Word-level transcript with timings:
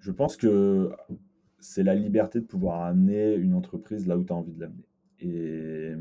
Je 0.00 0.10
pense 0.10 0.36
que 0.36 0.90
c'est 1.60 1.82
la 1.82 1.94
liberté 1.94 2.40
de 2.40 2.46
pouvoir 2.46 2.82
amener 2.82 3.34
une 3.34 3.54
entreprise 3.54 4.06
là 4.06 4.16
où 4.16 4.24
tu 4.24 4.32
as 4.32 4.36
envie 4.36 4.52
de 4.52 4.60
l'amener. 4.60 4.88
Et 5.20 5.94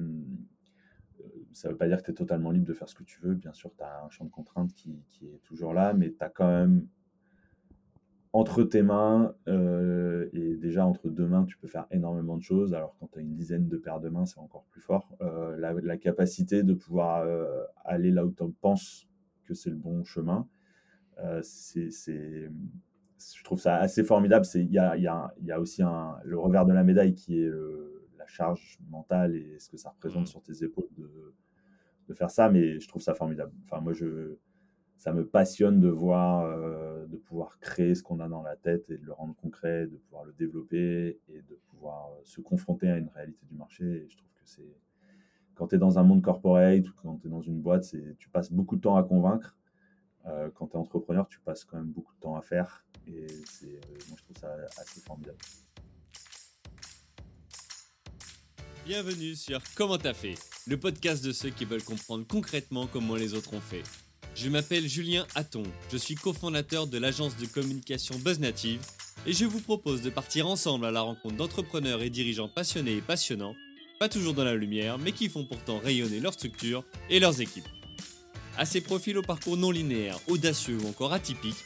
ça 1.51 1.67
ne 1.67 1.73
veut 1.73 1.77
pas 1.77 1.87
dire 1.87 1.97
que 1.97 2.05
tu 2.05 2.11
es 2.11 2.13
totalement 2.13 2.51
libre 2.51 2.65
de 2.65 2.73
faire 2.73 2.87
ce 2.87 2.95
que 2.95 3.03
tu 3.03 3.19
veux. 3.21 3.33
Bien 3.33 3.51
sûr, 3.51 3.71
tu 3.75 3.83
as 3.83 4.03
un 4.05 4.09
champ 4.09 4.23
de 4.23 4.29
contraintes 4.29 4.73
qui, 4.73 5.03
est 5.21 5.43
toujours 5.43 5.73
là, 5.73 5.93
mais 5.93 6.11
tu 6.11 6.23
as 6.23 6.29
quand 6.29 6.47
même 6.47 6.87
entre 8.31 8.63
tes 8.63 8.83
mains, 8.83 9.33
euh, 9.47 10.29
et 10.33 10.55
déjà 10.55 10.85
entre 10.85 11.09
deux 11.09 11.25
mains, 11.25 11.45
tu 11.45 11.57
peux 11.57 11.67
faire 11.67 11.87
énormément 11.91 12.37
de 12.37 12.43
choses. 12.43 12.73
Alors 12.73 12.95
quand 12.99 13.07
tu 13.11 13.19
as 13.19 13.21
une 13.21 13.33
dizaine 13.33 13.67
de 13.67 13.77
paires 13.77 13.99
de 13.99 14.09
mains, 14.09 14.25
c'est 14.25 14.39
encore 14.39 14.65
plus 14.69 14.81
fort. 14.81 15.17
Euh, 15.21 15.57
la, 15.57 15.97
capacité 15.97 16.63
de 16.63 16.73
pouvoir 16.73 17.23
euh, 17.23 17.63
aller 17.83 18.11
là 18.11 18.25
où 18.25 18.31
tu 18.31 18.43
penses 18.61 19.07
que 19.45 19.53
c'est 19.53 19.71
le 19.71 19.75
bon 19.75 20.03
chemin, 20.03 20.47
c'est, 21.41 21.89
je 23.35 23.43
trouve 23.43 23.59
ça 23.59 23.75
assez 23.77 24.03
formidable. 24.03 24.45
Il 24.55 24.71
y 24.71 24.79
a, 24.79 24.97
y, 24.97 25.07
a, 25.07 25.33
y 25.41 25.51
a, 25.51 25.59
aussi 25.59 25.83
un, 25.83 26.17
le 26.23 26.37
revers 26.37 26.65
de 26.65 26.73
la 26.73 26.83
médaille 26.83 27.13
qui 27.13 27.41
est 27.41 27.49
la 28.17 28.27
charge 28.27 28.79
mentale 28.89 29.35
et 29.35 29.59
ce 29.59 29.69
que 29.69 29.77
ça 29.77 29.89
représente 29.89 30.23
mmh. 30.23 30.27
sur 30.27 30.41
tes 30.41 30.63
épaules 30.63 30.89
de, 30.97 31.33
de 32.07 32.13
faire 32.13 32.29
ça, 32.29 32.49
mais 32.49 32.79
je 32.79 32.87
trouve 32.87 33.01
ça 33.01 33.13
formidable. 33.13 33.51
Enfin, 33.63 33.81
moi, 33.81 33.93
je 33.93 34.37
ça 34.99 35.13
me 35.13 35.25
passionne 35.25 35.79
de 35.79 35.87
voir, 35.87 36.43
euh, 36.43 37.07
de 37.07 37.15
pouvoir 37.15 37.57
créer 37.61 37.95
ce 37.95 38.03
qu'on 38.03 38.19
a 38.19 38.27
dans 38.27 38.43
la 38.43 38.57
tête 38.57 38.89
et 38.89 38.97
de 38.97 39.05
le 39.05 39.13
rendre 39.13 39.33
concret, 39.33 39.87
de 39.87 39.95
pouvoir 39.95 40.25
le 40.25 40.33
développer 40.33 41.17
et 41.29 41.41
de 41.41 41.57
pouvoir 41.69 42.09
euh, 42.11 42.21
se 42.25 42.41
confronter 42.41 42.89
à 42.89 42.97
une 42.97 43.07
réalité 43.07 43.45
du 43.49 43.55
marché. 43.55 43.85
Et 43.85 44.09
je 44.09 44.17
trouve 44.17 44.29
que 44.33 44.43
c'est 44.43 44.75
quand 45.55 45.67
tu 45.67 45.75
es 45.75 45.77
dans 45.77 45.99
un 45.99 46.03
monde 46.03 46.21
corporate 46.21 46.85
ou 46.85 46.91
quand 47.01 47.15
tu 47.15 47.27
es 47.27 47.29
dans 47.29 47.41
une 47.41 47.61
boîte, 47.61 47.85
tu 48.17 48.29
passes 48.29 48.51
beaucoup 48.51 48.75
de 48.75 48.81
temps 48.81 48.97
à 48.97 49.03
convaincre. 49.03 49.57
Euh, 50.25 50.49
quand 50.53 50.67
tu 50.67 50.73
es 50.73 50.77
entrepreneur, 50.77 51.29
tu 51.29 51.39
passes 51.39 51.63
quand 51.63 51.77
même 51.77 51.91
beaucoup 51.91 52.13
de 52.15 52.19
temps 52.19 52.35
à 52.35 52.41
faire. 52.41 52.85
Et 53.15 53.27
c'est, 53.45 53.79
moi, 54.07 54.17
je 54.17 54.23
trouve 54.23 54.37
ça 54.39 54.55
assez 54.77 55.01
formidable. 55.01 55.37
Bienvenue 58.85 59.35
sur 59.35 59.61
Comment 59.75 59.97
t'as 59.97 60.13
fait, 60.13 60.35
le 60.67 60.79
podcast 60.79 61.23
de 61.23 61.31
ceux 61.31 61.49
qui 61.49 61.65
veulent 61.65 61.83
comprendre 61.83 62.25
concrètement 62.27 62.87
comment 62.87 63.15
les 63.15 63.33
autres 63.33 63.53
ont 63.53 63.61
fait. 63.61 63.83
Je 64.35 64.49
m'appelle 64.49 64.87
Julien 64.87 65.27
Hatton, 65.35 65.63
je 65.91 65.97
suis 65.97 66.15
cofondateur 66.15 66.87
de 66.87 66.97
l'agence 66.97 67.35
de 67.37 67.45
communication 67.45 68.17
BuzzNative 68.19 68.81
et 69.25 69.33
je 69.33 69.45
vous 69.45 69.59
propose 69.59 70.01
de 70.01 70.09
partir 70.09 70.47
ensemble 70.47 70.85
à 70.85 70.91
la 70.91 71.01
rencontre 71.01 71.35
d'entrepreneurs 71.35 72.01
et 72.01 72.09
dirigeants 72.09 72.47
passionnés 72.47 72.97
et 72.97 73.01
passionnants, 73.01 73.55
pas 73.99 74.09
toujours 74.09 74.33
dans 74.33 74.45
la 74.45 74.55
lumière, 74.55 74.97
mais 74.97 75.11
qui 75.11 75.29
font 75.29 75.45
pourtant 75.45 75.79
rayonner 75.79 76.19
leur 76.19 76.33
structure 76.33 76.83
et 77.09 77.19
leurs 77.19 77.41
équipes. 77.41 77.67
À 78.57 78.65
ces 78.65 78.81
profils 78.81 79.17
au 79.17 79.21
parcours 79.21 79.57
non 79.57 79.71
linéaire, 79.71 80.19
audacieux 80.27 80.77
ou 80.77 80.87
encore 80.87 81.13
atypiques, 81.13 81.65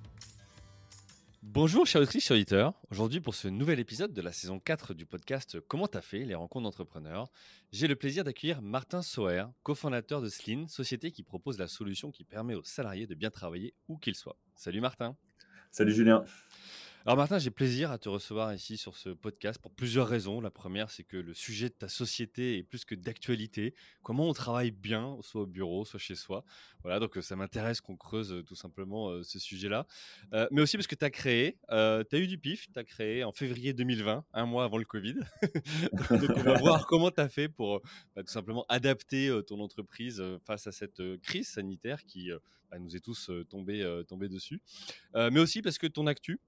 Bonjour 1.43 1.87
chers 1.87 2.01
auditeurs, 2.01 2.21
chers 2.21 2.35
auditeurs. 2.35 2.73
Aujourd'hui 2.91 3.19
pour 3.19 3.33
ce 3.33 3.47
nouvel 3.47 3.79
épisode 3.79 4.13
de 4.13 4.21
la 4.21 4.31
saison 4.31 4.59
4 4.59 4.93
du 4.93 5.07
podcast 5.07 5.59
Comment 5.59 5.87
t'as 5.87 6.01
fait 6.01 6.23
les 6.23 6.35
rencontres 6.35 6.65
d'entrepreneurs, 6.65 7.31
j'ai 7.71 7.87
le 7.87 7.95
plaisir 7.95 8.23
d'accueillir 8.23 8.61
Martin 8.61 9.01
Soer, 9.01 9.51
cofondateur 9.63 10.21
de 10.21 10.29
Slin, 10.29 10.67
société 10.67 11.09
qui 11.09 11.23
propose 11.23 11.57
la 11.57 11.67
solution 11.67 12.11
qui 12.11 12.25
permet 12.25 12.53
aux 12.53 12.63
salariés 12.63 13.07
de 13.07 13.15
bien 13.15 13.31
travailler 13.31 13.73
où 13.87 13.97
qu'ils 13.97 14.13
soient. 14.13 14.37
Salut 14.53 14.81
Martin. 14.81 15.17
Salut 15.71 15.93
Julien. 15.93 16.25
Alors 17.03 17.17
Martin, 17.17 17.39
j'ai 17.39 17.49
plaisir 17.49 17.89
à 17.89 17.97
te 17.97 18.09
recevoir 18.09 18.53
ici 18.53 18.77
sur 18.77 18.95
ce 18.95 19.09
podcast 19.09 19.59
pour 19.59 19.71
plusieurs 19.71 20.07
raisons. 20.07 20.39
La 20.39 20.51
première, 20.51 20.91
c'est 20.91 21.03
que 21.03 21.17
le 21.17 21.33
sujet 21.33 21.69
de 21.69 21.73
ta 21.73 21.87
société 21.87 22.59
est 22.59 22.63
plus 22.63 22.85
que 22.85 22.93
d'actualité. 22.93 23.73
Comment 24.03 24.29
on 24.29 24.33
travaille 24.33 24.69
bien, 24.69 25.17
soit 25.21 25.41
au 25.41 25.45
bureau, 25.47 25.83
soit 25.83 25.99
chez 25.99 26.13
soi. 26.13 26.45
Voilà, 26.83 26.99
donc 26.99 27.17
euh, 27.17 27.23
ça 27.23 27.35
m'intéresse 27.35 27.81
qu'on 27.81 27.97
creuse 27.97 28.31
euh, 28.31 28.43
tout 28.43 28.53
simplement 28.53 29.09
euh, 29.09 29.23
ce 29.23 29.39
sujet-là. 29.39 29.87
mais 30.51 30.61
aussi 30.61 30.77
parce 30.77 30.85
que 30.85 30.93
tu 30.93 31.03
as 31.03 31.09
créé, 31.09 31.57
tu 31.69 31.75
as 31.75 32.19
eu 32.19 32.27
du 32.27 32.37
pif, 32.37 32.67
tu 32.71 32.77
as 32.77 32.83
créé 32.83 33.23
en 33.23 33.31
février 33.31 33.73
2020, 33.73 34.23
un 34.31 34.45
mois 34.45 34.63
avant 34.63 34.77
le 34.77 34.85
Covid. 34.85 35.15
donc 36.11 36.29
on 36.37 36.43
va 36.43 36.53
voir 36.59 36.85
comment 36.85 37.09
tu 37.09 37.19
as 37.19 37.29
fait 37.29 37.49
pour 37.49 37.81
bah, 38.15 38.21
tout 38.21 38.31
simplement 38.31 38.63
adapter 38.69 39.35
ton 39.47 39.59
entreprise 39.59 40.23
face 40.45 40.67
à 40.67 40.71
cette 40.71 41.01
crise 41.23 41.47
sanitaire 41.47 42.03
qui 42.05 42.29
bah, 42.69 42.77
nous 42.77 42.95
est 42.95 42.99
tous 42.99 43.31
tombé, 43.49 44.03
tombé 44.07 44.29
dessus. 44.29 44.61
mais 45.15 45.39
aussi 45.39 45.63
parce 45.63 45.79
que 45.79 45.87
ton 45.87 46.05
actu, 46.05 46.39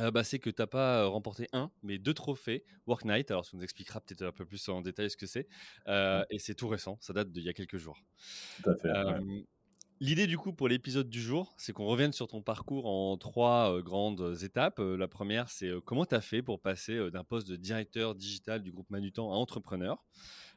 euh, 0.00 0.10
bah, 0.10 0.24
c'est 0.24 0.38
que 0.38 0.50
tu 0.50 0.60
n'as 0.60 0.66
pas 0.66 1.06
remporté 1.06 1.48
un, 1.52 1.70
mais 1.82 1.98
deux 1.98 2.14
trophées 2.14 2.64
Work 2.86 3.04
Night. 3.04 3.30
Alors, 3.30 3.44
ça 3.44 3.56
nous 3.56 3.62
expliquera 3.62 4.00
peut-être 4.00 4.22
un 4.22 4.32
peu 4.32 4.44
plus 4.44 4.68
en 4.68 4.80
détail 4.82 5.10
ce 5.10 5.16
que 5.16 5.26
c'est. 5.26 5.48
Euh, 5.88 6.24
et 6.30 6.38
c'est 6.38 6.54
tout 6.54 6.68
récent, 6.68 6.98
ça 7.00 7.12
date 7.12 7.30
d'il 7.30 7.44
y 7.44 7.48
a 7.48 7.52
quelques 7.52 7.78
jours. 7.78 7.98
Tout 8.62 8.70
à 8.70 8.76
fait. 8.76 8.88
L'idée 10.00 10.26
du 10.26 10.36
coup 10.36 10.52
pour 10.52 10.66
l'épisode 10.66 11.08
du 11.08 11.20
jour, 11.20 11.54
c'est 11.56 11.72
qu'on 11.72 11.86
revienne 11.86 12.12
sur 12.12 12.26
ton 12.26 12.42
parcours 12.42 12.86
en 12.86 13.16
trois 13.16 13.80
grandes 13.80 14.36
étapes. 14.42 14.80
la 14.80 15.06
première, 15.06 15.48
c'est 15.48 15.70
comment 15.84 16.04
tu 16.04 16.16
as 16.16 16.20
fait 16.20 16.42
pour 16.42 16.60
passer 16.60 17.10
d'un 17.12 17.22
poste 17.22 17.48
de 17.48 17.54
directeur 17.54 18.16
digital 18.16 18.60
du 18.62 18.72
groupe 18.72 18.90
Manutan 18.90 19.32
à 19.32 19.36
entrepreneur? 19.36 20.04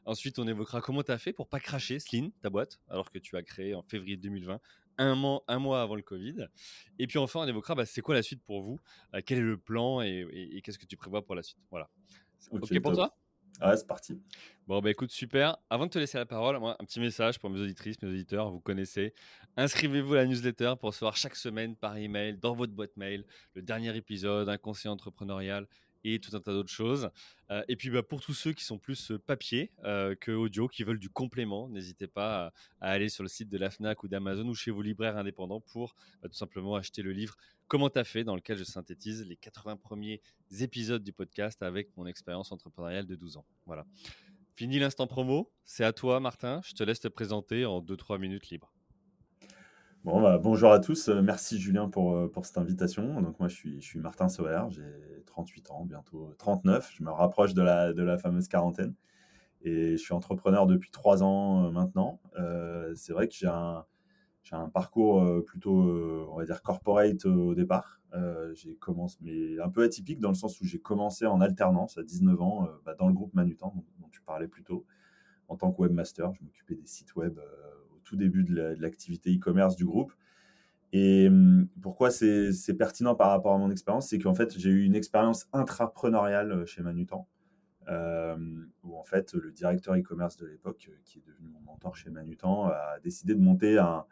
Ensuite, 0.04 0.38
on 0.38 0.48
évoquera 0.48 0.80
comment 0.80 1.02
tu 1.02 1.12
as 1.12 1.18
fait 1.18 1.32
pour 1.32 1.48
pas 1.48 1.60
cracher 1.60 2.00
Skin, 2.00 2.30
ta 2.42 2.50
boîte, 2.50 2.80
alors 2.88 3.10
que 3.10 3.18
tu 3.18 3.36
as 3.36 3.42
créé 3.42 3.74
en 3.74 3.82
février 3.82 4.16
2020 4.16 4.58
un 4.98 5.14
mois, 5.14 5.42
un 5.48 5.58
mois 5.58 5.82
avant 5.82 5.94
le 5.94 6.02
Covid. 6.02 6.48
Et 6.98 7.06
puis 7.06 7.18
enfin, 7.18 7.40
on 7.40 7.46
évoquera 7.46 7.74
bah, 7.74 7.86
c'est 7.86 8.00
quoi 8.00 8.14
la 8.14 8.22
suite 8.22 8.42
pour 8.42 8.62
vous, 8.62 8.78
euh, 9.14 9.20
quel 9.24 9.38
est 9.38 9.42
le 9.42 9.56
plan 9.56 10.02
et, 10.02 10.60
qu'est-ce 10.62 10.78
que 10.78 10.86
tu 10.86 10.96
prévois 10.96 11.24
pour 11.24 11.34
la 11.34 11.42
suite? 11.42 11.58
Voilà. 11.70 11.88
Ok, 12.50 12.80
pour 12.80 12.92
toi? 12.92 13.14
Ouais, 13.60 13.76
c'est 13.76 13.86
parti. 13.86 14.20
Bon, 14.68 14.80
bah 14.80 14.90
écoute, 14.90 15.10
super. 15.10 15.56
Avant 15.68 15.86
de 15.86 15.90
te 15.90 15.98
laisser 15.98 16.16
la 16.16 16.26
parole, 16.26 16.58
moi, 16.58 16.76
un 16.78 16.84
petit 16.84 17.00
message 17.00 17.40
pour 17.40 17.50
mes 17.50 17.60
auditrices, 17.60 18.00
mes 18.02 18.08
auditeurs, 18.08 18.50
vous 18.50 18.60
connaissez. 18.60 19.14
Inscrivez-vous 19.56 20.14
à 20.14 20.18
la 20.18 20.26
newsletter 20.26 20.74
pour 20.78 20.90
recevoir 20.90 21.16
chaque 21.16 21.34
semaine 21.34 21.74
par 21.74 21.96
email, 21.96 22.36
dans 22.36 22.54
votre 22.54 22.72
boîte 22.72 22.96
mail, 22.96 23.24
le 23.54 23.62
dernier 23.62 23.96
épisode, 23.96 24.48
un 24.48 24.58
conseil 24.58 24.90
entrepreneurial 24.90 25.66
et 26.04 26.18
tout 26.20 26.34
un 26.36 26.40
tas 26.40 26.52
d'autres 26.52 26.70
choses. 26.70 27.10
Euh, 27.50 27.62
et 27.68 27.76
puis 27.76 27.90
bah, 27.90 28.02
pour 28.02 28.20
tous 28.20 28.34
ceux 28.34 28.52
qui 28.52 28.64
sont 28.64 28.78
plus 28.78 29.12
papier 29.26 29.72
euh, 29.84 30.14
que 30.14 30.32
audio, 30.32 30.68
qui 30.68 30.82
veulent 30.82 30.98
du 30.98 31.10
complément, 31.10 31.68
n'hésitez 31.68 32.06
pas 32.06 32.52
à, 32.80 32.90
aller 32.90 33.08
sur 33.08 33.22
le 33.22 33.28
site 33.28 33.48
de 33.48 33.58
la 33.58 33.70
FNAC 33.70 34.02
ou 34.02 34.08
d'Amazon 34.08 34.46
ou 34.46 34.54
chez 34.54 34.70
vos 34.70 34.82
libraires 34.82 35.16
indépendants 35.16 35.60
pour 35.60 35.94
bah, 36.22 36.28
tout 36.28 36.36
simplement 36.36 36.74
acheter 36.74 37.02
le 37.02 37.12
livre 37.12 37.36
Comment 37.68 37.90
t'as 37.90 38.04
fait, 38.04 38.24
dans 38.24 38.34
lequel 38.34 38.56
je 38.56 38.64
synthétise 38.64 39.26
les 39.26 39.36
80 39.36 39.76
premiers 39.76 40.22
épisodes 40.60 41.04
du 41.04 41.12
podcast 41.12 41.62
avec 41.62 41.94
mon 41.98 42.06
expérience 42.06 42.50
entrepreneuriale 42.50 43.06
de 43.06 43.14
12 43.14 43.36
ans. 43.36 43.44
Voilà. 43.66 43.84
Fini 44.54 44.78
l'instant 44.78 45.06
promo, 45.06 45.52
c'est 45.66 45.84
à 45.84 45.92
toi 45.92 46.18
Martin, 46.18 46.62
je 46.64 46.72
te 46.72 46.82
laisse 46.82 47.00
te 47.00 47.08
présenter 47.08 47.66
en 47.66 47.80
2-3 47.82 48.18
minutes 48.18 48.48
libre. 48.48 48.72
Bon, 50.04 50.22
bah, 50.22 50.38
bonjour 50.38 50.70
à 50.70 50.78
tous. 50.78 51.08
Euh, 51.08 51.20
merci 51.22 51.58
Julien 51.58 51.88
pour, 51.88 52.14
euh, 52.14 52.30
pour 52.30 52.46
cette 52.46 52.56
invitation. 52.56 53.20
Donc 53.20 53.38
moi 53.40 53.48
je 53.48 53.56
suis, 53.56 53.80
je 53.80 53.86
suis 53.86 53.98
Martin 53.98 54.28
Sauer, 54.28 54.62
j'ai 54.70 54.84
38 55.26 55.70
ans, 55.72 55.84
bientôt 55.84 56.32
39. 56.38 56.92
Je 56.94 57.02
me 57.02 57.10
rapproche 57.10 57.52
de 57.52 57.62
la, 57.62 57.92
de 57.92 58.02
la 58.02 58.16
fameuse 58.16 58.46
quarantaine. 58.46 58.94
Et 59.62 59.92
je 59.92 59.96
suis 59.96 60.14
entrepreneur 60.14 60.66
depuis 60.66 60.90
trois 60.92 61.22
ans 61.24 61.64
euh, 61.66 61.70
maintenant. 61.72 62.20
c'est 62.94 63.12
vrai 63.12 63.26
que 63.26 63.34
j'ai 63.34 63.48
un, 63.48 63.84
j'ai 64.44 64.54
un 64.54 64.68
parcours 64.68 65.44
plutôt, 65.44 65.82
on 66.30 66.36
va 66.36 66.44
dire, 66.44 66.62
corporate 66.62 67.26
au 67.26 67.54
départ. 67.54 68.00
j'ai 68.54 68.78
mais 69.20 69.58
un 69.60 69.68
peu 69.68 69.82
atypique 69.82 70.20
dans 70.20 70.30
le 70.30 70.34
sens 70.34 70.60
où 70.60 70.64
j'ai 70.64 70.78
commencé 70.78 71.26
en 71.26 71.40
alternance 71.40 71.98
à 71.98 72.04
19 72.04 72.40
ans 72.40 72.68
bah, 72.84 72.94
dans 72.94 73.08
le 73.08 73.14
groupe 73.14 73.34
Manutan, 73.34 73.72
dont, 73.74 73.84
dont, 74.00 74.08
tu 74.10 74.22
parlais 74.22 74.48
plus 74.48 74.62
tôt, 74.62 74.86
en 75.48 75.56
tant 75.56 75.72
que 75.72 75.82
webmaster. 75.82 76.32
Je 76.34 76.44
m'occupais 76.44 76.76
des 76.76 76.86
sites 76.86 77.16
web 77.16 77.38
tout 78.08 78.16
début 78.16 78.42
de 78.42 78.74
l'activité 78.78 79.34
e-commerce 79.34 79.76
du 79.76 79.84
groupe. 79.84 80.12
Et 80.92 81.28
hum, 81.28 81.68
pourquoi 81.82 82.10
c'est 82.10 82.74
pertinent 82.78 83.14
par 83.14 83.28
rapport 83.28 83.54
à 83.54 83.58
mon 83.58 83.70
expérience 83.70 84.08
C'est 84.08 84.18
qu'en 84.18 84.34
fait, 84.34 84.58
j'ai 84.58 84.70
eu 84.70 84.84
une 84.84 84.94
expérience 84.94 85.46
intrapreneuriale 85.52 86.52
euh, 86.52 86.66
chez 86.66 86.82
Manutan, 86.82 87.28
euh, 87.88 88.36
où 88.82 88.96
en 88.96 89.04
fait, 89.04 89.34
le 89.34 89.52
directeur 89.52 89.94
e-commerce 89.96 90.38
de 90.38 90.46
l'époque, 90.46 90.88
euh, 90.88 90.96
qui 91.04 91.18
est 91.18 91.26
devenu 91.26 91.50
mon 91.50 91.60
mentor 91.60 91.94
chez 91.94 92.08
Manutan, 92.08 92.68
a 92.68 92.98
décidé 93.04 93.34
de 93.34 93.40
monter 93.40 93.78
un, 93.78 94.06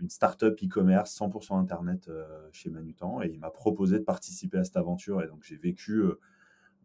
une 0.00 0.08
startup 0.08 0.58
e-commerce 0.62 1.18
100% 1.18 1.58
Internet 1.58 2.10
chez 2.52 2.70
Manutan. 2.70 3.22
Et 3.22 3.28
il 3.28 3.38
m'a 3.38 3.50
proposé 3.50 3.98
de 3.98 4.04
participer 4.04 4.58
à 4.58 4.64
cette 4.64 4.76
aventure. 4.76 5.22
Et 5.22 5.26
donc, 5.26 5.42
j'ai 5.42 5.56
vécu 5.56 6.02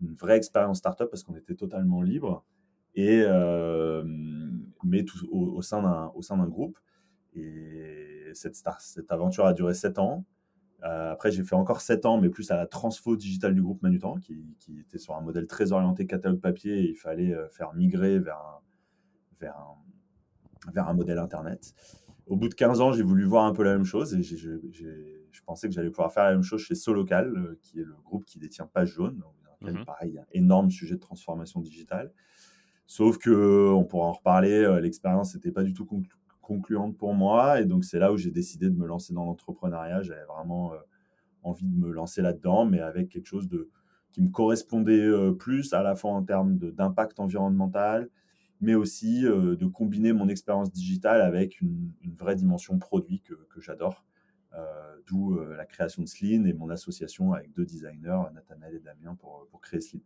une 0.01 0.13
vraie 0.15 0.37
expérience 0.37 0.79
startup 0.79 1.09
parce 1.09 1.23
qu'on 1.23 1.35
était 1.35 1.55
totalement 1.55 2.01
libre 2.01 2.43
et 2.95 3.23
mais 4.85 5.03
tout, 5.03 5.17
au, 5.31 5.57
au, 5.57 5.61
sein 5.61 5.81
d'un 5.81 6.47
groupe. 6.47 6.77
Et 7.33 8.31
cette, 8.33 8.55
cette 8.79 9.11
aventure 9.11 9.45
a 9.45 9.53
duré 9.53 9.73
7 9.73 9.99
ans. 9.99 10.25
Euh, 10.83 11.11
après, 11.11 11.31
j'ai 11.31 11.43
fait 11.43 11.55
encore 11.55 11.81
7 11.81 12.05
ans, 12.05 12.19
mais 12.19 12.29
plus 12.29 12.51
à 12.51 12.57
la 12.57 12.67
transfo 12.67 13.15
digitale 13.15 13.53
du 13.53 13.61
groupe 13.61 13.81
Manutan, 13.81 14.17
qui, 14.17 14.55
qui, 14.59 14.79
était 14.79 14.97
sur 14.97 15.15
un 15.15 15.21
modèle 15.21 15.47
très 15.47 15.71
orienté 15.71 16.05
catalogue 16.05 16.41
papier. 16.41 16.79
Et 16.79 16.89
il 16.89 16.95
fallait 16.95 17.33
euh, 17.33 17.47
faire 17.49 17.73
migrer 17.73 18.19
vers 18.19 18.37
un, 18.37 18.59
vers 19.39 19.57
un, 19.57 20.71
vers 20.71 20.87
un 20.87 20.93
modèle 20.93 21.19
Internet. 21.19 21.73
Au 22.25 22.35
bout 22.35 22.49
de 22.49 22.53
15 22.53 22.81
ans, 22.81 22.91
j'ai 22.91 23.03
voulu 23.03 23.25
voir 23.25 23.45
un 23.45 23.53
peu 23.53 23.63
la 23.63 23.73
même 23.73 23.83
chose 23.83 24.13
et 24.13 24.23
je 24.23 25.41
pensais 25.45 25.67
que 25.67 25.73
j'allais 25.73 25.89
pouvoir 25.89 26.13
faire 26.13 26.23
la 26.23 26.31
même 26.31 26.43
chose 26.43 26.61
chez 26.61 26.75
Solocal, 26.75 27.35
euh, 27.35 27.59
qui 27.61 27.79
est 27.79 27.83
le 27.83 27.95
groupe 28.03 28.25
qui 28.25 28.39
détient 28.39 28.67
Page 28.67 28.93
Jaune. 28.93 29.21
Mmh 29.61 29.85
Pareil, 29.85 30.17
un 30.17 30.25
énorme 30.33 30.69
sujet 30.69 30.95
de 30.95 30.99
transformation 30.99 31.61
digitale. 31.61 32.11
Sauf 32.85 33.17
que, 33.17 33.71
on 33.71 33.85
pourra 33.85 34.07
en 34.07 34.11
reparler, 34.13 34.63
euh, 34.63 34.79
l'expérience 34.79 35.33
n'était 35.35 35.51
pas 35.51 35.63
du 35.63 35.73
tout 35.73 35.87
concluante 36.41 36.97
pour 36.97 37.13
moi. 37.13 37.61
Et 37.61 37.65
donc, 37.65 37.85
c'est 37.85 37.99
là 37.99 38.11
où 38.11 38.17
j'ai 38.17 38.31
décidé 38.31 38.69
de 38.69 38.75
me 38.75 38.85
lancer 38.85 39.13
dans 39.13 39.25
l'entrepreneuriat. 39.25 40.01
J'avais 40.03 40.25
vraiment 40.25 40.73
envie 41.43 41.65
de 41.65 41.75
me 41.75 41.91
lancer 41.91 42.21
là-dedans, 42.21 42.65
mais 42.65 42.79
avec 42.79 43.09
quelque 43.09 43.27
chose 43.27 43.47
de, 43.47 43.69
qui 44.11 44.21
me 44.21 44.29
correspondait 44.29 45.09
plus, 45.39 45.73
à 45.73 45.81
la 45.81 45.95
fois 45.95 46.11
en 46.11 46.23
termes 46.23 46.57
d'impact 46.57 47.19
environnemental, 47.19 48.09
mais 48.61 48.75
aussi 48.75 49.23
de 49.23 49.65
combiner 49.65 50.13
mon 50.13 50.29
expérience 50.29 50.71
digitale 50.71 51.21
avec 51.21 51.61
une, 51.61 51.91
vraie 52.17 52.35
dimension 52.35 52.77
produit 52.77 53.21
que, 53.21 53.61
j'adore. 53.61 54.05
D'où 55.07 55.39
la 55.39 55.65
création 55.65 56.03
de 56.03 56.07
Sleen 56.07 56.45
et 56.47 56.53
mon 56.53 56.69
association 56.69 57.33
avec 57.33 57.51
deux 57.53 57.65
designers, 57.65 58.23
Nathanaël 58.33 58.75
et 58.75 58.79
Damien, 58.79 59.15
pour, 59.15 59.47
pour 59.49 59.59
créer 59.61 59.81
Sleen. 59.81 60.01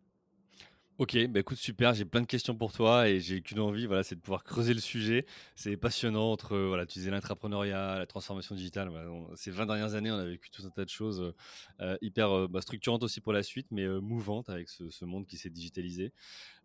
Ok, 0.99 1.15
bah 1.27 1.41
écoute, 1.41 1.59
super, 1.59 1.93
j'ai 1.93 2.05
plein 2.05 2.21
de 2.21 2.25
questions 2.25 2.55
pour 2.55 2.73
toi 2.73 3.07
et 3.07 3.19
j'ai 3.19 3.43
qu'une 3.43 3.59
envie, 3.59 3.85
voilà, 3.85 4.01
c'est 4.01 4.15
de 4.15 4.19
pouvoir 4.19 4.43
creuser 4.43 4.73
le 4.73 4.79
sujet. 4.79 5.27
C'est 5.53 5.77
passionnant 5.77 6.31
entre, 6.31 6.57
voilà, 6.57 6.87
tu 6.87 6.97
disais 6.97 7.11
l'intrapreneuriat, 7.11 7.99
la 7.99 8.07
transformation 8.07 8.55
digitale. 8.55 8.91
ces 9.35 9.51
20 9.51 9.67
dernières 9.67 9.93
années, 9.93 10.09
on 10.09 10.17
a 10.17 10.25
vécu 10.25 10.49
tout 10.49 10.63
un 10.65 10.71
tas 10.71 10.85
de 10.85 10.89
choses 10.89 11.35
euh, 11.81 11.97
hyper 12.01 12.31
euh, 12.31 12.47
bah, 12.47 12.61
structurantes 12.61 13.03
aussi 13.03 13.21
pour 13.21 13.31
la 13.31 13.43
suite, 13.43 13.67
mais 13.69 13.83
euh, 13.83 13.99
mouvantes 13.99 14.49
avec 14.49 14.69
ce, 14.69 15.05
monde 15.05 15.27
qui 15.27 15.37
s'est 15.37 15.51
digitalisé. 15.51 16.13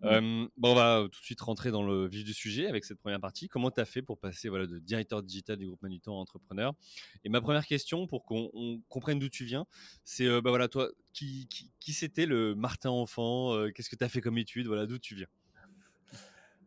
bon, 0.01 0.49
on 0.63 0.75
va 0.75 1.03
tout 1.13 1.21
de 1.21 1.25
suite 1.27 1.43
rentrer 1.43 1.71
dans 1.71 1.83
le 1.83 2.09
vif 2.09 2.25
du 2.25 2.33
sujet 2.33 2.69
avec 2.69 2.87
cette 2.87 3.01
première 3.01 3.21
partie. 3.21 3.49
Comment 3.49 3.71
tu 3.71 3.83
as 3.83 3.85
fait 3.85 4.01
pour 4.01 4.17
passer 4.17 4.49
voilà, 4.49 4.67
de 4.67 4.79
directeur 4.79 5.23
digital 5.23 5.59
du 5.59 5.67
groupe 5.67 5.83
Manutan 5.83 6.17
à 6.17 6.21
entrepreneur? 6.23 6.73
Et 7.25 7.29
ma 7.29 7.43
première 7.43 7.67
question, 7.67 8.07
pour 8.07 8.25
qu'on 8.25 8.81
comprenne 8.89 9.19
d'où 9.19 9.29
tu 9.29 9.45
viens, 9.45 9.67
c'est, 10.05 10.27
bah 10.41 10.49
voilà, 10.49 10.69
toi, 10.69 10.89
qui, 11.13 11.49
qui, 11.81 11.93
c'était 11.93 12.27
le 12.27 12.55
Martin 12.55 12.91
enfant 12.91 13.55
Qu'est-ce 13.75 13.91
que 13.91 13.97
tu 13.97 14.05
as 14.05 14.09
fait 14.09 14.21
comme 14.21 14.39
étude 14.39 14.67
Voilà, 14.67 14.87
d'où 14.87 14.99
tu 14.99 15.15
viens? 15.15 15.27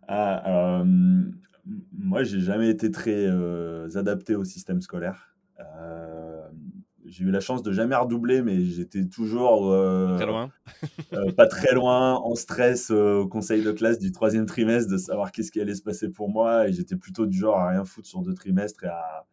Ah, 0.07 0.36
alors, 0.38 0.86
mmh, 0.86 1.33
moi, 1.94 2.24
j'ai 2.24 2.39
jamais 2.39 2.69
été 2.69 2.92
très 2.92 3.27
adapté 3.97 4.36
au 4.36 4.44
système 4.44 4.81
scolaire. 4.81 5.36
j'ai 7.06 7.24
eu 7.24 7.31
la 7.31 7.39
chance 7.39 7.63
de 7.63 7.71
jamais 7.71 7.95
redoubler, 7.95 8.42
mais 8.42 8.63
j'étais 8.65 9.06
toujours 9.06 9.71
très 10.15 10.25
loin. 10.25 10.51
pas 11.38 11.47
très 11.47 11.74
loin, 11.74 12.13
en 12.15 12.36
stress 12.36 12.92
au 12.92 13.27
conseil 13.27 13.63
de 13.63 13.71
classe 13.71 14.00
du 14.00 14.12
troisième 14.12 14.45
trimestre 14.45 14.92
de 14.92 14.97
savoir 14.97 15.31
qu'est-ce 15.31 15.51
qui 15.51 15.59
allait 15.59 15.75
se 15.75 15.83
passer 15.83 16.09
pour 16.09 16.30
moi. 16.30 16.68
Et 16.68 16.74
j'étais 16.74 16.95
plutôt 16.95 17.25
du 17.25 17.38
genre 17.38 17.57
à 17.57 17.69
rien 17.69 17.83
foutre 17.83 18.07
sur 18.07 18.21
deux 18.21 18.33
trimestres 18.36 18.83
et 18.83 18.88
à, 18.88 19.25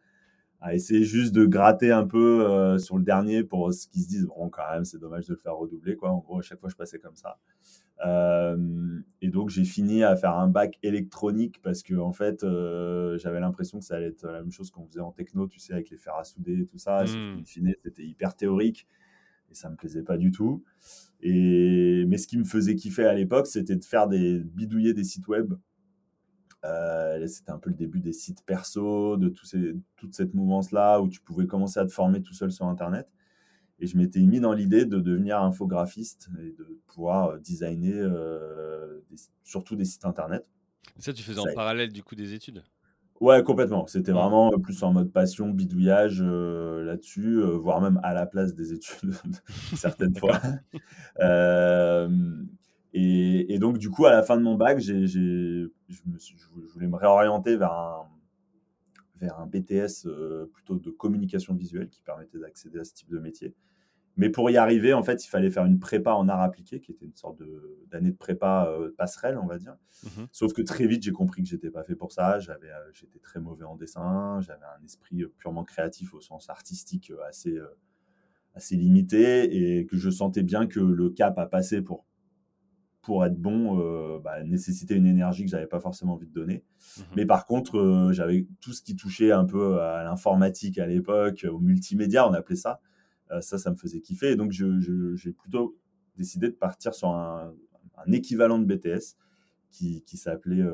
à 0.62 0.74
essayer 0.74 1.02
juste 1.02 1.34
de 1.34 1.44
gratter 1.44 1.90
un 1.90 2.06
peu 2.06 2.46
euh, 2.46 2.78
sur 2.78 2.96
le 2.96 3.02
dernier 3.02 3.42
pour 3.42 3.74
ce 3.74 3.88
qu'ils 3.88 4.02
se 4.02 4.08
disent 4.08 4.26
bon 4.26 4.48
quand 4.48 4.62
même 4.72 4.84
c'est 4.84 4.98
dommage 4.98 5.26
de 5.26 5.32
le 5.32 5.38
faire 5.38 5.56
redoubler 5.56 5.96
quoi. 5.96 6.10
En 6.10 6.18
gros 6.18 6.38
à 6.38 6.42
chaque 6.42 6.60
fois 6.60 6.70
je 6.70 6.76
passais 6.76 7.00
comme 7.00 7.16
ça. 7.16 7.38
Euh, 8.06 9.00
et 9.20 9.28
donc 9.28 9.50
j'ai 9.50 9.64
fini 9.64 10.04
à 10.04 10.14
faire 10.14 10.36
un 10.36 10.46
bac 10.46 10.78
électronique 10.84 11.60
parce 11.62 11.82
que 11.82 11.94
en 11.94 12.12
fait 12.12 12.44
euh, 12.44 13.18
j'avais 13.18 13.40
l'impression 13.40 13.80
que 13.80 13.84
ça 13.84 13.96
allait 13.96 14.08
être 14.08 14.24
la 14.24 14.40
même 14.40 14.52
chose 14.52 14.70
qu'on 14.70 14.86
faisait 14.86 15.00
en 15.00 15.10
techno 15.10 15.48
tu 15.48 15.58
sais 15.58 15.72
avec 15.72 15.90
les 15.90 15.98
fers 15.98 16.14
à 16.14 16.22
souder 16.22 16.60
et 16.60 16.66
tout 16.66 16.78
ça. 16.78 17.02
Mmh. 17.02 17.42
c'était 17.82 18.04
hyper 18.04 18.36
théorique 18.36 18.86
et 19.50 19.54
ça 19.54 19.68
me 19.68 19.74
plaisait 19.74 20.04
pas 20.04 20.16
du 20.16 20.30
tout. 20.30 20.62
Et 21.22 22.04
mais 22.06 22.18
ce 22.18 22.28
qui 22.28 22.38
me 22.38 22.44
faisait 22.44 22.76
kiffer 22.76 23.06
à 23.06 23.14
l'époque 23.14 23.48
c'était 23.48 23.76
de 23.76 23.84
faire 23.84 24.06
des 24.06 24.38
bidouiller 24.38 24.94
des 24.94 25.04
sites 25.04 25.26
web 25.26 25.54
euh, 26.64 27.26
c'était 27.26 27.50
un 27.50 27.58
peu 27.58 27.70
le 27.70 27.76
début 27.76 28.00
des 28.00 28.12
sites 28.12 28.44
perso, 28.44 29.16
de 29.16 29.32
ces, 29.42 29.74
toute 29.96 30.14
cette 30.14 30.34
mouvance-là 30.34 31.00
où 31.00 31.08
tu 31.08 31.20
pouvais 31.20 31.46
commencer 31.46 31.80
à 31.80 31.86
te 31.86 31.92
former 31.92 32.22
tout 32.22 32.34
seul 32.34 32.52
sur 32.52 32.66
Internet. 32.66 33.08
Et 33.80 33.86
je 33.86 33.96
m'étais 33.96 34.20
mis 34.20 34.38
dans 34.38 34.52
l'idée 34.52 34.84
de 34.84 35.00
devenir 35.00 35.40
infographiste 35.40 36.28
et 36.38 36.52
de 36.52 36.80
pouvoir 36.86 37.30
euh, 37.30 37.38
designer 37.38 38.00
euh, 38.00 39.00
surtout 39.42 39.74
des 39.74 39.84
sites 39.84 40.04
Internet. 40.04 40.46
ça, 40.98 41.12
tu 41.12 41.22
faisais 41.22 41.40
en 41.40 41.52
parallèle 41.54 41.92
du 41.92 42.02
coup 42.02 42.14
des 42.14 42.32
études? 42.34 42.62
Ouais, 43.20 43.42
complètement. 43.42 43.86
C'était 43.86 44.12
vraiment 44.12 44.50
plus 44.58 44.82
en 44.82 44.92
mode 44.92 45.12
passion, 45.12 45.48
bidouillage 45.50 46.22
là-dessus, 46.22 47.40
voire 47.40 47.80
même 47.80 48.00
à 48.02 48.14
la 48.14 48.26
place 48.26 48.54
des 48.54 48.72
études 48.72 49.14
certaines 49.76 50.16
fois. 50.18 50.40
Et, 52.94 53.58
donc, 53.58 53.78
du 53.78 53.90
coup, 53.90 54.06
à 54.06 54.10
la 54.10 54.22
fin 54.22 54.36
de 54.36 54.42
mon 54.42 54.54
bac, 54.54 54.78
je, 54.78 55.68
voulais 56.74 56.86
me 56.86 56.96
réorienter 56.96 57.56
vers 57.56 57.72
un, 57.72 58.08
vers 59.16 59.38
un 59.38 59.46
BTS 59.46 60.06
euh, 60.06 60.50
plutôt 60.52 60.76
de 60.76 60.90
communication 60.90 61.54
visuelle 61.54 61.88
qui 61.88 62.02
permettait 62.02 62.38
d'accéder 62.38 62.80
à 62.80 62.84
ce 62.84 62.92
type 62.92 63.08
de 63.08 63.18
métier. 63.18 63.54
Mais 64.18 64.28
pour 64.28 64.50
y 64.50 64.58
arriver, 64.58 64.92
en 64.92 65.02
fait, 65.02 65.24
il 65.24 65.28
fallait 65.28 65.50
faire 65.50 65.64
une 65.64 65.78
prépa 65.78 66.12
en 66.12 66.28
art 66.28 66.42
appliqué, 66.42 66.80
qui 66.80 66.92
était 66.92 67.06
une 67.06 67.16
sorte 67.16 67.42
d'année 67.90 68.10
de, 68.10 68.16
prépa 68.16 68.66
euh, 68.68 68.90
passerelle, 68.94 69.38
on 69.38 69.46
va 69.46 69.56
dire. 69.56 69.74
Mmh 70.04 70.24
Sauf 70.32 70.52
que 70.52 70.60
très 70.60 70.86
vite, 70.86 71.02
j'ai 71.02 71.12
compris 71.12 71.42
que 71.42 71.48
j'étais 71.48 71.70
pas 71.70 71.84
fait 71.84 71.94
pour 71.94 72.12
ça. 72.12 72.38
J'avais, 72.40 72.68
euh, 72.68 72.90
j'étais 72.92 73.20
très 73.20 73.40
mauvais 73.40 73.64
en 73.64 73.74
dessin. 73.74 74.38
J'avais 74.42 74.66
un 74.78 74.84
esprit 74.84 75.24
purement 75.38 75.64
créatif 75.64 76.12
au 76.12 76.20
sens 76.20 76.50
artistique 76.50 77.10
assez, 77.26 77.58
assez 78.54 78.76
limité 78.76 79.78
et 79.78 79.86
que 79.86 79.96
je 79.96 80.10
sentais 80.10 80.42
bien 80.42 80.66
que 80.66 80.80
le 80.80 81.08
cap 81.08 81.38
à 81.38 81.46
passer 81.46 81.80
pour 81.80 82.04
pour 83.02 83.24
être 83.26 83.36
bon, 83.36 83.80
euh, 83.80 84.20
bah, 84.20 84.42
nécessitait 84.44 84.94
une 84.94 85.06
énergie 85.06 85.44
que 85.44 85.50
j'avais 85.50 85.66
pas 85.66 85.80
forcément 85.80 86.14
envie 86.14 86.28
de 86.28 86.32
donner. 86.32 86.62
Mmh 86.96 87.02
Mais 87.16 87.26
par 87.26 87.46
contre, 87.46 87.76
euh, 87.76 88.12
j'avais 88.12 88.46
tout 88.60 88.72
ce 88.72 88.80
qui 88.80 88.94
touchait 88.94 89.32
un 89.32 89.44
peu 89.44 89.80
à 89.80 90.04
l'informatique 90.04 90.78
à 90.78 90.86
l'époque, 90.86 91.44
au 91.50 91.58
multimédia, 91.58 92.26
on 92.28 92.32
appelait 92.32 92.56
ça. 92.56 92.80
Euh, 93.32 93.40
ça, 93.40 93.58
ça 93.58 93.70
me 93.70 93.76
faisait 93.76 94.00
kiffer. 94.00 94.30
Et 94.30 94.36
donc, 94.36 94.52
j'ai 94.52 95.32
plutôt 95.32 95.76
décidé 96.16 96.48
de 96.48 96.54
partir 96.54 96.94
sur 96.94 97.08
un, 97.08 97.52
équivalent 98.10 98.58
de 98.58 98.64
BTS 98.64 99.16
qui, 99.70 100.02
qui 100.02 100.16
s'appelait 100.16 100.64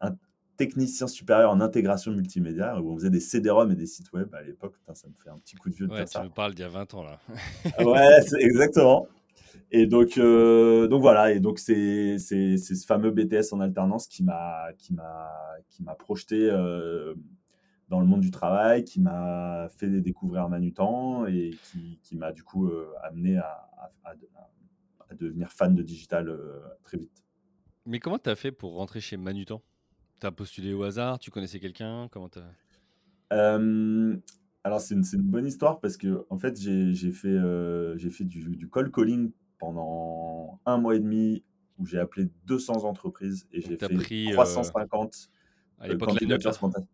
un 0.00 0.16
technicien 0.56 1.06
supérieur 1.06 1.50
en 1.50 1.60
intégration 1.60 2.12
multimédia, 2.12 2.80
où 2.80 2.92
on 2.92 2.96
faisait 2.96 3.10
des 3.10 3.20
CD-ROM 3.20 3.70
et 3.70 3.76
des 3.76 3.86
sites 3.86 4.12
web 4.12 4.34
à 4.34 4.42
l'époque. 4.42 4.74
Ça 4.92 5.06
me 5.06 5.14
fait 5.14 5.30
un 5.30 5.38
petit 5.38 5.54
coup 5.54 5.70
de 5.70 5.74
vieux 5.74 5.86
de 5.86 5.92
ouais, 5.92 6.04
tu 6.04 6.18
nous 6.20 6.30
parles 6.30 6.54
d'il 6.54 6.62
y 6.62 6.64
a 6.64 6.68
20 6.68 6.94
ans, 6.94 7.04
là. 7.04 7.20
ouais, 7.84 8.18
exactement. 8.40 9.06
Et 9.70 9.86
donc, 9.86 10.16
euh, 10.16 10.88
donc 10.88 11.02
voilà, 11.02 11.32
et 11.32 11.40
donc 11.40 11.58
c'est 11.58 12.18
ce 12.18 12.84
fameux 12.86 13.10
BTS 13.10 13.52
en 13.52 13.60
alternance 13.60 14.06
qui 14.06 14.24
m'a 14.24 14.72
qui 14.78 14.94
m'a 14.94 15.28
qui 15.68 15.82
m'a 15.82 15.94
projeté 15.94 16.48
euh, 16.50 17.14
dans 17.88 18.00
le 18.00 18.06
monde 18.06 18.20
du 18.20 18.30
travail, 18.30 18.84
qui 18.84 19.00
m'a 19.00 19.68
fait 19.68 20.00
découvrir 20.00 20.48
Manutan 20.48 21.26
et 21.26 21.50
qui, 21.64 21.98
qui 22.02 22.16
m'a 22.16 22.32
du 22.32 22.42
coup 22.42 22.66
euh, 22.66 22.92
amené 23.02 23.36
à, 23.36 23.68
à, 24.04 24.14
à, 25.10 25.14
devenir 25.14 25.50
fan 25.52 25.74
de 25.74 25.82
digital 25.82 26.34
très 26.82 26.96
vite. 26.98 27.24
Mais 27.84 27.98
comment 27.98 28.18
tu 28.18 28.30
as 28.30 28.36
fait 28.36 28.52
pour 28.52 28.74
rentrer 28.74 29.00
chez 29.00 29.16
Manutan? 29.16 29.62
Tu 30.20 30.26
as 30.26 30.32
postulé 30.32 30.72
au 30.72 30.82
hasard? 30.82 31.18
Tu 31.18 31.30
connaissais 31.30 31.60
quelqu'un? 31.60 32.08
Comment 32.10 32.28
alors 34.64 34.80
c'est 34.80 34.94
une, 34.94 35.04
une, 35.12 35.22
bonne 35.22 35.46
histoire 35.46 35.80
parce 35.80 35.96
que 35.96 36.26
en 36.30 36.38
fait 36.38 36.60
j'ai 36.60 37.12
fait, 37.12 37.38
j'ai 37.96 38.10
fait 38.10 38.24
du, 38.24 38.56
du 38.56 38.68
call 38.68 38.90
calling 38.90 39.30
pendant 39.58 40.60
un 40.66 40.78
mois 40.78 40.96
et 40.96 41.00
demi 41.00 41.42
où 41.78 41.86
j'ai 41.86 41.98
appelé 41.98 42.28
200 42.46 42.84
entreprises 42.84 43.46
et 43.52 43.60
j'ai 43.60 43.76
fait 43.76 43.88
pris, 43.88 44.30
350 44.32 45.30
euh, 45.82 45.92
euh, 45.92 45.96
candidatures 45.96 46.54
spontanées. 46.54 46.86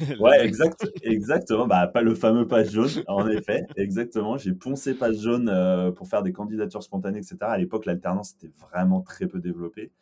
ouais, 0.20 0.44
exact, 0.44 0.88
exactement. 1.02 1.66
Bah, 1.66 1.86
pas 1.86 2.00
le 2.00 2.14
fameux 2.14 2.48
page 2.48 2.70
jaune, 2.70 3.04
en 3.06 3.28
effet. 3.28 3.66
Exactement. 3.76 4.38
J'ai 4.38 4.52
poncé 4.52 4.94
page 4.94 5.18
jaune 5.18 5.48
euh, 5.48 5.92
pour 5.92 6.08
faire 6.08 6.22
des 6.22 6.32
candidatures 6.32 6.82
spontanées, 6.82 7.18
etc. 7.18 7.36
À 7.42 7.58
l'époque, 7.58 7.84
l'alternance 7.84 8.34
était 8.34 8.52
vraiment 8.58 9.02
très 9.02 9.26
peu 9.26 9.40
développée. 9.40 9.92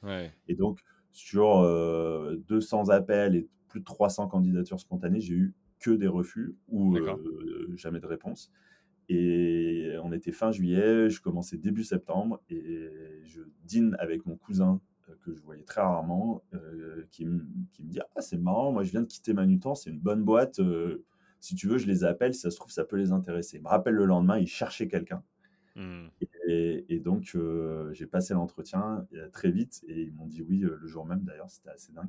Et 0.47 0.55
donc, 0.55 0.81
sur 1.13 1.63
200 2.49 2.91
appels 2.91 3.35
et 3.35 3.49
plus 3.69 3.81
de 3.81 3.85
300 3.85 4.29
candidatures 4.29 4.79
spontanées, 4.79 5.21
j'ai 5.21 5.35
eu 5.35 5.55
que 5.79 5.91
des 5.91 6.09
refus 6.09 6.55
ou 6.69 6.97
jamais 7.77 8.01
de 8.01 8.07
réponse. 8.07 8.53
Et 9.09 9.95
on 10.03 10.13
était 10.13 10.33
fin 10.33 10.53
juillet, 10.53 11.09
je 11.09 11.21
commençais 11.23 11.57
début 11.57 11.85
septembre 11.85 12.43
et 12.51 12.91
je 13.25 13.41
dîne 13.65 13.97
avec 13.99 14.27
mon 14.27 14.37
cousin 14.37 14.81
que 15.25 15.35
je 15.35 15.41
voyais 15.43 15.63
très 15.63 15.81
rarement, 15.81 16.43
euh, 16.55 17.05
qui, 17.11 17.25
me 17.27 17.43
dit 17.79 18.01
Ah, 18.15 18.21
c'est 18.21 18.39
marrant, 18.39 18.73
moi 18.73 18.83
je 18.83 18.91
viens 18.91 19.03
de 19.03 19.07
quitter 19.07 19.33
Manutan, 19.33 19.75
c'est 19.75 19.91
une 19.91 20.01
bonne 20.01 20.23
boîte. 20.23 20.61
Euh, 20.61 21.05
si 21.41 21.55
tu 21.55 21.69
veux, 21.69 21.79
je 21.79 21.87
les 21.87 22.05
appelle, 22.05 22.35
si 22.35 22.41
ça 22.41 22.51
se 22.51 22.57
trouve, 22.57 22.71
ça 22.71 22.85
peut 22.85 22.97
les 22.97 23.13
intéresser. 23.13 23.59
Il 23.59 23.63
me 23.63 23.69
rappelle 23.69 23.95
le 23.95 24.05
lendemain, 24.05 24.39
il 24.39 24.49
cherchait 24.49 24.89
quelqu'un. 24.89 25.23
Mmh. 25.77 26.09
Et, 26.49 26.99
donc, 26.99 27.37
j'ai 27.93 28.07
passé 28.07 28.35
l'entretien 28.35 29.07
très 29.33 29.51
vite 29.51 29.85
et 29.87 30.03
ils 30.03 30.13
m'ont 30.13 30.27
dit 30.27 30.43
oui 30.43 30.59
le 30.59 30.87
jour 30.87 31.07
même 31.07 31.21
d'ailleurs, 31.21 31.49
c'était 31.49 31.71
assez 31.71 31.93
dingue. 31.93 32.09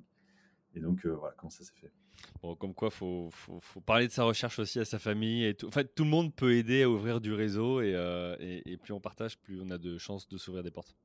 Et 0.75 0.79
donc, 0.79 1.05
voilà 1.05 1.33
comment 1.37 1.49
ça 1.49 1.63
s'est 1.63 1.73
fait. 1.75 1.91
Bon, 2.41 2.55
comme 2.55 2.73
quoi, 2.73 2.89
il 2.91 2.95
faut, 2.95 3.29
faut, 3.31 3.59
faut, 3.59 3.81
parler 3.81 4.07
de 4.07 4.11
sa 4.11 4.23
recherche 4.23 4.59
aussi 4.59 4.79
à 4.79 4.85
sa 4.85 4.99
famille. 4.99 5.45
Et 5.45 5.53
tout. 5.53 5.67
En 5.67 5.71
fait, 5.71 5.93
tout 5.95 6.03
le 6.03 6.09
monde 6.09 6.33
peut 6.33 6.53
aider 6.53 6.83
à 6.83 6.89
ouvrir 6.89 7.21
du 7.21 7.33
réseau 7.33 7.81
et, 7.81 7.93
euh, 7.95 8.35
et, 8.39 8.77
plus 8.77 8.93
on 8.93 8.99
partage, 8.99 9.39
plus 9.39 9.61
on 9.61 9.69
a 9.71 9.77
de 9.77 9.97
chances 9.97 10.27
de 10.27 10.37
s'ouvrir 10.37 10.63
des 10.63 10.71
portes. 10.71 10.95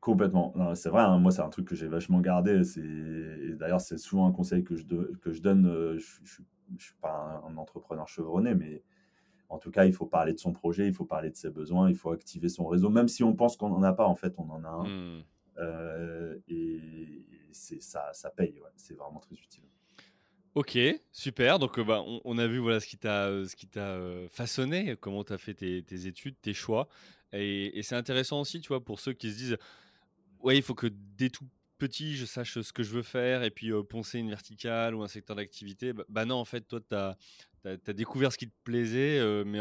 Complètement. 0.00 0.54
C'est 0.74 0.90
vrai, 0.90 1.02
hein, 1.02 1.18
moi, 1.18 1.32
c'est 1.32 1.42
un 1.42 1.48
truc 1.48 1.66
que 1.66 1.74
j'ai 1.74 1.88
vachement 1.88 2.20
gardé. 2.20 2.62
D'ailleurs, 3.56 3.80
c'est 3.80 3.98
souvent 3.98 4.26
un 4.26 4.32
conseil 4.32 4.62
que 4.62 4.76
je, 4.76 4.84
que 4.84 5.32
je 5.32 5.42
donne. 5.42 5.66
Euh, 5.66 5.98
je, 5.98 6.30
suis 6.30 6.44
je 6.76 6.84
suis 6.84 6.94
pas 7.00 7.42
un, 7.46 7.56
entrepreneur 7.56 8.06
chevronné, 8.06 8.54
mais 8.54 8.82
en 9.48 9.58
tout 9.58 9.70
cas, 9.70 9.86
il 9.86 9.92
faut 9.92 10.06
parler 10.06 10.32
de 10.34 10.38
son 10.38 10.52
projet, 10.52 10.86
il 10.86 10.92
faut 10.92 11.06
parler 11.06 11.30
de 11.30 11.36
ses 11.36 11.50
besoins, 11.50 11.88
il 11.88 11.96
faut 11.96 12.10
activer 12.10 12.48
son 12.48 12.66
réseau, 12.66 12.90
même 12.90 13.08
si 13.08 13.24
on 13.24 13.34
pense 13.34 13.56
qu'on 13.56 13.70
n'en 13.70 13.82
a 13.82 13.92
pas, 13.92 14.06
en 14.06 14.14
fait, 14.14 14.34
on 14.38 14.48
en 14.50 14.64
a 14.64 14.68
un. 14.68 14.84
Mmh. 14.84 15.24
Euh, 15.58 16.38
et 16.48 17.24
ça, 17.52 18.12
ça 18.12 18.30
paye, 18.30 18.60
c'est 18.76 18.94
vraiment 18.94 19.20
très 19.20 19.34
utile. 19.34 19.64
Ok, 20.54 20.78
super. 21.12 21.58
Donc, 21.58 21.78
bah, 21.80 22.02
on, 22.24 22.38
a 22.38 22.46
vu 22.46 22.58
voilà, 22.58 22.80
ce 22.80 22.86
qui 22.86 22.96
t'a 22.96 23.30
façonné, 24.30 24.96
comment 24.96 25.24
tu 25.24 25.32
as 25.32 25.38
fait 25.38 25.54
tes, 25.54 26.06
études, 26.06 26.40
tes 26.40 26.54
choix. 26.54 26.88
Et, 27.32 27.78
et 27.78 27.82
c'est 27.82 27.94
intéressant 27.94 28.40
aussi, 28.40 28.60
tu 28.60 28.68
vois, 28.68 28.84
pour 28.84 29.00
ceux 29.00 29.12
qui 29.12 29.30
se 29.30 29.36
disent 29.36 29.58
Ouais, 30.40 30.56
il 30.56 30.62
faut 30.62 30.74
que 30.74 30.86
dès 30.86 31.30
tout 31.30 31.46
petit, 31.78 32.16
je 32.16 32.24
sache 32.26 32.60
ce 32.60 32.72
que 32.72 32.82
je 32.82 32.90
veux 32.90 33.02
faire 33.02 33.42
et 33.44 33.50
puis 33.50 33.70
poncer 33.88 34.18
une 34.18 34.28
verticale 34.28 34.94
ou 34.94 35.02
un 35.02 35.08
secteur 35.08 35.36
d'activité. 35.36 35.92
Bah, 35.92 36.04
bah, 36.08 36.24
non, 36.24 36.36
en 36.36 36.44
fait, 36.44 36.62
toi, 36.62 36.80
tu 36.80 36.94
as, 36.94 37.16
découvert 37.94 38.32
ce 38.32 38.38
qui 38.38 38.48
te 38.48 38.54
plaisait, 38.64 39.20
mais 39.44 39.58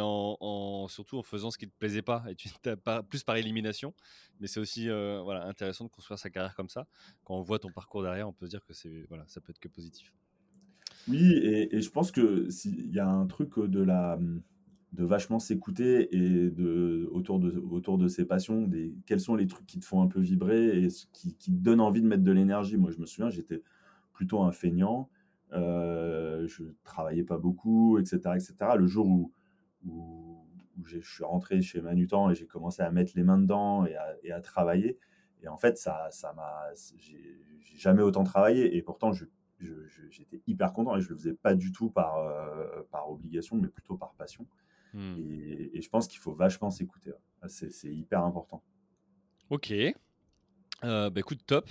surtout 0.89 1.17
en 1.17 1.23
faisant 1.23 1.51
ce 1.51 1.57
qui 1.57 1.67
te 1.67 1.75
plaisait 1.77 2.01
pas. 2.01 2.23
Tu 2.37 2.49
plus 3.09 3.23
par 3.23 3.35
élimination. 3.37 3.93
Mais 4.39 4.47
c'est 4.47 4.59
aussi 4.59 4.89
intéressant 4.89 5.85
de 5.85 5.89
construire 5.89 6.19
sa 6.19 6.29
carrière 6.29 6.55
comme 6.55 6.69
ça. 6.69 6.87
Quand 7.23 7.35
on 7.35 7.41
voit 7.41 7.59
ton 7.59 7.71
parcours 7.71 8.03
derrière, 8.03 8.27
on 8.27 8.33
peut 8.33 8.45
se 8.45 8.51
dire 8.51 8.65
que 8.65 8.73
c'est 8.73 9.05
voilà, 9.09 9.23
ça 9.27 9.41
peut 9.41 9.51
être 9.51 9.59
que 9.59 9.67
positif. 9.67 10.13
Oui, 11.07 11.33
et, 11.33 11.81
je 11.81 11.89
pense 11.89 12.11
que 12.11 12.49
s'il 12.49 12.91
y 12.93 12.99
a 12.99 13.07
un 13.07 13.25
truc 13.27 13.55
mmh, 13.57 13.67
de 13.67 15.05
vachement 15.05 15.39
s'écouter 15.39 16.15
et 16.15 16.51
autour, 17.11 17.39
de, 17.39 18.07
ses 18.07 18.25
passions, 18.25 18.69
quels 19.05 19.19
sont 19.19 19.35
les 19.35 19.47
trucs 19.47 19.65
qui 19.65 19.79
te 19.79 19.85
font 19.85 20.01
un 20.01 20.07
peu 20.07 20.19
vibrer 20.19 20.83
et 20.83 20.87
qui, 21.13 21.33
te 21.33 21.51
donnent 21.51 21.81
envie 21.81 22.01
de 22.01 22.07
mettre 22.07 22.23
de 22.23 22.31
l'énergie. 22.31 22.77
Moi, 22.77 22.91
je 22.91 22.99
me 22.99 23.05
souviens, 23.05 23.29
j'étais 23.29 23.61
plutôt 24.13 24.41
un 24.41 24.51
feignant, 24.51 25.09
je 25.51 26.63
travaillais 26.83 27.23
pas 27.23 27.37
beaucoup, 27.37 27.99
etc. 27.99 28.19
etc. 28.35 28.55
Le 28.77 28.87
jour 28.87 29.07
où, 29.07 29.31
où, 29.85 30.45
je 30.85 30.99
suis 30.99 31.23
rentré 31.23 31.61
chez 31.61 31.81
Manutan 31.81 32.29
et 32.29 32.35
j'ai 32.35 32.45
commencé 32.45 32.81
à 32.81 32.91
mettre 32.91 33.13
les 33.15 33.23
mains 33.23 33.39
dedans 33.39 33.85
et 33.85 33.95
à, 33.95 34.15
et 34.23 34.31
à 34.31 34.41
travailler, 34.41 34.99
et 35.43 35.47
en 35.47 35.57
fait, 35.57 35.77
ça, 35.77 36.07
ça 36.11 36.33
m'a, 36.33 36.71
j'ai 36.97 37.43
jamais 37.75 38.01
autant 38.01 38.23
travaillé 38.23 38.75
et 38.75 38.81
pourtant, 38.81 39.11
je, 39.13 39.25
j'étais 40.09 40.41
hyper 40.47 40.73
content 40.73 40.97
et 40.97 41.01
je 41.01 41.09
le 41.09 41.15
faisais 41.15 41.33
pas 41.33 41.55
du 41.55 41.71
tout 41.71 41.89
par, 41.89 42.17
euh, 42.17 42.83
par 42.91 43.09
obligation, 43.09 43.55
mais 43.55 43.67
plutôt 43.67 43.97
par 43.97 44.13
passion. 44.13 44.47
Hmm. 44.93 45.15
Et, 45.17 45.81
je 45.81 45.89
pense 45.89 46.07
qu'il 46.07 46.19
faut 46.19 46.33
vachement 46.33 46.69
s'écouter. 46.69 47.11
C'est 47.47 47.93
hyper 47.93 48.23
important. 48.23 48.63
Ok. 49.49 49.71
Euh, 50.83 51.09
bah 51.09 51.19
écoute, 51.19 51.39
top. 51.45 51.69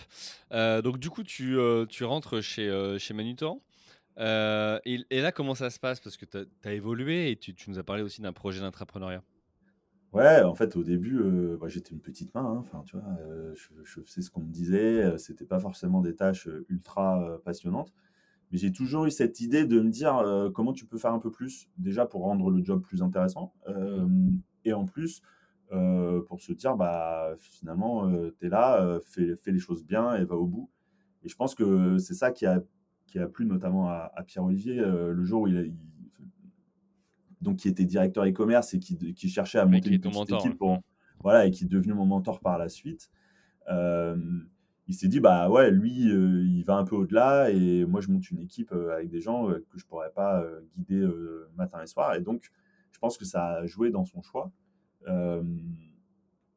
Euh, 0.53 0.83
donc 0.83 0.99
du 0.99 1.11
coup, 1.11 1.23
tu, 1.23 1.59
euh, 1.59 1.87
tu 1.87 2.05
rentres 2.05 2.43
chez, 2.43 2.97
chez 2.99 3.15
Manutan? 3.15 3.61
Et, 4.19 5.05
et, 5.11 5.21
là, 5.21 5.33
comment 5.33 5.55
ça 5.55 5.71
se 5.71 5.79
passe? 5.79 6.01
Parce 6.01 6.17
que 6.17 6.25
tu 6.25 6.39
as, 6.65 6.73
évolué 6.73 7.31
et 7.31 7.37
tu, 7.37 7.55
tu, 7.55 7.71
nous 7.71 7.79
as 7.79 7.85
parlé 7.85 8.03
aussi 8.03 8.23
d'un 8.23 8.33
projet 8.33 8.61
d'entrepreneuriat. 8.61 9.23
Ouais, 10.13 10.43
en 10.43 10.55
fait, 10.55 10.77
au 10.77 10.83
début, 10.83 11.21
bah, 11.61 11.69
j'étais 11.69 11.91
une 11.91 12.01
petite 12.01 12.35
main. 12.35 12.65
Hein. 12.75 12.83
Tu 12.87 12.97
vois, 12.97 13.05
je, 13.55 13.69
je, 13.85 14.01
faisais 14.01 14.23
ce 14.23 14.31
qu'on 14.31 14.41
me 14.41 14.51
disait. 14.53 15.19
C'était 15.19 15.45
pas 15.45 15.59
forcément 15.59 16.01
des 16.01 16.15
tâches 16.15 16.49
ultra 16.69 17.39
passionnantes. 17.45 17.93
Mais 18.51 18.59
j'ai 18.59 18.73
toujours 18.73 19.07
eu 19.07 19.11
cette 19.11 19.41
idée 19.41 19.65
de 19.65 19.81
me 19.81 19.91
dire 19.91 20.17
euh, 20.19 20.51
comment 20.51 20.73
tu 20.73 20.87
peux 20.87 20.99
faire 20.99 21.13
un 21.13 21.19
peu 21.19 21.31
plus, 21.31 21.69
déjà 21.79 22.07
pour 22.07 22.23
rendre 22.23 22.51
le 22.51 22.65
job 22.65 22.81
plus 22.81 23.03
intéressant, 23.03 23.53
euh, 23.69 24.07
et 24.65 24.73
en 24.73 24.87
plus 24.87 25.23
euh, 25.73 26.23
pour 26.23 26.41
se 26.41 26.53
dire, 26.53 26.77
bah, 26.77 27.35
finalement, 27.39 28.09
tu 28.39 28.47
es 28.47 28.49
là, 28.49 29.01
fais, 29.05 29.35
fais, 29.37 29.51
les 29.51 29.59
choses 29.59 29.85
bien 29.85 30.15
et 30.15 30.25
va 30.25 30.37
au 30.37 30.47
bout. 30.47 30.71
Et 31.25 31.29
je 31.29 31.35
pense 31.35 31.55
que 31.55 31.99
c'est 31.99 32.15
ça 32.15 32.31
qui 32.31 32.47
a, 32.47 32.63
qui 33.07 33.19
a 33.19 33.27
plu 33.27 33.47
notamment 33.47 33.89
à, 33.89 34.11
Pierre-Olivier 34.27 34.77
le 34.77 35.25
jour 35.25 35.43
où 35.43 35.47
il, 35.47 35.73
donc 37.41 37.57
qui 37.57 37.69
était 37.69 37.85
directeur 37.85 38.25
e-commerce 38.25 38.75
et 38.75 38.79
qui, 38.79 39.15
qui, 39.15 39.29
cherchait 39.29 39.59
à 39.59 39.67
monter 39.67 39.91
une 39.91 40.01
petite 40.01 40.33
équipe 40.33 40.59
pour, 40.59 40.81
voilà, 41.21 41.47
et 41.47 41.51
qui 41.51 41.65
est 41.65 41.69
devenu 41.69 41.95
mon 41.95 42.07
mentor 42.07 42.41
par 42.41 42.59
la 42.59 42.69
suite. 42.69 43.11
Il 44.89 44.95
s'est 44.95 45.09
dit 45.09 45.19
bah 45.19 45.51
ouais 45.51 45.71
lui 45.71 46.11
euh, 46.11 46.45
il 46.47 46.63
va 46.63 46.77
un 46.77 46.85
peu 46.85 46.95
au-delà 46.95 47.51
et 47.51 47.85
moi 47.85 48.01
je 48.01 48.09
monte 48.09 48.31
une 48.31 48.39
équipe 48.39 48.71
euh, 48.73 48.95
avec 48.95 49.09
des 49.09 49.21
gens 49.21 49.51
euh, 49.51 49.65
que 49.69 49.79
je 49.79 49.85
pourrais 49.85 50.11
pas 50.11 50.45
guider 50.77 51.07
matin 51.57 51.83
et 51.83 51.87
soir. 51.87 52.15
Et 52.15 52.21
donc 52.21 52.51
je 52.93 52.99
pense 52.99 53.19
que 53.19 53.25
ça 53.25 53.47
a 53.47 53.67
joué 53.67 53.91
dans 53.91 54.05
son 54.05 54.23
choix. 54.23 54.51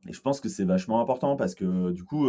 Et 0.08 0.14
je 0.14 0.22
pense 0.22 0.40
que 0.40 0.50
c'est 0.50 0.64
vachement 0.64 1.02
important 1.02 1.36
parce 1.36 1.56
que 1.56 1.92
du 1.92 2.04
coup 2.04 2.28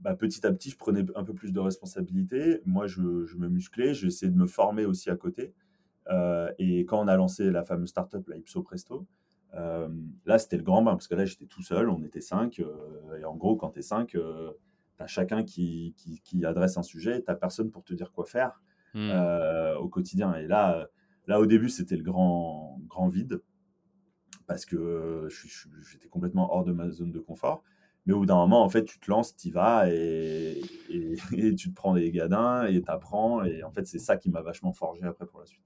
bah, 0.00 0.14
petit 0.14 0.46
à 0.46 0.52
petit 0.52 0.70
je 0.70 0.76
prenais 0.76 1.04
un 1.14 1.24
peu 1.24 1.34
plus 1.34 1.52
de 1.52 1.60
responsabilités 1.60 2.60
moi 2.64 2.86
je, 2.86 3.00
me 3.00 3.48
musclais 3.48 3.94
j'essayais 3.94 4.32
de 4.32 4.36
me 4.36 4.46
former 4.46 4.84
aussi 4.84 5.10
à 5.10 5.16
côté 5.16 5.54
et 6.58 6.80
quand 6.80 7.00
on 7.00 7.08
a 7.08 7.16
lancé 7.16 7.50
la 7.50 7.62
fameuse 7.62 7.90
startup 7.90 8.26
la 8.28 8.36
Ipso 8.36 8.62
Presto 8.62 9.06
là 9.52 10.38
c'était 10.38 10.56
le 10.56 10.62
grand 10.62 10.82
bain 10.82 10.92
parce 10.92 11.06
que 11.06 11.14
là 11.14 11.24
j'étais 11.24 11.46
tout 11.46 11.62
seul 11.62 11.88
on 11.88 12.02
était 12.02 12.20
cinq 12.20 12.60
et 13.18 13.24
en 13.24 13.36
gros 13.36 13.56
quand 13.56 13.70
tu 13.70 13.80
es 13.80 13.82
cinq 13.82 14.16
chacun 15.06 15.44
qui, 15.44 15.94
qui, 16.24 16.44
adresse 16.44 16.76
un 16.76 16.82
sujet, 16.82 17.22
tu 17.22 17.34
personne 17.36 17.70
pour 17.70 17.84
te 17.84 17.94
dire 17.94 18.12
quoi 18.12 18.24
faire 18.24 18.60
hmm. 18.94 19.10
euh, 19.10 19.76
au 19.76 19.88
quotidien. 19.88 20.34
Et 20.34 20.46
là, 20.46 20.88
là 21.26 21.40
au 21.40 21.46
début, 21.46 21.68
c'était 21.68 21.96
le 21.96 22.02
grand, 22.02 22.78
grand 22.86 23.08
vide 23.08 23.42
parce 24.46 24.64
que 24.64 25.28
j'étais 25.90 26.08
complètement 26.08 26.52
hors 26.52 26.64
de 26.64 26.72
ma 26.72 26.90
zone 26.90 27.12
de 27.12 27.20
confort. 27.20 27.62
Mais 28.06 28.12
au 28.12 28.20
bout 28.20 28.26
d'un 28.26 28.36
moment, 28.36 28.62
en 28.62 28.68
fait, 28.68 28.84
tu 28.84 28.98
te 28.98 29.10
lances, 29.10 29.36
tu 29.36 29.48
y 29.48 29.50
vas 29.50 29.90
et, 29.90 30.60
et, 31.32 31.54
tu 31.54 31.70
te 31.70 31.74
prends 31.74 31.94
des 31.94 32.10
gadins 32.10 32.66
et 32.66 32.82
tu 32.82 32.90
apprends. 32.90 33.44
Et 33.44 33.62
en 33.62 33.70
fait, 33.70 33.86
c'est 33.86 33.98
ça 33.98 34.16
qui 34.16 34.30
m'a 34.30 34.42
vachement 34.42 34.72
forgé 34.72 35.04
après 35.04 35.26
pour 35.26 35.40
la 35.40 35.46
suite. 35.46 35.62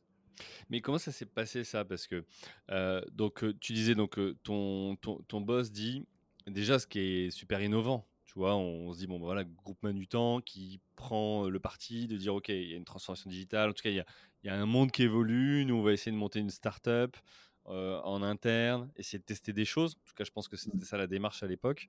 Mais 0.71 0.81
comment 0.81 0.99
ça 0.99 1.13
s'est 1.13 1.27
passé 1.27 1.63
ça? 1.63 1.85
Parce 1.85 2.07
que 2.07 2.25
euh, 2.71 3.01
donc 3.13 3.45
tu 3.61 3.73
disais 3.73 3.95
donc 3.95 4.19
ton, 4.43 4.97
ton, 4.97 5.21
ton 5.29 5.41
boss 5.41 5.71
dit 5.71 6.07
déjà 6.47 6.79
ce 6.79 6.87
qui 6.87 6.99
est 6.99 7.31
super 7.31 7.63
innovant 7.63 8.07
tu 8.35 8.41
vois, 8.41 8.57
on, 8.57 8.93
se 8.93 8.99
dit, 8.99 9.07
bon, 9.07 9.21
bah, 9.21 9.27
voilà, 9.27 9.45
groupe 9.45 9.81
Manutan 9.85 10.41
qui 10.41 10.81
prend 10.97 11.49
le 11.49 11.61
parti 11.61 12.09
de 12.09 12.17
dire, 12.17 12.35
OK, 12.35 12.49
il 12.49 12.69
y 12.69 12.75
a 12.75 12.77
une 12.77 12.85
transformation 12.85 13.31
digitale, 13.31 13.71
en 13.71 13.73
tout 13.73 13.83
cas, 13.83 13.91
il 13.91 14.05
y 14.43 14.49
a, 14.49 14.55
un 14.55 14.67
monde 14.67 14.91
qui 14.91 15.05
évolue, 15.05 15.65
nous, 15.65 15.77
on 15.77 15.83
va 15.83 15.93
essayer 15.93 16.11
de 16.11 16.17
monter 16.17 16.41
une 16.41 16.51
start-up 16.51 17.17
euh, 17.69 18.01
en 18.03 18.23
interne, 18.23 18.91
essayer 18.97 19.19
de 19.19 19.25
tester 19.25 19.53
des 19.53 19.65
choses. 19.65 19.95
En 19.95 20.09
tout 20.09 20.15
cas, 20.15 20.25
je 20.25 20.31
pense 20.31 20.49
que 20.49 20.57
c'était 20.57 20.85
ça 20.85 20.97
la 20.97 21.07
démarche 21.07 21.43
à 21.43 21.47
l'époque. 21.47 21.89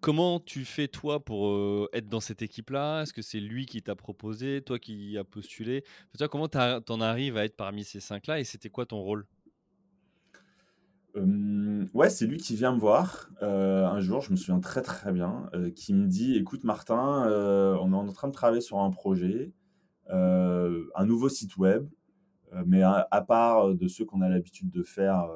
comment 0.00 0.38
tu 0.38 0.64
fais, 0.64 0.86
toi, 0.88 1.24
pour 1.24 1.88
être 1.92 2.08
dans 2.08 2.20
cette 2.20 2.42
équipe-là? 2.42 3.02
Est-ce 3.02 3.12
que 3.12 3.22
c'est 3.22 3.40
lui 3.40 3.66
qui 3.66 3.82
t'a 3.82 3.96
proposé, 3.96 4.62
toi 4.62 4.78
qui 4.78 5.18
as 5.18 5.24
postulé? 5.24 5.84
Toi, 6.16 6.28
Comment 6.28 6.48
tu 6.48 6.58
en 6.58 7.00
arrives 7.00 7.36
à 7.36 7.44
être 7.44 7.56
parmi 7.56 7.84
ces 7.84 8.00
cinq-là 8.00 8.38
et 8.40 8.44
c'était 8.44 8.70
quoi 8.70 8.86
ton 8.86 8.98
rôle? 8.98 9.26
Ouais, 11.94 12.10
c'est 12.10 12.26
lui 12.26 12.36
qui 12.36 12.54
vient 12.56 12.74
me 12.74 12.78
voir 12.78 13.30
euh, 13.42 13.86
un 13.86 14.00
jour, 14.00 14.20
je 14.20 14.30
me 14.30 14.36
souviens 14.36 14.60
très 14.60 14.82
très 14.82 15.12
bien, 15.12 15.48
euh, 15.54 15.70
qui 15.70 15.94
me 15.94 16.06
dit 16.06 16.36
Écoute, 16.36 16.64
Martin, 16.64 17.26
euh, 17.26 17.76
on 17.80 17.92
est 17.92 17.96
en 17.96 18.12
train 18.12 18.28
de 18.28 18.34
travailler 18.34 18.60
sur 18.60 18.78
un 18.78 18.90
projet, 18.90 19.52
un 20.08 21.06
nouveau 21.06 21.28
site 21.28 21.56
web, 21.56 21.88
mais 22.66 22.82
à, 22.82 23.24
part 23.26 23.74
de 23.74 23.88
ceux 23.88 24.04
qu'on 24.04 24.20
a 24.20 24.28
l'habitude 24.28 24.70
de 24.70 24.82
faire 24.82 25.28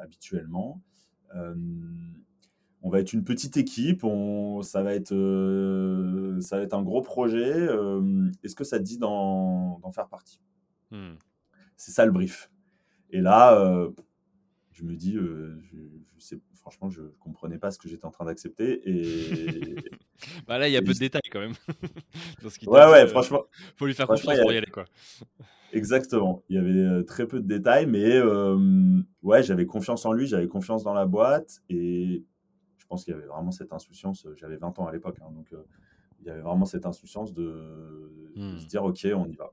habituellement. 0.00 0.80
on 2.82 2.90
va 2.90 3.00
être 3.00 3.12
une 3.12 3.24
petite 3.24 3.56
équipe, 3.56 4.04
on, 4.04 4.62
ça, 4.62 4.82
va 4.82 4.94
être, 4.94 5.14
ça 6.40 6.56
va 6.58 6.62
être 6.62 6.74
un 6.74 6.82
gros 6.82 7.02
projet. 7.02 7.68
Est-ce 8.42 8.54
que 8.54 8.64
ça 8.64 8.78
te 8.78 8.84
dit 8.84 8.98
d'en 8.98 9.90
faire 9.92 10.08
partie? 10.08 10.40
Mmh. 10.90 11.14
C'est 11.76 11.92
ça 11.92 12.06
le 12.06 12.12
brief. 12.12 12.50
Et 13.10 13.20
là, 13.20 13.90
je 14.74 14.82
me 14.82 14.96
dis, 14.96 15.16
euh, 15.16 15.56
je, 15.72 15.78
sais, 16.18 16.40
franchement, 16.64 16.88
je 16.88 17.02
ne 17.02 17.08
comprenais 17.20 17.58
pas 17.58 17.70
ce 17.70 17.78
que 17.78 17.88
j'étais 17.88 18.06
en 18.06 18.10
train 18.10 18.24
d'accepter. 18.24 18.80
Et 18.88 19.76
bah 20.46 20.56
là, 20.56 20.66
il 20.66 20.72
y 20.72 20.78
a 20.78 20.82
peu 20.82 20.94
de 20.94 20.98
détails 20.98 21.20
quand 21.30 21.40
même. 21.40 21.52
ouais, 22.66 22.90
ouais, 22.90 23.06
franchement. 23.06 23.44
faut 23.76 23.84
lui 23.84 23.92
faire 23.92 24.06
confiance 24.06 24.40
pour 24.40 24.52
y 24.52 24.56
aller, 24.56 24.70
quoi. 24.70 24.86
Exactement. 25.74 26.42
Il 26.48 26.56
y 26.56 26.58
avait 26.58 26.70
euh, 26.70 27.02
très 27.02 27.26
peu 27.26 27.40
de 27.40 27.46
détails, 27.46 27.84
mais 27.84 28.18
ouais, 29.22 29.42
j'avais 29.42 29.66
confiance 29.66 30.06
en 30.06 30.12
lui, 30.12 30.26
j'avais 30.26 30.48
confiance 30.48 30.84
dans 30.84 30.94
la 30.94 31.04
boîte, 31.04 31.60
et 31.68 32.24
je 32.78 32.86
pense 32.86 33.04
qu'il 33.04 33.12
y 33.12 33.16
avait 33.16 33.26
vraiment 33.26 33.50
cette 33.50 33.72
insouciance. 33.74 34.24
Euh, 34.24 34.34
j'avais 34.36 34.56
20 34.56 34.78
ans 34.78 34.86
à 34.86 34.92
l'époque, 34.92 35.18
hein, 35.20 35.30
donc 35.32 35.48
il 36.20 36.26
y 36.26 36.30
avait 36.30 36.40
vraiment 36.40 36.64
cette 36.64 36.86
insouciance 36.86 37.34
de, 37.34 38.10
se 38.36 38.40
mmh. 38.40 38.66
dire, 38.68 38.84
ok, 38.84 39.06
on 39.14 39.26
y 39.26 39.34
va. 39.34 39.52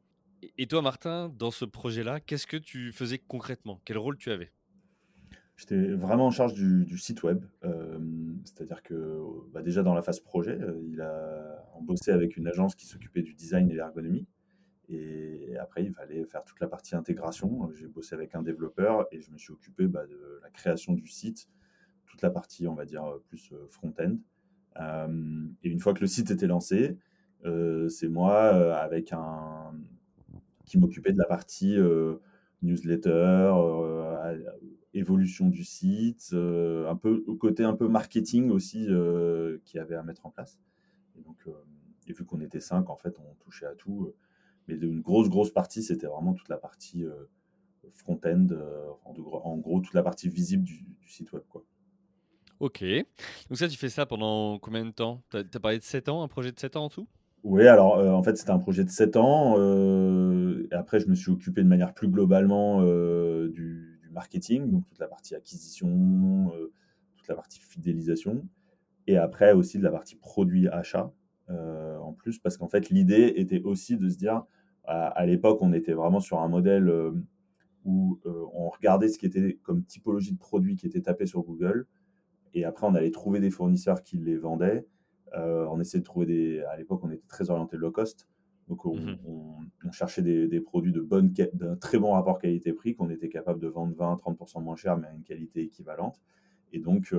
Et 0.58 0.66
toi, 0.66 0.82
Martin, 0.82 1.30
dans 1.30 1.52
ce 1.52 1.66
projet-là, 1.66 2.22
qu'est-ce 2.22 2.48
que 2.48 2.58
tu 2.58 2.94
faisais 2.94 3.20
concrètement? 3.20 3.82
Quel 3.84 3.98
rôle 3.98 4.18
tu 4.18 4.32
avais? 4.32 4.52
J'étais 5.62 5.94
vraiment 5.94 6.26
en 6.26 6.32
charge 6.32 6.56
du, 6.56 6.98
site 6.98 7.22
web. 7.22 7.46
Euh, 7.64 8.00
c'est-à-dire 8.46 8.82
que 8.82 9.22
bah, 9.54 9.62
déjà 9.62 9.84
dans 9.84 9.94
la 9.94 10.02
phase 10.02 10.20
projet, 10.20 10.60
euh, 10.60 10.82
il 10.88 11.00
a 11.02 11.64
bossé 11.82 12.10
avec 12.10 12.36
une 12.36 12.48
agence 12.48 12.74
qui 12.74 12.88
s'occupait 12.88 13.22
du 13.22 13.36
design 13.36 13.70
et 13.70 13.76
l'ergonomie. 13.76 14.26
Et 14.90 15.56
après, 15.60 15.84
il 15.84 15.94
fallait 15.94 16.26
faire 16.26 16.44
toute 16.46 16.60
la 16.62 16.68
partie 16.68 16.96
intégration. 16.96 17.70
J'ai 17.76 17.86
bossé 17.86 18.16
avec 18.16 18.34
un 18.34 18.42
développeur 18.42 19.06
et 19.12 19.22
je 19.22 19.30
me 19.30 19.38
suis 19.38 19.54
occupé 19.54 19.86
bah, 19.86 20.08
de 20.08 20.40
la 20.42 20.50
création 20.50 20.94
du 20.94 21.08
site, 21.08 21.48
toute 22.08 22.24
la 22.24 22.32
partie, 22.32 22.68
on 22.68 22.74
va 22.74 22.86
dire, 22.86 23.04
plus 23.28 23.52
euh, 23.54 23.68
front-end. 23.70 24.18
et 25.62 25.70
une 25.70 25.80
fois 25.80 25.94
que 25.94 26.02
le 26.02 26.08
site 26.08 26.32
était 26.32 26.48
lancé, 26.48 26.98
c'est 27.88 28.10
moi 28.10 28.36
avec 28.78 29.14
un, 29.14 29.74
qui 30.66 30.80
m'occupait 30.80 31.14
de 31.14 31.20
la 31.20 31.26
partie 31.26 31.78
newsletter, 32.64 33.54
évolution 34.94 35.48
du 35.48 35.64
site, 35.64 36.34
un 36.34 36.96
peu 36.96 37.24
côté 37.40 37.64
un 37.64 37.76
peu 37.76 37.88
marketing 37.88 38.50
aussi 38.50 38.88
qui 39.66 39.80
avait 39.80 39.96
à 39.96 40.04
mettre 40.04 40.26
en 40.26 40.30
place. 40.30 40.60
Et 41.18 41.22
donc, 41.22 41.48
et 42.08 42.14
vu 42.14 42.26
qu'on 42.26 42.42
était 42.42 42.60
cinq, 42.60 42.90
en 42.90 42.98
fait, 42.98 43.18
on 43.20 43.36
touchait 43.36 43.66
à 43.66 43.76
tout. 43.76 44.14
mais 44.68 44.76
une 44.76 45.02
grosse, 45.02 45.30
grosse 45.30 45.52
partie, 45.52 45.84
c'était 45.84 46.08
vraiment 46.08 46.34
toute 46.34 46.50
la 46.50 46.58
partie 46.58 47.06
front-end, 47.92 48.48
en, 49.06 49.58
gros, 49.58 49.80
toute 49.80 49.94
la 49.94 50.04
partie 50.04 50.30
visible 50.30 50.64
du, 50.64 50.86
site 51.08 51.32
web. 51.34 51.44
Quoi. 51.50 51.64
Ok. 52.60 52.84
Donc 53.50 53.58
ça, 53.58 53.68
tu 53.68 53.78
fais 53.78 53.90
ça 53.90 54.06
pendant 54.06 54.60
combien 54.60 54.86
de 54.86 54.92
temps? 54.92 55.22
Tu 55.30 55.38
as, 55.38 55.60
parlé 55.60 55.78
de 55.78 55.84
7 55.84 56.10
ans, 56.10 56.24
un 56.24 56.28
projet 56.28 56.52
de 56.52 56.60
7 56.60 56.76
ans 56.76 56.86
en 56.86 56.90
tout? 56.90 57.08
Oui, 57.44 57.68
alors 57.68 57.98
en 57.98 58.22
fait, 58.24 58.38
c'était 58.38 58.52
un 58.52 58.60
projet 58.60 58.84
de 58.84 58.90
7 58.90 59.18
ans. 59.18 59.56
et 59.58 60.74
après, 60.74 61.00
je 61.00 61.08
me 61.08 61.16
suis 61.16 61.32
occupé 61.32 61.64
de 61.64 61.68
manière 61.68 61.94
plus 61.94 62.08
globalement 62.08 62.84
du, 62.84 63.91
marketing, 64.12 64.70
donc 64.70 64.88
toute 64.88 65.00
la 65.00 65.08
partie 65.08 65.36
acquisition, 65.36 66.52
toute 67.18 67.28
la 67.28 67.36
partie 67.36 67.60
fidélisation. 67.60 68.48
Et 69.08 69.18
après 69.18 69.54
aussi 69.54 69.78
de 69.78 69.84
la 69.84 69.92
partie 69.92 70.16
produit 70.16 70.68
achat. 70.68 71.12
Euh, 71.50 71.98
en 71.98 72.14
plus, 72.14 72.40
parce 72.40 72.58
qu'en 72.58 72.68
fait, 72.68 72.90
l'idée 72.90 73.34
était 73.36 73.62
aussi 73.62 73.98
de 73.98 74.08
se 74.10 74.18
dire, 74.18 74.44
à, 74.86 75.26
l'époque, 75.26 75.60
on 75.62 75.74
était 75.74 75.94
vraiment 75.94 76.20
sur 76.20 76.40
un 76.42 76.48
modèle 76.50 76.90
euh, 76.90 77.12
où 77.86 78.20
euh, 78.26 78.46
on 78.54 78.70
regardait 78.70 79.08
ce 79.08 79.18
qui 79.18 79.26
était 79.26 79.58
comme 79.64 79.86
typologie 79.86 80.34
de 80.34 80.38
produits 80.38 80.76
qui 80.76 80.86
était 80.86 81.02
tapé 81.02 81.26
sur 81.26 81.44
Google, 81.44 81.88
et 82.54 82.66
après, 82.66 82.88
on 82.88 82.96
allait 82.96 83.12
trouver 83.12 83.40
des 83.40 83.52
fournisseurs 83.52 84.02
qui 84.02 84.18
les 84.18 84.36
vendaient. 84.36 84.86
on 85.34 85.80
essayait 85.80 86.02
de 86.02 86.06
trouver 86.06 86.26
des. 86.26 86.62
À 86.64 86.76
l'époque, 86.76 87.02
on 87.04 87.10
était 87.10 87.28
très 87.28 87.50
orienté 87.50 87.78
low 87.78 87.92
cost. 87.92 88.28
Donc, 88.72 88.86
on, 88.86 88.96
mmh 88.96 89.92
cherchait 89.92 90.22
des, 90.22 90.62
produits 90.62 90.94
de 90.94 91.02
bonne, 91.02 91.34
d'un 91.54 91.76
très 91.76 92.00
bon 92.00 92.14
rapport 92.14 92.40
qualité-prix 92.40 92.96
qu'on 92.96 93.10
était 93.10 93.28
capable 93.28 93.60
de 93.60 93.68
vendre 93.68 93.94
20-30% 93.94 94.64
moins 94.64 94.78
cher, 94.78 94.98
mais 94.98 95.08
à 95.08 95.12
une 95.12 95.24
qualité 95.24 95.62
équivalente. 95.62 96.22
Et 96.72 96.80
donc, 96.80 97.14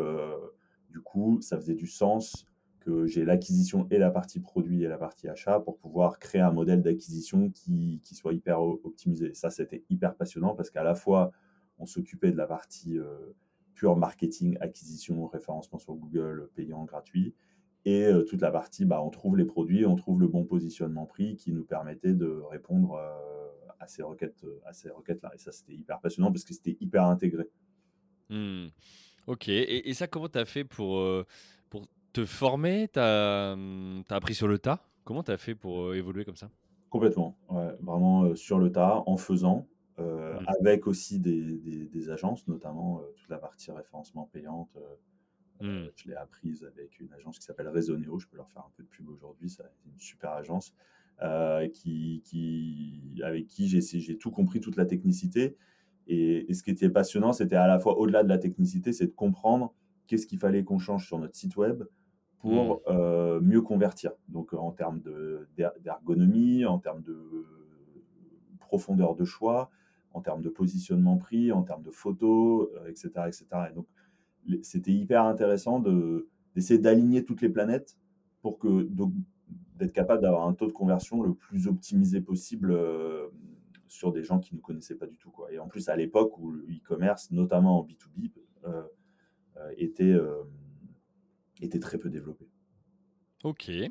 du 0.88 1.00
coup, 1.00 1.38
ça 1.42 1.59
faisait 1.59 1.75
du 1.75 1.87
sens 1.87 2.47
que 2.80 3.04
j'ai 3.06 3.26
l'acquisition 3.26 3.87
et 3.90 3.99
la 3.99 4.11
partie 4.11 4.40
produit 4.40 4.85
et 4.85 4.88
la 4.88 4.97
partie 4.97 5.28
achat 5.28 5.61
pour 5.61 5.76
pouvoir 5.76 6.18
créer 6.18 6.40
un 6.40 6.50
modèle 6.50 6.80
d'acquisition 6.80 7.50
qui, 7.50 8.00
qui, 8.02 8.14
soit 8.14 8.32
hyper 8.32 8.62
optimisé. 8.62 9.35
ça, 9.35 9.50
c'était 9.50 9.85
hyper 9.90 10.14
passionnant 10.14 10.54
parce 10.54 10.71
qu'à 10.71 10.82
la 10.82 10.94
fois, 10.94 11.30
on 11.78 11.85
s'occupait 11.85 12.32
de 12.32 12.38
la 12.38 12.47
partie 12.47 12.99
euh, 12.99 13.35
pure 13.75 13.97
marketing, 13.97 14.56
acquisition, 14.62 15.26
référencement 15.26 15.78
sur 15.78 15.94
Google, 15.94 16.49
payant, 16.54 16.85
gratuit. 16.85 17.35
Et 17.84 18.04
euh, 18.04 18.22
toute 18.22 18.40
la 18.40 18.50
partie, 18.50 18.84
bah, 18.84 19.02
on 19.02 19.10
trouve 19.10 19.36
les 19.36 19.44
produits, 19.44 19.84
on 19.86 19.96
trouve 19.96 20.20
le 20.20 20.28
bon 20.28 20.44
positionnement 20.44 21.06
prix 21.06 21.36
qui 21.36 21.52
nous 21.52 21.64
permettait 21.64 22.14
de 22.14 22.40
répondre 22.50 22.94
euh, 22.94 23.48
à 23.80 23.88
ces 23.88 24.02
requêtes, 24.02 24.44
à 24.64 24.72
ces 24.72 24.90
requêtes-là. 24.90 25.32
Et 25.34 25.38
ça, 25.38 25.52
c'était 25.52 25.74
hyper 25.74 26.00
passionnant 26.00 26.30
parce 26.30 26.44
que 26.44 26.54
c'était 26.54 26.76
hyper 26.80 27.04
intégré. 27.04 27.50
Mmh. 28.30 28.68
Ok. 29.26 29.48
Et, 29.48 29.88
et, 29.88 29.94
ça, 29.94 30.06
comment 30.06 30.28
tu 30.28 30.38
as 30.38 30.44
fait 30.44 30.64
pour, 30.64 31.04
pour 31.70 31.86
te 32.12 32.24
former? 32.24 32.88
Tu 32.92 33.00
as, 33.00 33.52
hum, 33.54 34.04
appris 34.08 34.34
sur 34.34 34.48
le 34.48 34.58
tas? 34.58 34.84
Comment 35.04 35.22
tu 35.22 35.32
as 35.32 35.36
fait 35.36 35.54
pour 35.54 35.82
euh, 35.82 35.94
évoluer 35.94 36.24
comme 36.24 36.36
ça? 36.36 36.48
Complètement, 36.90 37.36
vraiment 37.80 38.24
euh, 38.24 38.34
sur 38.34 38.58
le 38.58 38.70
tas, 38.70 39.02
en 39.06 39.16
faisant, 39.16 39.66
euh, 39.98 40.38
mmh. 40.38 40.44
avec 40.60 40.86
aussi 40.86 41.18
des, 41.18 41.86
des, 41.86 42.10
agences, 42.10 42.46
notamment 42.48 43.00
toute 43.16 43.30
la 43.30 43.38
partie 43.38 43.70
référencement 43.70 44.28
payante. 44.32 44.76
Mmh. 45.62 45.90
je 45.95 46.09
l'ai 46.09 46.16
apprise 46.16 46.64
avec 46.64 46.99
une 46.99 47.12
agence 47.12 47.38
qui 47.38 47.45
s'appelle 47.45 47.69
Resoneo, 47.69 48.19
je 48.19 48.26
peux 48.26 48.37
leur 48.37 48.50
faire 48.50 48.62
un 48.62 48.73
peu 48.76 48.83
de 48.83 48.88
pub 48.88 49.09
aujourd'hui, 49.09 49.49
c'est 49.49 49.62
une 49.87 49.99
super 49.99 50.33
agence, 50.33 50.75
qui, 51.73 52.21
qui, 52.25 53.21
avec 53.23 53.47
qui 53.47 53.69
j'ai 53.69 54.19
tout 54.19 54.33
compris, 54.33 54.61
toute 54.61 54.76
la 54.76 54.87
technicité. 54.87 55.57
Et, 56.09 56.50
et 56.50 56.54
ce 56.54 56.64
qui 56.64 56.71
était 56.73 56.90
passionnant, 56.90 57.33
c'était 57.33 57.54
à 57.54 57.69
la 57.69 57.78
fois 57.78 57.97
au-delà 57.97 58.25
de 58.25 58.28
la 58.28 58.39
technicité, 58.39 58.93
c'est 58.93 59.06
de 59.06 59.13
comprendre 59.13 59.73
qu'est-ce 60.08 60.26
qu'il 60.26 60.41
fallait 60.41 60.65
qu'on 60.65 60.80
change 60.80 61.06
sur 61.06 61.21
notre 61.21 61.36
site 61.36 61.56
web, 61.56 61.84
pour 62.43 62.75
mmh. 62.75 62.80
euh, 62.89 63.41
mieux 63.41 63.63
convertir. 63.63 64.10
Donc 64.28 64.52
en 64.52 64.73
termes 64.73 65.00
d'ergonomie, 65.80 66.67
en 66.67 66.78
termes 66.78 67.02
de 67.02 67.47
profondeur 68.58 69.15
de 69.15 69.25
choix, 69.25 69.71
en 70.13 70.21
termes 70.21 70.43
de 70.43 70.49
positionnement 70.49 71.17
prix, 71.17 71.52
en 71.52 71.63
termes 71.63 71.84
de 71.84 71.91
photos, 71.91 72.69
etc., 72.89 73.10
euh, 73.17 73.26
etc. 73.26 73.47
Et 73.71 73.75
donc 73.75 73.86
c'était 74.63 74.93
hyper 74.93 75.25
intéressant 75.25 75.81
d'essayer 76.55 76.78
d'aligner 76.78 77.25
toutes 77.25 77.43
les 77.43 77.49
planètes 77.49 77.97
pour 78.41 78.59
que 78.59 78.89
d'être 79.76 79.93
capable 79.93 80.23
d'avoir 80.23 80.47
un 80.47 80.55
taux 80.55 80.67
de 80.67 80.73
conversion 80.73 81.23
le 81.23 81.35
plus 81.35 81.67
optimisé 81.67 82.21
possible 82.21 82.73
euh, 82.73 83.28
sur 83.89 84.13
des 84.13 84.23
gens 84.23 84.39
qui 84.39 84.55
ne 84.55 84.61
connaissaient 84.61 84.97
pas 84.97 85.07
du 85.07 85.17
tout. 85.17 85.31
Quoi. 85.31 85.52
Et 85.52 85.59
en 85.59 85.69
plus, 85.69 85.89
à 85.89 85.97
l'époque 85.97 86.39
où 86.39 86.50
le 86.50 86.63
e-commerce, 86.71 87.31
notamment 87.31 87.81
en 87.81 87.85
B2B, 87.85 88.31
était 89.76 90.17
était 91.63 91.78
très 91.78 91.99
peu 91.99 92.11
développée. 92.11 92.49
Ok. 93.45 93.71
Euh, 93.71 93.91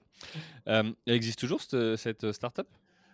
elle 1.05 1.13
existe 1.13 1.39
toujours 1.39 1.61
cette, 1.61 1.95
cette 1.97 2.31
startup? 2.31 2.67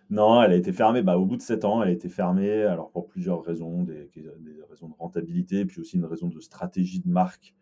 Non, 0.10 0.42
elle 0.42 0.54
a 0.54 0.56
été 0.56 0.72
fermée. 0.72 1.02
Bah, 1.02 1.18
au 1.18 1.26
bout 1.26 1.38
de 1.38 1.42
7 1.42 1.66
ans, 1.66 1.82
elle 1.82 1.90
a 1.90 1.92
été 1.92 2.10
fermée. 2.10 2.64
Alors 2.64 2.92
pour 2.92 3.08
plusieurs 3.08 3.44
raisons, 3.44 3.84
des, 3.84 4.10
raisons 4.70 4.90
de 4.90 4.94
rentabilité, 4.98 5.66
puis 5.66 5.82
aussi 5.82 5.98
une 5.98 6.06
raison 6.06 6.28
de 6.28 6.40
stratégie 6.40 7.00
de 7.00 7.10
marque. 7.10 7.56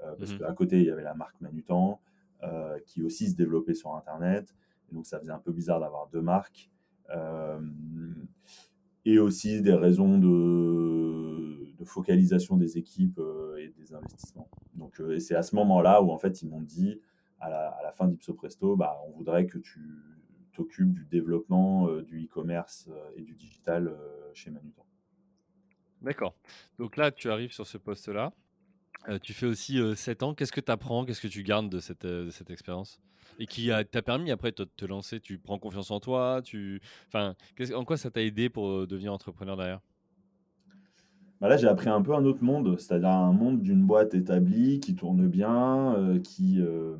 Euh, 0.00 0.14
parce 0.18 0.34
mmh 0.34 0.38
qu'à 0.38 0.52
côté, 0.52 0.78
il 0.80 0.86
y 0.86 0.90
avait 0.90 1.04
la 1.04 1.14
marque 1.14 1.40
Manutan, 1.40 2.00
euh, 2.42 2.78
qui 2.86 3.02
aussi 3.02 3.30
se 3.30 3.36
développait 3.36 3.74
sur 3.74 3.94
Internet. 3.94 4.54
Et 4.90 4.94
donc 4.94 5.06
ça 5.06 5.20
faisait 5.20 5.32
un 5.32 5.38
peu 5.38 5.52
bizarre 5.52 5.80
d'avoir 5.80 6.08
deux 6.08 6.22
marques. 6.22 6.70
et 9.04 9.18
aussi 9.18 9.60
des 9.62 9.74
raisons 9.74 10.16
de, 10.18 11.74
de 11.76 11.84
focalisation 11.84 12.56
des 12.56 12.78
équipes 12.78 13.20
et 13.58 13.68
des 13.78 13.94
investissements. 13.94 14.48
Donc, 14.74 15.00
euh, 15.00 15.14
et 15.14 15.20
c'est 15.20 15.34
à 15.34 15.42
ce 15.42 15.54
moment-là 15.56 16.02
où 16.02 16.10
en 16.10 16.18
fait 16.18 16.42
ils 16.42 16.48
m'ont 16.48 16.60
dit 16.60 17.00
à 17.40 17.50
la, 17.50 17.92
fin 17.92 18.06
d'Ipso 18.06 18.34
Presto, 18.34 18.76
bah, 18.76 18.96
on 19.08 19.10
voudrait 19.10 19.46
que 19.46 19.58
tu 19.58 19.80
t'occupes 20.52 20.92
du 20.92 21.04
développement 21.04 21.88
euh, 21.88 22.02
du 22.02 22.24
e-commerce 22.24 22.88
euh, 22.90 23.10
et 23.16 23.22
du 23.22 23.34
digital 23.34 23.94
chez 24.34 24.50
Manutan. 24.50 24.86
D'accord. 26.00 26.34
Donc 26.78 26.96
là, 26.96 27.10
tu 27.10 27.30
arrives 27.30 27.52
sur 27.52 27.66
ce 27.66 27.78
poste-là. 27.78 28.32
tu 29.22 29.32
fais 29.34 29.46
aussi 29.46 29.78
7 29.94 30.22
ans. 30.22 30.34
Qu'est-ce 30.34 30.52
que 30.52 30.60
tu 30.60 30.72
apprends 30.72 31.04
Qu'est-ce 31.04 31.20
que 31.20 31.28
tu 31.28 31.42
gardes 31.42 31.68
de 31.68 31.78
cette, 31.78 32.06
cette 32.30 32.50
expérience? 32.50 33.00
Et 33.38 33.46
qui 33.46 33.70
t'a 33.90 34.02
permis 34.02 34.30
après 34.30 34.50
de 34.50 34.64
te 34.64 34.84
lancer? 34.84 35.20
Tu 35.20 35.38
prends 35.38 35.58
confiance 35.58 35.90
en 35.90 36.00
toi? 36.00 36.40
Tu... 36.42 36.80
enfin, 37.06 37.36
En 37.74 37.84
quoi 37.84 37.96
ça 37.96 38.10
t'a 38.10 38.22
aidé 38.22 38.48
pour 38.48 38.86
devenir 38.86 39.12
entrepreneur 39.12 39.56
derrière? 39.56 39.80
Bah 41.42 41.48
là, 41.48 41.56
j'ai 41.56 41.66
appris 41.66 41.88
un 41.88 42.00
peu 42.00 42.14
un 42.14 42.24
autre 42.24 42.44
monde, 42.44 42.78
c'est-à-dire 42.78 43.08
un 43.08 43.32
monde 43.32 43.62
d'une 43.62 43.84
boîte 43.84 44.14
établie 44.14 44.78
qui 44.78 44.94
tourne 44.94 45.26
bien, 45.26 45.92
euh, 45.96 46.20
qui, 46.20 46.60
euh, 46.60 46.94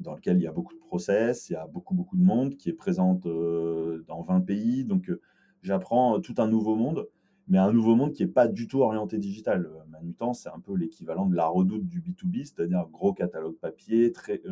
dans 0.00 0.14
lequel 0.14 0.38
il 0.38 0.42
y 0.42 0.46
a 0.46 0.52
beaucoup 0.52 0.74
de 0.74 0.80
process, 0.80 1.50
il 1.50 1.52
y 1.52 1.56
a 1.56 1.66
beaucoup, 1.66 1.94
beaucoup 1.94 2.16
de 2.16 2.22
monde 2.22 2.56
qui 2.56 2.68
est 2.68 2.74
présente 2.74 3.26
euh, 3.26 4.04
dans 4.08 4.22
20 4.22 4.40
pays. 4.40 4.84
Donc, 4.84 5.12
j'apprends 5.62 6.20
tout 6.20 6.34
un 6.38 6.48
nouveau 6.48 6.74
monde, 6.74 7.08
mais 7.48 7.58
un 7.58 7.72
nouveau 7.72 7.94
monde 7.94 8.12
qui 8.12 8.24
n'est 8.24 8.32
pas 8.32 8.48
du 8.48 8.66
tout 8.66 8.80
orienté 8.80 9.18
digital. 9.18 9.70
Manutan, 9.90 10.32
c'est 10.32 10.48
un 10.48 10.60
peu 10.60 10.74
l'équivalent 10.74 11.26
de 11.26 11.36
la 11.36 11.46
redoute 11.46 11.86
du 11.86 12.00
B2B, 12.00 12.44
c'est-à-dire 12.44 12.86
gros 12.90 13.12
catalogue 13.12 13.56
papier, 13.56 14.12
très, 14.12 14.42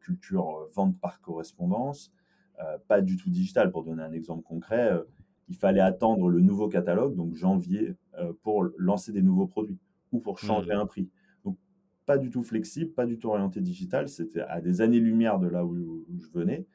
culture 0.00 0.66
vente 0.74 0.98
par 0.98 1.20
correspondance, 1.20 2.12
pas 2.88 3.00
du 3.00 3.16
tout 3.16 3.30
digital. 3.30 3.70
Pour 3.70 3.84
donner 3.84 4.02
un 4.02 4.12
exemple 4.12 4.42
concret, 4.42 4.90
il 5.48 5.56
fallait 5.56 5.80
attendre 5.80 6.28
le 6.28 6.40
nouveau 6.40 6.68
catalogue, 6.68 7.14
donc 7.14 7.34
janvier, 7.34 7.94
euh, 8.18 8.32
pour 8.42 8.66
lancer 8.76 9.12
des 9.12 9.22
nouveaux 9.22 9.46
produits 9.46 9.78
ou 10.12 10.20
pour 10.20 10.38
changer 10.38 10.74
mmh. 10.74 10.78
un 10.78 10.86
prix. 10.86 11.08
Pas 12.06 12.18
du 12.18 12.30
tout 12.30 12.42
flexible, 12.42 12.92
pas 12.92 13.06
du 13.06 13.18
tout 13.18 13.28
orienté 13.28 13.60
digital. 13.60 14.08
C'était 14.08 14.40
à 14.40 14.60
des 14.60 14.80
années-lumière 14.80 15.38
de 15.38 15.48
là 15.48 15.64
où, 15.64 16.04
je 16.18 16.38
venais. 16.38 16.66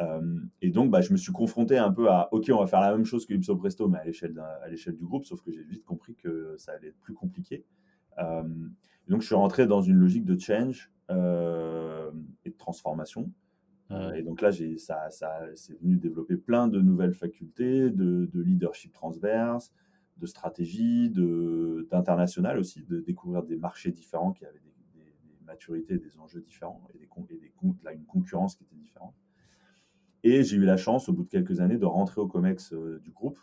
Euh, 0.00 0.38
et 0.62 0.70
donc, 0.70 0.90
bah, 0.90 1.00
je 1.00 1.12
me 1.12 1.16
suis 1.16 1.32
confronté 1.32 1.76
un 1.76 1.92
peu 1.92 2.08
à 2.08 2.32
OK, 2.32 2.50
on 2.52 2.60
va 2.60 2.66
faire 2.66 2.80
la 2.80 2.92
même 2.92 3.04
chose 3.04 3.26
que 3.26 3.34
Ipso 3.34 3.56
Presto, 3.56 3.88
mais 3.88 3.98
à 3.98 4.04
l'échelle 4.04 4.96
du 4.96 5.04
groupe, 5.04 5.24
sauf 5.24 5.42
que 5.42 5.50
j'ai 5.50 5.64
vite 5.64 5.84
compris 5.84 6.14
que 6.14 6.54
ça 6.56 6.72
allait 6.72 6.88
être 6.88 7.00
plus 7.00 7.14
compliqué. 7.14 7.64
Euh, 8.18 8.42
donc, 9.08 9.22
je 9.22 9.26
suis 9.26 9.34
rentré 9.34 9.66
dans 9.66 9.80
une 9.80 9.96
logique 9.96 10.24
de 10.24 10.38
change 10.38 10.92
et 11.10 12.50
de 12.50 12.56
transformation. 12.56 13.30
Euh, 13.90 14.12
et 14.12 14.22
donc 14.22 14.42
là, 14.42 14.50
ça, 14.76 15.10
ça 15.10 15.40
c'est 15.54 15.80
venu 15.80 15.96
développer 15.96 16.36
plein 16.36 16.68
de 16.68 16.80
nouvelles 16.80 17.14
facultés, 17.14 17.90
de, 17.90 18.28
leadership 18.34 18.92
transverse, 18.92 19.72
de 20.18 20.26
stratégie, 20.26 21.10
d'international 21.90 22.58
aussi, 22.58 22.82
de 22.82 23.00
découvrir 23.00 23.42
des 23.42 23.56
marchés 23.56 23.90
différents 23.90 24.32
qui 24.32 24.44
avaient 24.44 24.58
des, 24.60 24.67
des 25.70 26.18
enjeux 26.18 26.40
différents 26.40 26.82
et, 26.94 26.98
des, 26.98 27.08
et 27.30 27.38
des, 27.38 27.52
là, 27.82 27.92
une 27.92 28.04
concurrence 28.04 28.56
qui 28.56 28.64
était 28.64 28.76
différente. 28.76 29.14
Et 30.24 30.42
j'ai 30.42 30.56
eu 30.56 30.64
la 30.64 30.76
chance, 30.76 31.08
au 31.08 31.12
bout 31.12 31.24
de 31.24 31.28
quelques 31.28 31.60
années, 31.60 31.78
de 31.78 31.86
rentrer 31.86 32.20
au 32.20 32.26
COMEX 32.26 32.72
euh, 32.72 33.00
du 33.00 33.10
groupe. 33.10 33.38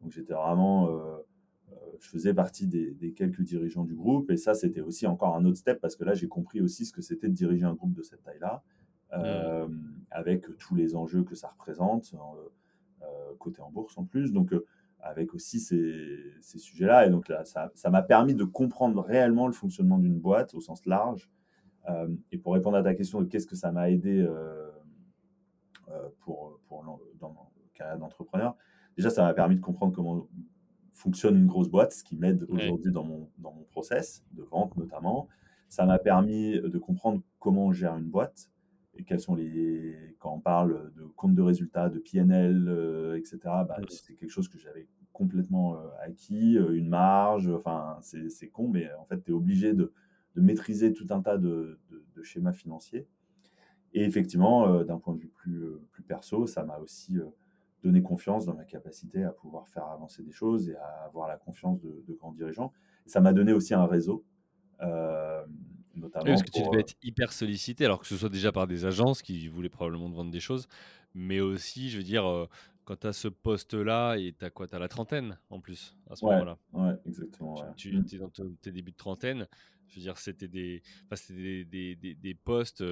Donc 0.00 0.12
j'étais 0.12 0.34
vraiment, 0.34 0.88
euh, 0.88 1.16
je 2.00 2.08
faisais 2.08 2.34
partie 2.34 2.66
des, 2.66 2.92
des, 2.92 3.12
quelques 3.12 3.42
dirigeants 3.42 3.84
du 3.84 3.94
groupe. 3.94 4.30
Et 4.30 4.36
ça, 4.36 4.54
c'était 4.54 4.80
aussi 4.80 5.06
encore 5.06 5.36
un 5.36 5.44
autre 5.44 5.58
step 5.58 5.80
parce 5.80 5.96
que 5.96 6.04
là, 6.04 6.14
j'ai 6.14 6.28
compris 6.28 6.60
aussi 6.60 6.86
ce 6.86 6.92
que 6.92 7.02
c'était 7.02 7.28
de 7.28 7.34
diriger 7.34 7.66
un 7.66 7.74
groupe 7.74 7.92
de 7.92 8.02
cette 8.02 8.22
taille-là 8.22 8.62
Mmh. 9.16 9.22
Euh, 9.24 9.68
avec 10.10 10.46
tous 10.58 10.74
les 10.74 10.96
enjeux 10.96 11.22
que 11.22 11.34
ça 11.34 11.48
représente. 11.48 12.14
Euh, 13.02 13.34
côté 13.38 13.60
en 13.60 13.70
bourse 13.70 13.98
en 13.98 14.04
plus. 14.04 14.32
Donc, 14.32 14.54
avec 15.00 15.34
aussi 15.34 15.60
ces, 15.60 16.32
ces 16.40 16.58
sujets-là. 16.58 17.06
Et 17.06 17.10
donc, 17.10 17.28
là, 17.28 17.44
ça 17.44 17.90
m'a 17.90 18.02
permis 18.02 18.34
de 18.34 18.44
comprendre 18.44 19.02
réellement 19.02 19.46
le 19.46 19.52
fonctionnement 19.52 19.98
d'une 19.98 20.18
boîte 20.18 20.54
au 20.54 20.60
sens 20.60 20.84
large. 20.86 21.30
Et 22.32 22.38
pour 22.38 22.54
répondre 22.54 22.76
à 22.76 22.82
ta 22.82 22.94
question 22.94 23.20
de 23.20 23.26
qu'est-ce 23.26 23.46
que 23.46 23.56
ça 23.56 23.70
m'a 23.72 23.90
aidé 23.90 24.26
pour, 26.20 26.58
pour 26.66 26.84
dans 27.18 27.28
mon 27.28 27.46
carrière 27.74 27.98
d'entrepreneur, 27.98 28.56
déjà, 28.96 29.10
ça 29.10 29.22
m'a 29.22 29.34
permis 29.34 29.56
de 29.56 29.60
comprendre 29.60 29.92
comment 29.94 30.26
fonctionne 30.92 31.36
une 31.36 31.46
grosse 31.46 31.68
boîte, 31.68 31.92
ce 31.92 32.04
qui 32.04 32.16
m'aide 32.16 32.46
aujourd'hui 32.48 32.92
dans 32.92 33.04
mon, 33.04 33.28
dans 33.38 33.52
mon 33.52 33.64
process 33.64 34.24
de 34.32 34.42
vente 34.42 34.76
notamment. 34.76 35.28
Ça 35.68 35.84
m'a 35.86 35.98
permis 35.98 36.60
de 36.60 36.78
comprendre 36.78 37.20
comment 37.38 37.66
on 37.66 37.72
gère 37.72 37.96
une 37.96 38.08
boîte 38.08 38.48
et 38.96 39.04
quels 39.04 39.20
sont 39.20 39.34
les. 39.34 40.16
Quand 40.18 40.34
on 40.34 40.40
parle 40.40 40.92
de 40.94 41.04
compte 41.16 41.34
de 41.34 41.42
résultats, 41.42 41.88
de 41.88 41.98
PNL, 41.98 42.68
euh, 42.68 43.18
etc., 43.18 43.38
bah, 43.44 43.76
c'est 43.88 44.14
quelque 44.14 44.30
chose 44.30 44.48
que 44.48 44.58
j'avais 44.58 44.86
complètement 45.12 45.76
euh, 45.76 45.88
acquis, 46.00 46.56
euh, 46.56 46.76
une 46.76 46.88
marge, 46.88 47.48
enfin, 47.48 47.98
c'est 48.00 48.48
con, 48.48 48.68
mais 48.68 48.88
en 48.94 49.04
fait, 49.04 49.22
tu 49.22 49.30
es 49.30 49.34
obligé 49.34 49.74
de, 49.74 49.92
de, 50.34 50.40
maîtriser 50.40 50.92
tout 50.92 51.06
un 51.10 51.20
tas 51.20 51.38
de, 51.38 51.78
de, 51.90 52.22
schémas 52.22 52.52
financiers. 52.52 53.06
Et 53.92 54.04
effectivement, 54.04 54.82
d'un 54.82 54.98
point 54.98 55.14
de 55.14 55.20
vue 55.20 55.28
plus, 55.28 55.62
plus 55.92 56.02
perso, 56.02 56.46
ça 56.46 56.64
m'a 56.64 56.78
aussi 56.78 57.18
donné 57.82 58.02
confiance 58.02 58.46
dans 58.46 58.54
ma 58.54 58.64
capacité 58.64 59.24
à 59.24 59.30
pouvoir 59.30 59.68
faire 59.68 59.84
avancer 59.86 60.22
des 60.22 60.32
choses 60.32 60.70
et 60.70 60.76
à 60.76 61.04
avoir 61.04 61.28
la 61.28 61.36
confiance 61.36 61.80
de, 61.80 62.14
grands 62.14 62.32
dirigeants. 62.32 62.72
ça 63.06 63.20
m'a 63.20 63.32
donné 63.32 63.52
aussi 63.52 63.74
un 63.74 63.86
réseau. 63.86 64.24
Notamment 64.80 66.24
parce 66.24 66.42
que 66.42 66.50
tu 66.50 66.62
devais 66.62 66.80
être 66.80 66.94
hyper 67.02 67.32
sollicité, 67.32 67.84
alors 67.84 68.00
que 68.00 68.06
ce 68.06 68.16
soit 68.16 68.28
déjà 68.28 68.50
par 68.50 68.66
des 68.66 68.84
agences 68.84 69.22
qui 69.22 69.46
voulaient 69.46 69.68
probablement 69.68 70.10
te 70.10 70.16
vendre 70.16 70.30
des 70.30 70.40
choses, 70.40 70.66
mais 71.14 71.40
aussi, 71.40 71.90
je 71.90 71.98
veux 71.98 72.02
dire, 72.02 72.48
quand 72.84 72.96
tu 72.96 73.06
as 73.06 73.12
ce 73.12 73.28
poste-là, 73.28 74.16
et 74.16 74.34
tu 74.38 74.44
as 74.44 74.50
quoi 74.50 74.66
Tu 74.66 74.74
as 74.74 74.78
la 74.78 74.88
trentaine 74.88 75.38
en 75.50 75.60
plus, 75.60 75.96
à 76.10 76.16
ce 76.16 76.24
moment-là. 76.24 76.58
Ouais, 76.72 76.94
exactement. 77.06 77.54
Tu, 77.76 77.96
es 77.96 78.18
dans 78.18 78.30
tes 78.60 78.72
débuts 78.72 78.92
de 78.92 78.96
trentaine. 78.96 79.46
Je 79.88 79.96
veux 79.96 80.02
dire, 80.02 80.18
c'était 80.18 80.48
des, 80.48 80.82
des, 81.30 81.64
des, 81.64 81.96
des, 81.96 82.14
des, 82.14 82.34
postes 82.34 82.84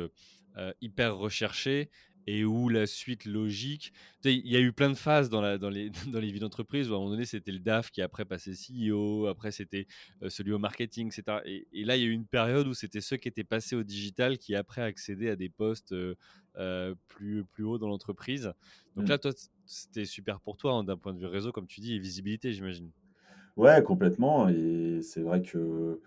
hyper 0.80 1.16
recherchés 1.16 1.90
et 2.26 2.44
où 2.44 2.68
la 2.68 2.86
suite 2.86 3.24
logique. 3.24 3.92
Il 4.24 4.46
y 4.46 4.56
a 4.56 4.60
eu 4.60 4.72
plein 4.72 4.90
de 4.90 4.94
phases 4.94 5.28
dans, 5.28 5.40
la, 5.40 5.58
dans, 5.58 5.70
les, 5.70 5.90
dans 6.12 6.20
les 6.20 6.30
vies 6.30 6.40
d'entreprise 6.40 6.90
où 6.90 6.94
à 6.94 6.96
un 6.96 7.00
moment 7.00 7.12
donné, 7.12 7.24
c'était 7.24 7.52
le 7.52 7.58
DAF 7.58 7.90
qui 7.90 8.02
après 8.02 8.24
passait 8.24 8.52
CEO, 8.52 9.26
après 9.26 9.50
c'était 9.50 9.86
euh, 10.22 10.30
celui 10.30 10.52
au 10.52 10.58
marketing, 10.58 11.08
etc. 11.08 11.38
Et, 11.44 11.84
là, 11.84 11.96
il 11.96 12.02
y 12.02 12.04
a 12.04 12.08
eu 12.08 12.12
une 12.12 12.26
période 12.26 12.66
où 12.66 12.74
c'était 12.74 13.00
ceux 13.00 13.16
qui 13.16 13.28
étaient 13.28 13.44
passés 13.44 13.76
au 13.76 13.82
digital 13.82 14.38
qui 14.38 14.54
après 14.54 14.82
accédaient 14.82 15.30
à 15.30 15.36
des 15.36 15.48
postes 15.48 15.92
euh, 15.92 16.14
euh, 16.56 16.94
plus, 17.08 17.44
plus 17.44 17.64
hauts 17.64 17.78
dans 17.78 17.88
l'entreprise. 17.88 18.52
Donc 18.96 19.08
là, 19.08 19.16
mmh. 19.16 19.20
toi, 19.20 19.32
c'était 19.66 20.04
super 20.04 20.40
pour 20.40 20.56
toi 20.56 20.74
hein, 20.74 20.84
d'un 20.84 20.96
point 20.96 21.14
de 21.14 21.18
vue 21.18 21.26
réseau, 21.26 21.50
comme 21.50 21.66
tu 21.66 21.80
dis, 21.80 21.94
et 21.94 21.98
visibilité, 21.98 22.52
j'imagine. 22.52 22.90
Ouais, 23.56 23.82
complètement. 23.82 24.48
Et 24.48 25.00
c'est 25.02 25.22
vrai 25.22 25.42
que 25.42 26.00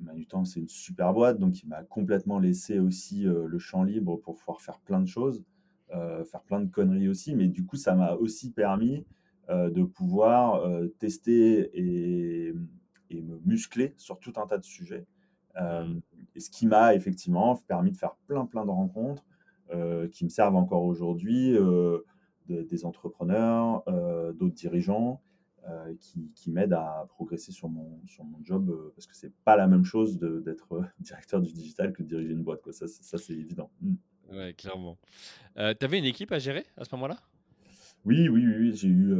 Manutan, 0.00 0.44
c'est 0.44 0.60
une 0.60 0.68
super 0.68 1.12
boîte, 1.12 1.38
donc 1.38 1.62
il 1.62 1.68
m'a 1.68 1.82
complètement 1.82 2.38
laissé 2.38 2.78
aussi 2.78 3.26
euh, 3.26 3.46
le 3.46 3.58
champ 3.58 3.82
libre 3.82 4.16
pour 4.16 4.36
pouvoir 4.36 4.60
faire 4.60 4.78
plein 4.80 5.00
de 5.00 5.06
choses, 5.06 5.44
euh, 5.94 6.24
faire 6.24 6.42
plein 6.42 6.60
de 6.60 6.70
conneries 6.70 7.08
aussi. 7.08 7.34
Mais 7.34 7.48
du 7.48 7.64
coup, 7.64 7.76
ça 7.76 7.94
m'a 7.94 8.14
aussi 8.14 8.50
permis 8.50 9.04
euh, 9.50 9.70
de 9.70 9.82
pouvoir 9.82 10.62
tester 10.98 11.70
et, 11.74 12.54
me 13.12 13.38
muscler 13.44 13.94
sur 13.96 14.18
tout 14.18 14.32
un 14.36 14.46
tas 14.46 14.58
de 14.58 14.64
sujets. 14.64 15.06
Mmh. 15.56 16.00
et 16.34 16.40
ce 16.40 16.50
qui 16.50 16.66
m'a 16.66 16.96
effectivement 16.96 17.54
permis 17.68 17.92
de 17.92 17.96
faire 17.96 18.16
plein, 18.26 18.44
plein 18.44 18.64
de 18.64 18.70
rencontres 18.70 19.24
qui 20.10 20.24
me 20.24 20.28
servent 20.28 20.56
encore 20.56 20.82
aujourd'hui, 20.82 21.56
des 22.48 22.84
entrepreneurs, 22.84 23.84
d'autres 24.34 24.56
dirigeants. 24.56 25.20
Euh, 25.66 25.94
qui, 25.98 26.30
qui 26.34 26.50
m'aide 26.50 26.74
à 26.74 27.06
progresser 27.08 27.50
sur 27.50 27.70
mon, 27.70 27.98
sur 28.06 28.22
mon 28.22 28.38
job 28.44 28.68
euh, 28.68 28.92
parce 28.94 29.06
que 29.06 29.16
c'est 29.16 29.32
pas 29.44 29.56
la 29.56 29.66
même 29.66 29.84
chose 29.84 30.18
d'être 30.18 30.74
euh, 30.74 30.84
directeur 31.00 31.40
du 31.40 31.50
digital 31.54 31.94
que 31.94 32.02
de 32.02 32.08
diriger 32.08 32.32
une 32.32 32.42
boîte. 32.42 32.60
Quoi. 32.60 32.74
Ça, 32.74 32.86
ça 32.86 33.16
c'est 33.16 33.32
évident. 33.32 33.70
Mm. 33.80 33.94
Ouais, 34.30 34.52
clairement. 34.52 34.98
tu 35.56 35.62
avais 35.62 35.98
une 35.98 36.04
équipe 36.04 36.32
à 36.32 36.38
gérer 36.38 36.66
à 36.76 36.84
ce 36.84 36.94
moment-là? 36.96 37.16
Oui, 38.04 38.28
oui, 38.28 38.46
oui. 38.46 38.74
J'ai 38.74 38.88
eu, 38.88 39.16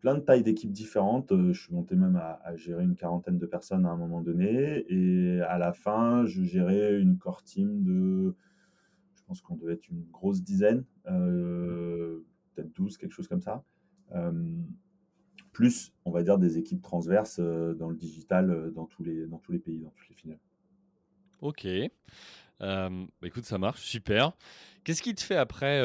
plein 0.00 0.14
de 0.14 0.20
tailles 0.20 0.42
d'équipes 0.42 0.72
différentes. 0.72 1.34
je 1.52 1.60
suis 1.60 1.74
monté 1.74 1.96
même 1.96 2.16
à, 2.16 2.40
à, 2.42 2.56
gérer 2.56 2.82
une 2.82 2.94
quarantaine 2.94 3.36
de 3.36 3.46
personnes 3.46 3.84
à 3.84 3.90
un 3.90 3.96
moment 3.96 4.22
donné. 4.22 4.86
Et 4.88 5.42
à 5.42 5.58
la 5.58 5.74
fin, 5.74 6.24
je 6.24 6.42
gérais 6.44 6.98
une 6.98 7.18
core 7.18 7.42
team 7.42 7.82
de. 7.82 8.34
Je 9.16 9.22
pense 9.26 9.42
qu'on 9.42 9.56
devait 9.56 9.74
être 9.74 9.88
une 9.88 10.04
grosse 10.10 10.42
dizaine, 10.42 10.84
peut-être 11.04 12.72
12, 12.74 12.96
quelque 12.96 13.12
chose 13.12 13.28
comme 13.28 13.42
ça 13.42 13.62
plus, 15.52 15.92
on 16.04 16.10
va 16.10 16.22
dire, 16.22 16.38
des 16.38 16.58
équipes 16.58 16.82
transverses 16.82 17.38
euh, 17.40 17.74
dans 17.74 17.88
le 17.88 17.96
digital 17.96 18.50
euh, 18.50 18.70
dans 18.70 18.86
tous 18.86 19.02
les, 19.02 19.26
dans 19.26 19.38
tous 19.38 19.52
les 19.52 19.58
pays, 19.58 19.80
dans 19.80 19.90
toutes 19.90 20.08
les 20.08 20.14
finales. 20.14 20.40
Ok. 21.40 21.66
Euh, 21.66 21.88
bah, 22.60 23.26
écoute, 23.26 23.44
ça 23.44 23.58
marche, 23.58 23.82
super. 23.82 24.32
Qu'est-ce 24.84 25.02
qui 25.02 25.14
te 25.14 25.22
fait 25.22 25.36
après 25.36 25.82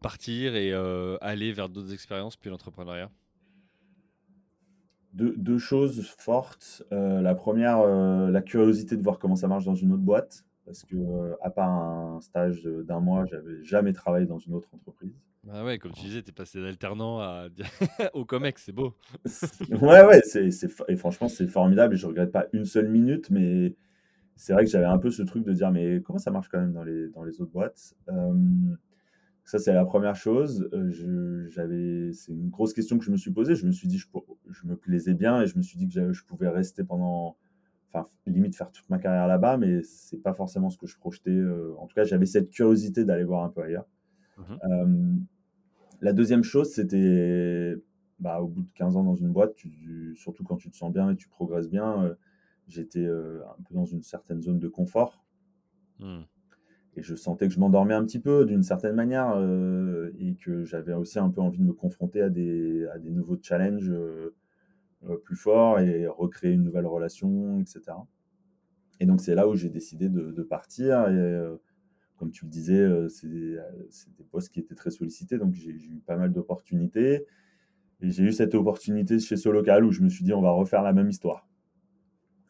partir 0.00 0.54
et 0.56 0.72
aller 1.20 1.52
vers 1.52 1.68
d'autres 1.68 1.92
expériences 1.92 2.36
puis 2.36 2.48
l'entrepreneuriat? 2.48 3.10
Deux, 5.12 5.58
choses 5.58 6.06
fortes. 6.16 6.82
la 6.90 7.34
première, 7.34 7.86
la 7.86 8.40
curiosité 8.40 8.96
de 8.96 9.02
voir 9.02 9.18
comment 9.18 9.36
ça 9.36 9.48
marche 9.48 9.66
dans 9.66 9.74
une 9.74 9.92
autre 9.92 10.02
boîte. 10.02 10.46
Parce 10.68 10.84
que, 10.84 10.96
à 11.40 11.48
part 11.48 11.70
un 11.70 12.20
stage 12.20 12.62
d'un 12.64 13.00
mois, 13.00 13.24
j'avais 13.24 13.64
jamais 13.64 13.94
travaillé 13.94 14.26
dans 14.26 14.36
une 14.36 14.52
autre 14.52 14.68
entreprise. 14.74 15.18
Ah 15.50 15.64
ouais, 15.64 15.78
comme 15.78 15.92
tu 15.92 16.02
disais, 16.02 16.22
tu 16.22 16.28
es 16.28 16.32
passé 16.32 16.60
d'alternant 16.60 17.20
à... 17.20 17.46
au 18.12 18.26
COMEX, 18.26 18.64
c'est 18.64 18.72
beau. 18.72 18.94
ouais, 19.70 20.04
ouais, 20.04 20.20
c'est, 20.22 20.50
et 20.88 20.96
franchement, 20.96 21.28
c'est 21.28 21.46
formidable 21.46 21.94
et 21.94 21.96
je 21.96 22.06
regrette 22.06 22.32
pas 22.32 22.48
une 22.52 22.66
seule 22.66 22.88
minute, 22.88 23.30
mais 23.30 23.74
c'est 24.36 24.52
vrai 24.52 24.66
que 24.66 24.70
j'avais 24.70 24.84
un 24.84 24.98
peu 24.98 25.10
ce 25.10 25.22
truc 25.22 25.44
de 25.44 25.54
dire, 25.54 25.70
mais 25.70 26.02
comment 26.02 26.18
ça 26.18 26.30
marche 26.30 26.48
quand 26.50 26.60
même 26.60 26.74
dans 26.74 26.84
les, 26.84 27.08
dans 27.08 27.24
les 27.24 27.40
autres 27.40 27.52
boîtes 27.52 27.94
Ça, 29.44 29.58
c'est 29.58 29.72
la 29.72 29.86
première 29.86 30.16
chose. 30.16 30.68
j'avais, 31.48 32.12
c'est 32.12 32.32
une 32.32 32.50
grosse 32.50 32.74
question 32.74 32.98
que 32.98 33.04
je 33.06 33.10
me 33.10 33.16
suis 33.16 33.30
posée. 33.30 33.54
Je 33.54 33.64
me 33.64 33.72
suis 33.72 33.88
dit, 33.88 33.96
je, 33.96 34.06
je 34.50 34.66
me 34.66 34.76
plaisais 34.76 35.14
bien 35.14 35.40
et 35.40 35.46
je 35.46 35.56
me 35.56 35.62
suis 35.62 35.78
dit 35.78 35.88
que 35.88 36.12
je 36.12 36.24
pouvais 36.26 36.50
rester 36.50 36.84
pendant, 36.84 37.38
enfin, 37.92 38.08
limite 38.26 38.56
faire 38.56 38.70
toute 38.70 38.88
ma 38.90 38.98
carrière 38.98 39.26
là-bas, 39.26 39.56
mais 39.56 39.82
c'est 39.82 40.22
pas 40.22 40.34
forcément 40.34 40.70
ce 40.70 40.78
que 40.78 40.86
je 40.86 40.96
projetais. 40.96 41.40
en 41.78 41.86
tout 41.86 41.94
cas, 41.94 42.04
j'avais 42.04 42.26
cette 42.26 42.50
curiosité 42.50 43.04
d'aller 43.04 43.24
voir 43.24 43.44
un 43.44 43.48
peu 43.48 43.62
ailleurs. 43.62 43.86
Mmh 44.38 45.18
la 46.00 46.12
deuxième 46.12 46.44
chose, 46.44 46.72
c'était 46.72 47.76
bah, 48.20 48.40
au 48.40 48.48
bout 48.48 48.62
de 48.62 48.70
15 48.74 48.96
ans 48.96 49.04
dans 49.04 49.14
une 49.14 49.32
boîte, 49.32 49.54
surtout 50.14 50.44
quand 50.44 50.56
tu 50.56 50.70
te 50.70 50.76
sens 50.76 50.92
bien 50.92 51.10
et 51.10 51.16
tu 51.16 51.28
progresses 51.28 51.68
bien, 51.68 52.04
euh, 52.04 52.14
j'étais 52.66 53.04
euh, 53.04 53.40
un 53.46 53.62
peu 53.62 53.74
dans 53.74 53.84
une 53.84 54.02
certaine 54.02 54.42
zone 54.42 54.58
de 54.58 54.68
confort. 54.68 55.24
Mmh. 56.00 56.20
Et 56.96 57.02
je 57.02 57.14
sentais 57.14 57.46
que 57.46 57.54
je 57.54 57.60
m'endormais 57.60 57.94
un 57.94 58.04
petit 58.04 58.18
peu 58.18 58.44
d'une 58.44 58.62
certaine 58.62 58.94
manière 58.94 59.34
euh, 59.36 60.10
et 60.18 60.34
que 60.34 60.64
j'avais 60.64 60.94
aussi 60.94 61.18
un 61.18 61.30
peu 61.30 61.40
envie 61.40 61.58
de 61.58 61.64
me 61.64 61.72
confronter 61.72 62.20
à 62.22 62.28
des, 62.28 62.86
à 62.88 62.98
des 62.98 63.10
nouveaux 63.10 63.38
challenges 63.40 63.92
plus 65.24 65.36
forts 65.36 65.78
et 65.80 66.06
recréer 66.06 66.52
une 66.52 66.64
nouvelle 66.64 66.86
relation, 66.86 67.60
etc. 67.60 67.82
Et 69.00 69.06
donc 69.06 69.20
c'est 69.20 69.34
là 69.34 69.48
où 69.48 69.54
j'ai 69.54 69.68
décidé 69.68 70.08
de, 70.08 70.42
partir. 70.42 71.08
Et, 71.08 71.58
comme 72.18 72.32
tu 72.32 72.44
le 72.44 72.50
disais, 72.50 72.80
euh, 72.80 73.08
c'est 73.08 73.28
des, 73.28 74.24
postes 74.30 74.52
qui 74.52 74.60
étaient 74.60 74.74
très 74.74 74.90
sollicités, 74.90 75.38
donc 75.38 75.54
j'ai 75.54 75.70
eu 75.70 76.02
pas 76.04 76.16
mal 76.16 76.32
d'opportunités. 76.32 77.24
Et 78.00 78.10
j'ai 78.10 78.24
eu 78.24 78.32
cette 78.32 78.54
opportunité 78.54 79.18
chez 79.18 79.36
ce 79.36 79.48
local 79.48 79.84
où 79.84 79.92
je 79.92 80.02
me 80.02 80.08
suis 80.08 80.24
dit, 80.24 80.32
on 80.32 80.42
va 80.42 80.50
refaire 80.50 80.82
la 80.82 80.92
même 80.92 81.08
histoire. 81.08 81.48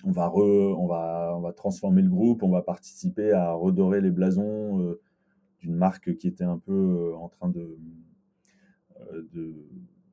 On 0.05 0.11
va, 0.11 0.33
on 0.35 0.87
va, 0.87 1.35
on 1.37 1.41
va 1.41 1.53
transformer 1.53 2.03
le 2.03 2.09
groupe, 2.09 2.43
on 2.43 2.51
va 2.51 2.63
participer 2.63 3.33
à 3.33 3.53
redorer 3.53 4.01
les 4.01 4.11
blasons 4.11 4.81
euh, 4.81 5.01
d'une 5.61 5.75
marque 5.75 6.17
qui 6.17 6.29
était 6.29 6.45
un 6.45 6.59
peu 6.59 6.73
euh, 6.73 7.17
en 7.17 7.29
train 7.29 7.49
de 7.49 7.77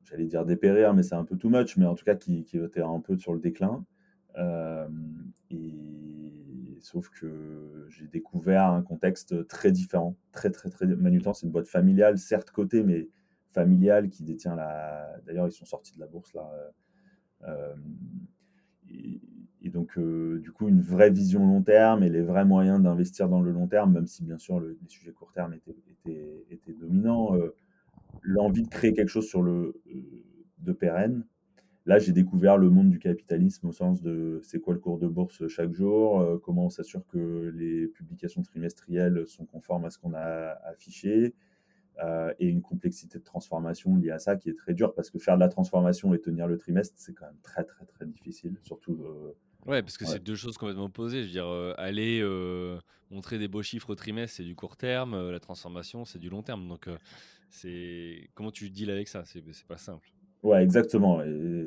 j'allais 0.06 0.26
dire 0.26 0.44
dépérir, 0.46 0.94
mais 0.94 1.02
c'est 1.02 1.14
un 1.14 1.24
peu 1.24 1.36
too 1.36 1.50
much, 1.50 1.76
mais 1.76 1.86
en 1.86 1.94
tout 1.94 2.04
cas 2.04 2.14
qui, 2.14 2.46
était 2.54 2.82
un 2.82 3.00
peu 3.00 3.16
sur 3.18 3.34
le 3.34 3.40
déclin. 3.40 3.84
et 5.50 6.78
sauf 6.80 7.10
que 7.10 7.86
j'ai 7.88 8.06
découvert 8.06 8.66
un 8.66 8.82
contexte 8.82 9.46
très 9.48 9.72
différent, 9.72 10.16
très 10.32 10.50
très 10.50 10.70
très 10.70 10.86
Manutan, 10.86 11.34
c'est 11.34 11.46
une 11.46 11.52
boîte 11.52 11.68
familiale, 11.68 12.18
certes 12.18 12.50
cotée, 12.50 12.82
mais 12.82 13.08
familiale 13.48 14.10
qui 14.10 14.22
détient 14.22 14.54
la. 14.54 15.18
D'ailleurs, 15.26 15.46
ils 15.46 15.52
sont 15.52 15.64
sortis 15.64 15.94
de 15.94 16.00
la 16.00 16.06
bourse 16.06 16.34
là. 16.34 16.48
Euh, 17.48 17.74
et, 18.90 19.20
donc, 19.70 19.98
euh, 19.98 20.38
du 20.38 20.52
coup, 20.52 20.68
une 20.68 20.80
vraie 20.80 21.10
vision 21.10 21.44
long 21.44 21.60
terme 21.60 22.04
et 22.04 22.08
les 22.08 22.22
vrais 22.22 22.44
moyens 22.44 22.80
d'investir 22.80 23.28
dans 23.28 23.40
le 23.40 23.50
long 23.50 23.66
terme, 23.66 23.92
même 23.92 24.06
si 24.06 24.22
bien 24.22 24.38
sûr 24.38 24.60
les 24.60 24.76
sujets 24.86 25.10
court 25.10 25.32
terme 25.32 25.54
étaient, 25.54 25.74
étaient, 26.50 26.72
dominants. 26.72 27.34
Euh, 27.36 27.52
l'envie 28.22 28.62
de 28.62 28.68
créer 28.68 28.94
quelque 28.94 29.08
chose 29.08 29.26
sur 29.26 29.42
le 29.42 29.80
de 30.66 30.72
pérenne 30.72 31.24
Là, 31.86 32.00
j'ai 32.00 32.10
découvert 32.10 32.58
le 32.58 32.68
monde 32.68 32.90
du 32.90 32.98
capitalisme 32.98 33.68
au 33.68 33.72
sens 33.72 34.02
de 34.02 34.40
c'est 34.42 34.58
quoi 34.58 34.74
le 34.74 34.80
cours 34.80 34.98
de 34.98 35.06
bourse 35.06 35.46
chaque 35.46 35.72
jour, 35.72 36.20
euh, 36.20 36.36
comment 36.36 36.66
on 36.66 36.68
s'assure 36.68 37.06
que 37.06 37.52
les 37.54 37.86
publications 37.86 38.42
trimestrielles 38.42 39.24
sont 39.28 39.46
conformes 39.46 39.84
à 39.84 39.90
ce 39.90 39.98
qu'on 39.98 40.12
a 40.14 40.58
affiché, 40.64 41.34
et 42.38 42.46
une 42.46 42.60
complexité 42.60 43.18
de 43.18 43.24
transformation 43.24 43.96
liée 43.96 44.10
à 44.10 44.18
ça 44.18 44.36
qui 44.36 44.50
est 44.50 44.54
très 44.54 44.74
dure 44.74 44.92
parce 44.94 45.08
que 45.08 45.18
faire 45.18 45.36
de 45.36 45.40
la 45.40 45.48
transformation 45.48 46.12
et 46.12 46.20
tenir 46.20 46.46
le 46.46 46.58
trimestre, 46.58 46.94
c'est 46.98 47.14
quand 47.14 47.24
même 47.24 47.40
très, 47.40 47.64
très, 47.64 47.86
très 47.86 48.04
difficile. 48.04 48.58
Surtout. 48.64 48.98
ouais, 49.64 49.80
parce 49.80 49.96
que 49.96 50.04
c'est 50.04 50.22
deux 50.22 50.34
choses 50.34 50.58
complètement 50.58 50.84
opposées. 50.84 51.22
Je 51.22 51.28
veux 51.28 51.32
dire, 51.32 51.48
aller 51.78 52.22
montrer 53.10 53.38
des 53.38 53.48
beaux 53.48 53.62
chiffres 53.62 53.88
au 53.88 53.94
trimestre, 53.94 54.36
c'est 54.36 54.44
du 54.44 54.54
court 54.54 54.76
terme. 54.76 55.30
la 55.30 55.40
transformation, 55.40 56.04
c'est 56.04 56.18
du 56.18 56.28
long 56.28 56.42
terme. 56.42 56.68
Donc, 56.68 56.86
c'est 57.48 58.28
comment 58.34 58.50
tu 58.50 58.68
deals 58.68 58.90
avec 58.90 59.08
ça? 59.08 59.24
C'est 59.24 59.42
pas 59.66 59.78
simple. 59.78 60.10
Ouais, 60.46 60.62
exactement. 60.62 61.20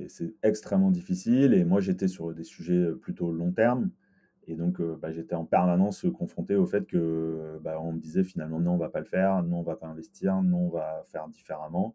c'est 0.08 0.34
extrêmement 0.42 0.89
difficile. 0.89 1.54
Et 1.54 1.65
moi, 1.65 1.82
j'étais 1.82 2.08
sur 2.08 2.34
des 2.34 2.46
sujets 2.46 2.92
plutôt 2.94 3.30
long 3.32 3.52
terme. 3.52 3.92
Et 4.48 4.56
donc, 4.56 4.82
bah, 4.82 5.12
j'étais 5.12 5.36
en 5.36 5.44
permanence 5.44 6.06
confronté 6.18 6.56
au 6.56 6.65
fait 6.65 6.86
que 6.86 7.60
bah, 7.62 7.78
on 7.82 7.92
me 7.92 8.00
disait 8.00 8.24
finalement 8.24 8.62
non, 8.62 8.72
on 8.72 8.78
va 8.78 8.88
pas 8.88 9.00
le 9.00 9.06
faire, 9.06 9.44
non, 9.44 9.60
on 9.60 9.63
va 9.63 9.76
pas 9.76 9.88
investir, 9.88 10.42
non, 10.42 10.68
on 10.68 10.70
va 10.70 11.04
faire 11.12 11.28
différemment. 11.28 11.94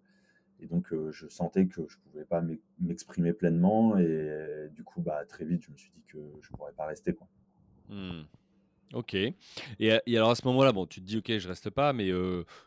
Et 0.61 0.67
donc, 0.67 0.93
je 1.11 1.27
sentais 1.29 1.67
que 1.67 1.81
je 1.89 1.97
pouvais 1.99 2.27
pas 2.27 2.45
m'exprimer 2.79 3.33
pleinement. 3.33 3.97
Et 3.97 4.69
du 4.75 4.85
coup, 4.85 5.01
bah, 5.01 5.25
très 5.27 5.47
vite, 5.47 5.63
je 5.63 5.73
me 5.73 5.77
suis 5.79 5.91
dit 5.91 6.05
que 6.07 6.19
je 6.43 6.51
pourrais 6.51 6.73
pas 6.73 6.85
rester. 6.85 7.15
Quoi. 7.15 7.27
Mmh. 7.89 8.25
Ok. 8.93 9.15
Et, 9.15 9.91
alors 10.17 10.31
à 10.31 10.35
ce 10.37 10.47
moment-là, 10.47 10.73
bon, 10.73 10.87
tu 10.87 11.01
te 11.01 11.07
dis, 11.07 11.19
ok, 11.19 11.39
je 11.39 11.49
reste 11.49 11.71
pas, 11.71 11.93
mais 11.93 12.11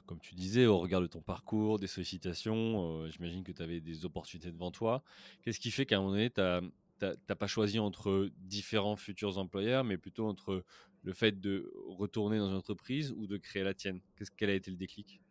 comme 0.06 0.20
tu 0.20 0.36
disais, 0.36 0.66
au 0.66 0.78
regard 0.78 1.02
de 1.02 1.08
ton 1.08 1.22
parcours, 1.22 1.80
des 1.80 1.88
sollicitations, 1.88 3.08
j'imagine 3.10 3.44
que 3.44 3.52
tu 3.52 3.62
avais 3.62 3.80
des 3.80 4.04
opportunités 4.06 4.52
devant 4.52 4.72
toi. 4.72 5.04
Qu'est-ce 5.42 5.60
qui 5.60 5.72
fait 5.72 5.86
qu'à 5.86 5.98
un 5.98 6.00
moment 6.00 6.12
donné, 6.12 6.30
tu 6.30 6.42
n'as 6.42 7.36
pas 7.36 7.48
choisi 7.48 7.80
entre 7.80 8.30
différents 8.40 8.96
futurs 8.98 9.38
employeurs, 9.38 9.84
mais 9.84 9.98
plutôt 9.98 10.28
entre 10.28 10.66
le 11.04 11.14
fait 11.14 11.40
de 11.40 11.72
retourner 11.88 12.40
dans 12.40 12.50
une 12.50 12.56
entreprise 12.58 13.14
ou 13.16 13.28
de 13.28 13.38
créer 13.38 13.64
la 13.64 13.74
tienne? 13.74 14.02
Qu'est-ce 14.18 14.32
Quel 14.36 14.50
a 14.50 14.54
été 14.54 14.70
le 14.72 14.78
déclic? 14.78 15.22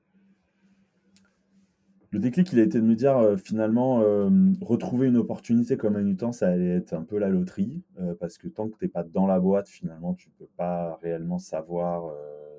Le 2.17 2.23
déclic, 2.23 2.51
il 2.55 2.61
a 2.61 2.63
été 2.63 2.81
de 2.81 2.87
me 2.87 2.95
dire 2.95 3.19
euh, 3.19 3.37
finalement, 3.37 4.01
euh, 4.01 4.31
retrouver 4.63 5.09
une 5.09 5.19
opportunité 5.19 5.77
comme 5.77 5.97
un 5.97 6.07
UTAN, 6.07 6.33
ça 6.33 6.49
allait 6.49 6.77
être 6.77 6.95
un 6.95 7.03
peu 7.03 7.19
la 7.19 7.29
loterie, 7.29 7.83
euh, 8.01 8.15
parce 8.19 8.39
que 8.39 8.49
tant 8.49 8.71
que 8.71 8.79
tu 8.79 8.87
n'es 8.87 8.89
pas 8.89 9.03
dans 9.03 9.27
la 9.27 9.39
boîte, 9.39 9.69
finalement, 9.69 10.15
tu 10.15 10.31
ne 10.31 10.35
peux 10.47 10.51
pas 10.57 10.99
réellement 11.03 11.39
savoir 11.39 12.11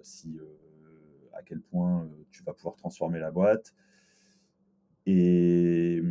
si, 0.03 0.39
à 1.33 1.41
quel 1.41 1.59
point 1.59 2.07
tu 2.29 2.43
vas 2.43 2.53
pouvoir 2.53 2.75
transformer 2.75 3.19
la 3.19 3.31
boîte. 3.31 3.73
Et, 5.07 6.03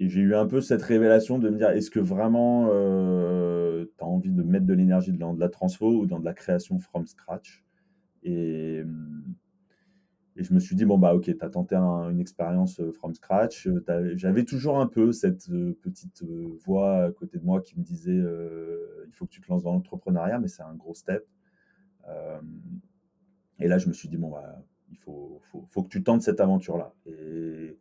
et 0.00 0.08
j'ai 0.08 0.20
eu 0.20 0.34
un 0.34 0.46
peu 0.46 0.60
cette 0.60 0.82
révélation 0.82 1.38
de 1.38 1.48
me 1.48 1.56
dire, 1.56 1.70
est-ce 1.70 1.90
que 1.90 2.00
vraiment 2.00 2.66
tu 2.66 4.04
as 4.04 4.06
envie 4.06 4.32
de 4.32 4.42
mettre 4.42 4.66
de 4.66 4.74
l'énergie 4.74 5.12
dans 5.12 5.32
de 5.32 5.40
la 5.40 5.48
transfo 5.48 5.88
ou 5.88 6.04
dans 6.04 6.20
de 6.20 6.26
la 6.26 6.34
création 6.34 6.78
from 6.78 7.06
scratch? 7.06 7.64
Et 8.22 8.82
et 10.38 10.44
je 10.44 10.54
me 10.54 10.60
suis 10.60 10.76
dit, 10.76 10.84
bon, 10.84 10.98
bah, 10.98 11.14
ok, 11.14 11.24
tu 11.24 11.36
as 11.44 11.50
tenté 11.50 11.74
une 11.74 12.20
expérience 12.20 12.78
euh, 12.78 12.92
from 12.92 13.12
scratch. 13.12 13.66
Euh, 13.66 14.12
j'avais 14.14 14.44
toujours 14.44 14.78
un 14.78 14.86
peu 14.86 15.10
cette 15.10 15.50
euh, 15.50 15.76
petite 15.82 16.22
voix 16.64 17.06
à 17.06 17.10
côté 17.10 17.38
de 17.38 17.44
moi 17.44 17.60
qui 17.60 17.76
me 17.76 17.82
disait, 17.82 18.16
il 18.16 19.12
faut 19.12 19.26
que 19.26 19.32
tu 19.32 19.40
te 19.40 19.48
lances 19.50 19.64
dans 19.64 19.72
l'entrepreneuriat, 19.72 20.38
mais 20.38 20.46
c'est 20.46 20.62
un 20.62 20.74
gros 20.74 20.94
step. 20.94 21.26
et 23.58 23.66
là, 23.66 23.78
je 23.78 23.88
me 23.88 23.92
suis 23.92 24.08
dit, 24.08 24.16
bon, 24.16 24.30
bah, 24.30 24.62
il 24.90 24.96
faut, 24.96 25.40
faut, 25.42 25.66
faut 25.70 25.82
que 25.82 25.88
tu 25.88 26.04
tentes 26.04 26.22
cette 26.22 26.40
aventure-là. 26.40 26.94
Et, 27.06 27.76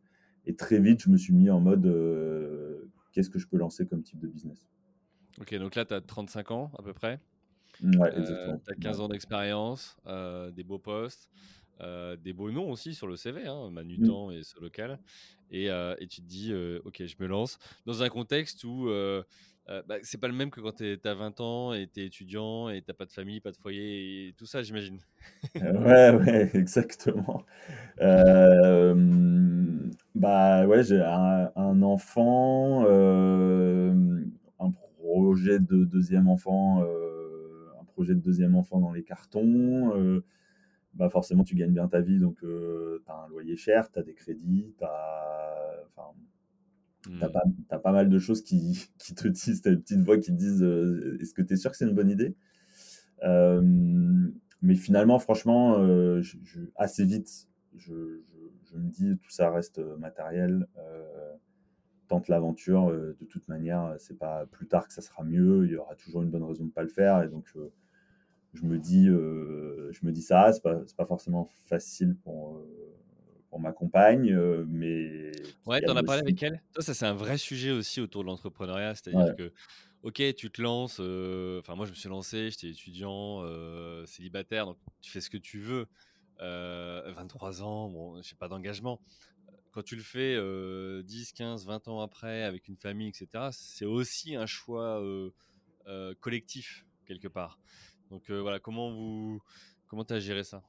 et, 0.47 0.55
très 0.55 0.79
vite, 0.79 1.03
je 1.03 1.11
me 1.11 1.17
suis 1.17 1.33
mis 1.33 1.51
en 1.51 1.59
mode, 1.59 1.85
qu'est-ce 3.11 3.29
que 3.29 3.37
je 3.37 3.47
peux 3.47 3.57
lancer 3.57 3.85
comme 3.85 4.01
type 4.01 4.19
de 4.19 4.27
business? 4.27 4.67
Ok, 5.39 5.53
donc 5.59 5.75
là, 5.75 5.85
tu 5.85 5.93
as 5.93 6.01
35 6.01 6.49
ans 6.49 6.71
à 6.79 6.81
peu 6.81 6.93
près. 6.93 7.19
Ouais, 7.83 8.17
exactement. 8.17 8.59
tu 8.65 8.71
as 8.71 8.75
15 8.75 9.01
ans 9.01 9.09
d'expérience, 9.09 9.95
des 10.55 10.63
beaux 10.63 10.79
postes. 10.79 11.29
Euh, 11.81 12.15
des 12.15 12.33
beaux 12.33 12.51
noms 12.51 12.71
aussi 12.71 12.95
sur 12.95 13.07
le 13.07 13.15
CV, 13.15 13.45
hein, 13.45 13.69
Manutan 13.71 14.29
mmh. 14.29 14.33
et 14.33 14.43
ce 14.43 14.59
local. 14.59 14.99
Et, 15.51 15.69
euh, 15.69 15.95
et, 15.99 16.07
tu 16.07 16.21
te 16.21 16.27
dis, 16.27 16.51
euh, 16.51 16.79
ok, 16.85 17.03
je 17.05 17.15
me 17.19 17.27
lance 17.27 17.59
dans 17.85 18.01
un 18.03 18.09
contexte 18.09 18.63
où 18.63 18.89
bah, 19.85 19.97
c'est 20.01 20.19
pas 20.19 20.29
le 20.29 20.33
même 20.33 20.49
que 20.49 20.61
quand 20.61 20.77
tu 20.77 20.97
as 21.03 21.13
20 21.13 21.41
ans 21.41 21.73
et 21.73 21.87
tu 21.93 22.01
es 22.01 22.05
étudiant 22.05 22.69
et 22.69 22.81
tu 22.81 22.93
pas 22.93 23.05
de 23.05 23.11
famille, 23.11 23.41
pas 23.41 23.51
de 23.51 23.57
foyer 23.57 24.29
et 24.29 24.33
tout 24.33 24.45
ça, 24.45 24.63
j'imagine. 24.63 24.99
ouais, 25.55 26.11
ouais, 26.11 26.49
exactement. 26.55 27.43
bah 30.15 30.65
ouais, 30.65 30.83
j'ai 30.83 31.01
un, 31.01 31.51
un, 31.55 31.81
enfant, 31.81 32.85
un 34.59 34.71
projet 34.97 35.59
de 35.59 35.83
deuxième 35.83 36.29
enfant, 36.29 36.81
un 36.81 37.85
projet 37.85 38.15
de 38.15 38.21
deuxième 38.21 38.55
enfant 38.55 38.79
dans 38.79 38.93
les 38.93 39.03
cartons 39.03 40.23
bah 40.97 41.09
forcément 41.09 41.43
tu 41.43 41.55
gagnes 41.55 41.73
bien 41.73 41.87
ta 41.87 42.01
vie, 42.01 42.19
donc 42.19 42.39
tu 42.39 42.47
as 43.07 43.25
un 43.25 43.27
loyer 43.29 43.55
cher, 43.55 43.91
tu 43.91 43.99
as 43.99 44.03
des 44.03 44.13
crédits, 44.13 44.73
tu 44.77 44.83
as, 44.83 45.83
enfin, 45.95 46.11
mmh. 47.07 47.19
pas, 47.69 47.79
pas, 47.79 47.91
mal 47.91 48.09
de 48.09 48.19
choses 48.19 48.41
qui, 48.41 48.89
qui 48.97 49.13
te 49.13 49.27
disent, 49.27 49.61
tu 49.61 49.69
as 49.69 49.71
une 49.71 49.81
petite 49.81 50.01
voix 50.01 50.17
qui 50.17 50.31
te 50.31 50.37
disent 50.37 50.63
est-ce 51.21 51.33
que 51.33 51.41
tu 51.41 51.53
es 51.53 51.55
sûr 51.55 51.71
que 51.71 51.77
c'est 51.77 51.85
une 51.85 51.95
bonne 51.95 52.09
idée? 52.09 52.35
Mais 54.63 54.75
finalement, 54.75 55.19
franchement, 55.19 55.75
je, 56.21 56.37
assez 56.75 57.05
vite, 57.05 57.47
je, 57.75 58.21
je, 58.63 58.77
me 58.77 58.89
dis 58.89 59.17
tout 59.21 59.29
ça 59.29 59.51
reste 59.51 59.79
matériel. 59.99 60.67
tente 62.07 62.27
l'aventure, 62.27 62.91
de 62.91 63.25
toute 63.29 63.47
manière, 63.49 63.95
c'est 63.99 64.17
pas 64.17 64.47
plus 64.47 64.67
tard 64.67 64.87
que 64.87 64.93
ça 64.93 65.01
sera 65.01 65.23
mieux, 65.23 65.65
il 65.65 65.73
y 65.73 65.77
aura 65.77 65.95
toujours 65.95 66.23
une 66.23 66.31
bonne 66.31 66.43
raison 66.43 66.63
de 66.63 66.69
ne 66.69 66.73
pas 66.73 66.83
le 66.83 66.89
faire, 66.89 67.21
et 67.21 67.29
donc 67.29 67.53
je 68.53 68.63
me 68.63 68.77
dis, 68.77 69.07
euh, 69.07 69.91
je 69.91 70.05
me 70.05 70.11
dis 70.11 70.21
ça, 70.21 70.51
c'est 70.51 70.61
pas, 70.61 70.75
pas 70.97 71.05
forcément 71.05 71.49
facile 71.67 72.15
pour, 72.23 72.57
euh, 72.57 72.97
pour 73.49 73.59
ma 73.59 73.71
compagne, 73.71 74.31
euh, 74.31 74.65
mais. 74.67 75.31
Ouais, 75.65 75.81
tu 75.81 75.89
en 75.89 75.95
as 75.95 76.03
parlé 76.03 76.21
avec 76.21 76.41
elle? 76.43 76.61
Toi, 76.73 76.83
ça, 76.83 76.93
c'est 76.93 77.05
un 77.05 77.13
vrai 77.13 77.37
sujet 77.37 77.71
aussi 77.71 78.01
autour 78.01 78.23
de 78.23 78.27
l'entrepreneuriat, 78.27 78.95
c'est-à-dire 78.95 79.35
que. 79.35 79.53
Ok, 80.03 80.21
tu 80.35 80.51
te 80.51 80.61
lances. 80.61 80.99
Enfin, 80.99 81.75
moi, 81.75 81.85
je 81.85 81.91
me 81.91 81.95
suis 81.95 82.09
lancé. 82.09 82.49
J'étais 82.51 82.69
étudiant, 82.69 83.43
célibataire, 84.05 84.65
donc 84.65 84.77
tu 85.01 85.11
fais 85.11 85.21
ce 85.21 85.29
que 85.29 85.37
tu 85.37 85.59
veux. 85.59 85.87
23 86.39 87.63
ans, 87.63 87.89
bon, 87.89 88.21
j'ai 88.21 88.35
pas 88.35 88.47
d'engagement. 88.47 89.01
Quand 89.71 89.83
tu 89.83 89.95
le 89.95 90.03
fais 90.03 90.37
10, 91.03 91.33
15, 91.33 91.65
20 91.65 91.87
ans 91.87 92.01
après, 92.01 92.43
avec 92.43 92.67
une 92.67 92.77
famille, 92.77 93.09
etc., 93.09 93.49
c'est 93.51 93.85
aussi 93.85 94.35
un 94.35 94.45
choix 94.45 95.01
collectif 96.19 96.85
quelque 97.05 97.27
part. 97.27 97.59
Donc 98.09 98.29
euh, 98.29 98.41
voilà, 98.41 98.59
comment 98.59 98.91
vous 98.91 99.41
comment 99.87 100.03
as 100.03 100.19
géré 100.19 100.43
ça? 100.43 100.63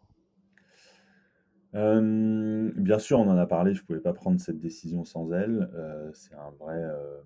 Bien 1.73 2.99
sûr, 2.99 3.19
on 3.21 3.29
en 3.29 3.37
a 3.37 3.47
parlé, 3.47 3.75
je 3.75 3.83
ne 3.83 3.87
pouvais 3.87 4.01
pas 4.01 4.13
prendre 4.13 4.41
cette 4.41 4.59
décision 4.59 5.05
sans 5.05 5.33
elle. 5.33 5.71
Euh, 5.75 6.11
c'est 6.15 6.35
un 6.35 6.51
vrai, 6.59 6.77
euh, 6.77 7.21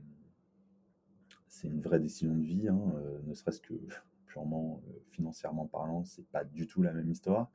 une 1.64 1.80
vraie 1.80 2.00
décision 2.00 2.34
de 2.34 2.42
vie, 2.42 2.68
hein, 2.68 2.80
ne 3.24 3.34
serait-ce 3.34 3.60
que 3.60 3.74
purement 4.26 4.82
financièrement 5.10 5.66
parlant, 5.66 6.04
c'est 6.04 6.26
pas 6.26 6.44
du 6.44 6.66
tout 6.66 6.82
la 6.82 6.92
même 6.92 7.10
histoire. 7.10 7.50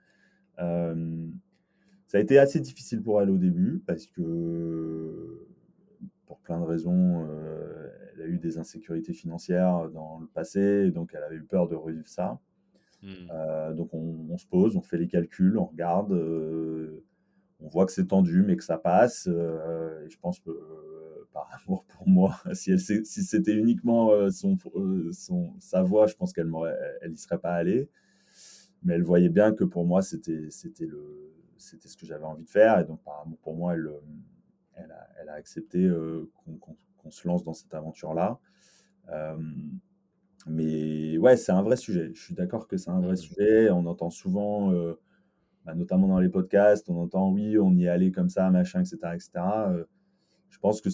ça 0.57 2.17
a 2.17 2.19
été 2.19 2.39
assez 2.39 2.59
difficile 2.59 3.01
pour 3.03 3.21
elle 3.21 3.29
au 3.29 3.37
début 3.37 3.83
parce 3.85 4.05
que 4.07 5.47
pour 6.25 6.39
plein 6.39 6.59
de 6.59 6.65
raisons, 6.65 7.27
elle 8.13 8.21
a 8.21 8.27
eu 8.27 8.37
des 8.37 8.57
insécurités 8.59 9.13
financières 9.13 9.89
dans 9.89 10.19
le 10.19 10.27
passé, 10.27 10.91
donc 10.91 11.13
elle 11.13 11.23
avait 11.23 11.35
eu 11.37 11.43
peur 11.43 11.67
de 11.67 11.75
revivre 11.75 12.07
ça. 12.07 12.39
Mmh. 13.03 13.09
Euh, 13.31 13.73
donc 13.73 13.93
on, 13.93 14.37
se 14.37 14.47
pose, 14.47 14.75
on 14.75 14.81
fait 14.81 14.97
les 14.97 15.07
calculs, 15.07 15.57
on 15.57 15.65
regarde, 15.65 16.11
euh, 16.13 17.03
on 17.59 17.67
voit 17.69 17.85
que 17.85 17.91
c'est 17.91 18.07
tendu, 18.07 18.43
mais 18.43 18.57
que 18.57 18.63
ça 18.63 18.77
passe. 18.77 19.27
Euh, 19.31 20.05
et 20.05 20.09
je 20.09 20.17
pense 20.19 20.39
que 20.39 20.51
par 21.33 21.49
amour 21.67 21.85
pour 21.85 22.07
moi, 22.07 22.35
si, 22.53 22.77
c'était 22.79 23.55
uniquement 23.55 24.29
son, 24.31 24.57
sa 25.59 25.81
voix, 25.83 26.07
je 26.07 26.15
pense 26.15 26.33
qu'elle 26.33 26.51
elle 27.01 27.11
n'y 27.11 27.17
serait 27.17 27.39
pas 27.39 27.53
allée. 27.53 27.89
Mais 28.83 28.93
elle 28.93 29.03
voyait 29.03 29.29
bien 29.29 29.53
que 29.53 29.63
pour 29.63 29.85
moi, 29.85 30.01
c'était 30.01 30.49
ce 30.49 30.67
que 31.97 32.05
j'avais 32.05 32.25
envie 32.25 32.43
de 32.43 32.49
faire. 32.49 32.79
Et 32.79 32.85
donc, 32.85 33.01
par 33.03 33.21
amour 33.21 33.39
pour 33.39 33.55
moi, 33.55 33.75
elle 33.75 35.29
a 35.29 35.33
accepté 35.33 35.89
qu'on 36.99 37.11
se 37.11 37.27
lance 37.27 37.43
dans 37.43 37.53
cette 37.53 37.73
aventure-là. 37.73 38.39
Mais 40.47 41.17
ouais, 41.17 41.37
c'est 41.37 41.51
un 41.51 41.61
vrai 41.61 41.75
sujet. 41.75 42.11
Je 42.13 42.21
suis 42.21 42.33
d'accord 42.33 42.67
que 42.67 42.77
c'est 42.77 42.89
un 42.89 43.01
vrai 43.01 43.13
mmh. 43.13 43.17
sujet. 43.17 43.69
On 43.69 43.85
entend 43.85 44.09
souvent, 44.09 44.71
euh, 44.71 44.99
bah, 45.65 45.75
notamment 45.75 46.07
dans 46.07 46.19
les 46.19 46.29
podcasts, 46.29 46.89
on 46.89 46.97
entend 46.97 47.31
oui, 47.31 47.57
on 47.59 47.73
y 47.73 47.85
est 47.85 47.89
allé 47.89 48.11
comme 48.11 48.29
ça, 48.29 48.49
machin, 48.49 48.79
etc. 48.79 48.97
etc. 49.13 49.31
Euh, 49.69 49.83
je 50.49 50.59
pense 50.59 50.81
que, 50.81 50.89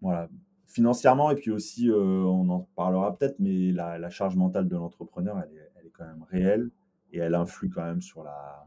voilà, 0.00 0.28
financièrement, 0.66 1.30
et 1.30 1.34
puis 1.34 1.50
aussi, 1.50 1.90
euh, 1.90 2.22
on 2.24 2.48
en 2.48 2.60
parlera 2.74 3.16
peut-être, 3.16 3.38
mais 3.38 3.72
la, 3.72 3.98
la, 3.98 4.10
charge 4.10 4.36
mentale 4.36 4.68
de 4.68 4.76
l'entrepreneur, 4.76 5.38
elle 5.44 5.56
est, 5.56 5.70
elle 5.76 5.86
est, 5.86 5.90
quand 5.90 6.06
même 6.06 6.24
réelle 6.24 6.70
et 7.12 7.18
elle 7.18 7.34
influe 7.34 7.68
quand 7.70 7.84
même 7.84 8.02
sur 8.02 8.24
la, 8.24 8.66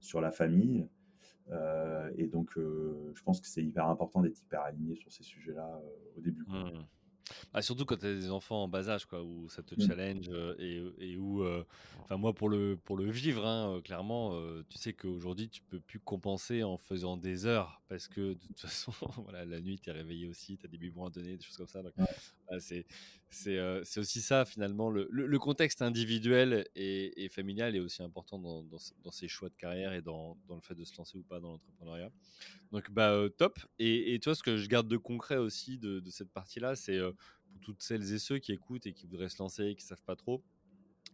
sur 0.00 0.20
la 0.20 0.30
famille. 0.30 0.86
et 2.16 2.26
donc, 2.26 2.50
je 2.56 3.22
pense 3.24 3.40
que 3.40 3.46
c'est 3.46 3.62
hyper 3.62 3.86
important 3.88 4.20
d'être 4.20 4.40
hyper 4.40 4.62
aligné 4.62 4.94
sur 4.96 5.10
ces 5.12 5.22
sujets-là 5.22 5.80
au 6.16 6.20
début. 6.20 6.44
Mmh. 6.46 6.84
Ah, 7.52 7.62
surtout 7.62 7.84
quand 7.84 7.96
tu 7.98 8.06
as 8.06 8.14
des 8.14 8.30
enfants 8.30 8.64
en 8.64 8.68
bas 8.68 8.88
âge, 8.88 9.06
quoi, 9.06 9.22
où 9.22 9.48
ça 9.48 9.62
te 9.62 9.74
Mmh. 9.76 9.86
challenge 9.86 10.28
euh, 10.30 10.54
et, 10.58 11.12
et 11.12 11.16
où, 11.16 11.42
euh, 11.42 11.64
enfin 12.04 12.16
moi 12.16 12.34
pour 12.34 12.48
le 12.48 12.76
pour 12.76 12.96
le 12.96 13.10
vivre, 13.10 13.46
hein, 13.46 13.76
euh, 13.76 13.80
clairement, 13.80 14.32
tu 14.68 14.78
sais 14.78 14.92
qu'aujourd'hui 14.94 15.48
tu 15.48 15.62
peux 15.62 15.80
plus 15.80 16.00
compenser 16.00 16.62
en 16.62 16.78
faisant 16.78 17.16
des 17.16 17.46
heures 17.46 17.82
parce 17.88 18.08
que 18.08 18.34
de 18.34 18.38
toute 18.46 18.60
façon, 18.60 18.92
voilà, 19.22 19.44
la 19.44 19.60
nuit 19.60 19.78
tu 19.80 19.90
es 19.90 19.92
réveillé 19.92 20.26
aussi, 20.28 20.58
tu 20.58 20.66
as 20.66 20.68
des 20.68 20.78
biberons 20.78 21.06
à 21.06 21.10
donner, 21.10 21.36
des 21.36 21.42
choses 21.44 21.56
comme 21.56 21.66
ça. 21.68 21.82
Donc, 21.82 21.94
Ouais. 21.96 22.22
c'est 22.60 22.86
c'est 23.32 23.98
aussi 23.98 24.20
ça 24.20 24.44
finalement. 24.44 24.90
Le, 24.90 25.38
contexte 25.38 25.82
individuel 25.82 26.66
et, 26.74 27.28
familial 27.30 27.74
est 27.74 27.80
aussi 27.80 28.02
important 28.02 28.38
dans, 28.38 28.62
dans, 28.62 29.10
ces 29.10 29.28
choix 29.28 29.48
de 29.48 29.54
carrière 29.54 29.92
et 29.92 30.02
dans, 30.02 30.36
le 30.48 30.60
fait 30.60 30.74
de 30.74 30.84
se 30.84 30.96
lancer 30.96 31.18
ou 31.18 31.22
pas 31.22 31.40
dans 31.40 31.52
l'entrepreneuriat. 31.52 32.10
Donc, 32.70 32.90
bah, 32.90 33.26
top. 33.38 33.58
Et, 33.78 34.14
et 34.14 34.20
toi, 34.20 34.34
ce 34.34 34.42
que 34.42 34.56
je 34.56 34.68
garde 34.68 34.88
de 34.88 34.96
concret 34.96 35.36
aussi 35.36 35.78
de, 35.78 36.02
cette 36.10 36.30
partie-là, 36.30 36.76
c'est 36.76 37.00
pour 37.00 37.60
toutes 37.60 37.82
celles 37.82 38.12
et 38.12 38.18
ceux 38.18 38.38
qui 38.38 38.52
écoutent 38.52 38.86
et 38.86 38.92
qui 38.92 39.06
voudraient 39.06 39.28
se 39.28 39.38
lancer 39.38 39.64
et 39.66 39.74
qui 39.74 39.84
savent 39.84 40.02
pas 40.04 40.16
trop, 40.16 40.42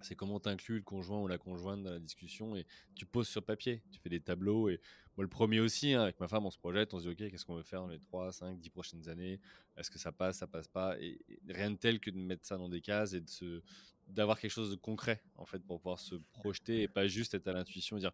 c'est 0.00 0.14
comment 0.14 0.40
tu 0.40 0.48
inclus 0.48 0.76
le 0.76 0.82
conjoint 0.82 1.20
ou 1.20 1.28
la 1.28 1.38
conjointe 1.38 1.82
dans 1.82 1.90
la 1.90 1.98
discussion 1.98 2.56
et 2.56 2.66
tu 2.94 3.06
poses 3.06 3.28
sur 3.28 3.42
papier, 3.42 3.82
tu 3.90 3.98
fais 3.98 4.08
des 4.08 4.20
tableaux. 4.20 4.68
Et 4.68 4.80
moi, 5.16 5.24
le 5.24 5.28
premier 5.28 5.60
aussi, 5.60 5.92
hein, 5.94 6.02
avec 6.02 6.20
ma 6.20 6.28
femme, 6.28 6.46
on 6.46 6.50
se 6.50 6.58
projette, 6.58 6.94
on 6.94 6.98
se 6.98 7.08
dit, 7.08 7.24
OK, 7.24 7.30
qu'est-ce 7.30 7.44
qu'on 7.44 7.56
veut 7.56 7.62
faire 7.62 7.80
dans 7.80 7.88
les 7.88 7.98
3, 7.98 8.32
5, 8.32 8.58
10 8.58 8.70
prochaines 8.70 9.08
années? 9.08 9.40
Est-ce 9.76 9.90
que 9.90 9.98
ça 9.98 10.12
passe, 10.12 10.38
ça 10.38 10.46
passe 10.46 10.68
pas? 10.68 10.98
Et, 11.00 11.18
et 11.28 11.52
rien 11.52 11.70
de 11.70 11.76
tel 11.76 12.00
que 12.00 12.10
de 12.10 12.16
mettre 12.16 12.46
ça 12.46 12.56
dans 12.56 12.68
des 12.68 12.80
cases 12.80 13.12
et 13.14 13.20
de 13.20 13.28
se 13.28 13.62
d'avoir 14.08 14.40
quelque 14.40 14.50
chose 14.50 14.70
de 14.70 14.76
concret 14.76 15.22
en 15.36 15.44
fait 15.44 15.58
pour 15.60 15.78
pouvoir 15.80 15.98
se 16.00 16.14
projeter 16.32 16.82
et 16.82 16.88
pas 16.88 17.06
juste 17.06 17.34
être 17.34 17.46
à 17.48 17.52
l'intuition 17.52 17.96
et 17.96 18.00
dire 18.00 18.12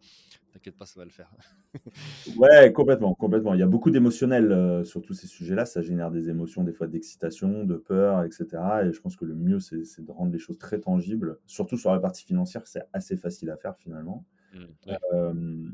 t'inquiète 0.53 0.77
pas 0.77 0.87
ça 0.87 0.99
va 1.01 1.05
le 1.05 1.11
faire 1.11 1.33
Ouais, 2.37 2.73
complètement, 2.73 3.15
complètement. 3.15 3.55
Il 3.55 3.61
y 3.61 3.63
a 3.63 3.67
beaucoup 3.67 3.91
d'émotionnel 3.91 4.51
euh, 4.53 4.85
sur 4.85 5.03
tous 5.03 5.15
ces 5.15 5.27
sujets-là. 5.27 5.67
Ça 5.67 5.83
génère 5.83 6.11
des 6.11 6.29
émotions, 6.31 6.65
des 6.65 6.73
fois 6.73 6.87
d'excitation, 6.87 7.65
de 7.65 7.77
peur, 7.77 8.25
etc. 8.25 8.85
Et 8.85 8.93
je 8.93 9.01
pense 9.01 9.17
que 9.17 9.25
le 9.25 9.35
mieux, 9.35 9.61
c'est 9.61 9.83
de 10.05 10.11
rendre 10.11 10.33
les 10.33 10.39
choses 10.39 10.59
très 10.59 10.81
tangibles. 10.81 11.39
Surtout 11.47 11.77
sur 11.77 11.93
la 11.93 11.99
partie 12.01 12.25
financière, 12.25 12.67
c'est 12.67 12.83
assez 12.93 13.17
facile 13.17 13.51
à 13.51 13.57
faire 13.57 13.77
finalement. 13.77 14.25
Mmh, 14.53 14.59
ouais. 14.87 14.99
Euh, 15.13 15.69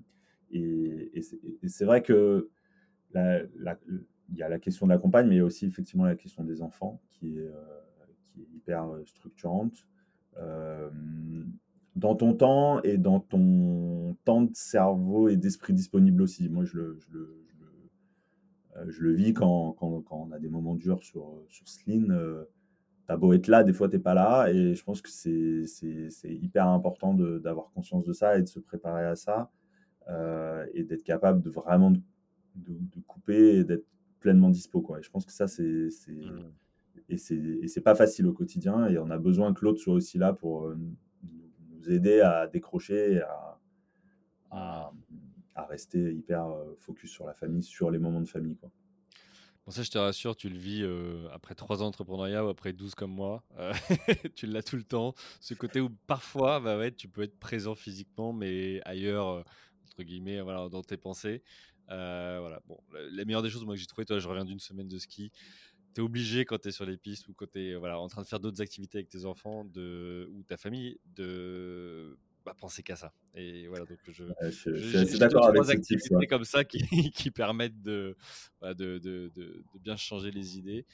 et 0.50 1.12
et 1.62 1.68
c'est 1.68 1.84
vrai 1.84 2.02
que 2.02 2.48
la- 3.12 3.42
la- 3.56 3.78
il 4.32 4.36
y 4.36 4.42
a 4.42 4.48
la 4.48 4.58
question 4.58 4.86
de 4.86 4.92
la 4.92 4.98
compagne, 4.98 5.26
mais 5.28 5.36
il 5.36 5.38
y 5.38 5.42
a 5.42 5.44
aussi 5.44 5.66
effectivement 5.66 6.04
la 6.04 6.14
question 6.16 6.44
des 6.44 6.62
enfants 6.62 7.00
qui 7.10 7.38
est, 7.38 7.46
euh, 7.48 7.52
qui 8.32 8.42
est 8.42 8.48
hyper 8.54 8.86
structurante. 9.06 9.86
Euh, 10.38 10.90
dans 11.96 12.14
ton 12.14 12.34
temps 12.34 12.80
et 12.82 12.96
dans 12.96 13.20
ton 13.20 14.16
temps 14.24 14.42
de 14.42 14.54
cerveau 14.54 15.28
et 15.28 15.36
d'esprit 15.36 15.72
disponible 15.72 16.22
aussi. 16.22 16.48
Moi, 16.48 16.64
je 16.64 16.76
le, 16.76 16.98
je 17.00 17.12
le, 17.12 17.36
je 18.88 19.00
le, 19.02 19.10
euh, 19.10 19.14
vis 19.14 19.34
quand, 19.34 19.72
quand, 19.72 20.00
quand 20.02 20.26
on 20.28 20.32
a 20.32 20.38
des 20.38 20.48
moments 20.48 20.76
durs 20.76 21.02
sur, 21.02 21.42
sur. 21.48 21.64
Euh, 21.88 22.44
T'as 23.06 23.16
beau 23.16 23.32
être 23.32 23.48
là, 23.48 23.64
des 23.64 23.72
fois 23.72 23.88
t'es 23.88 23.98
pas 23.98 24.14
là, 24.14 24.46
et 24.52 24.76
je 24.76 24.84
pense 24.84 25.02
que 25.02 25.10
c'est 25.10 25.66
hyper 26.24 26.68
important 26.68 27.12
d'avoir 27.12 27.72
conscience 27.72 28.04
de 28.04 28.12
ça 28.12 28.38
et 28.38 28.42
de 28.42 28.46
se 28.46 28.60
préparer 28.60 29.04
à 29.04 29.16
ça, 29.16 29.50
et 30.74 30.84
d'être 30.84 31.02
capable 31.02 31.42
de 31.42 31.50
vraiment 31.50 31.90
de, 31.90 32.00
de- 32.54 33.00
couper 33.08 33.56
et 33.56 33.64
d'être 33.64 33.84
pleinement 34.20 34.48
dispo, 34.48 34.80
quoi. 34.80 35.00
Et 35.00 35.02
je 35.02 35.10
pense 35.10 35.26
que 35.26 35.32
ça, 35.32 35.48
c'est 35.48 35.90
c'est- 35.90 36.12
Mmh. 36.12 36.52
Et 37.12 37.68
c'est 37.68 37.80
pas 37.80 37.94
facile 37.94 38.26
au 38.26 38.32
quotidien, 38.32 38.86
et 38.86 38.98
on 38.98 39.10
a 39.10 39.18
besoin 39.18 39.52
que 39.52 39.64
l'autre 39.64 39.80
soit 39.80 39.94
aussi 39.94 40.18
là 40.18 40.32
pour 40.32 40.66
euh, 40.66 40.76
nous 41.80 41.90
aider 41.90 42.20
à 42.20 42.46
décrocher 42.46 43.20
à, 43.22 43.50
à, 44.50 44.92
rester 45.68 46.12
hyper 46.14 46.46
euh, 46.46 46.74
focus 46.78 47.10
sur 47.10 47.26
la 47.26 47.34
famille, 47.34 47.62
sur 47.62 47.90
les 47.90 47.98
moments 47.98 48.20
de 48.20 48.28
famille, 48.28 48.56
quoi. 48.56 48.70
Bon, 49.66 49.72
ça, 49.72 49.82
je 49.82 49.90
te 49.90 49.98
rassure, 49.98 50.34
tu 50.36 50.48
le 50.48 50.58
vis 50.58 50.82
euh, 50.82 51.28
après 51.32 51.54
3 51.54 51.82
ans 51.82 51.86
d'entrepreneuriat 51.86 52.44
ou 52.44 52.48
après 52.48 52.72
12 52.72 52.94
comme 52.94 53.12
moi. 53.12 53.44
Euh, 53.58 53.72
tu 54.34 54.46
l'as 54.46 54.62
tout 54.62 54.76
le 54.76 54.84
temps. 54.84 55.14
Ce 55.40 55.52
côté 55.52 55.80
où 55.80 55.90
parfois, 56.06 56.60
bah 56.60 56.78
ouais, 56.78 56.92
tu 56.92 57.08
peux 57.08 57.22
être 57.22 57.38
présent 57.38 57.74
physiquement, 57.74 58.32
mais 58.32 58.80
ailleurs, 58.86 59.44
entre 59.84 60.02
guillemets, 60.02 60.40
voilà, 60.40 60.68
dans 60.70 60.82
tes 60.82 60.96
pensées. 60.96 61.42
Voilà. 61.88 62.62
Bon, 62.66 62.78
la, 62.90 63.02
la 63.10 63.24
meilleure 63.26 63.42
des 63.42 63.50
choses, 63.50 63.66
moi, 63.66 63.74
que 63.74 63.80
j'ai 63.80 63.86
trouvé, 63.86 64.06
toi, 64.06 64.18
je 64.18 64.28
reviens 64.28 64.46
d'une 64.46 64.60
semaine 64.60 64.88
de 64.88 64.98
ski. 64.98 65.30
Tu 65.94 66.00
es 66.00 66.04
obligé, 66.04 66.44
quand 66.44 66.58
tu 66.58 66.68
es 66.68 66.72
sur 66.72 66.86
les 66.86 66.96
pistes 66.96 67.28
ou 67.28 67.34
quand 67.34 67.50
tu 67.52 67.60
es 67.60 67.74
voilà, 67.74 67.98
en 67.98 68.08
train 68.08 68.22
de 68.22 68.26
faire 68.26 68.40
d'autres 68.40 68.60
activités 68.62 68.98
avec 68.98 69.08
tes 69.08 69.24
enfants 69.24 69.64
de, 69.64 70.28
ou 70.32 70.42
ta 70.44 70.56
famille, 70.56 70.98
de 71.04 72.16
bah, 72.44 72.54
penser 72.58 72.82
qu'à 72.82 72.96
ça. 72.96 73.12
Et 73.34 73.66
voilà, 73.68 73.84
donc 73.86 73.98
je, 74.08 74.24
Ouais, 74.24 74.50
je, 74.50 74.74
je 74.74 74.98
je- 74.98 75.04
suis 75.04 75.18
d'accord 75.18 75.46
avec 75.46 75.62
trois 75.62 75.70
activités 75.72 76.26
comme 76.28 76.44
ça 76.44 76.64
qui, 76.64 76.78
qui 77.12 77.30
permettent 77.30 77.82
de, 77.82 78.16
de, 78.62 78.98
de, 78.98 79.30
de 79.34 79.64
bien 79.74 79.96
changer 79.96 80.30
les 80.30 80.58
idées. 80.58 80.86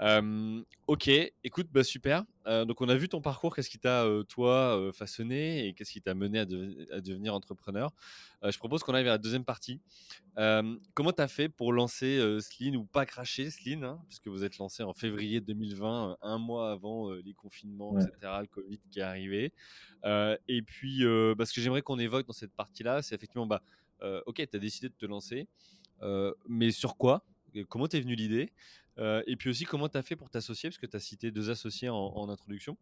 Euh, 0.00 0.62
ok, 0.86 1.08
écoute, 1.42 1.66
bah 1.72 1.82
super. 1.82 2.24
Euh, 2.46 2.64
donc 2.64 2.80
on 2.80 2.88
a 2.88 2.94
vu 2.94 3.08
ton 3.08 3.20
parcours, 3.20 3.54
qu'est-ce 3.54 3.68
qui 3.68 3.78
t'a 3.80 4.04
euh, 4.04 4.22
toi 4.22 4.90
façonné 4.92 5.66
et 5.66 5.74
qu'est-ce 5.74 5.92
qui 5.92 6.00
t'a 6.00 6.14
mené 6.14 6.38
à, 6.40 6.44
de- 6.44 6.86
à 6.92 7.00
devenir 7.00 7.34
entrepreneur? 7.34 7.90
Je 8.42 8.56
propose 8.58 8.82
qu'on 8.84 8.94
aille 8.94 9.02
vers 9.02 9.14
la 9.14 9.18
deuxième 9.18 9.44
partie. 9.44 9.80
Comment 10.36 11.12
tu 11.12 11.20
as 11.22 11.28
fait 11.28 11.48
pour 11.48 11.72
lancer 11.72 12.20
Sleen 12.40 12.76
ou 12.76 12.84
pas 12.84 13.06
cracher 13.06 13.50
Sleen, 13.50 13.82
hein, 13.82 14.00
puisque 14.06 14.28
vous 14.28 14.44
êtes 14.44 14.58
lancé 14.58 14.84
en 14.84 14.94
février 14.94 15.40
2020, 15.40 16.12
euh, 16.12 16.16
un 16.22 16.38
mois 16.38 16.70
avant 16.70 17.10
les 17.12 17.34
confinements, 17.34 17.94
Ouais. 17.94 18.02
etc., 18.04 18.42
le 18.42 18.46
Covid 18.46 18.78
qui 18.90 19.00
est 19.00 19.02
arrivé. 19.02 19.52
Et 20.46 20.62
puis, 20.62 21.02
bah, 21.36 21.44
ce 21.44 21.52
que 21.52 21.60
j'aimerais 21.60 21.82
qu'on 21.82 21.98
évoque 21.98 22.26
dans 22.26 22.32
cette 22.32 22.52
partie-là, 22.52 23.02
c'est 23.02 23.16
effectivement, 23.16 23.46
bah, 23.46 23.62
ok, 24.26 24.36
tu 24.36 24.56
as 24.56 24.60
décidé 24.60 24.88
de 24.88 24.94
te 24.94 25.06
lancer, 25.06 25.48
mais 26.48 26.70
sur 26.70 26.96
quoi? 26.96 27.24
Comment 27.68 27.88
t'es 27.88 28.00
venu 28.00 28.14
l'idée? 28.14 28.52
Et 28.98 29.36
puis 29.36 29.50
aussi, 29.50 29.64
comment 29.64 29.88
tu 29.88 29.96
as 29.96 30.02
fait 30.02 30.16
pour 30.16 30.30
t'associer, 30.30 30.68
parce 30.68 30.78
que 30.78 30.86
tu 30.86 30.96
as 30.96 31.00
cité 31.00 31.30
deux 31.30 31.50
associés 31.50 31.88
en, 31.88 32.28
introduction. 32.28 32.76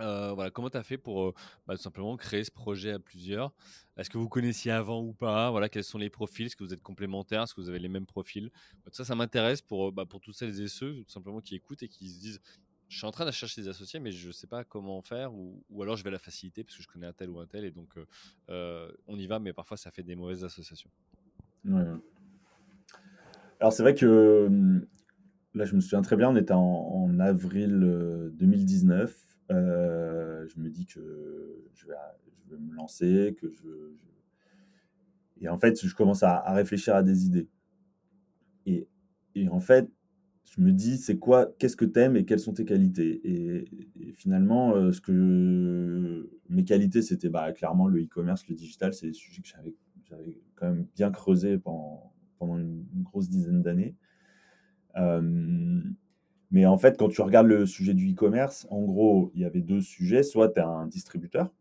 Euh, 0.00 0.32
voilà, 0.32 0.50
comment 0.50 0.70
tu 0.70 0.76
as 0.76 0.82
fait 0.82 0.98
pour 0.98 1.24
euh, 1.24 1.34
bah, 1.66 1.74
tout 1.76 1.82
simplement 1.82 2.16
créer 2.16 2.44
ce 2.44 2.50
projet 2.50 2.92
à 2.92 2.98
plusieurs? 2.98 3.52
Est-ce 3.96 4.10
que 4.10 4.18
vous 4.18 4.28
connaissiez 4.28 4.70
avant 4.70 5.02
ou 5.02 5.12
pas? 5.12 5.50
Voilà, 5.50 5.68
quels 5.68 5.84
sont 5.84 5.98
les 5.98 6.10
profils? 6.10 6.46
Est-ce 6.46 6.56
que 6.56 6.62
vous 6.62 6.72
êtes 6.72 6.82
complémentaires? 6.82 7.42
Est-ce 7.42 7.54
que 7.54 7.60
vous 7.60 7.68
avez 7.68 7.80
les 7.80 7.88
mêmes 7.88 8.06
profils? 8.06 8.50
Bah, 8.84 8.90
Ça, 8.92 9.04
ça 9.04 9.14
m'intéresse 9.16 9.60
pour, 9.60 9.88
euh, 9.88 9.90
bah, 9.90 10.06
pour 10.06 10.20
toutes 10.20 10.36
celles 10.36 10.60
et 10.60 10.68
ceux 10.68 11.02
tout 11.02 11.10
simplement 11.10 11.40
qui 11.40 11.56
écoutent 11.56 11.82
et 11.82 11.88
qui 11.88 12.08
se 12.10 12.20
disent 12.20 12.40
je 12.88 12.96
suis 12.96 13.06
en 13.06 13.10
train 13.10 13.26
de 13.26 13.30
chercher 13.30 13.60
des 13.60 13.68
associés, 13.68 14.00
mais 14.00 14.12
je 14.12 14.28
ne 14.28 14.32
sais 14.32 14.46
pas 14.46 14.64
comment 14.64 15.02
faire, 15.02 15.34
ou, 15.34 15.62
alors 15.82 15.96
je 15.96 16.04
vais 16.04 16.10
la 16.10 16.18
facilité 16.18 16.64
parce 16.64 16.74
que 16.74 16.82
je 16.82 16.88
connais 16.88 17.06
un 17.06 17.12
tel 17.12 17.28
ou 17.28 17.38
un 17.38 17.46
tel, 17.46 17.66
et 17.66 17.70
donc 17.70 17.90
euh, 17.98 18.06
euh, 18.48 18.90
on 19.06 19.18
y 19.18 19.26
va, 19.26 19.38
mais 19.38 19.52
parfois 19.52 19.76
ça 19.76 19.90
fait 19.90 20.02
des 20.02 20.16
mauvaises 20.16 20.42
associations. 20.42 20.88
Alors 23.60 23.72
c'est 23.74 23.82
vrai 23.82 23.94
que 23.94 24.48
là, 25.54 25.64
je 25.64 25.74
me 25.74 25.80
souviens 25.80 26.02
très 26.02 26.16
bien, 26.16 26.30
on 26.30 26.36
était 26.36 26.52
en, 26.52 27.18
avril 27.20 27.80
euh, 27.82 28.30
2019. 28.34 29.16
Euh, 29.50 30.46
je 30.48 30.60
me 30.60 30.68
dis 30.68 30.86
que 30.86 31.64
je 31.74 31.86
vais, 31.86 31.94
me 32.58 32.74
lancer, 32.74 33.36
que 33.40 33.50
je, 33.50 33.68
Et 35.40 35.48
en 35.48 35.58
fait, 35.58 35.84
je 35.84 35.94
commence 35.94 36.22
à, 36.22 36.52
réfléchir 36.52 36.94
à 36.94 37.02
des 37.02 37.26
idées. 37.26 37.48
Et, 38.66 38.88
et 39.34 39.48
en 39.48 39.60
fait, 39.60 39.90
je 40.44 40.60
me 40.60 40.72
dis, 40.72 40.96
c'est 40.96 41.18
quoi, 41.18 41.46
qu'est-ce 41.58 41.76
que 41.76 41.84
t'aimes 41.84 42.16
et 42.16 42.24
quelles 42.24 42.40
sont 42.40 42.54
tes 42.54 42.64
qualités? 42.64 43.20
Et, 43.24 44.12
finalement, 44.14 44.74
euh, 44.74 44.92
ce 44.92 45.00
que 45.00 46.30
mes 46.48 46.64
qualités, 46.64 47.02
c'était 47.02 47.28
bah, 47.28 47.52
clairement 47.52 47.86
le 47.86 48.02
e-commerce, 48.02 48.48
le 48.48 48.54
digital, 48.54 48.94
c'est 48.94 49.08
des 49.08 49.12
sujets 49.12 49.42
que 49.42 49.48
j'avais, 49.48 49.74
quand 50.56 50.66
même 50.66 50.86
bien 50.96 51.10
creusé 51.10 51.58
pendant, 51.58 52.12
pendant 52.38 52.58
une 52.58 52.84
grosse 53.02 53.28
dizaine 53.28 53.62
d'années. 53.62 53.94
Euh, 54.96 55.82
mais 56.50 56.64
en 56.66 56.78
fait, 56.78 56.98
quand 56.98 57.08
tu 57.08 57.20
regardes 57.20 57.46
le 57.46 57.66
sujet 57.66 57.94
du 57.94 58.12
e-commerce, 58.12 58.66
en 58.70 58.82
gros, 58.82 59.30
il 59.34 59.42
y 59.42 59.44
avait 59.44 59.60
deux 59.60 59.82
sujets. 59.82 60.22
Soit 60.22 60.50
tu 60.50 60.60
as 60.60 60.68
un 60.68 60.86
distributeur, 60.86 61.52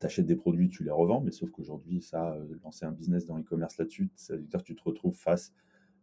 tu 0.00 0.06
achètes 0.06 0.26
des 0.26 0.36
produits, 0.36 0.68
tu 0.68 0.84
les 0.84 0.90
revends, 0.90 1.20
mais 1.20 1.30
sauf 1.30 1.50
qu'aujourd'hui, 1.50 2.02
ça, 2.02 2.34
euh, 2.34 2.58
lancer 2.62 2.84
un 2.84 2.92
business 2.92 3.24
dans 3.24 3.36
l'e-commerce 3.36 3.78
là-dessus, 3.78 4.10
ça 4.14 4.36
veut 4.36 4.42
dire 4.42 4.60
que 4.60 4.66
tu 4.66 4.76
te 4.76 4.82
retrouves 4.84 5.16
face 5.16 5.52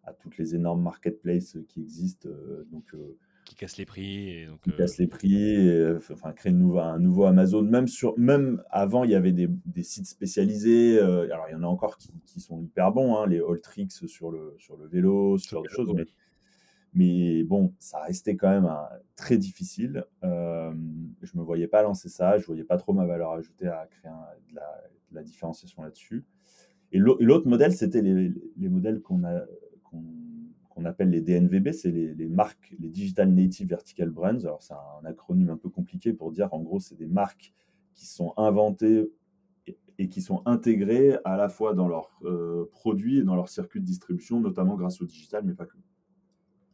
à 0.03 0.13
toutes 0.13 0.37
les 0.37 0.55
énormes 0.55 0.81
marketplaces 0.81 1.57
qui 1.67 1.81
existent, 1.81 2.29
euh, 2.29 2.65
donc 2.71 2.93
euh, 2.93 3.17
Qui 3.45 3.55
casse 3.55 3.77
les 3.77 3.85
prix, 3.85 4.29
et 4.29 4.47
donc 4.47 4.61
qui 4.61 4.71
euh, 4.71 4.77
cassent 4.77 4.97
les 4.97 5.07
prix, 5.07 5.35
et, 5.35 5.69
euh, 5.69 5.99
enfin 6.11 6.33
une 6.45 6.57
nouveau, 6.59 6.79
un 6.79 6.99
nouveau 6.99 7.25
Amazon. 7.25 7.61
Même 7.61 7.87
sur, 7.87 8.17
même 8.17 8.61
avant, 8.71 9.03
il 9.03 9.11
y 9.11 9.15
avait 9.15 9.31
des, 9.31 9.47
des 9.65 9.83
sites 9.83 10.07
spécialisés. 10.07 10.97
euh, 10.99 11.31
alors 11.31 11.45
il 11.49 11.53
y 11.53 11.55
en 11.55 11.63
a 11.63 11.67
encore 11.67 11.97
qui, 11.97 12.09
qui 12.25 12.39
sont 12.41 12.59
hyper 12.59 12.91
bons, 12.91 13.15
hein, 13.15 13.27
les 13.27 13.39
Alltrix 13.39 13.87
sur 13.89 14.31
le 14.31 14.55
sur 14.57 14.75
le 14.77 14.87
vélo, 14.87 15.37
ce 15.37 15.47
genre 15.49 15.63
de 15.63 15.69
choses, 15.69 15.87
mais 15.95 16.05
mais 16.97 17.43
bon, 17.43 17.73
ça 17.77 17.99
restait 18.01 18.35
quand 18.35 18.49
même 18.49 18.65
un- 18.65 18.87
très 19.15 19.37
difficile. 19.37 20.05
Euh, 20.23 20.73
je 21.21 21.37
me 21.37 21.43
voyais 21.43 21.67
pas 21.67 21.83
lancer 21.83 22.09
ça, 22.09 22.37
je 22.37 22.45
voyais 22.45 22.63
pas 22.63 22.77
trop 22.77 22.93
ma 22.93 23.05
valeur 23.05 23.31
ajoutée 23.33 23.67
à 23.67 23.85
créer 23.91 24.09
un- 24.09 24.49
de, 24.49 24.55
la, 24.55 24.81
de 25.11 25.15
la 25.15 25.21
différenciation 25.23 25.83
là-dessus. 25.83 26.23
Et 26.93 26.97
l'au- 26.97 27.19
et 27.19 27.25
l'autre 27.25 27.47
modèle, 27.47 27.73
c'était 27.73 28.01
les, 28.01 28.33
les 28.57 28.69
modèles 28.69 29.01
qu'on 29.01 29.23
a, 29.25 29.41
qu'on, 29.83 30.03
qu'on 30.75 30.85
appelle 30.85 31.09
les 31.09 31.21
DNVB, 31.21 31.71
c'est 31.71 31.91
les, 31.91 32.27
marques, 32.27 32.75
les 32.79 32.89
Digital 32.89 33.31
Native 33.33 33.69
Vertical 33.69 34.09
Brands. 34.09 34.41
Alors 34.41 34.61
c'est 34.61 34.73
un 34.73 35.05
acronyme 35.05 35.49
un 35.49 35.57
peu 35.57 35.69
compliqué 35.69 36.11
pour 36.11 36.31
dire, 36.31 36.53
en 36.53 36.61
gros, 36.61 36.81
c'est 36.81 36.95
des 36.95 37.07
marques 37.07 37.53
qui 37.93 38.05
sont 38.05 38.33
inventées 38.35 39.09
et, 39.97 40.09
qui 40.09 40.21
sont 40.21 40.43
intégrées 40.45 41.17
à 41.23 41.37
la 41.37 41.47
fois 41.47 41.73
dans 41.73 41.87
leurs 41.87 42.11
euh, 42.23 42.69
produits 42.73 43.19
et 43.19 43.23
dans 43.23 43.37
leur 43.37 43.47
circuit 43.47 43.79
de 43.79 43.85
distribution, 43.85 44.41
notamment 44.41 44.75
grâce 44.75 45.01
au 45.01 45.05
digital, 45.05 45.45
mais 45.45 45.53
pas 45.53 45.65
que. 45.65 45.77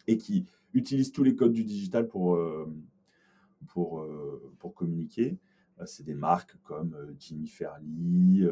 et 0.08 0.18
qui 0.18 0.48
utilisent 0.74 1.12
tous 1.12 1.24
les 1.24 1.36
codes 1.36 1.54
du 1.54 1.64
digital 1.64 2.08
pour, 2.08 2.40
pour, 3.68 4.08
pour 4.58 4.74
communiquer. 4.74 5.38
C'est 5.86 6.04
des 6.04 6.16
marques 6.16 6.56
comme 6.64 6.96
Jimmy 7.20 7.48
Fairly, 7.48 8.46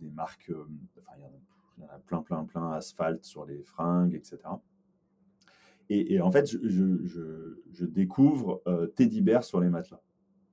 des 0.00 0.10
marques, 0.10 0.52
plein, 2.06 2.22
plein, 2.22 2.44
plein, 2.44 2.72
asphalte 2.72 3.24
sur 3.24 3.44
les 3.44 3.62
fringues, 3.62 4.14
etc. 4.14 4.38
Et, 5.88 6.20
en 6.22 6.30
fait, 6.30 6.50
je, 6.50 7.04
je, 7.04 7.84
découvre 7.84 8.62
Teddy 8.94 9.20
Bear 9.20 9.44
sur 9.44 9.60
les 9.60 9.68
matelas. 9.68 10.00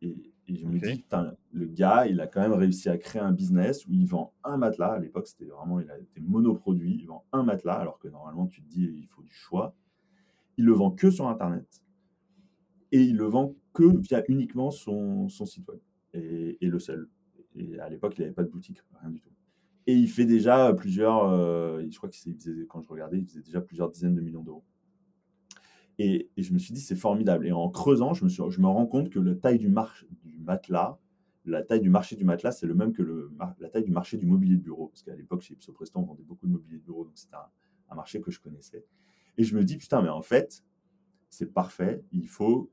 Et, 0.02 0.34
je 0.48 0.66
me 0.66 0.80
dis, 0.80 1.06
le 1.52 1.66
gars, 1.68 2.08
il 2.08 2.20
a 2.22 2.28
quand 2.28 2.42
même 2.42 2.54
réussi 2.54 2.90
à 2.90 2.98
créer 2.98 3.22
un 3.22 3.32
business 3.32 3.86
où 3.86 3.94
il 3.94 4.06
vend 4.08 4.34
un 4.44 4.58
matelas. 4.58 4.94
À 4.94 5.00
l'époque, 5.00 5.28
c'était 5.28 5.46
vraiment, 5.46 5.80
il 5.80 5.90
a 5.92 5.98
été 5.98 6.20
monoproduit. 6.22 6.98
Il 7.00 7.08
vend 7.08 7.24
un 7.32 7.44
matelas, 7.44 7.76
alors 7.76 8.00
que 8.00 8.08
normalement, 8.08 8.48
tu 8.48 8.62
te 8.62 8.68
dis, 8.68 8.84
il 8.84 9.08
faut 9.08 9.22
du 9.22 9.34
choix. 9.34 9.76
Il 10.58 10.66
le 10.66 10.74
vend 10.74 10.92
que 10.92 11.12
sur 11.12 11.28
Internet. 11.28 11.84
Et 12.92 13.02
il 13.02 13.18
le 13.18 13.26
vend 13.26 13.56
que 13.74 13.98
via 14.00 14.24
uniquement 14.28 14.72
son, 14.72 15.30
son 15.30 15.46
site 15.46 15.68
web. 15.68 15.80
Et, 16.14 16.58
le 16.62 16.80
seul. 16.80 17.08
Et 17.56 17.80
à 17.80 17.90
l'époque, 17.90 18.18
il 18.18 18.22
n'avait 18.22 18.34
pas 18.34 18.44
de 18.44 18.50
boutique, 18.50 18.82
rien 19.02 19.12
du 19.12 19.20
tout. 19.20 19.30
Et 19.88 19.94
il 19.96 20.10
fait 20.10 20.26
déjà 20.26 20.74
plusieurs, 20.74 21.26
euh, 21.30 21.84
je 21.90 21.98
crois 21.98 22.10
que 22.10 22.66
quand 22.66 22.82
je 22.82 22.88
regardais, 22.88 23.18
il 23.20 23.26
faisait 23.26 23.42
déjà 23.42 23.62
plusieurs 23.62 23.90
dizaines 23.90 24.16
de 24.16 24.22
millions 24.22 24.44
d'euros. 24.44 24.64
Et, 25.98 26.30
je 26.38 26.54
me 26.54 26.60
suis 26.60 26.74
dit, 26.74 26.80
c'est 26.80 26.96
formidable. 26.96 27.46
Et 27.46 27.52
en 27.52 27.70
creusant, 27.70 28.14
je 28.14 28.24
me, 28.24 28.30
suis, 28.30 28.42
je 28.50 28.62
me 28.62 28.68
rends 28.68 28.86
compte 28.86 29.10
que 29.10 29.20
la 29.20 29.36
taille 29.36 29.60
du, 29.60 29.68
du 30.24 30.40
matelas, 30.40 30.98
la 31.46 31.62
taille 31.62 31.82
du 31.82 31.90
marché 31.90 32.16
du 32.16 32.24
matelas, 32.24 32.54
c'est 32.54 32.68
le 32.68 32.74
même 32.74 32.94
que 32.94 33.02
le, 33.02 33.32
la 33.60 33.70
taille 33.70 33.84
du 33.84 33.92
marché 33.92 34.18
du 34.18 34.26
mobilier 34.26 34.56
de 34.56 34.62
bureau. 34.62 34.88
Parce 34.88 35.04
qu'à 35.04 35.16
l'époque, 35.16 35.42
chez 35.42 35.56
Ipso 35.56 35.74
on 35.96 36.04
vendait 36.04 36.24
beaucoup 36.24 36.48
de 36.48 36.52
mobilier 36.54 36.78
de 36.78 36.84
bureau, 36.84 37.04
donc 37.04 37.18
c'était 37.18 37.36
un, 37.90 37.96
marché 37.96 38.22
que 38.22 38.32
je 38.32 38.40
connaissais. 38.40 38.86
Et 39.38 39.44
je 39.44 39.56
me 39.56 39.64
dis, 39.64 39.78
putain, 39.78 40.02
mais 40.02 40.10
en 40.10 40.22
fait, 40.22 40.64
c'est 41.30 41.52
parfait. 41.52 42.02
Il 42.12 42.28
faut 42.28 42.72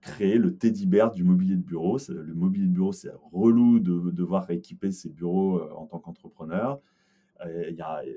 créer 0.00 0.38
le 0.38 0.56
teddy 0.56 0.86
bear 0.86 1.10
du 1.10 1.24
mobilier 1.24 1.56
de 1.56 1.62
bureau. 1.62 1.98
Le 2.08 2.34
mobilier 2.34 2.66
de 2.66 2.72
bureau, 2.72 2.92
c'est 2.92 3.10
relou 3.32 3.80
de, 3.80 4.10
devoir 4.10 4.50
équiper 4.50 4.92
ses 4.92 5.10
bureaux 5.10 5.58
euh, 5.58 5.72
en 5.74 5.86
tant 5.86 5.98
qu'entrepreneur. 5.98 6.80
Euh, 7.44 7.70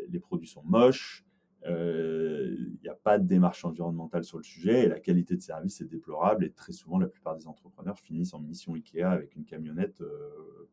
les 0.09 0.20
produits 0.20 0.47
sont 0.47 0.63
moches. 0.63 1.26
Euh, 1.66 2.55
il 2.59 2.80
n'y 2.84 2.89
a 2.89 2.95
pas 2.95 3.18
de 3.18 3.26
démarche 3.26 3.66
environnementale 3.66 4.24
sur 4.24 4.38
le 4.38 4.43
sujet 4.43 4.86
et 4.86 4.88
la 4.88 4.99
qualité 4.99 5.36
de 5.36 5.41
service 5.41 5.82
est 5.82 5.86
déplorable 5.86 6.45
et 6.45 6.51
très 6.51 6.74
souvent 6.74 6.99
la 6.99 7.07
plupart 7.07 7.36
des 7.36 7.47
entrepreneurs 7.47 7.97
finissent 7.97 8.36
en 8.36 8.39
mission 8.39 8.76
Ikea 8.76 9.01
avec 9.01 9.36
une 9.36 9.45
camionnette 9.45 10.03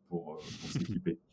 pour, 0.09 0.39
s'équiper. 0.69 1.19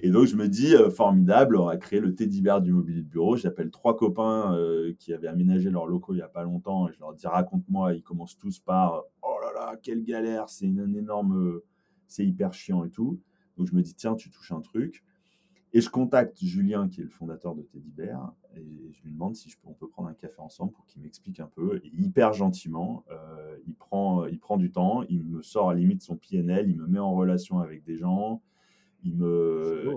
Et 0.00 0.10
donc 0.10 0.26
je 0.26 0.36
me 0.36 0.48
dis, 0.48 0.74
formidable, 0.94 1.56
on 1.56 1.66
va 1.66 1.76
créer 1.76 2.00
le 2.00 2.14
teddy 2.14 2.42
bear 2.42 2.60
du 2.60 2.72
mobilier 2.72 3.02
de 3.02 3.08
bureau. 3.08 3.36
J'appelle 3.36 3.70
trois 3.70 3.96
copains 3.96 4.56
qui 4.98 5.12
avaient 5.14 5.28
aménagé 5.28 5.70
leurs 5.70 5.86
locaux 5.86 6.12
il 6.12 6.16
n'y 6.16 6.22
a 6.22 6.28
pas 6.28 6.42
longtemps 6.42 6.88
et 6.88 6.92
je 6.92 7.00
leur 7.00 7.14
dis, 7.14 7.26
raconte-moi. 7.26 7.94
Ils 7.94 8.02
commencent 8.02 8.36
tous 8.36 8.58
par, 8.58 9.04
oh 9.22 9.36
là 9.40 9.52
là, 9.54 9.76
quelle 9.82 10.04
galère, 10.04 10.48
c'est 10.48 10.66
une 10.66 10.96
énorme, 10.96 11.60
c'est 12.06 12.26
hyper 12.26 12.52
chiant 12.52 12.84
et 12.84 12.90
tout. 12.90 13.20
Donc 13.56 13.68
je 13.68 13.74
me 13.74 13.82
dis, 13.82 13.94
tiens, 13.94 14.14
tu 14.14 14.30
touches 14.30 14.52
un 14.52 14.60
truc. 14.60 15.04
Et 15.76 15.80
je 15.80 15.90
contacte 15.90 16.38
Julien, 16.40 16.88
qui 16.88 17.00
est 17.00 17.04
le 17.04 17.10
fondateur 17.10 17.56
de 17.56 17.62
Teddy 17.62 17.90
Bear, 17.90 18.32
et 18.56 18.92
je 18.92 19.02
lui 19.02 19.10
demande 19.10 19.34
si 19.34 19.50
je 19.50 19.58
peux, 19.58 19.66
on 19.66 19.74
peut 19.74 19.88
prendre 19.88 20.08
un 20.08 20.14
café 20.14 20.40
ensemble 20.40 20.70
pour 20.70 20.86
qu'il 20.86 21.02
m'explique 21.02 21.40
un 21.40 21.48
peu. 21.48 21.80
Et 21.82 21.90
hyper 21.96 22.32
gentiment, 22.32 23.04
euh, 23.10 23.56
il, 23.66 23.74
prend, 23.74 24.24
il 24.26 24.38
prend 24.38 24.56
du 24.56 24.70
temps, 24.70 25.02
il 25.08 25.24
me 25.24 25.42
sort 25.42 25.70
à 25.70 25.74
limite 25.74 26.02
son 26.02 26.16
PNL, 26.16 26.70
il 26.70 26.76
me 26.76 26.86
met 26.86 27.00
en 27.00 27.12
relation 27.12 27.58
avec 27.58 27.82
des 27.82 27.96
gens, 27.96 28.40
il 29.04 29.16
me, 29.16 29.92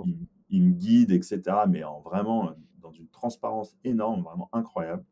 il, 0.49 0.63
me 0.63 0.71
guide, 0.71 1.11
etc. 1.11 1.41
Mais 1.67 1.83
en 1.83 2.01
vraiment 2.01 2.53
dans 2.81 2.91
une 2.91 3.07
transparence 3.07 3.75
énorme, 3.83 4.21
vraiment 4.21 4.49
incroyable. 4.53 5.03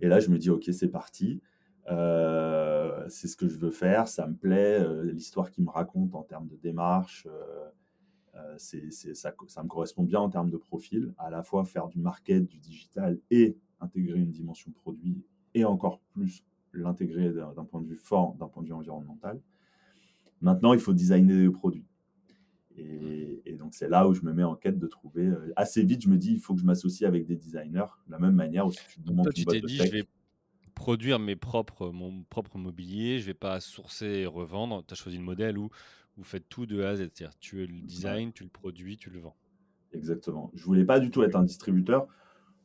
Et 0.00 0.08
là, 0.08 0.20
je 0.20 0.30
me 0.30 0.38
dis, 0.38 0.50
OK, 0.50 0.68
c'est 0.72 0.88
parti. 0.88 1.40
Euh, 1.88 3.04
c'est 3.08 3.28
ce 3.28 3.36
que 3.36 3.48
je 3.48 3.56
veux 3.56 3.70
faire, 3.70 4.06
ça 4.06 4.26
me 4.26 4.34
plaît, 4.34 4.80
euh, 4.80 5.10
l'histoire 5.12 5.50
qu'il 5.50 5.64
me 5.64 5.70
raconte 5.70 6.14
en 6.14 6.22
termes 6.22 6.46
de 6.46 6.56
démarche. 6.56 7.26
Euh, 7.26 8.54
c'est, 8.58 8.90
ça, 8.90 9.32
ça, 9.48 9.62
me 9.62 9.68
correspond 9.68 10.02
bien 10.02 10.20
en 10.20 10.30
termes 10.30 10.50
de 10.50 10.56
profil, 10.56 11.12
à 11.18 11.30
la 11.30 11.42
fois 11.42 11.64
faire 11.64 11.88
du 11.88 11.98
market, 11.98 12.46
du 12.46 12.58
digital 12.58 13.18
et 13.30 13.56
intégrer 13.80 14.18
une 14.18 14.30
dimension 14.30 14.70
produit 14.70 15.22
et 15.54 15.64
encore 15.64 16.00
plus 16.12 16.44
l'intégrer 16.72 17.30
d'un 17.32 17.64
point 17.64 17.82
de 17.82 17.86
vue 17.86 17.96
fort, 17.96 18.34
d'un 18.34 18.46
point 18.46 18.62
de 18.62 18.68
vue 18.68 18.74
environnemental. 18.74 19.40
Maintenant, 20.40 20.72
il 20.72 20.80
faut 20.80 20.94
designer 20.94 21.36
des 21.36 21.50
produits. 21.50 21.84
Et, 22.80 23.56
donc, 23.58 23.74
c'est 23.74 23.88
là 23.88 24.08
où 24.08 24.14
je 24.14 24.22
me 24.22 24.32
mets 24.32 24.44
en 24.44 24.56
quête 24.56 24.78
de 24.78 24.86
trouver. 24.86 25.26
Euh, 25.26 25.52
assez 25.56 25.84
vite, 25.84 26.02
je 26.02 26.08
me 26.08 26.16
dis, 26.16 26.32
il 26.32 26.40
faut 26.40 26.54
que 26.54 26.60
je 26.60 26.64
m'associe 26.64 27.06
avec 27.06 27.26
des 27.26 27.36
designers, 27.36 27.84
de 28.06 28.12
la 28.12 28.18
même 28.18 28.34
manière 28.34 28.66
où 28.66 28.72
si 28.72 28.80
tu 28.88 29.00
demandes 29.00 29.24
Toi, 29.24 29.32
tu 29.32 29.44
t'es 29.44 29.60
dit, 29.60 29.76
je 29.76 29.90
vais 29.90 30.04
produire 30.74 31.18
mes 31.18 31.36
propres, 31.36 31.90
mon 31.90 32.22
propre 32.24 32.56
mobilier, 32.56 33.18
je 33.18 33.26
vais 33.26 33.34
pas 33.34 33.60
sourcer 33.60 34.06
et 34.06 34.26
revendre. 34.26 34.84
Tu 34.86 34.92
as 34.92 34.96
choisi 34.96 35.18
le 35.18 35.24
modèle 35.24 35.58
où 35.58 35.68
vous 36.16 36.24
faites 36.24 36.48
tout 36.48 36.66
de 36.66 36.82
A 36.82 36.90
à 36.90 36.96
Z. 36.96 36.98
C'est-à-dire, 37.00 37.38
tu 37.38 37.66
le 37.66 37.80
design, 37.82 38.32
tu 38.32 38.44
le 38.44 38.50
produis, 38.50 38.96
tu 38.96 39.10
le 39.10 39.20
vends. 39.20 39.36
Exactement. 39.92 40.50
Je 40.54 40.64
voulais 40.64 40.84
pas 40.84 41.00
du 41.00 41.10
tout 41.10 41.22
être 41.22 41.36
un 41.36 41.42
distributeur 41.42 42.06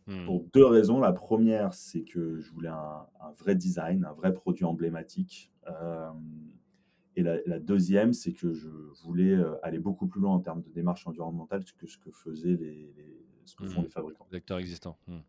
hmm. 0.08 0.26
pour 0.26 0.46
deux 0.54 0.66
raisons. 0.66 1.00
La 1.00 1.12
première, 1.12 1.74
c'est 1.74 2.04
que 2.04 2.40
je 2.40 2.52
voulais 2.52 2.70
un, 2.70 3.08
vrai 3.38 3.56
design, 3.56 4.06
un 4.06 4.14
vrai 4.14 4.34
produit 4.34 4.66
emblématique. 4.66 5.52
Euh, 5.68 6.10
et 7.18 7.24
la, 7.24 7.60
deuxième, 7.60 8.12
c'est 8.12 8.34
que 8.34 8.54
je 8.54 8.70
voulais 9.04 9.32
euh, 9.32 9.56
aller 9.64 9.80
beaucoup 9.80 10.08
plus 10.08 10.20
loin 10.20 10.34
en 10.34 10.40
termes 10.40 10.62
de 10.62 10.70
démarche 10.70 11.08
environnementale 11.08 11.64
que 11.78 11.88
ce 11.88 11.98
que 11.98 12.12
faisaient 12.12 12.58
les, 12.58 12.94
ce 13.46 13.56
que 13.56 13.66
font 13.66 13.82
hmm. 13.82 13.86
les 13.86 13.90
fabricants. 13.90 14.28
Les 14.32 14.38
acteurs 14.38 14.60
existants. 14.60 14.98
Hmm. 15.08 15.20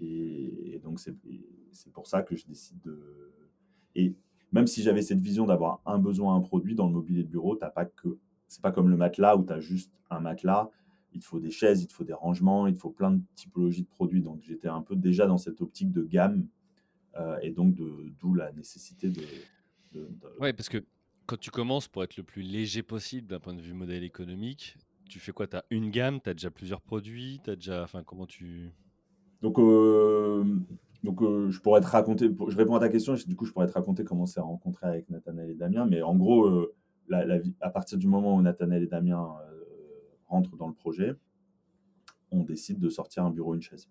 et, 0.00 0.74
et, 0.74 0.78
donc, 0.78 1.00
c'est 1.00 1.92
pour 1.92 2.06
ça 2.06 2.22
que 2.22 2.36
je 2.36 2.46
décide 2.46 2.78
de. 2.82 3.32
Et 3.94 4.14
même 4.52 4.66
si 4.66 4.82
j'avais 4.82 5.02
cette 5.02 5.20
vision 5.20 5.46
d'avoir 5.46 5.80
un 5.86 5.98
besoin, 5.98 6.34
un 6.34 6.40
produit, 6.40 6.74
dans 6.74 6.86
le 6.86 6.92
mobilier 6.92 7.22
de 7.22 7.28
bureau, 7.28 7.56
t'as 7.56 7.70
pas 7.70 7.86
que. 7.86 8.18
C'est 8.46 8.62
pas 8.62 8.72
comme 8.72 8.90
le 8.90 8.96
matelas 8.96 9.36
où 9.36 9.44
tu 9.44 9.52
as 9.52 9.60
juste 9.60 9.92
un 10.10 10.20
matelas. 10.20 10.68
Il 11.12 11.20
te 11.20 11.24
faut 11.24 11.40
des 11.40 11.50
chaises, 11.50 11.82
il 11.82 11.86
te 11.86 11.92
faut 11.92 12.04
des 12.04 12.12
rangements, 12.12 12.66
il 12.66 12.74
te 12.74 12.78
faut 12.78 12.90
plein 12.90 13.12
de 13.12 13.22
typologies 13.34 13.82
de 13.82 13.88
produits. 13.88 14.22
Donc 14.22 14.42
j'étais 14.42 14.68
un 14.68 14.82
peu 14.82 14.94
déjà 14.94 15.26
dans 15.26 15.38
cette 15.38 15.60
optique 15.60 15.90
de 15.90 16.02
gamme 16.02 16.46
euh, 17.16 17.38
et 17.42 17.50
donc 17.50 17.74
d'où 17.74 18.34
la 18.34 18.52
nécessité 18.52 19.08
de. 19.08 19.22
de, 19.92 20.08
Ouais, 20.38 20.52
parce 20.52 20.68
que 20.68 20.84
quand 21.30 21.38
tu 21.38 21.52
commences 21.52 21.86
pour 21.86 22.02
être 22.02 22.16
le 22.16 22.24
plus 22.24 22.42
léger 22.42 22.82
possible 22.82 23.28
d'un 23.28 23.38
point 23.38 23.54
de 23.54 23.60
vue 23.60 23.72
modèle 23.72 24.02
économique, 24.02 24.76
tu 25.08 25.20
fais 25.20 25.30
quoi? 25.30 25.46
Tu 25.46 25.56
as 25.56 25.64
une 25.70 25.90
gamme, 25.90 26.20
tu 26.20 26.28
as 26.28 26.34
déjà 26.34 26.50
plusieurs 26.50 26.80
produits, 26.80 27.40
tu 27.44 27.50
as 27.50 27.54
déjà. 27.54 27.84
Enfin, 27.84 28.02
comment 28.02 28.26
tu. 28.26 28.72
Donc, 29.40 29.60
euh, 29.60 30.44
donc, 31.04 31.22
euh, 31.22 31.48
je 31.48 31.60
pourrais 31.60 31.82
te 31.82 31.86
raconter, 31.86 32.28
je 32.48 32.56
réponds 32.56 32.74
à 32.74 32.80
ta 32.80 32.88
question, 32.88 33.14
du 33.14 33.36
coup, 33.36 33.44
je 33.44 33.52
pourrais 33.52 33.68
te 33.68 33.72
raconter 33.72 34.02
comment 34.02 34.26
c'est 34.26 34.40
rencontré 34.40 34.88
avec 34.88 35.08
Nathanaël 35.08 35.50
et 35.50 35.54
Damien. 35.54 35.86
Mais 35.86 36.02
en 36.02 36.16
gros, 36.16 36.46
euh, 36.46 36.74
à 37.60 37.70
partir 37.70 37.96
du 37.96 38.08
moment 38.08 38.34
où 38.34 38.42
Nathanaël 38.42 38.82
et 38.82 38.88
Damien 38.88 39.32
rentrent 40.26 40.56
dans 40.56 40.66
le 40.66 40.74
projet, 40.74 41.14
on 42.32 42.42
décide 42.42 42.80
de 42.80 42.88
sortir 42.88 43.24
un 43.24 43.30
bureau, 43.30 43.54
une 43.54 43.62
chaise. 43.62 43.88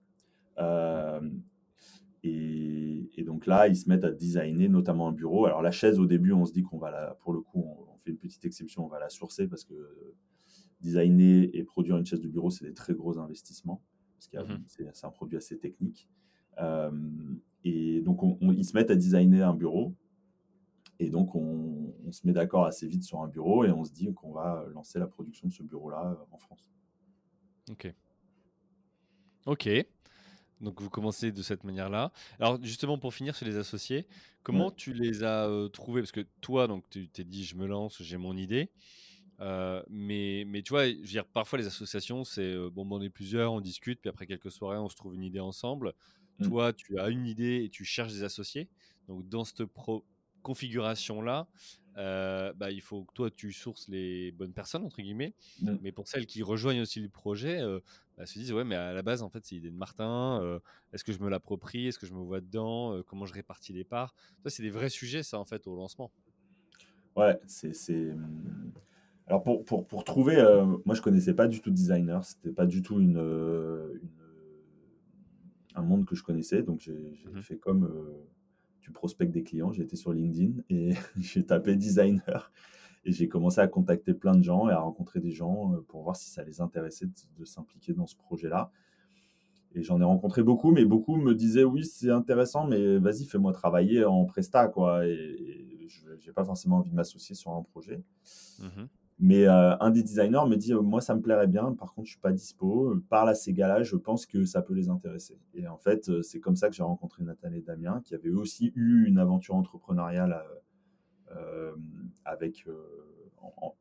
Et, 2.23 2.88
donc 3.17 3.45
là, 3.45 3.67
ils 3.67 3.75
se 3.75 3.89
mettent 3.89 4.03
à 4.03 4.11
designer 4.11 4.69
notamment 4.69 5.07
un 5.09 5.11
bureau. 5.11 5.45
Alors 5.45 5.61
la 5.61 5.71
chaise, 5.71 5.99
au 5.99 6.05
début, 6.05 6.31
on 6.31 6.45
se 6.45 6.53
dit 6.53 6.63
qu'on 6.63 6.77
va 6.77 6.91
la, 6.91 7.17
pour 7.21 7.33
le 7.33 7.41
coup, 7.41 7.63
on, 7.63 7.97
fait 7.97 8.11
une 8.11 8.17
petite 8.17 8.45
exception, 8.45 8.85
on 8.85 8.87
va 8.87 8.99
la 8.99 9.09
sourcer 9.09 9.47
parce 9.47 9.65
que 9.65 9.73
designer 10.79 11.49
et 11.53 11.63
produire 11.63 11.97
une 11.97 12.05
chaise 12.05 12.21
de 12.21 12.29
bureau, 12.29 12.49
c'est 12.49 12.65
des 12.65 12.73
très 12.73 12.93
gros 12.93 13.19
investissements 13.19 13.83
parce 14.15 14.27
que 14.27 14.53
mmh 14.53 14.63
c'est 14.93 15.05
un 15.05 15.11
produit 15.11 15.37
assez 15.37 15.57
technique. 15.57 16.09
Euh, 16.61 16.91
et 17.63 18.01
donc, 18.01 18.21
ils 18.41 18.65
se 18.65 18.75
mettent 18.75 18.91
à 18.91 18.95
designer 18.95 19.47
un 19.47 19.53
bureau. 19.53 19.95
Et 20.99 21.09
donc, 21.09 21.35
on, 21.35 21.93
se 22.11 22.25
met 22.25 22.33
d'accord 22.33 22.65
assez 22.65 22.87
vite 22.87 23.03
sur 23.03 23.21
un 23.21 23.27
bureau 23.27 23.63
et 23.63 23.71
on 23.71 23.83
se 23.85 23.91
dit 23.91 24.11
qu'on 24.13 24.31
va 24.31 24.65
lancer 24.73 24.97
la 24.97 25.07
production 25.07 25.47
de 25.47 25.53
ce 25.53 25.63
bureau-là 25.63 26.11
euh, 26.11 26.33
en 26.33 26.37
France. 26.37 26.69
Ok. 27.69 27.93
Ok. 29.45 29.69
Donc, 30.61 30.81
vous 30.81 30.89
commencez 30.89 31.31
de 31.31 31.41
cette 31.41 31.63
manière-là. 31.63 32.11
Alors, 32.39 32.61
justement, 32.61 32.97
pour 32.97 33.13
finir 33.13 33.35
sur 33.35 33.45
les 33.45 33.57
associés, 33.57 34.05
comment 34.43 34.71
tu 34.71 34.93
les 34.93 35.23
as 35.23 35.47
euh, 35.47 35.69
trouvés? 35.69 36.01
Parce 36.01 36.11
que 36.11 36.25
toi, 36.41 36.67
donc, 36.67 36.83
tu 36.89 37.07
t'es 37.07 37.23
dit, 37.23 37.45
je 37.45 37.55
me 37.55 37.65
lance, 37.65 38.01
j'ai 38.01 38.17
mon 38.17 38.35
idée. 38.35 38.69
mais, 39.39 40.43
mais 40.47 40.61
tu 40.61 40.69
vois, 40.69 40.87
je 40.89 40.95
veux 40.95 41.03
dire, 41.03 41.25
parfois 41.25 41.59
les 41.59 41.67
associations, 41.67 42.23
c'est 42.23 42.55
bon, 42.71 42.87
on 42.89 43.01
est 43.01 43.09
plusieurs, 43.09 43.53
on 43.53 43.61
discute, 43.61 44.01
puis 44.01 44.09
après 44.09 44.27
quelques 44.27 44.51
soirées, 44.51 44.77
on 44.77 44.89
se 44.89 44.95
trouve 44.95 45.15
une 45.15 45.23
idée 45.23 45.39
ensemble. 45.39 45.93
Mmh. 46.39 46.47
Toi, 46.47 46.73
tu 46.73 46.99
as 46.99 47.09
une 47.09 47.25
idée 47.25 47.63
et 47.63 47.69
tu 47.69 47.85
cherches 47.85 48.13
des 48.13 48.23
associés. 48.23 48.67
Donc, 49.07 49.27
dans 49.27 49.43
cette 49.43 49.63
configuration-là, 50.41 51.47
euh, 51.99 52.53
bah, 52.53 52.71
il 52.71 52.81
faut 52.81 53.03
que 53.03 53.13
toi, 53.13 53.29
tu 53.29 53.51
sources 53.51 53.87
les 53.89 54.31
bonnes 54.31 54.53
personnes, 54.53 54.83
entre 54.83 55.01
guillemets. 55.01 55.35
Mmh. 55.61 55.75
Mais 55.81 55.91
pour 55.91 56.07
celles 56.07 56.25
qui 56.25 56.41
rejoignent 56.43 56.81
aussi 56.81 56.99
le 57.01 57.09
projet, 57.09 57.59
euh, 57.61 57.79
bah, 58.17 58.25
se 58.25 58.39
disent 58.39 58.53
Ouais, 58.53 58.63
mais 58.63 58.75
à 58.75 58.93
la 58.93 59.01
base, 59.01 59.21
en 59.21 59.29
fait, 59.29 59.45
c'est 59.45 59.55
l'idée 59.55 59.69
de 59.71 59.75
Martin. 59.75 60.41
Euh, 60.41 60.59
est-ce 60.93 61.03
que 61.03 61.11
je 61.11 61.19
me 61.19 61.29
l'approprie 61.29 61.87
Est-ce 61.87 61.99
que 61.99 62.05
je 62.07 62.13
me 62.13 62.21
vois 62.21 62.41
dedans 62.41 63.01
Comment 63.05 63.25
je 63.25 63.33
répartis 63.33 63.73
les 63.73 63.83
parts? 63.83 64.15
Ça, 64.43 64.49
c'est 64.49 64.63
des 64.63 64.71
vrais 64.71 64.89
sujets, 64.89 65.23
ça, 65.23 65.39
en 65.39 65.45
fait, 65.45 65.67
au 65.67 65.75
lancement. 65.75 66.11
Ouais, 67.15 67.37
c'est. 67.47 67.93
Mmh, 67.93 68.71
alors, 69.27 69.43
pour, 69.43 69.63
pour, 69.65 69.85
pour 69.87 70.03
trouver. 70.03 70.37
moi, 70.85 70.95
je 70.95 71.01
connaissais 71.01 71.33
pas 71.33 71.47
du 71.47 71.61
tout 71.61 71.69
designer. 71.71 72.23
C'était 72.23 72.51
pas 72.51 72.65
du 72.65 72.81
tout 72.81 72.99
une 72.99 73.17
un 75.75 75.81
monde 75.83 76.05
que 76.05 76.15
je 76.15 76.23
connaissais. 76.23 76.63
Donc, 76.63 76.79
j'ai 76.81 77.15
Mmh 77.31 77.41
fait 77.41 77.57
comme 77.57 77.87
tu 78.89 78.93
prospectes 78.93 79.31
des 79.31 79.43
clients. 79.43 79.71
Été 79.71 79.95
sur 79.95 80.13
LinkedIn 80.13 80.61
et 80.69 80.93
j'ai 81.17 81.45
tapé 81.45 81.75
designer. 81.75 82.51
Et 83.05 83.11
j'ai 83.11 83.29
commencé 83.29 83.61
à 83.61 83.67
contacter 83.67 84.13
plein 84.13 84.35
de 84.35 84.43
gens 84.43 84.67
et 84.67 84.71
à 84.71 84.79
rencontrer 84.79 85.19
des 85.19 85.31
gens 85.31 85.73
pour 85.87 86.01
voir 86.01 86.15
si 86.15 86.29
ça 86.29 86.43
les 86.43 86.59
intéressait 86.59 87.05
de, 87.37 87.45
s'impliquer 87.45 87.93
dans 87.93 88.07
ce 88.07 88.15
projet-là. 88.15 88.71
Et 89.75 89.83
j'en 89.83 90.01
ai 90.01 90.03
rencontré 90.03 90.41
beaucoup, 90.41 90.71
mais 90.71 90.83
beaucoup 90.83 91.15
me 91.15 91.35
disaient 91.35 91.63
oui, 91.63 91.85
c'est 91.85 92.09
intéressant, 92.09 92.65
mais 92.65 92.97
vas-y, 92.97 93.25
fais-moi 93.25 93.53
travailler 93.53 94.03
en 94.03 94.25
presta, 94.25 94.67
quoi. 94.67 95.05
Et, 95.05 95.87
je 95.87 96.27
n'ai 96.27 96.33
pas 96.33 96.43
forcément 96.43 96.77
envie 96.77 96.91
de 96.91 96.95
m'associer 96.95 97.35
sur 97.35 97.51
un 97.51 97.63
projet. 97.63 98.03
Mmh 98.59 98.85
mais 99.21 99.45
euh, 99.47 99.75
un 99.81 99.91
des 99.91 100.01
designers 100.01 100.47
me 100.47 100.55
dit, 100.55 100.73
moi, 100.73 101.01
ça 101.01 101.13
me 101.13 101.21
plairait 101.21 101.47
bien, 101.47 101.73
par 101.73 101.93
contre, 101.93 102.07
je 102.07 102.13
suis 102.13 102.21
pas 102.21 102.31
dispo. 102.31 102.95
Parle 103.09 103.29
à 103.29 103.35
ces 103.35 103.51
gars-là, 103.51 103.83
je 103.83 103.97
pense 103.97 104.25
que 104.25 104.45
ça 104.45 104.61
peut 104.61 104.73
les 104.73 104.87
intéresser. 104.87 105.37
Et 105.53 105.67
en 105.67 105.77
fait, 105.77 106.07
euh, 106.07 106.21
c'est 106.21 106.39
comme 106.39 106.55
ça 106.55 106.69
que 106.69 106.75
j'ai 106.75 106.83
rencontré 106.83 107.23
Nathalie 107.23 107.57
et 107.57 107.61
Damien, 107.61 108.01
qui 108.05 108.15
avaient 108.15 108.29
aussi 108.29 108.71
eu 108.75 109.05
une 109.07 109.19
aventure 109.19 109.55
entrepreneuriale 109.55 110.41
euh, 111.35 111.73
avec 112.23 112.65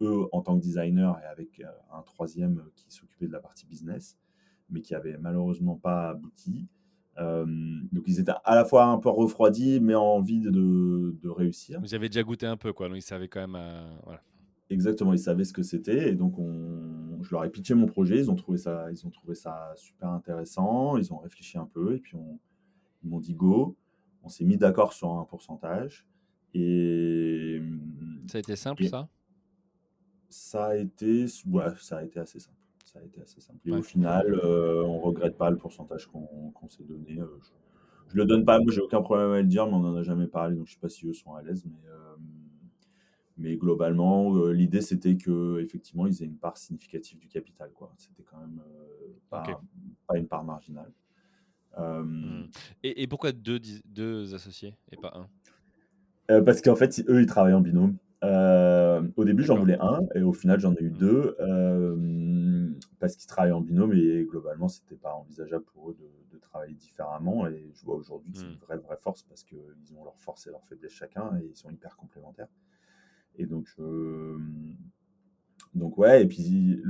eux 0.00 0.26
en 0.32 0.42
tant 0.42 0.56
que 0.56 0.62
designer 0.62 1.18
et 1.22 1.26
avec 1.26 1.62
un 1.92 2.02
troisième 2.02 2.64
qui 2.74 2.86
s'occupait 2.88 3.26
de 3.26 3.32
la 3.32 3.40
partie 3.40 3.66
business, 3.66 4.18
mais 4.70 4.80
qui 4.80 4.94
avait 4.94 5.18
malheureusement 5.18 5.76
pas 5.76 6.10
abouti. 6.10 6.68
donc 7.16 8.04
ils 8.06 8.20
étaient 8.20 8.32
à 8.44 8.54
la 8.54 8.64
fois 8.64 8.86
un 8.86 8.98
peu 8.98 9.08
refroidis, 9.08 9.80
mais 9.80 9.94
en 9.94 10.02
envie 10.02 10.40
de, 10.40 10.50
de, 10.50 11.28
réussir. 11.28 11.80
Vous 11.80 11.94
avez 11.94 12.08
déjà 12.08 12.22
goûté 12.22 12.46
un 12.46 12.56
peu, 12.56 12.72
quoi. 12.72 12.88
Donc 12.88 12.98
ils 12.98 13.02
savaient 13.02 13.28
quand 13.28 13.46
même. 13.46 13.60
voilà. 14.04 14.20
Exactement, 14.70 15.12
ils 15.14 15.18
savaient 15.18 15.44
ce 15.44 15.52
que 15.52 15.62
c'était 15.62 16.10
et 16.10 16.14
donc 16.14 16.38
on, 16.38 17.22
je 17.22 17.30
leur 17.32 17.44
ai 17.44 17.50
pitché 17.50 17.74
mon 17.74 17.86
projet. 17.86 18.18
Ils 18.18 18.30
ont 18.30 18.34
trouvé 18.34 18.58
ça, 18.58 18.90
ils 18.90 19.06
ont 19.06 19.10
trouvé 19.10 19.34
ça 19.34 19.72
super 19.76 20.10
intéressant. 20.10 20.96
Ils 20.98 21.12
ont 21.12 21.18
réfléchi 21.18 21.56
un 21.58 21.66
peu 21.66 21.94
et 21.94 21.98
puis 21.98 22.16
on, 22.16 22.38
ils 23.02 23.08
m'ont 23.08 23.20
dit 23.20 23.34
go. 23.34 23.76
On 24.22 24.28
s'est 24.28 24.44
mis 24.44 24.58
d'accord 24.58 24.92
sur 24.92 25.10
un 25.12 25.24
pourcentage 25.24 26.06
et 26.54 27.62
ça 28.26 28.38
a 28.38 28.40
été 28.40 28.56
simple 28.56 28.84
ça? 28.84 29.08
Ça 30.28 30.66
a 30.66 30.76
été, 30.76 31.24
ouais, 31.46 31.64
ça 31.80 31.98
a 31.98 32.02
été 32.02 32.20
assez 32.20 32.38
simple. 32.38 32.56
Ça 32.84 32.98
a 32.98 33.02
été 33.02 33.22
assez 33.22 33.40
simple. 33.40 33.58
Et 33.64 33.70
au 33.70 33.82
final, 33.82 34.34
euh, 34.44 34.82
on 34.84 34.98
regrette 35.00 35.36
pas 35.36 35.50
le 35.50 35.56
pourcentage 35.56 36.06
qu'on 36.06 36.68
s'est 36.68 36.84
donné. 36.84 37.18
Euh, 37.18 37.38
je, 38.08 38.14
ne 38.14 38.20
le 38.20 38.26
donne 38.26 38.44
pas. 38.44 38.58
Moi, 38.60 38.72
j'ai 38.72 38.80
aucun 38.80 39.00
problème 39.00 39.30
à 39.32 39.40
le 39.40 39.46
dire, 39.46 39.66
mais 39.66 39.74
on 39.74 39.80
n'en 39.80 39.96
a 39.96 40.02
jamais 40.02 40.26
parlé, 40.26 40.56
donc 40.56 40.66
je 40.66 40.72
sais 40.72 40.78
pas 40.78 40.88
si 40.88 41.06
eux 41.06 41.14
sont 41.14 41.34
à 41.34 41.42
l'aise, 41.42 41.64
mais. 41.66 41.88
Euh, 41.88 42.16
mais 43.38 43.56
globalement, 43.56 44.36
euh, 44.36 44.52
l'idée 44.52 44.80
c'était 44.80 45.16
que 45.16 45.60
effectivement 45.60 46.06
ils 46.06 46.22
aient 46.22 46.26
une 46.26 46.36
part 46.36 46.56
significative 46.56 47.18
du 47.18 47.28
capital. 47.28 47.70
Quoi. 47.72 47.92
C'était 47.96 48.24
quand 48.24 48.38
même 48.38 48.60
euh, 48.60 49.12
pas, 49.30 49.44
pas, 50.06 50.18
une 50.18 50.26
part 50.26 50.44
marginale. 50.44 50.90
Euh, 51.78 52.02
mmh. 52.02 52.50
Et, 52.82 53.02
et, 53.02 53.06
pourquoi 53.06 53.30
deux, 53.32 53.60
deux 53.84 54.34
associés 54.34 54.74
et 54.90 54.96
pas 54.96 55.12
un? 55.14 56.42
Parce 56.42 56.60
qu'en 56.60 56.76
fait, 56.76 57.02
eux, 57.08 57.22
ils 57.22 57.26
travaillent 57.26 57.54
en 57.54 57.60
binôme. 57.60 57.96
au 58.22 59.24
début, 59.24 59.44
j'en 59.44 59.56
voulais 59.56 59.78
un, 59.80 60.00
et 60.14 60.22
au 60.22 60.32
final, 60.32 60.58
j'en 60.60 60.74
ai 60.74 60.82
eu 60.82 60.90
mmh. 60.90 60.98
deux, 60.98 61.36
parce 62.98 63.16
qu'ils 63.16 63.28
travaillent 63.28 63.52
en 63.52 63.60
binôme, 63.60 63.92
et 63.94 64.26
globalement, 64.28 64.68
c'était 64.68 64.96
pas 64.96 65.14
envisageable 65.14 65.64
pour 65.72 65.90
eux 65.90 65.96
de, 65.98 66.36
de, 66.36 66.40
travailler 66.40 66.74
différemment. 66.74 67.46
Et 67.46 67.70
je 67.74 67.84
vois 67.84 67.94
aujourd'hui 67.94 68.32
que 68.32 68.38
c'est 68.38 68.44
une 68.44 68.54
mmh. 68.54 68.66
vraie, 68.66 68.78
vraie 68.78 68.96
force, 68.96 69.22
parce 69.22 69.44
qu'ils 69.44 69.94
ont 69.96 70.04
leur 70.04 70.18
force 70.18 70.46
et 70.48 70.50
leur 70.50 70.64
faiblesse 70.64 70.92
chacun, 70.92 71.38
et 71.38 71.46
ils 71.46 71.56
sont 71.56 71.70
hyper 71.70 71.96
complémentaires. 71.96 72.48
Et 73.38 73.46
donc, 73.46 73.68
donc 75.74 75.96
ouais, 75.96 76.22
et 76.22 76.26
puis 76.26 76.80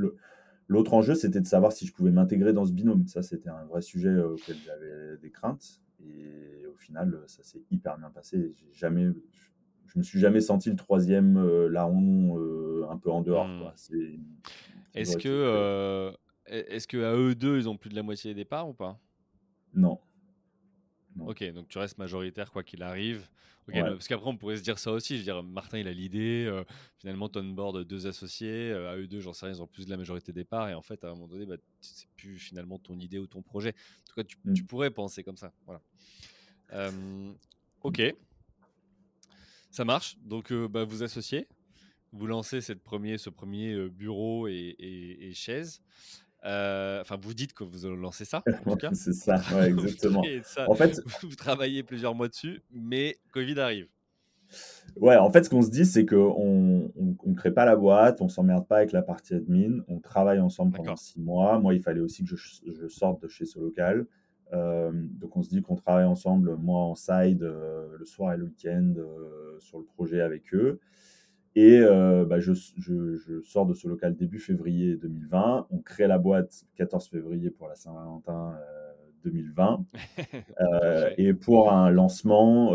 l'autre 0.66 0.94
enjeu, 0.94 1.14
c'était 1.14 1.40
de 1.40 1.46
savoir 1.46 1.72
si 1.72 1.86
je 1.86 1.92
pouvais 1.92 2.10
m'intégrer 2.10 2.52
dans 2.52 2.64
ce 2.64 2.72
binôme. 2.72 3.06
Ça, 3.06 3.22
c'était 3.22 3.50
un 3.50 3.64
vrai 3.66 3.82
sujet 3.82 4.18
auquel 4.18 4.56
j'avais 4.64 5.18
des 5.18 5.30
craintes. 5.30 5.82
Et 6.00 6.66
au 6.66 6.76
final, 6.76 7.22
ça 7.26 7.42
s'est 7.42 7.62
hyper 7.70 7.98
bien 7.98 8.10
passé. 8.10 8.52
J'ai 8.56 8.72
jamais, 8.72 9.08
je 9.86 9.98
me 9.98 10.02
suis 10.02 10.18
jamais 10.20 10.40
senti 10.40 10.70
le 10.70 10.76
troisième 10.76 11.66
larron 11.66 12.38
un 12.90 12.96
peu 12.96 13.10
en 13.10 13.20
dehors. 13.20 13.46
Mmh. 13.46 13.72
Est-ce 14.94 15.16
que, 15.18 16.12
est-ce 16.46 16.88
que 16.88 17.04
à 17.04 17.14
eux 17.14 17.34
deux, 17.34 17.58
ils 17.58 17.68
ont 17.68 17.76
plus 17.76 17.90
de 17.90 17.94
la 17.94 18.02
moitié 18.02 18.32
des 18.32 18.42
départs 18.42 18.68
ou 18.68 18.72
pas? 18.72 18.98
Non. 19.74 19.98
Ok, 21.26 21.44
donc 21.52 21.68
tu 21.68 21.78
restes 21.78 21.98
majoritaire 21.98 22.50
quoi 22.50 22.62
qu'il 22.62 22.82
arrive. 22.82 23.28
Parce 23.72 24.08
qu'après, 24.08 24.28
on 24.28 24.36
pourrait 24.36 24.56
se 24.56 24.62
dire 24.62 24.78
ça 24.78 24.92
aussi. 24.92 25.14
Je 25.14 25.18
veux 25.18 25.24
dire, 25.24 25.42
Martin, 25.42 25.78
il 25.78 25.88
a 25.88 25.92
l'idée. 25.92 26.46
Euh, 26.46 26.64
finalement, 26.98 27.28
tu 27.28 27.40
board 27.42 27.84
deux 27.84 28.06
associés. 28.06 28.70
Euh, 28.70 28.90
à 28.90 28.96
eux 28.96 29.06
deux, 29.06 29.20
j'en 29.20 29.32
sais 29.32 29.46
rien, 29.46 29.54
ils 29.54 29.62
ont 29.62 29.66
plus 29.66 29.84
de 29.84 29.90
la 29.90 29.96
majorité 29.96 30.32
des 30.32 30.44
parts. 30.44 30.68
Et 30.68 30.74
en 30.74 30.82
fait, 30.82 31.04
à 31.04 31.08
un 31.08 31.10
moment 31.10 31.28
donné, 31.28 31.46
bah, 31.46 31.56
c'est 31.80 32.08
plus 32.16 32.38
finalement 32.38 32.78
ton 32.78 32.98
idée 32.98 33.18
ou 33.18 33.26
ton 33.26 33.42
projet. 33.42 33.70
En 33.70 34.08
tout 34.08 34.14
cas, 34.14 34.24
tu, 34.24 34.38
mmh. 34.44 34.66
pourrais 34.66 34.90
penser 34.90 35.22
comme 35.22 35.36
ça. 35.36 35.52
Voilà. 35.66 36.90
ok. 37.82 38.14
Ça 39.70 39.84
marche. 39.84 40.16
Donc, 40.22 40.50
euh, 40.50 40.66
bah, 40.66 40.84
vous 40.84 41.02
associez. 41.02 41.46
Vous 42.12 42.26
lancez 42.26 42.62
cette 42.62 42.82
premier, 42.82 43.18
ce 43.18 43.28
premier 43.28 43.88
bureau 43.90 44.48
et, 44.48 44.76
et, 44.78 45.28
et 45.28 45.34
chaise. 45.34 45.82
Euh, 46.44 47.00
enfin, 47.00 47.16
vous 47.20 47.34
dites 47.34 47.52
que 47.52 47.64
vous 47.64 47.88
lancez 47.96 48.24
ça. 48.24 48.42
c'est 48.92 49.12
ça, 49.12 49.36
exactement. 49.66 50.22
en 50.66 50.74
fait, 50.74 51.00
vous 51.22 51.34
travaillez 51.34 51.82
plusieurs 51.82 52.14
mois 52.14 52.28
dessus, 52.28 52.62
mais 52.70 53.16
Covid 53.32 53.58
arrive. 53.60 53.88
Ouais, 54.96 55.16
en 55.16 55.30
fait, 55.30 55.44
ce 55.44 55.50
qu'on 55.50 55.62
se 55.62 55.70
dit, 55.70 55.84
c'est 55.84 56.06
qu'on 56.06 56.90
ne 56.96 57.34
crée 57.34 57.52
pas 57.52 57.64
la 57.64 57.76
boîte, 57.76 58.22
on 58.22 58.28
s'emmerde 58.28 58.66
pas 58.66 58.78
avec 58.78 58.92
la 58.92 59.02
partie 59.02 59.34
admin, 59.34 59.80
on 59.88 59.98
travaille 59.98 60.40
ensemble 60.40 60.74
pendant 60.74 60.96
six 60.96 61.20
mois. 61.20 61.58
Moi, 61.58 61.74
il 61.74 61.82
fallait 61.82 62.00
aussi 62.00 62.24
que 62.24 62.34
je, 62.34 62.88
sorte 62.88 63.22
de 63.22 63.28
chez 63.28 63.44
ce 63.44 63.58
local. 63.58 64.06
Euh, 64.54 64.90
donc, 64.94 65.36
on 65.36 65.42
se 65.42 65.50
dit 65.50 65.60
qu'on 65.60 65.76
travaille 65.76 66.06
ensemble, 66.06 66.56
moi 66.56 66.80
en 66.80 66.94
side, 66.94 67.42
euh, 67.42 67.88
le 67.98 68.06
soir 68.06 68.32
et 68.32 68.38
le 68.38 68.44
week-end, 68.44 68.94
sur 69.58 69.78
le 69.78 69.84
projet 69.84 70.22
avec 70.22 70.54
eux. 70.54 70.80
Et 71.58 71.80
euh, 71.80 72.24
bah, 72.24 72.38
je, 72.38 72.52
sors 73.42 73.66
de 73.66 73.74
ce 73.74 73.88
local 73.88 74.14
début 74.14 74.38
février 74.38 74.94
2020. 74.94 75.66
On 75.70 75.78
crée 75.78 76.06
la 76.06 76.16
boîte 76.16 76.64
14 76.76 77.08
février 77.08 77.50
pour 77.50 77.66
la 77.66 77.74
Saint-Valentin 77.74 78.56
2020. 79.24 79.84
Euh, 79.90 80.40
euh, 80.60 81.10
et 81.18 81.34
pour 81.34 81.72
un 81.72 81.90
lancement 81.90 82.70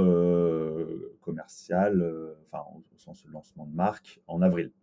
commercial, 1.22 2.06
enfin 2.44 2.62
au 2.76 2.84
sens 2.98 3.26
lancement 3.32 3.66
de 3.68 3.74
marque, 3.74 4.20
en 4.28 4.42
avril. 4.42 4.74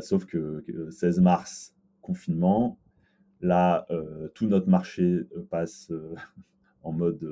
sauf 0.00 0.24
que 0.24 0.64
16 0.90 1.18
mars, 1.18 1.74
confinement. 2.00 2.78
Là, 3.40 3.88
tout 4.36 4.46
notre 4.46 4.68
marché 4.68 5.26
passe 5.50 5.90
en 6.84 6.92
mode 6.92 7.28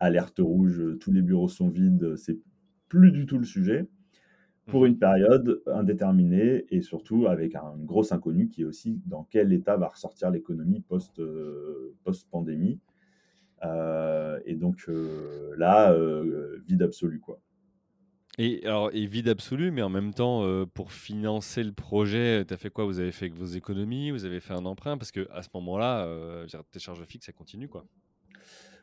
alerte 0.00 0.38
rouge. 0.38 0.82
Tous 0.98 1.12
les 1.12 1.20
bureaux 1.20 1.48
sont 1.48 1.68
vides. 1.68 2.16
C'est 2.16 2.38
plus 2.88 3.12
du 3.12 3.26
tout 3.26 3.36
le 3.36 3.44
sujet 3.44 3.86
pour 4.68 4.84
une 4.84 4.98
période 4.98 5.62
indéterminée 5.66 6.66
et 6.70 6.82
surtout 6.82 7.26
avec 7.26 7.54
un 7.54 7.74
gros 7.78 8.12
inconnu 8.12 8.48
qui 8.48 8.62
est 8.62 8.64
aussi 8.64 9.00
dans 9.06 9.26
quel 9.30 9.52
état 9.52 9.76
va 9.76 9.88
ressortir 9.88 10.30
l'économie 10.30 10.80
post, 10.80 11.18
euh, 11.18 11.94
post-pandémie. 12.04 12.78
Euh, 13.64 14.38
et 14.44 14.54
donc 14.54 14.84
euh, 14.88 15.54
là, 15.56 15.96
vide 16.66 16.82
absolu. 16.82 17.18
Quoi. 17.18 17.40
Et, 18.36 18.64
alors, 18.64 18.90
et 18.92 19.06
vide 19.06 19.28
absolu, 19.28 19.70
mais 19.72 19.82
en 19.82 19.88
même 19.88 20.14
temps, 20.14 20.44
pour 20.74 20.92
financer 20.92 21.64
le 21.64 21.72
projet, 21.72 22.44
tu 22.44 22.54
as 22.54 22.56
fait 22.56 22.70
quoi? 22.70 22.84
Vous 22.84 23.00
avez 23.00 23.10
fait 23.10 23.28
vos 23.30 23.46
économies 23.46 24.12
Vous 24.12 24.24
avez 24.26 24.38
fait 24.38 24.54
un 24.54 24.64
emprunt? 24.64 24.96
Parce 24.96 25.10
qu'à 25.10 25.42
ce 25.42 25.48
moment-là, 25.54 26.06
tes 26.70 26.78
charges 26.78 27.04
fixes, 27.04 27.26
ça 27.26 27.32
continue. 27.32 27.68
quoi. 27.68 27.84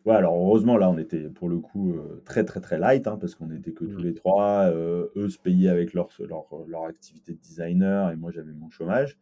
Ouais, 0.06 0.14
alors 0.14 0.36
heureusement, 0.36 0.78
là, 0.78 0.88
on 0.92 1.00
était 1.00 1.30
pour 1.30 1.50
le 1.50 1.58
coup 1.58 1.94
euh, 1.94 2.22
très, 2.26 2.44
très, 2.44 2.62
très 2.62 2.78
light, 2.78 3.08
hein, 3.08 3.18
parce 3.20 3.34
qu'on 3.34 3.48
n'était 3.48 3.72
que 3.72 3.86
tous 3.86 4.02
mmh. 4.02 4.04
les 4.04 4.14
trois. 4.14 4.66
Euh, 4.66 5.08
eux 5.16 5.30
se 5.30 5.40
payaient 5.40 5.70
avec 5.70 5.94
leur, 5.96 6.10
leur, 6.20 6.46
leur, 6.68 6.84
activité 6.86 7.34
de 7.34 7.40
designer 7.40 8.12
et 8.12 8.16
moi, 8.16 8.30
j'avais 8.30 8.54
mon 8.54 8.70
chômage. 8.70 9.18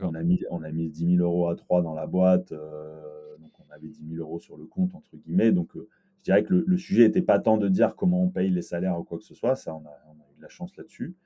On 0.00 0.14
a, 0.14 0.22
mis, 0.22 0.44
on 0.50 0.62
a 0.62 0.70
mis 0.70 0.88
10 0.88 1.16
000 1.16 1.24
euros 1.24 1.48
à 1.48 1.56
trois 1.56 1.82
dans 1.82 1.94
la 1.94 2.06
boîte, 2.06 2.52
euh, 2.52 3.00
donc 3.38 3.50
on 3.58 3.72
avait 3.72 3.88
10 3.88 4.16
000 4.16 4.22
euros 4.22 4.38
sur 4.38 4.56
le 4.56 4.66
compte, 4.66 4.94
entre 4.94 5.16
guillemets. 5.16 5.50
Donc, 5.50 5.70
je 5.74 6.24
dirais 6.24 6.44
que 6.44 6.52
le, 6.54 6.78
sujet 6.78 7.04
n'était 7.04 7.22
pas 7.22 7.38
tant 7.38 7.56
de 7.56 7.68
dire 7.68 7.96
comment 7.96 8.22
on 8.22 8.28
paye 8.28 8.50
les 8.50 8.62
salaires 8.62 9.00
ou 9.00 9.04
quoi 9.04 9.18
que 9.18 9.24
ce 9.24 9.34
soit, 9.34 9.56
ça, 9.56 9.74
on 9.74 9.84
a, 9.86 9.98
on 10.08 10.20
a 10.20 10.24
eu 10.32 10.36
de 10.36 10.42
la 10.42 10.48
chance 10.48 10.76
là-dessus. 10.76 11.16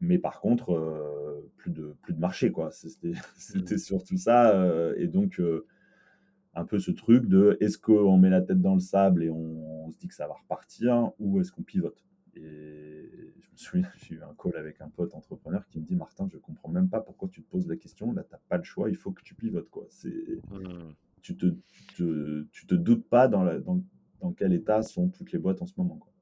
mais 0.00 0.18
par 0.18 0.40
contre, 0.40 0.78
plus, 1.56 1.70
de, 1.70 1.96
plus 2.02 2.12
de 2.12 2.20
marché, 2.20 2.52
quoi. 2.52 2.70
C'était 2.70 3.14
mmh. 3.74 3.78
surtout 3.78 4.18
ça. 4.18 4.94
et 4.98 5.06
donc, 5.06 5.40
un 6.54 6.64
peu 6.64 6.78
ce 6.78 6.90
truc 6.90 7.26
de 7.26 7.56
est-ce 7.60 7.78
qu'on 7.78 8.16
met 8.18 8.30
la 8.30 8.42
tête 8.42 8.60
dans 8.60 8.74
le 8.74 8.80
sable 8.80 9.24
et 9.24 9.30
on, 9.30 9.90
se 9.90 9.98
dit 9.98 10.08
que 10.08 10.14
ça 10.14 10.26
va 10.26 10.34
repartir 10.34 11.10
ou 11.18 11.40
est-ce 11.40 11.52
qu'on 11.52 11.62
pivote? 11.62 12.02
Et 12.34 13.34
je 13.40 13.50
me 13.50 13.56
souviens, 13.56 13.90
j'ai 14.02 14.14
eu 14.14 14.22
un 14.22 14.34
call 14.34 14.56
avec 14.56 14.80
un 14.80 14.88
pote 14.88 15.14
entrepreneur 15.14 15.66
qui 15.68 15.78
me 15.78 15.84
dit 15.84 15.96
Martin, 15.96 16.28
je 16.32 16.38
comprends 16.38 16.70
même 16.70 16.88
pas 16.88 17.00
pourquoi 17.00 17.28
tu 17.28 17.42
te 17.42 17.50
poses 17.50 17.66
la 17.68 17.76
question. 17.76 18.12
Là, 18.12 18.22
tu 18.22 18.32
n'as 18.32 18.40
pas 18.48 18.56
le 18.56 18.64
choix, 18.64 18.88
il 18.90 18.96
faut 18.96 19.12
que 19.12 19.22
tu 19.22 19.34
pivotes. 19.34 19.68
Quoi. 19.70 19.86
C'est, 19.90 20.08
mmh. 20.08 20.94
tu, 21.20 21.36
te, 21.36 21.46
tu, 21.94 22.66
te, 22.66 22.74
doutes 22.74 23.08
pas 23.08 23.28
dans, 23.28 23.44
la, 23.44 23.58
dans, 23.58 23.82
dans, 24.20 24.32
quel 24.32 24.52
état 24.52 24.82
sont 24.82 25.08
toutes 25.08 25.32
les 25.32 25.38
boîtes 25.38 25.60
en 25.62 25.66
ce 25.66 25.74
moment. 25.76 25.96
Quoi. 25.96 26.12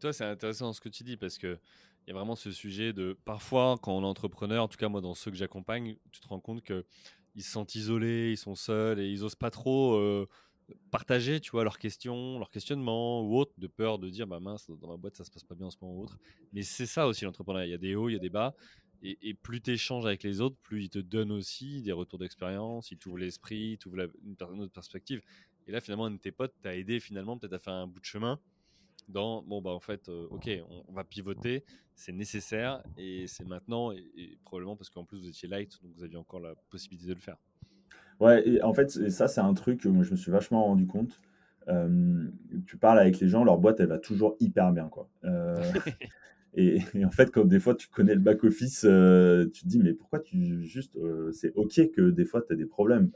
Toi, 0.00 0.12
c'est 0.12 0.24
intéressant 0.24 0.72
ce 0.72 0.80
que 0.80 0.88
tu 0.88 1.02
dis 1.02 1.16
parce 1.16 1.38
que 1.38 1.58
il 2.06 2.10
y 2.10 2.12
a 2.12 2.14
vraiment 2.14 2.36
ce 2.36 2.50
sujet 2.50 2.92
de 2.92 3.16
parfois, 3.24 3.76
quand 3.80 3.96
on 3.96 4.02
est 4.02 4.06
entrepreneur, 4.06 4.62
en 4.62 4.68
tout 4.68 4.76
cas 4.76 4.88
moi 4.88 5.00
dans 5.00 5.14
ceux 5.14 5.30
que 5.30 5.36
j'accompagne, 5.36 5.96
tu 6.12 6.20
te 6.20 6.28
rends 6.28 6.40
compte 6.40 6.62
que 6.62 6.84
ils 7.34 7.42
se 7.42 7.50
sentent 7.50 7.74
isolés, 7.74 8.30
ils 8.32 8.36
sont 8.36 8.54
seuls 8.54 9.00
et 9.00 9.08
ils 9.08 9.24
osent 9.24 9.34
pas 9.34 9.50
trop 9.50 10.26
partager, 10.90 11.40
tu 11.40 11.50
vois, 11.50 11.64
leurs 11.64 11.78
questions, 11.78 12.38
leurs 12.38 12.50
questionnements 12.50 13.22
ou 13.22 13.36
autres, 13.36 13.52
de 13.58 13.66
peur 13.66 13.98
de 13.98 14.08
dire, 14.08 14.26
bah 14.26 14.40
mince, 14.40 14.68
dans 14.68 14.88
ma 14.88 14.96
boîte, 14.96 15.16
ça 15.16 15.24
se 15.24 15.30
passe 15.30 15.44
pas 15.44 15.54
bien 15.54 15.66
en 15.66 15.70
ce 15.70 15.76
moment 15.80 15.94
ou 15.94 16.02
autre. 16.04 16.18
Mais 16.52 16.62
c'est 16.62 16.86
ça 16.86 17.06
aussi 17.06 17.24
l'entrepreneuriat. 17.24 17.66
Il 17.66 17.70
y 17.70 17.74
a 17.74 17.78
des 17.78 17.94
hauts, 17.94 18.08
il 18.08 18.14
y 18.14 18.16
a 18.16 18.20
des 18.20 18.30
bas. 18.30 18.54
Et, 19.02 19.34
plus 19.34 19.60
tu 19.60 19.70
échanges 19.72 20.06
avec 20.06 20.22
les 20.22 20.40
autres, 20.40 20.56
plus 20.62 20.84
ils 20.84 20.88
te 20.88 20.98
donnent 20.98 21.32
aussi 21.32 21.82
des 21.82 21.92
retours 21.92 22.18
d'expérience, 22.18 22.90
ils 22.90 22.96
t'ouvrent 22.96 23.18
l'esprit, 23.18 23.72
ils 23.72 23.78
t'ouvrent 23.78 24.08
une, 24.24 24.60
autre 24.62 24.72
perspective. 24.72 25.20
Et 25.66 25.72
là, 25.72 25.82
finalement, 25.82 26.06
un 26.06 26.12
de 26.12 26.16
tes 26.16 26.32
potes 26.32 26.54
t'a 26.62 26.74
aidé 26.74 27.00
finalement 27.00 27.36
peut-être 27.36 27.52
à 27.52 27.58
faire 27.58 27.74
un 27.74 27.86
bout 27.86 28.00
de 28.00 28.04
chemin 28.06 28.40
dans 29.08 29.42
bon 29.42 29.60
bah 29.60 29.70
en 29.70 29.80
fait 29.80 30.08
euh, 30.08 30.26
ok 30.30 30.50
on, 30.88 30.92
va 30.92 31.04
pivoter 31.04 31.64
c'est 31.94 32.12
nécessaire 32.12 32.82
et 32.96 33.26
c'est 33.26 33.46
maintenant 33.46 33.92
et, 33.92 34.38
probablement 34.44 34.76
parce 34.76 34.90
qu'en 34.90 35.04
plus 35.04 35.18
vous 35.18 35.28
étiez 35.28 35.48
light 35.48 35.78
donc 35.82 35.92
vous 35.96 36.04
aviez 36.04 36.16
encore 36.16 36.40
la 36.40 36.54
possibilité 36.70 37.08
de 37.08 37.14
le 37.14 37.20
faire. 37.20 37.36
Ouais 38.20 38.46
et 38.48 38.62
en 38.62 38.72
fait 38.72 38.90
ça 39.10 39.28
c'est 39.28 39.40
un 39.40 39.54
truc 39.54 39.84
moi 39.86 40.04
je 40.04 40.12
me 40.12 40.16
suis 40.16 40.30
vachement 40.30 40.64
rendu 40.64 40.86
compte. 40.86 41.20
Tu 42.66 42.76
parles 42.76 42.98
avec 42.98 43.20
les 43.20 43.28
gens 43.28 43.44
leur 43.44 43.58
boîte 43.58 43.80
elle 43.80 43.88
va 43.88 43.98
toujours 43.98 44.36
hyper 44.40 44.72
bien 44.72 44.88
quoi. 44.88 45.08
Euh, 45.24 45.56
et, 46.54 46.80
en 47.04 47.10
fait 47.10 47.30
quand 47.30 47.44
des 47.44 47.60
fois 47.60 47.74
tu 47.74 47.88
connais 47.88 48.14
le 48.14 48.20
back 48.20 48.44
office 48.44 48.84
euh, 48.84 49.48
tu 49.52 49.62
te 49.62 49.68
dis 49.68 49.78
mais 49.78 49.92
pourquoi 49.92 50.20
tu 50.20 50.64
juste 50.64 50.98
c'est 51.32 51.52
ok 51.54 51.90
que 51.92 52.10
des 52.10 52.24
fois 52.24 52.42
tu 52.42 52.52
as 52.52 52.56
des 52.56 52.66
problèmes 52.66 53.10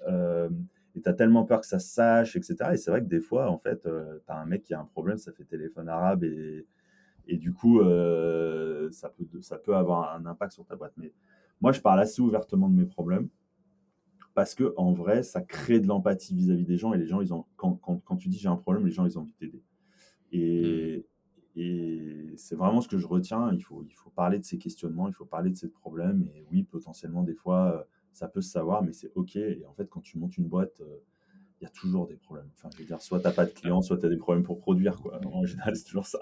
et 0.98 1.02
tu 1.02 1.08
as 1.08 1.12
tellement 1.14 1.44
peur 1.44 1.60
que 1.60 1.66
ça 1.66 1.78
se 1.78 1.88
sache, 1.94 2.36
etc. 2.36 2.56
Et 2.72 2.76
c'est 2.76 2.90
vrai 2.90 3.00
que 3.00 3.08
des 3.08 3.20
fois, 3.20 3.50
en 3.50 3.58
fait, 3.58 3.86
euh, 3.86 4.18
tu 4.26 4.32
as 4.32 4.36
un 4.36 4.46
mec 4.46 4.64
qui 4.64 4.74
a 4.74 4.80
un 4.80 4.84
problème, 4.84 5.16
ça 5.16 5.32
fait 5.32 5.44
téléphone 5.44 5.88
arabe 5.88 6.24
et, 6.24 6.66
et 7.28 7.36
du 7.36 7.52
coup, 7.52 7.80
euh, 7.80 8.90
ça, 8.90 9.10
peut, 9.10 9.26
ça 9.40 9.58
peut 9.58 9.76
avoir 9.76 10.14
un 10.16 10.26
impact 10.26 10.52
sur 10.52 10.66
ta 10.66 10.76
boîte. 10.76 10.94
Mais 10.96 11.12
moi, 11.60 11.72
je 11.72 11.80
parle 11.80 12.00
assez 12.00 12.20
ouvertement 12.20 12.68
de 12.68 12.74
mes 12.74 12.86
problèmes 12.86 13.28
parce 14.34 14.54
que 14.54 14.74
en 14.76 14.92
vrai, 14.92 15.22
ça 15.22 15.40
crée 15.40 15.80
de 15.80 15.86
l'empathie 15.86 16.34
vis-à-vis 16.34 16.64
des 16.64 16.76
gens 16.76 16.92
et 16.92 16.98
les 16.98 17.06
gens, 17.06 17.20
ils 17.20 17.32
ont, 17.32 17.44
quand, 17.56 17.74
quand, 17.76 17.98
quand 18.04 18.16
tu 18.16 18.28
dis 18.28 18.38
j'ai 18.38 18.48
un 18.48 18.56
problème, 18.56 18.84
les 18.84 18.92
gens, 18.92 19.06
ils 19.06 19.18
ont 19.18 19.22
envie 19.22 19.32
de 19.32 19.38
t'aider. 19.38 19.62
Et, 20.32 21.06
mmh. 21.56 21.60
et 21.60 22.34
c'est 22.36 22.56
vraiment 22.56 22.80
ce 22.80 22.88
que 22.88 22.98
je 22.98 23.06
retiens. 23.06 23.52
Il 23.52 23.62
faut, 23.62 23.84
il 23.84 23.94
faut 23.94 24.10
parler 24.10 24.38
de 24.38 24.44
ces 24.44 24.58
questionnements, 24.58 25.06
il 25.06 25.14
faut 25.14 25.24
parler 25.24 25.50
de 25.50 25.56
ces 25.56 25.68
problèmes. 25.68 26.22
Et 26.34 26.44
oui, 26.50 26.64
potentiellement, 26.64 27.22
des 27.22 27.34
fois, 27.34 27.86
ça 28.18 28.28
peut 28.28 28.40
se 28.40 28.50
savoir, 28.50 28.82
mais 28.82 28.92
c'est 28.92 29.10
OK. 29.14 29.36
Et 29.36 29.64
en 29.64 29.72
fait, 29.74 29.88
quand 29.88 30.00
tu 30.00 30.18
montes 30.18 30.36
une 30.36 30.48
boîte, 30.48 30.80
euh, 30.80 30.98
il 31.60 31.64
y 31.64 31.66
a 31.66 31.70
toujours 31.70 32.06
des 32.08 32.16
problèmes. 32.16 32.50
Enfin, 32.56 32.68
je 32.72 32.78
veux 32.78 32.84
dire, 32.84 33.00
soit 33.00 33.20
tu 33.20 33.26
n'as 33.26 33.32
pas 33.32 33.46
de 33.46 33.52
clients, 33.52 33.80
soit 33.80 33.98
tu 33.98 34.06
as 34.06 34.08
des 34.08 34.16
problèmes 34.16 34.42
pour 34.42 34.58
produire. 34.58 34.96
Quoi. 34.96 35.20
En 35.24 35.44
général, 35.44 35.76
c'est 35.76 35.84
toujours 35.84 36.06
ça. 36.06 36.18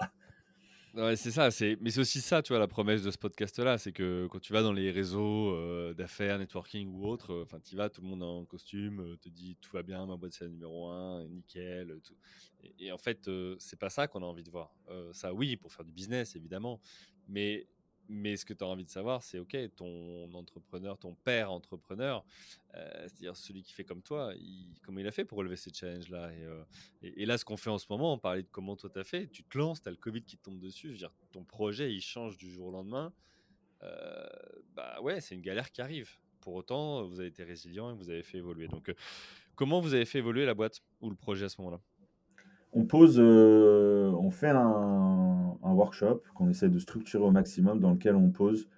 Ouais, 0.93 1.15
c'est 1.15 1.29
ça, 1.29 1.51
c'est... 1.51 1.77
mais 1.79 1.91
c'est 1.91 1.99
aussi 1.99 2.21
ça, 2.21 2.41
tu 2.41 2.53
vois, 2.53 2.59
la 2.59 2.67
promesse 2.67 3.03
de 3.03 3.11
ce 3.11 3.19
podcast-là, 3.19 3.77
c'est 3.77 3.91
que 3.91 4.27
quand 4.31 4.39
tu 4.39 4.51
vas 4.51 4.63
dans 4.63 4.73
les 4.73 4.89
réseaux 4.89 5.51
euh, 5.51 5.93
d'affaires, 5.93 6.39
networking 6.39 6.91
ou 6.91 7.05
autre, 7.05 7.33
euh, 7.33 7.43
enfin, 7.43 7.59
tu 7.59 7.75
vas, 7.75 7.89
tout 7.89 8.01
le 8.01 8.07
monde 8.07 8.23
en 8.23 8.45
costume, 8.45 9.15
te 9.21 9.29
dit 9.29 9.57
tout 9.61 9.71
va 9.73 9.83
bien, 9.83 10.07
ma 10.07 10.17
boîte 10.17 10.33
c'est 10.33 10.45
la 10.45 10.49
numéro 10.49 10.87
un, 10.89 11.27
nickel, 11.27 11.99
tout. 12.03 12.15
Et, 12.63 12.87
et 12.87 12.91
en 12.91 12.97
fait, 12.97 13.29
c'est 13.59 13.77
pas 13.77 13.89
ça 13.89 14.07
qu'on 14.07 14.23
a 14.23 14.25
envie 14.25 14.43
de 14.43 14.49
voir. 14.49 14.75
ça, 15.11 15.33
oui, 15.33 15.55
pour 15.55 15.71
faire 15.71 15.85
du 15.85 15.91
business, 15.91 16.35
évidemment, 16.35 16.79
mais 17.27 17.67
mais 18.09 18.37
ce 18.37 18.45
que 18.45 18.53
tu 18.53 18.63
as 18.63 18.67
envie 18.67 18.85
de 18.85 18.89
savoir, 18.89 19.21
c'est 19.21 19.39
OK, 19.39 19.57
ton 19.75 20.33
entrepreneur, 20.33 20.97
ton 20.97 21.15
père 21.15 21.51
entrepreneur, 21.51 22.23
euh, 22.75 22.89
c'est-à-dire 23.01 23.35
celui 23.35 23.63
qui 23.63 23.73
fait 23.73 23.83
comme 23.83 24.01
toi, 24.01 24.33
comment 24.83 24.99
il 24.99 25.07
a 25.07 25.11
fait 25.11 25.25
pour 25.25 25.37
relever 25.37 25.55
ces 25.55 25.73
challenges-là? 25.73 26.29
Euh, 26.29 26.63
et, 27.01 27.25
là, 27.25 27.37
ce 27.37 27.45
qu'on 27.45 27.57
fait 27.57 27.69
en 27.69 27.77
ce 27.77 27.85
moment, 27.89 28.13
on 28.13 28.17
parlait 28.17 28.43
de 28.43 28.47
comment 28.51 28.75
toi 28.75 28.89
tu 28.89 28.99
as 28.99 29.03
fait, 29.03 29.27
tu 29.27 29.43
te 29.43 29.57
lances, 29.57 29.81
tu 29.81 29.89
as 29.89 29.91
le 29.91 29.97
Covid 29.97 30.23
qui 30.23 30.37
te 30.37 30.43
tombe 30.43 30.59
dessus, 30.59 30.87
je 30.87 30.91
veux 30.93 30.97
dire, 30.97 31.13
ton 31.31 31.43
projet, 31.43 31.93
il 31.93 32.01
change 32.01 32.37
du 32.37 32.49
jour 32.51 32.67
au 32.67 32.71
lendemain. 32.71 33.13
Euh, 33.83 34.27
bah 34.73 34.99
ouais, 35.01 35.21
c'est 35.21 35.35
une 35.35 35.41
galère 35.41 35.71
qui 35.71 35.81
arrive. 35.81 36.09
Pour 36.41 36.55
autant, 36.55 37.05
vous 37.05 37.19
avez 37.19 37.29
été 37.29 37.43
résilient 37.43 37.91
et 37.91 37.93
vous 37.93 38.09
avez 38.09 38.23
fait 38.23 38.37
évoluer. 38.37 38.67
Donc, 38.67 38.93
comment 39.55 39.79
vous 39.79 39.93
avez 39.93 40.05
fait 40.05 40.19
évoluer 40.19 40.45
la 40.45 40.53
boîte 40.53 40.81
ou 41.01 41.09
le 41.09 41.15
projet 41.15 41.45
à 41.45 41.49
ce 41.49 41.61
moment-là? 41.61 41.81
On 42.79 42.85
pose, 42.85 43.19
on 43.19 44.29
fait 44.29 44.49
un 44.49 45.57
workshop 45.63 46.21
qu'on 46.35 46.47
essaie 46.47 46.69
de 46.69 46.77
structurer 46.77 47.23
au 47.23 47.31
maximum 47.31 47.79
dans 47.79 47.91
lequel 47.91 48.15
on 48.15 48.29
pose 48.29 48.69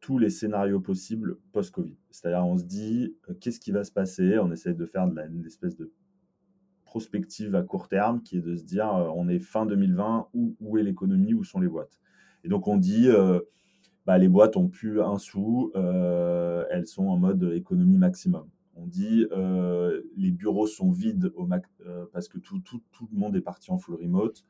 tous 0.00 0.18
les 0.18 0.30
scénarios 0.30 0.80
possibles 0.80 1.38
post-Covid. 1.52 1.96
C'est-à-dire, 2.10 2.44
on 2.46 2.56
se 2.56 2.64
dit, 2.64 3.14
euh, 3.28 3.34
qu'est-ce 3.40 3.60
qui 3.60 3.70
va 3.70 3.84
se 3.84 3.92
passer? 3.92 4.38
On 4.38 4.50
essaie 4.50 4.74
de 4.74 4.86
faire 4.86 5.06
de 5.06 5.20
une 5.20 5.46
espèce 5.46 5.76
de 5.76 5.92
prospective 6.84 7.54
à 7.54 7.62
court 7.62 7.88
terme 7.88 8.22
qui 8.22 8.38
est 8.38 8.40
de 8.40 8.56
se 8.56 8.64
dire, 8.64 8.92
euh, 8.94 9.08
on 9.14 9.28
est 9.28 9.38
fin 9.38 9.66
2020, 9.66 10.28
où, 10.34 10.78
est 10.78 10.82
l'économie, 10.82 11.34
où 11.34 11.44
sont 11.44 11.60
les 11.60 11.68
boîtes? 11.68 12.00
Et 12.44 12.48
donc, 12.48 12.66
on 12.66 12.76
dit, 12.76 13.08
euh, 13.08 13.40
bah, 14.06 14.16
les 14.18 14.28
boîtes 14.28 14.56
ont 14.56 14.68
plus 14.68 15.00
un 15.02 15.18
sou, 15.18 15.70
elles 15.74 16.86
sont 16.86 17.06
en 17.06 17.18
mode 17.18 17.42
économie 17.54 17.98
maximum. 17.98 18.48
On 18.82 18.86
dit, 18.86 19.26
les 20.16 20.30
bureaux 20.30 20.66
sont 20.66 20.90
vides 20.90 21.30
au 21.34 21.46
parce 22.12 22.28
que 22.28 22.38
tout, 22.38 22.60
tout, 22.60 22.82
tout 22.92 23.08
le 23.12 23.18
monde 23.18 23.36
est 23.36 23.42
parti 23.42 23.70
en 23.70 23.78
full 23.78 23.96
remote. 23.96 24.44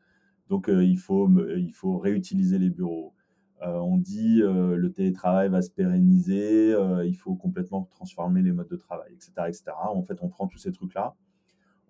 Donc, 0.51 0.69
euh, 0.69 0.85
il, 0.85 0.99
faut, 0.99 1.31
il 1.57 1.73
faut 1.73 1.97
réutiliser 1.99 2.59
les 2.59 2.71
bureaux. 2.71 3.15
Euh, 3.63 3.79
on 3.79 3.99
dit 3.99 4.43
euh, 4.43 4.75
le 4.75 4.93
télétravail 4.93 5.49
va 5.49 5.63
se 5.63 5.71
pérenniser, 5.71 6.75
il 7.05 7.15
faut 7.15 7.35
complètement 7.35 7.85
transformer 7.85 8.43
les 8.43 8.53
modes 8.53 8.69
de 8.69 8.77
travail, 8.77 9.13
etc. 9.13 9.33
etc. 9.47 9.65
En 9.95 10.03
fait, 10.03 10.19
on 10.23 10.29
prend 10.29 10.49
tous 10.49 10.59
ces 10.59 10.73
trucs-là. 10.73 11.15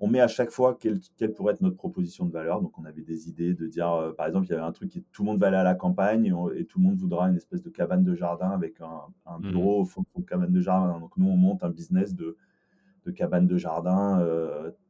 On 0.01 0.09
met 0.09 0.21
à 0.21 0.29
chaque 0.29 0.51
fois 0.51 0.79
quelle, 0.81 1.01
pourrait 1.35 1.55
être 1.55 1.61
notre 1.61 1.77
proposition 1.77 2.25
de 2.25 2.33
valeur. 2.33 2.63
Donc, 2.63 2.79
on 2.79 2.85
avait 2.85 3.03
des 3.03 3.29
idées 3.29 3.53
de 3.53 3.67
dire, 3.67 4.15
par 4.17 4.27
exemple, 4.27 4.47
il 4.47 4.51
y 4.51 4.55
avait 4.55 4.63
un 4.63 4.73
truc 4.73 4.91
qui 4.91 5.05
tout 5.13 5.23
le 5.23 5.27
monde 5.27 5.39
va 5.39 5.49
aller 5.49 5.59
à 5.59 5.63
la 5.63 5.75
campagne 5.75 6.25
et, 6.57 6.65
tout 6.65 6.79
le 6.79 6.85
monde 6.85 6.97
voudra 6.97 7.29
une 7.29 7.37
espèce 7.37 7.63
de 7.63 7.69
cabane 7.69 8.03
de 8.03 8.15
jardin 8.15 8.51
avec 8.51 8.81
un, 8.81 9.39
mmh 9.39 9.51
bureau 9.51 9.83
au 9.83 9.85
fond 9.85 10.03
de 10.17 10.25
cabane 10.25 10.53
de 10.53 10.61
jardin. 10.61 10.99
Donc, 10.99 11.17
nous, 11.19 11.29
on 11.29 11.37
monte 11.37 11.63
un 11.65 11.71
business 11.71 12.15
de, 12.15 12.39
de 13.05 13.11
cabane 13.11 13.47
de 13.47 13.59
jardin 13.59 14.27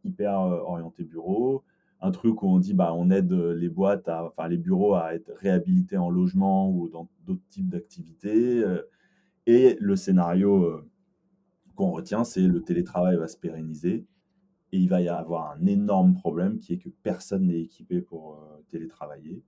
hyper 0.05 0.39
orienté 0.39 1.03
bureau 1.03 1.65
un 2.03 2.11
truc 2.11 2.43
où 2.43 2.49
on 2.49 2.59
dit 2.59 2.75
bah 2.75 2.93
on 2.95 3.11
aide 3.11 3.33
les 3.33 3.69
boîtes, 3.69 4.09
à, 4.09 4.25
enfin 4.25 4.49
les 4.49 4.57
bureaux 4.57 4.95
à 4.95 5.15
être 5.15 5.33
réhabilités 5.37 5.97
en 5.97 6.11
logement 6.11 6.71
ou 6.71 6.89
dans 6.89 7.09
d'autres 7.27 7.47
types 7.51 7.69
d'activités. 7.69 8.63
Euh, 8.63 8.83
et 9.47 9.77
le 9.81 9.97
scénario 9.97 10.65
euh, 10.65 10.89
qu'on 11.75 11.91
retient, 11.91 12.25
c'est 12.25 12.43
le 12.43 12.63
télétravail 12.63 13.17
va 13.17 13.29
se 13.29 13.37
pérenniser 13.37 14.07
et 14.73 14.79
il 14.79 14.89
va 14.89 15.01
y 15.01 15.09
avoir 15.09 15.53
un 15.53 15.67
énorme 15.67 16.15
problème 16.15 16.59
qui 16.59 16.75
est 16.75 16.79
que 16.79 16.89
personne 16.89 17.47
n'est 17.47 17.61
équipé 17.61 18.01
pour 18.01 18.35
euh, 18.35 18.63
télétravailler. 18.69 19.43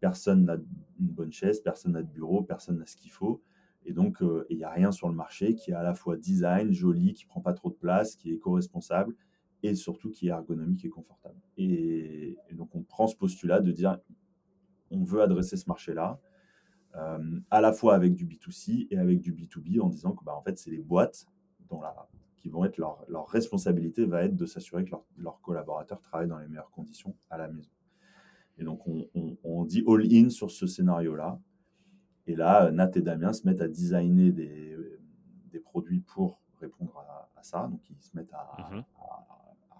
Personne 0.00 0.44
n'a 0.44 0.56
une 1.00 1.08
bonne 1.08 1.32
chaise, 1.32 1.60
personne 1.60 1.92
n'a 1.92 2.02
de 2.02 2.10
bureau, 2.10 2.42
personne 2.42 2.78
n'a 2.78 2.86
ce 2.86 2.96
qu'il 2.96 3.10
faut. 3.10 3.42
Et 3.86 3.92
donc, 3.92 4.22
il 4.48 4.56
n'y 4.56 4.64
a 4.64 4.70
rien 4.70 4.90
sur 4.92 5.08
le 5.10 5.14
marché 5.14 5.54
qui 5.54 5.70
est 5.70 5.74
à 5.74 5.82
la 5.82 5.94
fois 5.94 6.16
design, 6.16 6.72
joli, 6.72 7.12
qui 7.12 7.26
prend 7.26 7.42
pas 7.42 7.52
trop 7.52 7.68
de 7.68 7.74
place, 7.74 8.16
qui 8.16 8.30
est 8.30 8.34
éco-responsable 8.34 9.14
et 9.64 9.74
surtout 9.74 10.10
qui 10.10 10.26
est 10.28 10.30
ergonomique 10.30 10.84
et 10.84 10.90
confortable. 10.90 11.40
Et, 11.56 12.36
donc 12.52 12.74
on 12.74 12.82
prend 12.82 13.06
ce 13.06 13.16
postulat 13.16 13.60
de 13.60 13.72
dire 13.72 13.98
on 14.90 15.02
veut 15.02 15.22
adresser 15.22 15.56
ce 15.56 15.66
marché-là, 15.66 16.20
euh, 16.96 17.40
à 17.50 17.60
la 17.60 17.72
fois 17.72 17.94
avec 17.94 18.14
du 18.14 18.26
B2C 18.26 18.86
et 18.90 18.98
avec 18.98 19.20
du 19.20 19.32
B2B, 19.32 19.80
en 19.80 19.88
disant 19.88 20.12
que 20.12 20.22
bah, 20.22 20.36
en 20.36 20.42
fait 20.42 20.58
c'est 20.58 20.70
les 20.70 20.78
boîtes 20.82 21.26
dont 21.70 21.80
la, 21.80 21.94
qui 22.44 22.50
vont 22.50 22.66
être 22.66 22.76
leur, 22.76 23.02
leur 23.08 23.26
responsabilité 23.28 24.04
va 24.04 24.22
être 24.24 24.36
de 24.36 24.44
s'assurer 24.44 24.84
que 24.84 24.94
leurs 25.16 25.40
collaborateurs 25.40 26.02
travaillent 26.02 26.28
dans 26.28 26.38
les 26.38 26.46
meilleures 26.46 26.70
conditions 26.70 27.16
à 27.30 27.38
la 27.38 27.48
maison. 27.48 27.70
Et 28.58 28.64
donc 28.64 28.86
on, 28.86 29.08
on, 29.42 29.64
dit 29.64 29.82
all-in 29.88 30.28
sur 30.28 30.50
ce 30.50 30.66
scénario-là. 30.66 31.40
Et 32.26 32.36
là, 32.36 32.70
Nat 32.70 32.90
et 32.96 33.00
Damien 33.00 33.32
se 33.32 33.46
mettent 33.46 33.62
à 33.62 33.68
designer 33.68 34.30
des, 34.30 34.76
des 35.52 35.58
produits 35.58 36.00
pour 36.00 36.38
répondre 36.60 36.94
à, 36.98 37.42
ça. 37.42 37.66
Donc 37.66 37.80
ils 37.88 38.02
se 38.02 38.14
mettent 38.14 38.34
à, 38.34 38.70
mmh 38.70 38.84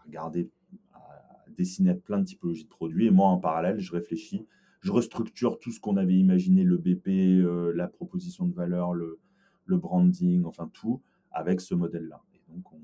regarder, 0.07 0.51
à 0.95 1.51
dessiner 1.57 1.95
plein 1.95 2.19
de 2.19 2.25
typologies 2.25 2.65
de 2.65 2.71
produits. 2.71 3.09
Et 3.09 3.11
moi, 3.11 3.29
en 3.29 3.39
parallèle, 3.39 3.79
je 3.79 3.93
réfléchis, 3.93 4.47
je 4.81 4.91
restructure 4.91 5.59
tout 5.59 5.71
ce 5.71 5.81
qu'on 5.81 5.99
avait 5.99 6.17
imaginé, 6.17 6.62
le 6.62 6.79
BP, 6.79 7.09
euh, 7.09 7.73
la 7.75 7.89
proposition 7.89 8.47
de 8.47 8.55
valeur, 8.55 8.95
le, 8.95 9.19
le, 9.67 9.77
branding, 9.77 10.45
enfin 10.45 10.71
tout, 10.73 11.03
avec 11.31 11.61
ce 11.61 11.75
modèle-là. 11.75 12.23
Et 12.55 12.57
donc, 12.57 12.73
on, 12.73 12.81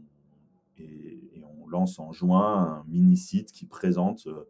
et, 0.79 1.43
on 1.45 1.69
lance 1.69 1.99
en 1.99 2.13
juin 2.13 2.63
un 2.63 2.85
mini-site 2.89 3.53
qui 3.53 3.67
présente 3.67 4.27
euh, 4.27 4.45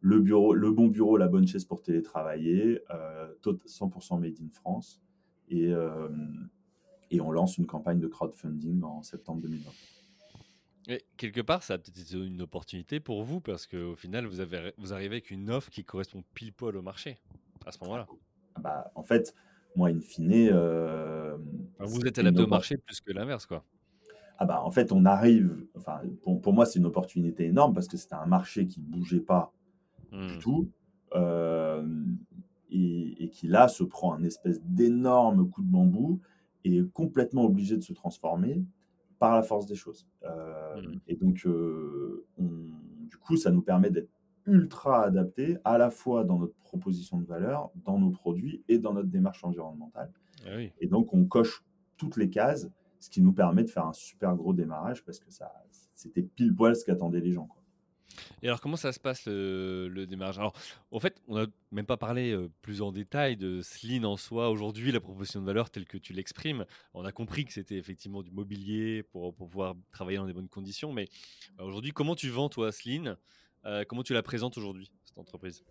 le, 0.00 0.20
bureau, 0.20 0.54
le 0.54 0.70
bon 0.70 0.88
bureau, 0.88 1.16
la 1.16 1.28
bonne 1.28 1.46
chaise 1.46 1.64
pour 1.64 1.82
télétravailler, 1.82 2.80
euh, 2.90 3.32
100% 3.44 4.20
made 4.20 4.40
in 4.40 4.50
France. 4.50 5.00
Et, 5.48 5.68
euh, 5.68 6.08
et 7.10 7.20
on 7.20 7.30
lance 7.30 7.58
une 7.58 7.66
campagne 7.66 8.00
de 8.00 8.06
crowdfunding 8.08 8.82
en 8.82 9.02
septembre 9.02 9.42
2020. 9.42 9.70
Et 10.88 11.04
quelque 11.16 11.40
part, 11.40 11.62
ça 11.62 11.74
a 11.74 11.78
peut-être 11.78 12.00
été 12.00 12.16
une 12.16 12.42
opportunité 12.42 12.98
pour 12.98 13.22
vous 13.22 13.40
parce 13.40 13.66
qu'au 13.66 13.94
final, 13.94 14.26
vous, 14.26 14.40
avez, 14.40 14.72
vous 14.78 14.92
arrivez 14.92 15.16
avec 15.16 15.30
une 15.30 15.50
offre 15.50 15.70
qui 15.70 15.84
correspond 15.84 16.24
pile 16.34 16.52
poil 16.52 16.76
au 16.76 16.82
marché 16.82 17.18
à 17.66 17.70
ce 17.70 17.78
moment-là. 17.84 18.08
Ah 18.54 18.60
bah, 18.60 18.92
en 18.94 19.02
fait, 19.02 19.34
moi, 19.76 19.88
in 19.88 20.00
fine. 20.00 20.48
Euh, 20.52 21.36
vous 21.78 22.04
êtes 22.06 22.18
adapté 22.18 22.42
au 22.42 22.46
marché 22.46 22.76
plus 22.76 23.00
que 23.00 23.12
l'inverse, 23.12 23.46
quoi. 23.46 23.64
Ah 24.42 24.44
bah, 24.44 24.60
en 24.64 24.72
fait, 24.72 24.90
on 24.90 25.04
arrive. 25.04 25.56
Enfin, 25.76 26.00
pour, 26.20 26.40
pour 26.40 26.52
moi, 26.52 26.66
c'est 26.66 26.80
une 26.80 26.86
opportunité 26.86 27.44
énorme 27.44 27.72
parce 27.74 27.86
que 27.86 27.96
c'était 27.96 28.16
un 28.16 28.26
marché 28.26 28.66
qui 28.66 28.80
ne 28.80 28.86
bougeait 28.86 29.20
pas 29.20 29.52
du 30.10 30.18
mmh. 30.18 30.38
tout. 30.40 30.68
Euh, 31.14 31.86
et, 32.72 33.22
et, 33.22 33.28
qui 33.28 33.46
là 33.46 33.68
se 33.68 33.84
prend 33.84 34.14
un 34.14 34.24
espèce 34.24 34.60
d'énorme 34.64 35.48
coup 35.48 35.62
de 35.62 35.70
bambou 35.70 36.20
et 36.64 36.78
est 36.78 36.92
complètement 36.92 37.44
obligé 37.44 37.76
de 37.76 37.82
se 37.82 37.92
transformer 37.92 38.64
par 39.20 39.36
la 39.36 39.44
force 39.44 39.66
des 39.66 39.76
choses. 39.76 40.08
Mmh. 40.24 40.94
Et 41.06 41.14
donc, 41.14 41.46
du 42.36 43.16
coup, 43.18 43.36
ça 43.36 43.52
nous 43.52 43.62
permet 43.62 43.90
d'être 43.90 44.10
ultra 44.46 45.04
adapté 45.04 45.56
à 45.64 45.78
la 45.78 45.90
fois 45.90 46.24
dans 46.24 46.40
notre 46.40 46.56
proposition 46.64 47.18
de 47.18 47.26
valeur, 47.26 47.70
dans 47.84 48.00
nos 48.00 48.10
produits 48.10 48.64
et 48.66 48.78
dans 48.78 48.92
notre 48.92 49.08
démarche 49.08 49.44
environnementale. 49.44 50.10
Ah 50.44 50.58
et 50.80 50.88
donc, 50.88 51.14
on 51.14 51.26
coche 51.26 51.62
toutes 51.96 52.16
les 52.16 52.28
cases, 52.28 52.68
ce 53.02 53.10
qui 53.10 53.20
nous 53.20 53.32
permet 53.32 53.64
de 53.64 53.68
faire 53.68 53.86
un 53.86 53.92
super 53.92 54.36
gros 54.36 54.52
démarrage 54.52 55.04
parce 55.04 55.18
que 55.18 55.30
ça, 55.30 55.52
c'était 55.94 56.22
pile 56.22 56.54
poil 56.54 56.76
ce 56.76 56.84
qu'attendaient 56.84 57.20
les 57.20 57.32
gens. 57.32 57.46
Quoi. 57.46 57.62
Et 58.42 58.46
alors, 58.46 58.60
comment 58.60 58.76
ça 58.76 58.92
se 58.92 59.00
passe 59.00 59.26
le, 59.26 60.04
démarrage? 60.08 60.38
Alors, 60.38 60.52
en 60.90 61.00
fait, 61.00 61.20
on 61.26 61.34
n'a 61.34 61.46
même 61.72 61.86
pas 61.86 61.96
parlé 61.96 62.36
plus 62.60 62.80
en 62.80 62.92
détail 62.92 63.36
de 63.36 63.60
Sleen 63.62 64.04
en 64.04 64.16
soi. 64.16 64.50
Aujourd'hui, 64.50 64.92
la 64.92 65.00
proposition 65.00 65.40
de 65.40 65.46
valeur 65.46 65.70
telle 65.70 65.86
que 65.86 65.98
tu 65.98 66.12
l'exprimes, 66.12 66.64
on 66.94 67.04
a 67.04 67.12
compris 67.12 67.44
que 67.44 67.52
c'était 67.52 67.76
effectivement 67.76 68.22
du 68.22 68.30
mobilier 68.30 69.02
pour, 69.02 69.34
pouvoir 69.34 69.74
travailler 69.90 70.18
dans 70.18 70.26
des 70.26 70.34
bonnes 70.34 70.48
conditions. 70.48 70.92
Mais 70.92 71.08
aujourd'hui, 71.58 71.92
comment 71.92 72.14
tu 72.14 72.28
vends, 72.28 72.48
toi, 72.48 72.70
Sleen 72.70 73.16
Comment 73.88 74.02
tu 74.02 74.12
la 74.12 74.22
présentes 74.22 74.58
aujourd'hui, 74.58 74.90
cette 75.04 75.18
entreprise? 75.18 75.64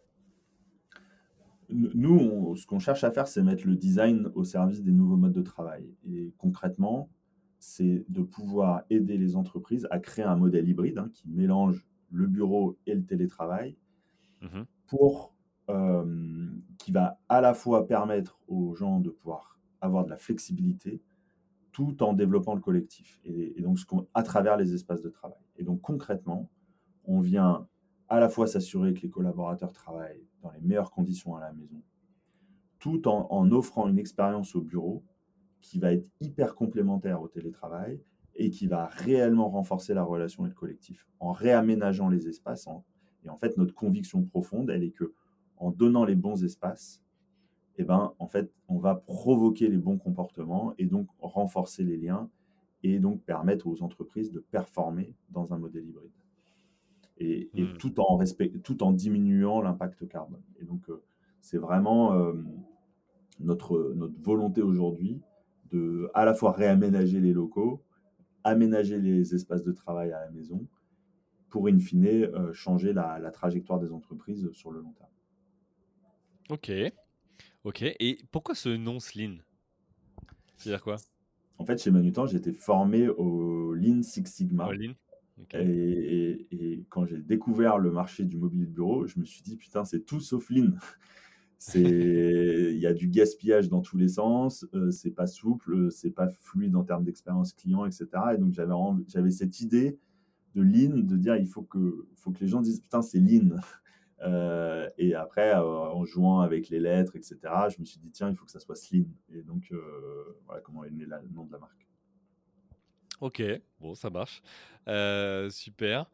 Nous, 1.70 2.56
ce 2.58 2.66
qu'on 2.66 2.80
cherche 2.80 3.04
à 3.04 3.12
faire, 3.12 3.28
c'est 3.28 3.42
mettre 3.42 3.66
le 3.66 3.76
design 3.76 4.30
au 4.36 4.44
service 4.44 4.82
des 4.82 4.92
nouveaux 4.92 5.16
modes 5.16 5.34
de 5.34 5.42
travail. 5.42 5.90
Et 6.06 6.34
concrètement, 6.38 7.10
c'est 7.62 8.04
de 8.10 8.24
pouvoir 8.24 8.82
aider 8.90 9.20
les 9.20 9.36
entreprises 9.36 9.88
à 9.92 10.00
créer 10.00 10.26
un 10.26 10.36
modèle 10.36 10.68
hybride 10.68 10.98
hein, 10.98 11.12
qui 11.14 11.30
mélange 11.30 11.88
le 12.10 12.26
bureau 12.26 12.78
et 12.88 12.96
le 12.96 13.06
télétravail 13.06 13.78
mmh 14.42 14.64
pour 14.88 15.34
euh, 15.70 16.50
qui 16.78 16.92
va 16.92 17.18
à 17.30 17.40
la 17.40 17.54
fois 17.54 17.88
permettre 17.88 18.42
aux 18.50 18.76
gens 18.76 19.00
de 19.00 19.10
pouvoir 19.10 19.58
avoir 19.80 20.04
de 20.04 20.10
la 20.10 20.18
flexibilité 20.18 21.02
tout 21.72 22.04
en 22.04 22.12
développant 22.12 22.56
le 22.56 22.60
collectif 22.60 23.22
et, 23.24 23.62
donc 23.62 23.80
ce 23.80 23.86
à 24.14 24.24
travers 24.24 24.58
les 24.58 24.74
espaces 24.74 25.02
de 25.02 25.08
travail. 25.08 25.40
Et 25.56 25.64
donc 25.64 25.80
concrètement, 25.80 26.50
on 27.06 27.22
vient 27.22 27.70
à 28.10 28.20
la 28.20 28.28
fois 28.28 28.48
s'assurer 28.48 28.94
que 28.94 29.00
les 29.00 29.10
collaborateurs 29.10 29.72
travaillent 29.72 30.28
dans 30.42 30.52
les 30.52 30.60
meilleures 30.60 30.92
conditions 30.92 31.38
à 31.38 31.40
la 31.40 31.54
maison, 31.54 31.82
tout 32.80 33.08
en, 33.08 33.28
en 33.32 33.50
offrant 33.54 33.88
une 33.88 34.00
expérience 34.00 34.56
au 34.56 34.62
bureau 34.62 35.06
qui 35.62 35.80
va 35.80 35.94
être 35.94 36.08
hyper 36.20 36.56
complémentaire 36.56 37.22
au 37.22 37.28
télétravail 37.28 38.00
et 38.36 38.50
qui 38.50 38.68
va 38.68 38.88
réellement 38.88 39.50
renforcer 39.50 39.94
la 39.94 40.04
relation 40.04 40.46
et 40.46 40.50
le 40.50 40.56
collectif 40.56 41.08
en 41.20 41.32
réaménageant 41.32 42.10
les 42.10 42.28
espaces. 42.28 42.68
et 43.24 43.30
en 43.30 43.38
fait, 43.38 43.58
notre 43.58 43.74
conviction 43.74 44.24
profonde, 44.24 44.70
elle 44.70 44.84
est 44.84 44.92
que 44.92 45.14
en 45.58 45.70
donnant 45.70 46.06
les 46.06 46.16
bons 46.16 46.44
espaces, 46.44 47.04
eh 47.78 47.84
ben, 47.84 48.14
en 48.20 48.28
fait, 48.28 48.52
on 48.68 48.80
va 48.80 48.96
provoquer 48.96 49.68
les 49.68 49.78
bons 49.78 49.98
comportements 49.98 50.74
et 50.78 50.86
donc 50.86 51.08
renforcer 51.20 51.84
les 51.84 51.98
liens 51.98 52.30
et 52.84 53.00
donc 53.00 53.22
permettre 53.22 53.68
aux 53.68 53.84
entreprises 53.84 54.32
de 54.32 54.40
performer 54.40 55.14
dans 55.30 55.54
un 55.54 55.58
modèle 55.58 55.88
hybride. 55.88 56.12
Et, 57.18 57.50
mmh. 57.54 57.78
tout, 57.78 58.00
en 58.00 58.18
respect, 58.18 58.50
tout 58.64 58.82
en 58.82 58.92
diminuant 58.92 59.62
l'impact 59.62 60.08
carbone. 60.08 60.42
Et 60.60 60.66
donc, 60.66 60.90
euh, 60.90 61.04
c'est 61.40 61.60
vraiment 61.60 62.14
euh, 62.14 62.34
notre, 63.40 63.94
notre 63.96 64.20
volonté 64.20 64.64
aujourd'hui 64.64 65.22
de 65.72 66.10
à 66.14 66.26
la 66.26 66.34
fois 66.34 66.52
réaménager 66.52 67.20
les 67.20 67.34
locaux, 67.34 67.84
aménager 68.44 69.00
les 69.00 69.36
espaces 69.36 69.64
de 69.64 69.72
travail 69.72 70.12
à 70.12 70.20
la 70.20 70.30
maison 70.32 70.68
pour, 71.50 71.68
in 71.68 71.80
fine, 71.80 72.08
euh, 72.08 72.54
changer 72.54 72.94
la, 72.94 73.20
trajectoire 73.32 73.80
des 73.80 73.92
entreprises 73.92 74.50
sur 74.54 74.72
le 74.72 74.82
long 74.82 74.94
terme. 74.94 75.10
Ok. 76.50 76.72
Ok. 77.64 77.84
Et 77.84 78.20
pourquoi 78.32 78.56
ce 78.56 78.70
nom 78.70 79.00
Slean 79.00 79.38
C'est-à-dire 80.56 80.82
quoi? 80.82 80.96
En 81.58 81.66
fait, 81.66 81.82
chez 81.82 81.92
Manutan, 81.92 82.26
j'ai 82.26 82.38
été 82.38 82.54
formé 82.54 83.08
au 83.08 83.74
Lean 83.74 84.02
Six 84.02 84.26
Sigma. 84.26 84.70
Et, 85.54 86.86
quand 86.90 87.06
j'ai 87.06 87.18
découvert 87.18 87.78
le 87.78 87.92
marché 87.92 88.26
du 88.26 88.38
mobilier 88.38 88.66
de 88.66 88.72
bureau, 88.72 89.06
je 89.06 89.20
me 89.20 89.26
suis 89.26 89.44
dit, 89.44 89.58
putain, 89.58 89.86
c'est 89.86 90.06
tout 90.06 90.20
sauf 90.20 90.50
Lean. 90.50 90.72
Il 91.76 92.78
y 92.78 92.88
a 92.88 92.94
du 92.94 93.08
gaspillage 93.08 93.70
dans 93.70 93.82
tous 93.82 93.98
les 93.98 94.08
sens, 94.08 94.66
euh, 94.74 94.92
c'est 94.92 95.12
pas 95.12 95.28
souple, 95.28 95.92
c'est 95.92 96.12
pas 96.12 96.30
fluide 96.30 96.76
en 96.76 96.84
termes 96.84 97.04
d'expérience 97.04 97.54
client, 97.54 97.86
etc. 97.86 98.08
Et 98.34 98.38
donc 98.38 98.54
j'avais 98.54 98.74
j'avais 99.08 99.32
cette 99.32 99.60
idée 99.62 100.00
de 100.56 100.62
lean, 100.62 100.98
de 100.98 101.18
dire 101.18 101.36
il 101.36 101.48
faut 101.48 101.64
que 101.64 102.08
faut 102.16 102.32
que 102.32 102.40
les 102.40 102.48
gens 102.48 102.62
disent 102.62 102.82
putain 102.82 103.02
c'est 103.02 103.20
lean. 103.20 103.56
Euh, 104.24 104.88
et 105.00 105.16
après 105.16 105.56
euh, 105.56 105.64
en 105.64 106.06
jouant 106.06 106.42
avec 106.42 106.70
les 106.70 106.80
lettres, 106.80 107.16
etc. 107.16 107.40
Je 107.76 107.80
me 107.80 107.86
suis 107.86 108.00
dit 108.00 108.12
tiens 108.12 108.30
il 108.30 108.36
faut 108.36 108.46
que 108.46 108.52
ça 108.52 108.60
soit 108.60 108.76
slim. 108.76 109.08
Et 109.34 109.42
donc 109.42 109.74
voilà 110.46 110.62
comment 110.62 110.84
est 110.84 110.92
né 110.92 111.06
le 111.06 111.34
nom 111.34 111.44
de 111.46 111.52
la 111.52 111.58
marque. 111.58 111.91
Ok, 113.22 113.44
bon, 113.80 113.94
ça 113.94 114.10
marche. 114.10 114.42
Euh, 114.88 115.52
super. 115.52 116.10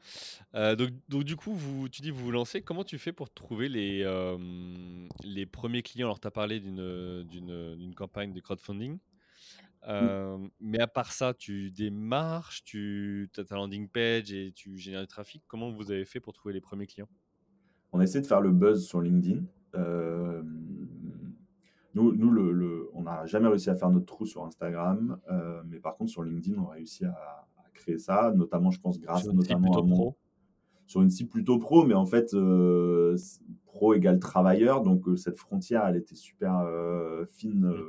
Euh, 0.56 0.76
donc, 0.76 0.90
donc, 1.08 1.24
du 1.24 1.38
coup, 1.38 1.54
vous, 1.54 1.88
tu 1.88 2.02
dis 2.02 2.12
vous 2.12 2.26
vous 2.26 2.32
lancez. 2.32 2.62
Comment 2.62 2.84
tu 2.84 2.98
fais 2.98 3.14
pour 3.14 3.30
trouver 3.34 3.70
les, 3.70 4.04
euh, 4.04 4.38
les 5.24 5.46
premiers 5.46 5.84
clients? 5.84 6.08
Alors, 6.08 6.20
tu 6.20 6.28
as 6.28 6.32
parlé 6.32 6.60
d'une, 6.60 7.24
d'une, 7.24 7.96
campagne 7.96 8.34
de 8.34 8.42
crowdfunding. 8.42 9.00
Mais 10.60 10.80
à 10.82 10.88
part 10.88 11.14
ça, 11.14 11.34
tu 11.34 11.72
démarches, 11.72 12.66
tu 12.66 13.30
as 13.38 13.46
ta 13.46 13.56
landing 13.56 13.88
page 13.88 14.34
et 14.34 14.52
tu 14.52 14.78
génères 14.78 15.02
du 15.02 15.08
trafic. 15.08 15.42
Comment 15.48 15.72
vous 15.72 15.92
avez 15.92 16.04
fait 16.04 16.20
pour 16.20 16.34
trouver 16.34 16.54
les 16.54 16.62
premiers 16.62 16.88
clients? 16.88 17.10
On 17.94 18.02
a 18.02 18.04
essayé 18.04 18.22
de 18.22 18.28
faire 18.28 18.42
le 18.42 18.52
buzz 18.52 18.86
sur 18.86 19.00
LinkedIn. 19.00 19.44
Nous, 21.98 22.14
nous 22.14 22.30
le, 22.30 22.90
on 22.94 23.04
n'a 23.04 23.26
jamais 23.26 23.48
réussi 23.48 23.72
à 23.72 23.76
faire 23.76 23.90
notre 23.90 24.06
trou 24.06 24.26
sur 24.28 24.46
Instagram, 24.46 25.20
euh, 25.32 25.64
mais 25.68 25.80
par 25.80 25.98
contre 25.98 26.12
sur 26.12 26.24
LinkedIn, 26.24 26.62
on 26.62 26.68
a 26.68 26.74
réussi 26.74 27.06
à, 27.06 27.44
créer 27.74 27.98
ça, 27.98 28.34
notamment, 28.36 28.72
je 28.72 28.80
pense, 28.80 29.00
grâce 29.00 29.28
notamment 29.28 29.72
à 29.78 29.84
pro. 29.84 30.16
sur 30.88 31.02
une 31.02 31.10
cible 31.10 31.30
plutôt 31.30 31.60
pro, 31.60 31.86
mais 31.86 31.94
en 31.94 32.06
fait, 32.06 32.34
euh, 32.34 33.16
pro 33.66 33.94
égale 33.94 34.20
travailleur, 34.20 34.82
donc 34.82 35.08
euh, 35.08 35.16
cette 35.16 35.38
frontière, 35.38 35.86
elle 35.86 35.96
était 35.96 36.16
super 36.16 36.66
fine 37.30 37.68
mm. 37.68 37.84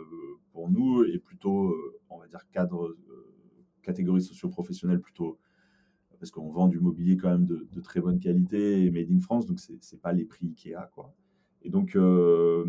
pour 0.52 0.70
nous 0.70 1.04
et 1.04 1.18
plutôt, 1.18 1.74
on 2.08 2.18
va 2.18 2.26
dire, 2.28 2.40
cadre, 2.50 2.96
catégorie 3.82 4.22
socio-professionnelle 4.22 5.00
plutôt 5.00 5.38
parce 6.18 6.30
qu'on 6.32 6.50
vend 6.50 6.66
du 6.66 6.80
mobilier 6.80 7.16
quand 7.16 7.30
même 7.30 7.46
de, 7.46 7.68
de, 7.70 7.80
très 7.80 8.00
bonne 8.00 8.18
qualité 8.18 8.84
et 8.84 8.90
made 8.90 9.10
in 9.10 9.20
France, 9.20 9.46
donc 9.46 9.60
c'est 9.60 10.00
pas 10.00 10.12
les 10.12 10.24
prix 10.24 10.48
Ikea, 10.48 10.90
quoi. 10.92 11.14
Et 11.68 11.70
donc, 11.70 11.96
euh, 11.96 12.64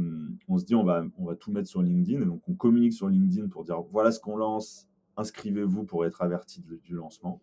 on 0.50 0.58
se 0.58 0.66
dit, 0.66 0.76
on 0.76 0.84
va, 0.84 1.06
tout 1.40 1.54
mettre 1.54 1.70
sur 1.70 1.82
LinkedIn. 1.82 2.22
Et 2.22 2.26
donc, 2.26 2.42
on 2.50 2.54
communique 2.54 2.92
sur 2.92 3.08
LinkedIn 3.08 3.48
pour 3.48 3.64
dire, 3.64 3.82
voilà 3.82 4.12
ce 4.12 4.20
qu'on 4.20 4.36
lance, 4.36 4.90
inscrivez-vous 5.16 5.86
pour 5.86 6.06
être 6.06 6.22
averti 6.22 6.62
du 6.84 6.96
lancement. 6.96 7.42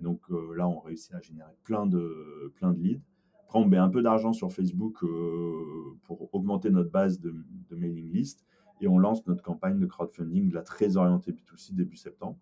Et 0.00 0.02
donc, 0.02 0.20
euh, 0.32 0.52
là, 0.56 0.66
on 0.66 0.80
réussit 0.80 1.14
à 1.14 1.20
générer 1.20 1.52
plein 1.62 1.86
de, 1.86 2.52
leads. 2.76 3.00
Après, 3.44 3.60
on 3.60 3.66
met 3.66 3.76
un 3.76 3.88
peu 3.88 4.02
d'argent 4.02 4.32
sur 4.32 4.52
Facebook 4.52 5.04
euh, 5.04 5.96
pour 6.02 6.34
augmenter 6.34 6.70
notre 6.70 6.90
base 6.90 7.20
de, 7.20 7.32
mailing 7.70 8.12
list. 8.12 8.44
Et 8.80 8.88
on 8.88 8.98
lance 8.98 9.24
notre 9.28 9.44
campagne 9.44 9.78
de 9.78 9.86
crowdfunding, 9.86 10.52
la 10.52 10.62
très 10.62 10.96
orientée 10.96 11.30
B2C 11.30 11.72
début 11.72 11.96
septembre. 11.96 12.36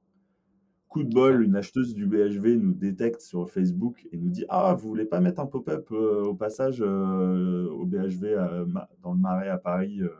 Coup 0.95 1.03
de 1.03 1.13
bol, 1.13 1.43
une 1.43 1.57
acheteuse 1.57 1.93
du 1.93 2.07
BHV 2.07 2.55
nous 2.55 2.73
détecte 2.73 3.21
sur 3.21 3.51
Facebook 3.51 4.07
et 4.13 4.17
nous 4.17 4.31
dit 4.31 4.45
Ah, 4.49 4.75
vous 4.75 4.89
voulez 4.89 5.07
pas 5.07 5.19
mettre 5.19 5.41
un 5.41 5.47
pop-up 5.47 5.89
euh, 5.91 6.23
au 6.23 6.35
passage 6.37 6.81
euh, 6.81 7.69
au 7.69 7.85
BHV 7.85 8.37
dans 9.03 9.13
le 9.13 9.19
Marais 9.19 9.49
à 9.49 9.59
Paris 9.59 10.03
euh. 10.03 10.11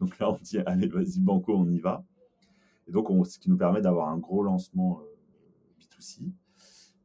Donc 0.00 0.18
là, 0.18 0.30
on 0.30 0.36
dit 0.42 0.58
Allez, 0.66 0.86
vas-y, 0.86 1.18
Banco, 1.18 1.54
on 1.56 1.66
y 1.70 1.78
va. 1.78 2.04
Et 2.86 2.92
donc, 2.92 3.08
on, 3.08 3.24
ce 3.24 3.38
qui 3.38 3.48
nous 3.48 3.56
permet 3.56 3.80
d'avoir 3.80 4.10
un 4.10 4.18
gros 4.18 4.42
lancement 4.42 5.00
B2C. 5.80 6.30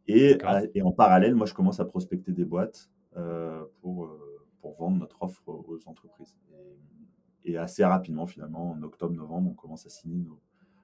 Et, 0.10 0.38
et, 0.74 0.82
en 0.82 0.92
parallèle, 0.92 1.34
moi, 1.34 1.46
je 1.46 1.54
commence 1.54 1.80
à 1.80 1.86
prospecter 1.86 2.34
des 2.34 2.44
boîtes 2.44 2.92
pour, 3.80 4.12
pour 4.60 4.76
vendre 4.76 4.98
notre 4.98 5.24
offre 5.24 5.48
aux 5.48 5.80
entreprises. 5.86 6.36
Et, 7.46 7.56
assez 7.56 7.86
rapidement, 7.86 8.26
finalement, 8.26 8.72
en 8.72 8.84
octobre-novembre, 8.84 9.52
on 9.52 9.54
commence 9.54 9.86
à 9.86 9.90
signer 9.90 10.20
nos, 10.20 10.42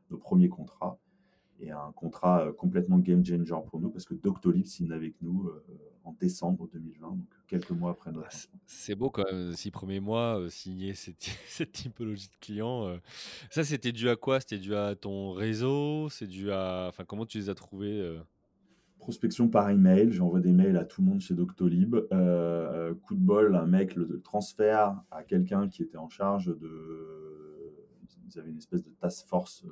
nos 0.10 0.18
premiers 0.18 0.48
contrats 0.48 0.98
et 1.62 1.72
un 1.72 1.92
contrat 1.96 2.46
euh, 2.46 2.54
complètement 2.54 3.00
game 3.00 3.26
changer 3.26 3.54
pour 3.68 3.80
nous 3.80 3.90
parce 3.90 4.06
que 4.06 4.14
Doctolib 4.14 4.66
signe 4.66 4.92
avec 4.92 5.16
nous 5.22 5.48
euh, 5.48 5.64
en 6.04 6.14
décembre 6.14 6.70
2020, 6.72 7.08
donc 7.08 7.28
quelques 7.48 7.72
mois 7.72 7.92
après 7.92 8.12
notre. 8.12 8.28
Ah, 8.32 8.58
c'est 8.66 8.96
beau 8.96 9.10
quand 9.10 9.26
même, 9.32 9.54
six 9.54 9.72
premiers 9.72 10.00
mois, 10.00 10.40
euh, 10.40 10.50
signer 10.50 10.94
cette, 10.94 11.24
cette, 11.48 11.72
typologie 11.72 12.28
de 12.28 12.38
clients. 12.40 12.98
Ça, 13.50 13.64
c'était 13.64 13.92
dû 13.92 14.10
à 14.10 14.16
quoi? 14.16 14.40
C'était 14.40 14.58
dû 14.58 14.76
à 14.76 14.96
ton 14.96 15.32
réseau? 15.32 16.10
C'est 16.10 16.28
dû 16.28 16.52
à. 16.52 16.88
Enfin, 16.90 17.04
comment 17.06 17.26
tu 17.26 17.38
les 17.38 17.50
as 17.50 17.56
trouvés 17.56 18.18
Prospection 18.98 19.48
par 19.48 19.70
email, 19.70 20.12
j'envoie 20.12 20.42
des 20.42 20.52
mails 20.52 20.78
à 20.78 20.84
tout 20.84 21.02
le 21.02 21.08
monde 21.08 21.22
chez 21.22 21.34
Doctolib. 21.34 21.96
coup 21.96 23.16
de 23.16 23.20
bol, 23.20 23.56
un 23.56 23.66
mec 23.66 23.96
le, 23.96 24.22
transfert 24.22 25.02
à 25.12 25.24
quelqu'un 25.24 25.68
qui 25.68 25.84
était 25.84 25.98
en 25.98 26.10
charge 26.10 26.48
de. 26.48 27.76
Ils 28.32 28.40
avaient 28.40 28.52
une 28.52 28.60
espèce 28.60 28.84
de 28.84 28.92
task 28.92 29.26
force 29.28 29.66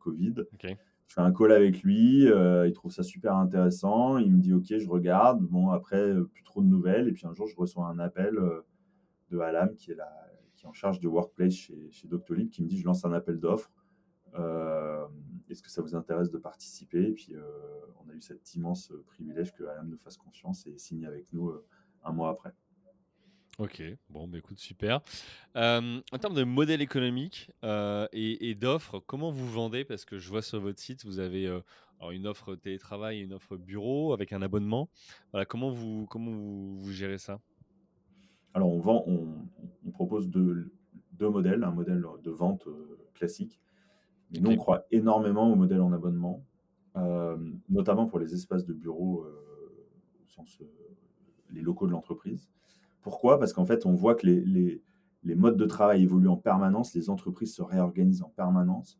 Covid. 0.00 0.34
Ok 0.52 0.76
je 1.12 1.16
fais 1.16 1.20
un 1.20 1.32
call 1.34 1.52
avec 1.52 1.82
lui, 1.82 2.26
euh, 2.26 2.66
il 2.66 2.72
trouve 2.72 2.90
ça 2.90 3.02
super 3.02 3.36
intéressant, 3.36 4.16
il 4.16 4.32
me 4.34 4.40
dit 4.40 4.54
ok, 4.54 4.78
je 4.78 4.88
regarde. 4.88 5.42
Bon, 5.42 5.68
après, 5.68 6.08
euh, 6.08 6.24
plus 6.24 6.42
trop 6.42 6.62
de 6.62 6.66
nouvelles. 6.66 7.06
Et 7.06 7.12
puis 7.12 7.26
un 7.26 7.34
jour, 7.34 7.46
je 7.46 7.54
reçois 7.54 7.86
un 7.86 7.98
appel 7.98 8.38
euh, 8.38 8.62
de 9.28 9.38
Alam, 9.38 9.74
qui 9.74 9.90
est, 9.90 9.94
la, 9.94 10.10
qui 10.54 10.64
est 10.64 10.68
en 10.68 10.72
charge 10.72 11.00
de 11.00 11.08
Workplace 11.08 11.52
chez, 11.52 11.90
chez 11.90 12.08
Doctolib, 12.08 12.48
qui 12.48 12.62
me 12.62 12.66
dit 12.66 12.78
je 12.78 12.86
lance 12.86 13.04
un 13.04 13.12
appel 13.12 13.38
d'offres. 13.38 13.70
Est-ce 15.50 15.62
que 15.62 15.70
ça 15.70 15.82
vous 15.82 15.94
intéresse 15.94 16.30
de 16.30 16.38
participer? 16.38 17.08
Et 17.08 17.12
puis, 17.12 17.34
on 18.02 18.08
a 18.08 18.14
eu 18.14 18.22
cet 18.22 18.54
immense 18.54 18.90
privilège 19.04 19.52
que 19.52 19.64
Alan 19.64 19.84
nous 19.84 19.98
fasse 19.98 20.16
confiance 20.16 20.66
et 20.66 20.78
signe 20.78 21.04
avec 21.04 21.26
nous 21.34 21.52
un 22.04 22.12
mois 22.12 22.30
après. 22.30 22.54
Ok, 23.58 23.82
bon, 24.08 24.26
bah, 24.28 24.38
écoute, 24.38 24.58
super. 24.58 25.00
en 25.54 26.18
termes 26.20 26.34
de 26.34 26.44
modèle 26.44 26.80
économique 26.80 27.50
et, 27.62 28.54
d'offres, 28.54 28.98
comment 29.00 29.30
vous 29.30 29.48
vendez? 29.48 29.84
Parce 29.84 30.04
que 30.04 30.18
je 30.18 30.28
vois 30.28 30.42
sur 30.42 30.60
votre 30.60 30.80
site, 30.80 31.04
vous 31.04 31.18
avez 31.18 31.60
une 32.10 32.26
offre 32.26 32.54
télétravail 32.56 33.18
et 33.18 33.22
une 33.22 33.34
offre 33.34 33.56
bureau 33.56 34.14
avec 34.14 34.32
un 34.32 34.40
abonnement. 34.40 34.88
Voilà, 35.32 35.44
comment 35.44 35.70
vous, 35.70 36.06
comment 36.06 36.30
vous, 36.30 36.90
gérez 36.92 37.18
ça? 37.18 37.40
Alors, 38.54 38.68
on 38.68 38.80
vend, 38.80 39.04
on, 39.06 39.90
propose 39.90 40.28
deux, 40.28 40.72
deux, 41.12 41.28
modèles, 41.28 41.62
un 41.62 41.70
modèle 41.72 42.02
de 42.22 42.30
vente 42.30 42.66
classique. 43.14 43.60
Mais 44.30 44.40
nous, 44.40 44.52
on 44.52 44.56
croit 44.56 44.86
énormément 44.90 45.52
au 45.52 45.56
modèle 45.56 45.82
en 45.82 45.92
abonnement, 45.92 46.42
notamment 47.68 48.06
pour 48.06 48.18
les 48.18 48.32
espaces 48.32 48.64
de 48.64 48.72
bureau, 48.72 49.26
au 49.26 50.28
sens 50.30 50.58
les 51.50 51.60
locaux 51.60 51.86
de 51.86 51.92
l'entreprise. 51.92 52.48
Pourquoi? 53.02 53.38
Parce 53.38 53.52
qu'en 53.52 53.64
fait, 53.64 53.84
on 53.86 53.94
voit 53.94 54.14
que 54.14 54.26
les, 54.26 54.80
les, 55.24 55.34
modes 55.34 55.56
de 55.56 55.66
travail 55.66 56.02
évoluent 56.02 56.28
en 56.28 56.36
permanence, 56.36 56.94
les 56.94 57.10
entreprises 57.10 57.54
se 57.54 57.62
réorganisent 57.62 58.22
en 58.22 58.30
permanence. 58.30 58.98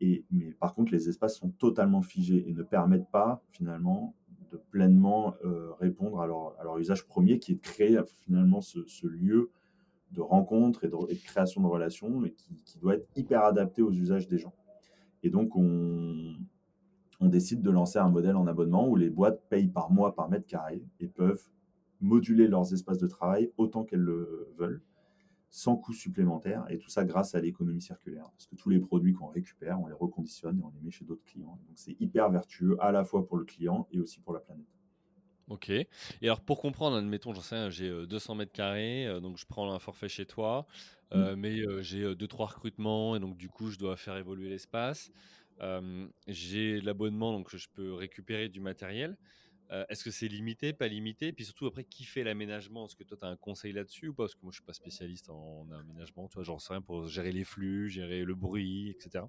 Et, 0.00 0.24
mais 0.30 0.52
par 0.52 0.74
contre, 0.74 0.92
les 0.92 1.08
espaces 1.08 1.36
sont 1.36 1.50
totalement 1.50 2.00
figés 2.00 2.48
et 2.48 2.54
ne 2.54 2.62
permettent 2.62 3.10
pas 3.10 3.42
finalement 3.50 4.14
de 4.50 4.56
pleinement 4.56 5.34
euh, 5.44 5.72
répondre 5.78 6.20
à 6.20 6.26
leur, 6.26 6.58
à 6.58 6.64
leur, 6.64 6.78
usage 6.78 7.06
premier, 7.06 7.38
qui 7.38 7.52
est 7.52 7.56
de 7.56 7.60
créer 7.60 8.00
finalement 8.24 8.60
ce, 8.60 9.06
lieu 9.06 9.50
de 10.12 10.20
rencontre 10.20 10.84
et 10.84 10.88
de, 10.88 11.24
création 11.24 11.60
de 11.60 11.66
relations, 11.66 12.18
mais 12.18 12.32
qui, 12.32 12.56
qui, 12.64 12.78
doit 12.78 12.94
être 12.94 13.06
hyper 13.14 13.44
adapté 13.44 13.82
aux 13.82 13.92
usages 13.92 14.26
des 14.26 14.38
gens. 14.38 14.54
Et 15.22 15.30
donc, 15.30 15.54
on, 15.54 16.34
on 17.20 17.28
décide 17.28 17.62
de 17.62 17.70
lancer 17.70 17.98
un 17.98 18.08
modèle 18.08 18.36
en 18.36 18.46
abonnement 18.46 18.88
où 18.88 18.96
les 18.96 19.10
boîtes 19.10 19.42
payent 19.48 19.68
par 19.68 19.90
mois 19.90 20.14
par 20.14 20.28
mètre 20.30 20.46
carré 20.46 20.82
et 20.98 21.06
peuvent 21.06 21.44
moduler 22.00 22.48
leurs 22.48 22.72
espaces 22.72 22.98
de 22.98 23.06
travail 23.06 23.50
autant 23.56 23.84
qu'elles 23.84 24.00
le 24.00 24.48
veulent, 24.56 24.82
sans 25.50 25.76
coût 25.76 25.92
supplémentaire, 25.92 26.64
et 26.70 26.78
tout 26.78 26.88
ça 26.88 27.04
grâce 27.04 27.34
à 27.34 27.40
l'économie 27.40 27.82
circulaire. 27.82 28.30
Parce 28.32 28.46
que 28.46 28.54
tous 28.54 28.70
les 28.70 28.78
produits 28.78 29.12
qu'on 29.12 29.26
récupère, 29.26 29.80
on 29.80 29.86
les 29.86 29.94
reconditionne 29.94 30.58
et 30.58 30.62
on 30.62 30.70
les 30.70 30.80
met 30.80 30.90
chez 30.90 31.04
d'autres 31.04 31.24
clients. 31.24 31.58
Donc 31.66 31.76
c'est 31.76 31.96
hyper 32.00 32.30
vertueux 32.30 32.76
à 32.80 32.92
la 32.92 33.04
fois 33.04 33.26
pour 33.26 33.36
le 33.36 33.44
client 33.44 33.88
et 33.92 33.98
aussi 33.98 34.20
pour 34.20 34.32
la 34.32 34.40
planète. 34.40 34.66
Ok. 35.50 35.68
Et 35.68 35.88
alors 36.22 36.40
pour 36.40 36.60
comprendre, 36.60 36.96
admettons, 36.96 37.34
j'en 37.34 37.40
sais 37.40 37.70
j'ai 37.72 38.06
200 38.06 38.36
mètres 38.36 38.52
carrés, 38.52 39.06
euh, 39.06 39.18
donc 39.18 39.36
je 39.36 39.44
prends 39.46 39.72
un 39.72 39.80
forfait 39.80 40.08
chez 40.08 40.24
toi, 40.24 40.66
euh, 41.12 41.34
mmh. 41.34 41.40
mais 41.40 41.58
euh, 41.58 41.82
j'ai 41.82 42.14
deux 42.14 42.28
trois 42.28 42.46
recrutements 42.46 43.16
et 43.16 43.20
donc 43.20 43.36
du 43.36 43.48
coup 43.48 43.68
je 43.68 43.76
dois 43.76 43.96
faire 43.96 44.16
évoluer 44.16 44.48
l'espace. 44.48 45.10
j'ai 46.28 46.80
l'abonnement, 46.80 47.32
donc 47.32 47.54
je 47.54 47.68
peux 47.74 47.92
récupérer 47.92 48.48
du 48.48 48.60
matériel. 48.60 49.18
Euh, 49.72 49.84
est-ce 49.88 50.02
que 50.02 50.10
c'est 50.10 50.26
limité, 50.26 50.72
pas 50.72 50.88
limité? 50.88 51.28
Et 51.28 51.32
puis 51.32 51.44
surtout, 51.44 51.66
après, 51.66 51.84
qui 51.84 52.04
fait 52.04 52.24
l'aménagement? 52.24 52.86
Est-ce 52.86 52.96
que 52.96 53.04
toi, 53.04 53.16
tu 53.16 53.24
as 53.24 53.28
un 53.28 53.36
conseil 53.36 53.72
là-dessus 53.72 54.08
ou 54.08 54.14
pas? 54.14 54.24
Parce 54.24 54.34
que 54.34 54.40
moi, 54.42 54.50
je 54.50 54.56
suis 54.56 54.64
pas 54.64 54.72
spécialiste 54.72 55.30
en, 55.30 55.68
aménagement. 55.70 56.26
Tu 56.28 56.34
vois, 56.34 56.42
j'en 56.42 56.58
sais 56.58 56.72
rien 56.72 56.82
pour 56.82 57.06
gérer 57.06 57.30
les 57.30 57.44
flux, 57.44 57.88
gérer 57.88 58.24
le 58.24 58.34
bruit, 58.34 58.90
etc. 58.90 59.24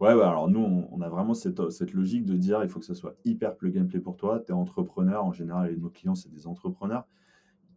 Ouais, 0.00 0.10
alors 0.10 0.48
nous, 0.48 0.60
on, 0.60 1.00
a 1.00 1.08
vraiment 1.08 1.32
cette, 1.34 1.58
logique 1.92 2.26
de 2.26 2.36
dire 2.36 2.62
il 2.62 2.68
faut 2.68 2.78
que 2.80 2.84
ce 2.84 2.94
soit 2.94 3.16
hyper 3.24 3.56
plug 3.56 3.78
and 3.78 3.86
play 3.86 4.00
pour 4.00 4.16
toi. 4.16 4.40
Tu 4.40 4.52
es 4.52 4.54
entrepreneur, 4.54 5.24
en 5.24 5.32
général, 5.32 5.72
et 5.72 5.76
nos 5.76 5.88
clients, 5.88 6.14
c'est 6.14 6.30
des 6.30 6.46
entrepreneurs 6.46 7.06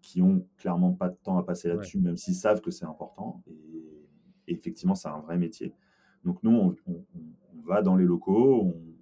qui 0.02 0.22
ont 0.22 0.46
clairement 0.58 0.94
pas 0.94 1.10
de 1.10 1.16
temps 1.16 1.38
à 1.38 1.44
passer 1.44 1.70
là-dessus, 1.70 2.00
même 2.00 2.18
s'ils 2.18 2.36
savent 2.36 2.60
que 2.60 2.72
c'est 2.72 2.86
important. 2.86 3.42
Et, 3.48 4.54
effectivement, 4.54 4.96
c'est 4.96 5.10
un 5.10 5.20
vrai 5.20 5.38
métier. 5.38 5.74
Donc 6.26 6.42
nous, 6.44 6.52
on, 6.52 6.76
on, 6.88 7.04
va 7.66 7.82
dans 7.82 7.96
les 7.96 8.06
locaux, 8.06 8.62
on, 8.64 8.97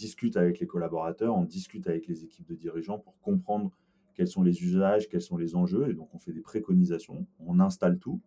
discute 0.00 0.36
avec 0.36 0.58
les 0.60 0.66
collaborateurs, 0.66 1.36
on 1.36 1.44
discute 1.44 1.86
avec 1.86 2.06
les 2.06 2.24
équipes 2.24 2.46
de 2.46 2.54
dirigeants 2.54 2.98
pour 2.98 3.18
comprendre 3.20 3.70
quels 4.14 4.28
sont 4.28 4.42
les 4.42 4.62
usages, 4.64 5.08
quels 5.08 5.20
sont 5.20 5.36
les 5.36 5.54
enjeux. 5.54 5.90
Et 5.90 5.94
donc, 5.94 6.08
on 6.14 6.18
fait 6.18 6.32
des 6.32 6.40
préconisations, 6.40 7.26
on 7.38 7.60
installe 7.60 7.98
tout, 7.98 8.20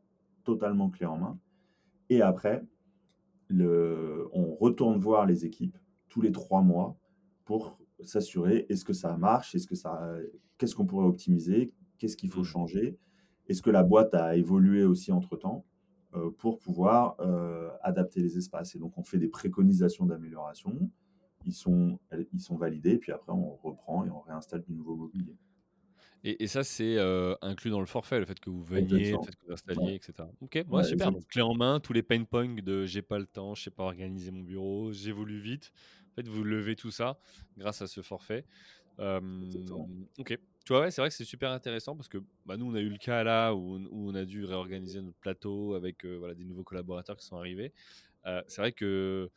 totalement 0.43 0.89
clé 0.89 1.05
en 1.05 1.17
main. 1.17 1.39
Et 2.09 2.21
après, 2.21 2.63
le, 3.47 4.27
on 4.33 4.55
retourne 4.55 4.99
voir 4.99 5.25
les 5.25 5.45
équipes 5.45 5.77
tous 6.09 6.21
les 6.21 6.31
trois 6.31 6.61
mois 6.61 6.95
pour 7.43 7.77
s'assurer 8.03 8.65
est-ce 8.69 8.85
que 8.85 8.93
ça 8.93 9.17
marche, 9.17 9.55
est-ce 9.55 9.67
que 9.67 9.75
ça, 9.75 10.15
qu'est-ce 10.57 10.75
qu'on 10.75 10.85
pourrait 10.85 11.07
optimiser, 11.07 11.73
qu'est-ce 11.97 12.17
qu'il 12.17 12.29
faut 12.29 12.41
mmh. 12.41 12.55
changer, 12.55 12.97
est-ce 13.47 13.61
que 13.61 13.71
la 13.71 13.83
boîte 13.83 14.13
a 14.13 14.35
évolué 14.35 14.83
aussi 14.83 15.11
entre 15.11 15.35
temps 15.35 15.65
euh, 16.15 16.29
pour 16.37 16.59
pouvoir 16.59 17.15
euh, 17.21 17.71
adapter 17.81 18.19
les 18.21 18.37
espaces. 18.37 18.75
Et 18.75 18.79
donc, 18.79 18.95
on 18.99 19.03
fait 19.03 19.17
des 19.17 19.27
préconisations 19.27 20.05
d'amélioration 20.05 20.91
ils 21.45 21.53
sont, 21.53 21.99
ils 22.33 22.39
sont 22.39 22.57
validés, 22.57 22.97
puis 22.97 23.11
après 23.11 23.31
on 23.31 23.55
reprend 23.55 24.05
et 24.05 24.09
on 24.09 24.21
réinstalle 24.21 24.63
du 24.63 24.73
nouveau 24.73 24.95
mobilier. 24.95 25.35
Et, 26.25 26.47
ça, 26.47 26.63
c'est 26.63 26.95
euh, 26.97 27.35
inclus 27.41 27.69
dans 27.69 27.81
le 27.81 27.85
forfait, 27.85 28.17
le 28.17 28.25
fait 28.25 28.39
que 28.39 28.49
vous 28.49 28.63
veniez, 28.63 29.11
le 29.11 29.21
fait 29.23 29.35
que 29.35 29.45
vous 29.45 29.51
installiez, 29.51 29.95
etc. 29.95 30.29
Ok, 30.39 30.57
super. 30.85 31.11
Donc, 31.11 31.27
clé 31.27 31.41
en 31.41 31.53
main, 31.53 31.81
tous 31.81 31.91
les 31.91 32.01
pain 32.01 32.23
points 32.23 32.47
de 32.47 32.85
j'ai 32.85 33.01
pas 33.01 33.19
le 33.19 33.25
temps, 33.25 33.55
je 33.55 33.63
sais 33.63 33.71
pas 33.71 33.83
organiser 33.83 34.31
mon 34.31 34.43
bureau, 34.43 34.93
j'évolue 34.93 35.41
vite. 35.41 35.73
En 36.11 36.15
fait, 36.15 36.27
vous 36.29 36.45
levez 36.45 36.77
tout 36.77 36.91
ça 36.91 37.19
grâce 37.57 37.81
à 37.81 37.87
ce 37.87 38.01
forfait. 38.01 38.45
ok. 38.97 40.39
Tu 40.65 40.71
vois, 40.71 40.83
ouais, 40.83 40.91
c'est 40.91 41.01
vrai 41.01 41.09
que 41.09 41.15
c'est 41.15 41.25
super 41.25 41.51
intéressant 41.51 41.95
parce 41.95 42.07
que 42.07 42.19
bah, 42.45 42.55
nous, 42.55 42.71
on 42.71 42.75
a 42.75 42.79
eu 42.79 42.87
le 42.87 42.97
cas 42.97 43.23
là 43.23 43.53
où, 43.53 43.75
où 43.75 44.09
on 44.09 44.15
a 44.15 44.23
dû 44.23 44.45
réorganiser 44.45 45.01
notre 45.01 45.17
plateau 45.17 45.73
avec 45.73 46.05
euh, 46.05 46.15
voilà, 46.17 46.35
des 46.35 46.45
nouveaux 46.45 46.63
collaborateurs 46.63 47.17
qui 47.17 47.25
sont 47.25 47.35
arrivés. 47.35 47.73
Euh, 48.25 48.41
c'est 48.47 48.61
vrai 48.61 48.71
que 48.71 49.29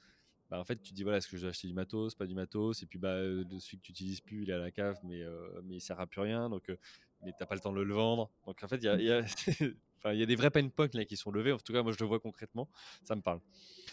bah, 0.51 0.61
en 0.61 0.65
fait, 0.65 0.81
tu 0.81 0.93
dis 0.93 1.03
voilà, 1.03 1.19
est-ce 1.19 1.29
que 1.29 1.37
je 1.37 1.43
dois 1.43 1.51
acheter 1.51 1.67
du 1.67 1.75
matos, 1.75 2.15
pas 2.15 2.27
du 2.27 2.35
matos, 2.35 2.83
et 2.83 2.87
puis 2.87 2.99
bah, 2.99 3.17
celui 3.59 3.79
que 3.79 3.83
tu 3.83 3.93
n'utilises 3.93 4.21
plus, 4.21 4.45
il 4.45 4.51
est 4.51 4.55
à 4.55 4.59
la 4.59 4.71
cave, 4.71 4.97
mais, 5.03 5.23
euh, 5.23 5.61
mais 5.65 5.77
il 5.77 5.81
sert 5.81 5.99
à 5.99 6.07
plus 6.07 6.21
rien, 6.21 6.49
donc 6.49 6.71
euh, 6.71 6.77
mais 7.25 7.33
t'as 7.37 7.47
pas 7.47 7.57
le 7.57 7.61
temps 7.61 7.73
de 7.73 7.83
le 7.83 7.95
vendre. 7.95 8.31
Donc 8.47 8.63
en 8.63 8.69
fait, 8.69 8.77
il 8.77 8.85
y 8.85 8.89
a, 8.89 9.01
y, 9.01 9.11
a, 9.11 9.25
y 10.15 10.23
a, 10.23 10.27
des 10.27 10.37
vrais 10.37 10.51
pain 10.51 10.69
points 10.69 10.89
là, 10.95 11.05
qui 11.05 11.17
sont 11.17 11.33
levés. 11.33 11.51
En 11.51 11.59
tout 11.59 11.73
cas, 11.73 11.83
moi, 11.83 11.91
je 11.91 11.99
le 11.99 12.07
vois 12.07 12.21
concrètement, 12.21 12.69
ça 13.03 13.17
me 13.17 13.23
parle. 13.23 13.41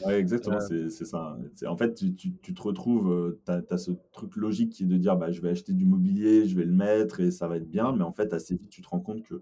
Ouais, 0.06 0.20
exactement, 0.20 0.60
euh, 0.72 0.89
c'est 0.89 1.06
ça. 1.06 1.36
En 1.66 1.76
fait, 1.76 1.95
tu, 1.95 2.14
tu, 2.14 2.36
tu, 2.36 2.54
te 2.54 2.62
retrouves, 2.62 3.36
tu 3.45 3.51
as, 3.51 3.78
ce 3.78 3.91
truc 4.12 4.36
logique 4.36 4.74
qui 4.74 4.84
est 4.84 4.88
de 4.88 4.97
dire 4.97 5.16
bah, 5.16 5.32
je 5.32 5.41
vais 5.41 5.49
acheter 5.49 5.74
du 5.74 5.86
mobilier, 5.86 6.45
je 6.45 6.56
vais 6.56 6.66
le 6.66 6.74
mettre 6.74 7.20
et 7.20 7.32
ça 7.32 7.47
va 7.47 7.58
être 7.58 7.70
bien, 7.70 7.93
mais 7.93 8.04
en 8.04 8.12
fait, 8.12 8.32
assez 8.32 8.56
vite, 8.56 8.70
tu 8.70 8.84
te 8.84 8.89
rends 8.89 9.01
compte 9.01 9.24
que 9.24 9.41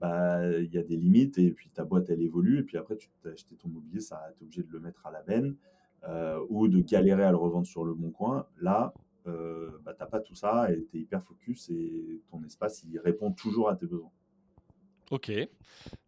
bah, 0.00 0.52
il 0.58 0.70
y 0.74 0.76
a 0.76 0.82
des 0.82 0.96
limites 0.96 1.38
et 1.38 1.50
puis 1.50 1.70
ta 1.70 1.84
boîte, 1.84 2.10
elle 2.10 2.20
évolue, 2.20 2.58
et 2.58 2.62
puis 2.62 2.76
après, 2.76 2.96
tu 2.96 3.08
t'as 3.22 3.30
acheté 3.30 3.54
ton 3.56 3.68
mobilier, 3.68 4.00
ça, 4.00 4.20
tu 4.36 4.42
es 4.42 4.44
obligé 4.44 4.62
de 4.64 4.72
le 4.72 4.80
mettre 4.80 5.06
à 5.06 5.10
la 5.10 5.22
benne. 5.22 5.56
Euh, 6.08 6.44
ou 6.48 6.66
de 6.66 6.80
galérer 6.80 7.22
à 7.22 7.30
le 7.30 7.36
revendre 7.36 7.66
sur 7.66 7.84
le 7.84 7.94
bon 7.94 8.10
coin. 8.10 8.46
Là, 8.60 8.92
euh, 9.28 9.70
bah, 9.84 9.94
tu 9.94 10.00
n'as 10.00 10.08
pas 10.08 10.18
tout 10.18 10.34
ça 10.34 10.72
et 10.72 10.84
tu 10.90 10.98
es 10.98 11.00
hyper 11.02 11.22
focus 11.22 11.70
et 11.70 12.20
ton 12.28 12.42
espace, 12.42 12.84
il 12.90 12.98
répond 12.98 13.30
toujours 13.30 13.68
à 13.68 13.76
tes 13.76 13.86
besoins. 13.86 14.10
Ok. 15.12 15.30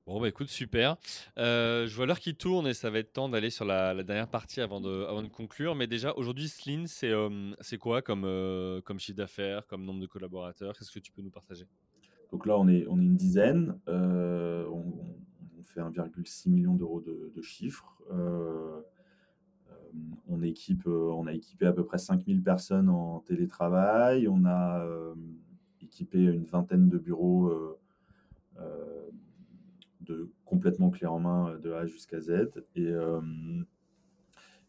Bon, 0.07 0.21
bah 0.21 0.29
écoute, 0.29 0.49
super. 0.49 0.97
Euh, 1.39 1.87
je 1.87 1.95
vois 1.95 2.07
l'heure 2.07 2.19
qui 2.19 2.35
tourne 2.35 2.67
et 2.67 2.75
ça 2.75 2.91
va 2.91 2.99
être 2.99 3.13
temps 3.13 3.29
d'aller 3.29 3.51
sur 3.51 3.65
la, 3.65 4.03
dernière 4.03 4.29
partie 4.29 4.61
avant 4.61 4.81
de, 4.81 5.05
avant 5.05 5.23
de 5.23 5.29
conclure. 5.29 5.77
Mais 5.77 5.87
déjà, 5.87 6.13
aujourd'hui, 6.17 6.49
Slim, 6.49 6.87
c'est 6.87 7.13
c'est 7.61 7.79
quoi 7.79 8.03
comme, 8.03 8.23
comme 8.85 8.99
chiffre 8.99 9.19
d'affaires, 9.19 9.67
comme 9.67 9.85
nombre 9.85 10.01
de 10.01 10.07
collaborateurs? 10.07 10.77
Qu'est-ce 10.77 10.91
que 10.91 10.99
tu 10.99 11.13
peux 11.13 11.23
nous 11.23 11.31
partager? 11.31 11.67
Donc 12.33 12.47
là, 12.47 12.59
on 12.59 12.67
est, 12.67 12.87
on 12.89 12.99
est 12.99 13.05
une 13.05 13.17
dizaine. 13.17 13.79
On, 13.87 14.83
fait 15.63 15.81
1,6 15.81 16.51
million 16.51 16.75
d'euros 16.75 17.01
de, 17.01 17.33
de 17.35 17.43
chiffre 17.43 17.97
on, 20.29 20.43
équipe, 20.43 20.87
euh, 20.87 21.11
on 21.13 21.27
a 21.27 21.33
équipé 21.33 21.67
à 21.67 21.73
peu 21.73 21.85
près 21.85 21.99
5000 21.99 22.43
personnes 22.43 22.89
en 22.89 23.21
télétravail. 23.21 24.29
On 24.29 24.45
a 24.45 24.85
euh, 24.85 25.15
équipé 25.81 26.19
une 26.19 26.45
vingtaine 26.45 26.89
de 26.89 26.99
bureaux 26.99 27.49
euh, 27.49 27.79
de 30.01 30.31
complètement 30.45 30.91
clé 30.91 31.07
en 31.07 31.19
main 31.19 31.59
de 31.59 31.73
A 31.73 31.87
jusqu'à 31.87 32.21
Z. 32.21 32.51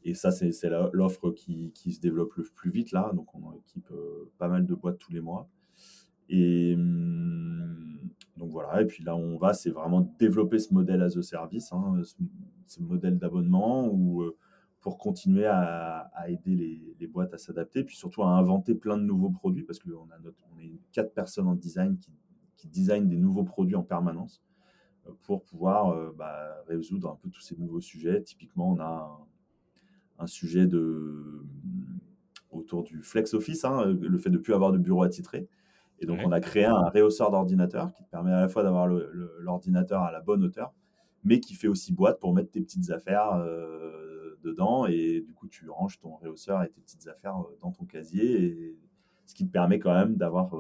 Et, 0.04 0.14
ça, 0.14 0.32
c'est 0.32 0.52
l'offre 0.94 1.32
qui, 1.32 1.72
se 1.74 2.00
développe 2.00 2.36
le 2.36 2.44
plus 2.44 2.70
vite 2.70 2.92
là. 2.92 3.12
Donc, 3.14 3.34
on 3.36 3.54
équipe 3.54 3.92
pas 4.38 4.48
mal 4.48 4.66
de 4.66 4.76
boîtes 4.76 5.00
tous 5.00 5.12
les 5.12 5.22
mois. 5.22 5.50
Et 6.30 6.76
donc 8.38 8.50
voilà, 8.50 8.82
et 8.82 8.86
puis 8.86 9.04
là 9.04 9.16
on 9.16 9.38
va, 9.38 9.54
c'est 9.54 9.70
vraiment 9.70 10.02
développer 10.20 10.58
ce 10.58 10.74
modèle 10.74 11.02
as 11.04 11.16
a 11.16 11.22
service, 11.22 11.72
hein, 11.72 12.02
ce, 12.66 12.82
modèle 12.82 13.18
d'abonnement 13.18 13.88
où 13.88 14.24
pour 14.86 15.00
continuer 15.00 15.48
à, 15.48 16.12
aider 16.28 16.56
les, 17.00 17.08
boîtes 17.08 17.34
à 17.34 17.40
s'adapter, 17.40 17.84
puis 17.84 17.96
surtout 17.96 18.22
à 18.22 18.28
inventer 18.28 18.76
plein 18.76 19.00
de 19.00 19.02
nouveaux 19.02 19.32
produits, 19.32 19.64
parce 19.64 19.80
qu'on 19.80 20.12
a 20.12 20.20
notre, 20.24 20.38
on 20.56 20.60
est 20.60 20.80
quatre 20.92 21.12
personnes 21.12 21.48
en 21.48 21.56
design 21.56 21.98
qui, 21.98 22.12
qui 22.56 22.68
designent 22.68 23.08
des 23.08 23.18
nouveaux 23.18 23.44
produits 23.44 23.76
en 23.76 23.82
permanence 23.82 24.44
euh, 25.08 25.12
pour 25.24 25.42
pouvoir 25.42 25.90
euh, 25.90 26.14
bah, 26.16 26.62
résoudre 26.68 27.10
un 27.10 27.16
peu 27.16 27.32
tous 27.32 27.42
ces 27.42 27.58
nouveaux 27.58 27.82
sujets. 27.82 28.22
Typiquement, 28.22 28.74
on 28.74 28.80
a 28.80 29.28
un, 30.20 30.28
sujet 30.28 30.68
de, 30.68 31.44
autour 32.52 32.84
du 32.84 33.02
flex 33.02 33.34
office, 33.34 33.66
hein, 33.66 33.86
le 33.86 34.18
fait 34.20 34.30
de 34.30 34.38
ne 34.38 34.40
plus 34.40 34.54
avoir 34.54 34.72
de 34.72 34.78
bureau 34.78 35.02
attitré. 35.02 35.48
Et 35.98 36.06
donc, 36.06 36.20
on 36.24 36.32
a 36.32 36.40
créé 36.40 36.66
un 36.66 36.90
réhausseur 36.90 37.32
d'ordinateur 37.32 37.92
qui 37.92 38.04
te 38.04 38.10
permet 38.12 38.32
à 38.32 38.42
la 38.42 38.50
fois 38.50 38.62
d'avoir 38.62 38.86
l'ordinateur 38.86 40.04
à 40.04 40.12
la 40.12 40.22
bonne 40.22 40.44
hauteur, 40.44 40.76
mais 41.24 41.40
qui 41.40 41.56
fait 41.56 41.68
aussi 41.68 41.92
boîte 41.92 42.20
pour 42.20 42.36
mettre 42.36 42.52
tes 42.52 42.62
petites 42.62 42.92
affaires. 42.92 43.34
Euh, 43.34 44.12
dedans 44.46 44.86
et 44.86 45.22
du 45.22 45.34
coup, 45.34 45.48
tu 45.48 45.70
ranges 45.70 46.00
ton 46.00 46.16
réhausseur 46.16 46.64
et 46.64 46.70
tes 46.70 46.82
petites 46.82 47.08
affaires 47.08 47.36
dans 47.62 47.72
ton 47.72 47.86
casier, 47.86 48.44
et, 48.44 48.78
ce 49.26 49.34
qui 49.34 49.46
te 49.48 49.52
permet 49.52 49.80
quand 49.80 49.94
même 49.94 50.18
d'avoir 50.18 50.54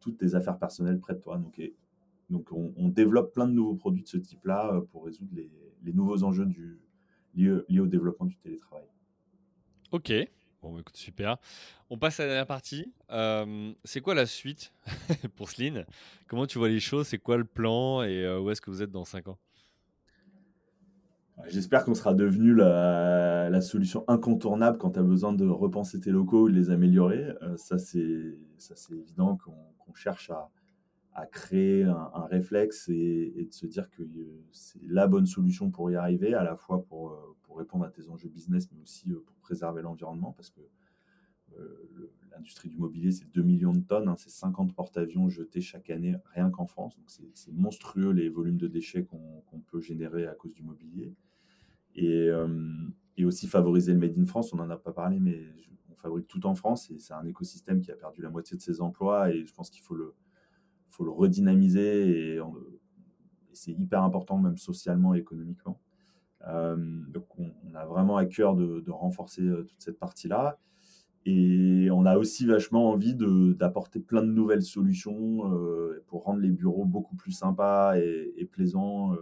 toutes 0.00 0.18
tes 0.18 0.34
affaires 0.34 0.58
personnelles 0.58 0.98
près 0.98 1.14
de 1.14 1.20
toi. 1.20 1.38
Donc, 1.38 1.60
donc 2.30 2.50
on, 2.50 2.88
développe 2.88 3.32
plein 3.32 3.46
de 3.46 3.52
nouveaux 3.52 3.76
produits 3.76 4.02
de 4.02 4.08
ce 4.08 4.16
type-là 4.16 4.80
pour 4.90 5.04
résoudre 5.04 5.30
les, 5.34 5.52
les 5.84 5.92
nouveaux 5.92 6.24
enjeux 6.24 6.46
du, 6.46 6.80
liés, 7.34 7.80
au 7.80 7.86
développement 7.86 8.26
du 8.26 8.36
télétravail. 8.36 8.86
Ok, 9.90 10.12
bon, 10.62 10.72
bah, 10.72 10.80
écoute, 10.80 10.96
super. 10.96 11.36
On 11.90 11.98
passe 11.98 12.20
à 12.20 12.24
la 12.24 12.30
dernière 12.30 12.46
partie. 12.46 12.92
Euh, 13.10 13.72
c'est 13.84 14.00
quoi 14.00 14.14
la 14.14 14.26
suite 14.26 14.72
pour 15.36 15.50
Sline 15.50 15.86
Comment 16.26 16.46
tu 16.46 16.58
vois 16.58 16.68
les 16.68 16.80
choses? 16.80 17.08
C'est 17.08 17.18
quoi 17.18 17.36
le 17.36 17.44
plan? 17.44 18.02
Et 18.02 18.24
euh, 18.24 18.40
où 18.40 18.50
est-ce 18.50 18.60
que 18.60 18.70
vous 18.70 18.82
êtes 18.82 18.90
dans 18.90 19.04
5 19.04 19.28
ans? 19.28 19.38
J'espère 21.48 21.84
qu'on 21.84 21.94
sera 21.94 22.14
devenu 22.14 22.54
la, 22.54 23.60
solution 23.60 24.04
incontournable 24.08 24.78
quand 24.78 24.92
tu 24.92 24.98
as 24.98 25.02
besoin 25.02 25.32
de 25.32 25.46
repenser 25.46 26.00
tes 26.00 26.10
locaux 26.10 26.44
ou 26.44 26.50
de 26.50 26.54
les 26.54 26.70
améliorer. 26.70 27.32
Euh, 27.42 27.56
ça, 27.56 27.78
c'est 27.78 28.36
évident 28.90 29.36
qu'on 29.36 29.94
cherche 29.94 30.30
à, 30.30 31.26
créer 31.26 31.84
un, 31.84 32.24
réflexe 32.30 32.88
et, 32.88 33.46
de 33.48 33.52
se 33.52 33.66
dire 33.66 33.90
que 33.90 34.02
euh, 34.02 34.44
c'est 34.50 34.80
la 34.86 35.06
bonne 35.06 35.26
solution 35.26 35.70
pour 35.70 35.90
y 35.90 35.96
arriver, 35.96 36.34
à 36.34 36.42
la 36.42 36.56
fois 36.56 36.84
pour, 36.84 37.10
euh, 37.10 37.36
répondre 37.54 37.84
à 37.84 37.90
tes 37.90 38.08
enjeux 38.08 38.30
business, 38.30 38.70
mais 38.72 38.80
aussi 38.80 39.10
pour 39.10 39.36
préserver 39.36 39.82
l'environnement, 39.82 40.32
parce 40.32 40.48
que 40.48 40.60
l'industrie 42.30 42.70
du 42.70 42.78
mobilier, 42.78 43.12
c'est 43.12 43.30
2 43.30 43.42
millions 43.42 43.74
de 43.74 43.82
tonnes, 43.82 44.08
hein, 44.08 44.14
c'est 44.16 44.30
50 44.30 44.74
porte-avions 44.74 45.28
jetés 45.28 45.60
chaque 45.60 45.90
année, 45.90 46.16
rien 46.32 46.48
qu'en 46.48 46.64
France. 46.64 46.96
Donc 46.96 47.10
c'est 47.34 47.52
monstrueux 47.52 48.12
les 48.12 48.30
volumes 48.30 48.56
de 48.56 48.68
déchets 48.68 49.04
qu'on 49.04 49.60
peut 49.70 49.82
générer 49.82 50.26
à 50.26 50.34
cause 50.34 50.54
du 50.54 50.62
mobilier. 50.62 51.14
Et, 51.94 52.28
et, 53.16 53.24
aussi 53.24 53.46
favoriser 53.46 53.92
le 53.92 53.98
Made 53.98 54.18
in 54.18 54.24
France, 54.24 54.52
on 54.52 54.56
n'en 54.56 54.70
a 54.70 54.76
pas 54.76 54.92
parlé, 54.92 55.20
mais 55.20 55.38
on 55.90 55.96
fabrique 55.96 56.26
tout 56.26 56.46
en 56.46 56.54
France 56.54 56.90
et 56.90 56.98
c'est 56.98 57.14
un 57.14 57.24
écosystème 57.26 57.80
qui 57.80 57.92
a 57.92 57.96
perdu 57.96 58.22
la 58.22 58.30
moitié 58.30 58.56
de 58.56 58.62
ses 58.62 58.80
emplois 58.80 59.30
et 59.30 59.44
je 59.44 59.52
pense 59.54 59.70
qu'il 59.70 59.82
faut 59.82 59.94
le, 59.94 60.14
redynamiser 60.98 62.36
et, 62.36 62.40
c'est 63.52 63.72
hyper 63.72 64.02
important 64.02 64.38
même 64.38 64.56
socialement 64.56 65.14
et 65.14 65.18
économiquement. 65.18 65.78
Euh, 66.48 66.76
donc 67.08 67.26
on, 67.38 67.74
a 67.74 67.86
vraiment 67.86 68.16
à 68.16 68.26
cœur 68.26 68.56
de, 68.56 68.90
renforcer 68.90 69.42
euh, 69.42 69.64
toute 69.64 69.80
cette 69.80 69.98
partie-là. 69.98 70.58
Et 71.24 71.88
on 71.92 72.04
a 72.04 72.16
aussi 72.16 72.46
vachement 72.46 72.90
envie 72.90 73.14
d'apporter 73.14 74.00
plein 74.00 74.22
de 74.22 74.32
nouvelles 74.32 74.62
solutions 74.62 75.52
euh, 75.54 76.02
pour 76.08 76.24
rendre 76.24 76.40
les 76.40 76.50
bureaux 76.50 76.84
beaucoup 76.84 77.14
plus 77.14 77.30
sympas 77.30 77.96
et, 77.96 78.48
plaisants 78.50 79.14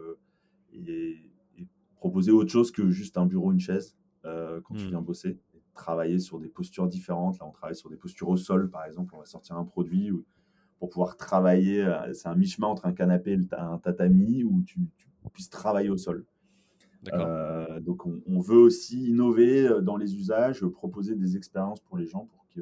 proposer 2.01 2.32
autre 2.32 2.51
chose 2.51 2.72
que 2.72 2.90
juste 2.90 3.16
un 3.16 3.26
bureau, 3.26 3.53
une 3.53 3.61
chaise 3.61 3.96
quand 4.24 4.74
tu 4.74 4.84
mmh. 4.84 4.88
viens 4.88 5.01
bosser. 5.01 5.38
travailler 5.74 6.18
sur 6.18 6.40
des 6.40 6.48
postures 6.48 6.88
différentes. 6.88 7.38
Là, 7.38 7.46
on 7.46 7.53
travaille 7.53 7.76
sur 7.76 7.88
des 7.88 7.96
postures 7.96 8.28
au 8.28 8.36
sol, 8.36 8.68
par 8.68 8.84
exemple. 8.84 9.14
On 9.14 9.18
va 9.18 9.24
sortir 9.24 9.57
un 9.57 9.64
produit 9.64 10.11
pour 10.80 10.88
pouvoir 10.88 11.16
travailler. 11.16 11.84
Euh, 11.84 12.12
c'est 12.12 12.26
un 12.28 12.34
mi-chemin 12.34 12.66
entre 12.66 12.86
un 12.86 12.92
canapé 12.92 13.34
et 13.34 13.55
un 13.55 13.78
tatami 13.78 14.42
où 14.42 14.62
tu, 14.62 14.80
puisses 15.32 15.51
travailler 15.51 15.90
au 15.90 15.98
sol. 15.98 16.24
Euh, 17.12 17.80
donc 17.80 18.05
on, 18.05 18.40
veut 18.40 18.59
aussi 18.59 19.09
innover 19.09 19.66
euh, 19.66 19.80
dans 19.80 19.96
les 19.96 20.16
usages, 20.16 20.66
proposer 20.66 21.14
des 21.14 21.36
expériences 21.36 21.80
pour 21.80 21.96
les 21.96 22.07
gens 22.07 22.26
pour 22.26 22.46
que 22.55 22.61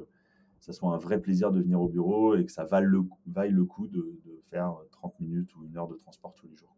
ça 0.61 0.73
soit 0.73 0.93
un 0.95 0.99
vrai 0.99 1.21
plaisir 1.21 1.51
de 1.51 1.61
venir 1.61 1.81
au 1.81 1.89
bureau 1.89 2.37
et 2.37 2.45
que 2.45 2.53
ça 2.53 2.65
vaille 2.65 2.85
le, 2.85 3.03
vaille 3.27 3.51
le 3.51 3.65
coup 3.65 3.89
de, 3.89 4.17
faire 4.47 4.77
30 4.93 5.19
minutes 5.21 5.55
ou 5.57 5.65
une 5.65 5.77
heure 5.77 5.89
de 5.89 5.97
transport 5.97 6.35
tous 6.35 6.47
les 6.47 6.57
jours. 6.57 6.75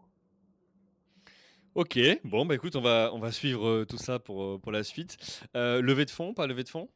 Ok, 1.76 1.98
bon 2.24 2.46
bah 2.46 2.56
écoute, 2.56 2.74
on 2.74 2.80
va, 2.80 3.10
on 3.14 3.20
va 3.20 3.30
suivre 3.30 3.84
tout 3.84 3.96
ça 3.96 4.18
pour, 4.18 4.60
pour 4.60 4.72
la 4.72 4.82
suite. 4.82 5.16
Euh, 5.54 5.80
levée 5.80 6.04
de 6.04 6.10
fonds, 6.10 6.34
pas 6.34 6.48
levée 6.48 6.64
de 6.64 6.68
fonds? 6.68 6.88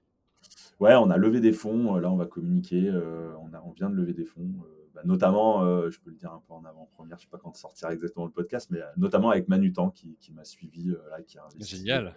Ouais, 0.80 0.94
on 0.94 1.10
a 1.10 1.16
levé 1.16 1.40
des 1.40 1.52
fonds. 1.52 1.96
Euh, 1.96 2.00
là, 2.00 2.10
on 2.10 2.16
va 2.16 2.26
communiquer. 2.26 2.88
Euh, 2.88 3.32
on, 3.40 3.52
a, 3.54 3.62
on 3.62 3.70
vient 3.70 3.88
de 3.88 3.94
lever 3.94 4.12
des 4.12 4.24
fonds. 4.24 4.50
Euh, 4.64 4.90
bah, 4.94 5.02
notamment, 5.04 5.60
je 5.90 5.98
peux 6.00 6.10
le 6.10 6.16
dire 6.16 6.32
un 6.32 6.42
peu 6.46 6.52
en 6.54 6.64
avant-première, 6.64 7.18
je 7.18 7.22
ne 7.22 7.26
sais 7.26 7.30
pas 7.30 7.38
quand 7.38 7.54
sortira 7.56 7.92
exactement 7.92 8.26
le 8.26 8.32
podcast, 8.32 8.68
mais 8.70 8.80
notamment 8.96 9.30
avec 9.30 9.48
Manutan 9.48 9.90
qui, 9.90 10.16
qui 10.20 10.32
m'a 10.32 10.44
suivi, 10.44 10.94
là, 11.10 11.20
qui 11.22 11.36
a 11.38 11.44
investi 11.44 11.76
Génial. 11.76 12.14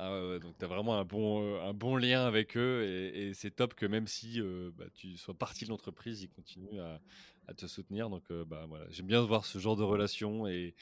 Ah 0.00 0.12
ouais, 0.12 0.38
donc 0.40 0.56
tu 0.58 0.64
as 0.64 0.68
vraiment 0.68 0.96
un 0.98 1.04
bon, 1.04 1.60
un 1.60 1.72
bon 1.72 1.96
lien 1.96 2.24
avec 2.24 2.56
eux 2.56 2.84
et, 2.84 3.32
c'est 3.34 3.50
top 3.50 3.74
que 3.74 3.86
même 3.86 4.08
si 4.08 4.40
bah, 4.76 4.86
tu 4.92 5.16
sois 5.16 5.34
parti 5.34 5.66
de 5.66 5.70
l'entreprise, 5.70 6.22
ils 6.22 6.28
continuent 6.28 6.80
à, 6.80 7.00
à, 7.48 7.54
te 7.54 7.66
soutenir. 7.66 8.10
Donc 8.10 8.24
bah, 8.46 8.66
voilà, 8.68 8.84
j'aime 8.90 9.06
bien 9.06 9.22
voir 9.22 9.44
ce 9.44 9.58
genre 9.58 9.76
de 9.76 9.82
relation 9.82 10.46
et, 10.46 10.74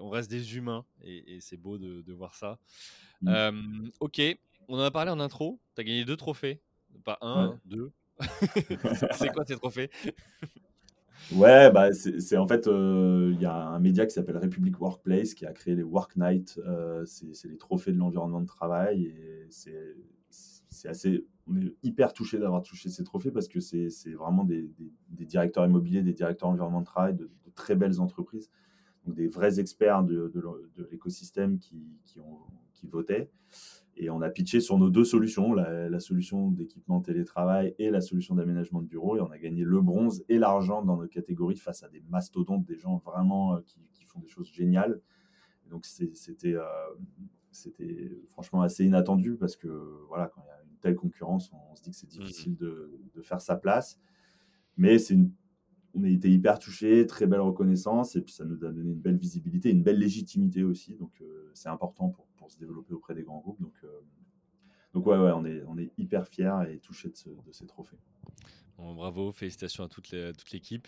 on 0.00 0.08
reste 0.08 0.28
des 0.28 0.56
humains 0.56 0.84
et, 1.04 1.38
c'est 1.40 1.56
beau 1.56 1.78
de, 1.78 2.02
de, 2.02 2.12
voir 2.12 2.34
ça. 2.34 2.58
Mmh. 3.22 3.90
ok, 4.00 4.20
on 4.68 4.78
en 4.78 4.82
a 4.82 4.90
parlé 4.90 5.10
en 5.10 5.20
intro. 5.20 5.60
Tu 5.74 5.80
as 5.80 5.84
gagné 5.84 6.04
deux 6.04 6.16
trophées. 6.16 6.60
Pas 7.04 7.18
un, 7.20 7.58
deux. 7.64 7.92
c'est 9.12 9.32
quoi 9.32 9.44
ces 9.46 9.56
trophées? 9.56 9.90
Ouais, 11.32 11.70
bah 11.70 11.92
c'est 11.92 12.36
en 12.36 12.46
fait, 12.46 12.66
euh, 12.66 13.32
il 13.34 13.40
y 13.40 13.46
a 13.46 13.54
un 13.54 13.78
média 13.80 14.06
qui 14.06 14.14
s'appelle 14.14 14.38
Republic 14.38 14.80
Workplace 14.80 15.34
qui 15.34 15.44
a 15.44 15.52
créé 15.52 15.74
les 15.74 15.82
Work 15.82 16.16
Night. 16.16 16.58
Euh, 16.66 17.04
c'est 17.04 17.48
les 17.48 17.58
trophées 17.58 17.92
de 17.92 17.98
l'environnement 17.98 18.40
de 18.40 18.46
travail. 18.46 19.06
Et 19.06 19.46
c'est 19.50 20.88
assez. 20.88 21.24
On 21.48 21.56
est 21.56 21.74
hyper 21.82 22.12
touché 22.12 22.38
d'avoir 22.38 22.62
touché 22.62 22.88
ces 22.90 23.04
trophées 23.04 23.30
parce 23.30 23.48
que 23.48 23.60
c'est 23.60 24.12
vraiment 24.12 24.44
des, 24.44 24.70
directeurs 25.10 25.64
immobiliers, 25.64 26.02
des 26.02 26.12
directeurs 26.12 26.48
environnement 26.48 26.80
de 26.80 26.86
travail 26.86 27.14
de, 27.14 27.30
très 27.54 27.74
belles 27.74 28.00
entreprises. 28.00 28.50
Donc 29.04 29.16
des 29.16 29.28
vrais 29.28 29.58
experts 29.58 30.04
de, 30.04 30.32
l'écosystème 30.90 31.58
qui, 31.58 31.82
votaient. 32.84 33.30
Et 33.96 34.10
on 34.10 34.22
a 34.22 34.30
pitché 34.30 34.60
sur 34.60 34.78
nos 34.78 34.90
deux 34.90 35.04
solutions, 35.04 35.52
la, 35.54 36.00
solution 36.00 36.50
d'équipement 36.50 37.00
télétravail 37.00 37.74
et 37.78 37.90
la 37.90 38.00
solution 38.00 38.34
d'aménagement 38.34 38.80
de 38.80 38.86
bureau. 38.86 39.16
Et 39.16 39.20
on 39.20 39.30
a 39.30 39.38
gagné 39.38 39.64
le 39.64 39.80
bronze 39.80 40.24
et 40.28 40.38
l'argent 40.38 40.82
dans 40.82 40.96
nos 40.96 41.08
catégories 41.08 41.56
face 41.56 41.82
à 41.82 41.88
des 41.88 42.02
mastodontes, 42.08 42.64
des 42.64 42.76
gens 42.76 42.98
vraiment 42.98 43.56
euh, 43.56 43.60
qui, 43.66 44.04
font 44.04 44.20
des 44.20 44.28
choses 44.28 44.50
géniales. 44.50 45.02
donc 45.70 45.84
c'était 45.84 46.54
euh, 46.54 46.64
c'était 47.50 48.22
franchement 48.28 48.62
assez 48.62 48.84
inattendu 48.84 49.36
parce 49.36 49.56
que 49.56 49.68
voilà, 50.08 50.28
quand 50.28 50.42
il 50.42 50.46
y 50.46 50.50
a 50.50 50.57
telle 50.80 50.96
concurrence, 50.96 51.52
on, 51.52 51.76
se 51.76 51.82
dit 51.82 51.90
que 51.90 51.96
c'est 51.96 52.06
mmh 52.06 52.20
difficile 52.20 52.56
de, 52.56 53.00
de, 53.14 53.22
faire 53.22 53.40
sa 53.40 53.56
place. 53.56 54.00
Mais 54.76 54.98
c'est 54.98 55.14
une 55.14 55.30
on 55.94 56.04
a 56.04 56.08
été 56.08 56.30
hyper 56.30 56.58
touchés, 56.58 57.06
très 57.06 57.26
belle 57.26 57.40
reconnaissance, 57.40 58.14
et 58.14 58.20
puis 58.20 58.32
ça 58.32 58.44
nous 58.44 58.64
a 58.64 58.70
donné 58.70 58.92
une 58.92 59.00
belle 59.00 59.16
visibilité, 59.16 59.70
une 59.70 59.82
belle 59.82 59.98
légitimité 59.98 60.62
aussi. 60.62 60.94
Donc 60.94 61.12
euh, 61.20 61.50
c'est 61.54 61.68
important 61.68 62.10
pour, 62.10 62.26
pour, 62.36 62.50
se 62.50 62.58
développer 62.58 62.94
auprès 62.94 63.14
des 63.14 63.22
grands 63.22 63.40
groupes. 63.40 63.60
Donc, 63.60 63.74
euh, 63.84 64.00
donc 64.92 65.06
ouais, 65.06 65.18
ouais, 65.18 65.32
on 65.34 65.44
est, 65.44 65.62
on 65.66 65.78
est 65.78 65.90
hyper 65.98 66.28
fiers 66.28 66.70
et 66.70 66.78
touchés 66.78 67.08
de, 67.08 67.42
de 67.46 67.52
ces 67.52 67.66
trophées 67.66 67.98
bravo, 68.78 69.32
félicitations 69.32 69.84
à 69.84 69.88
toute 69.88 70.10
l'équipe. 70.52 70.86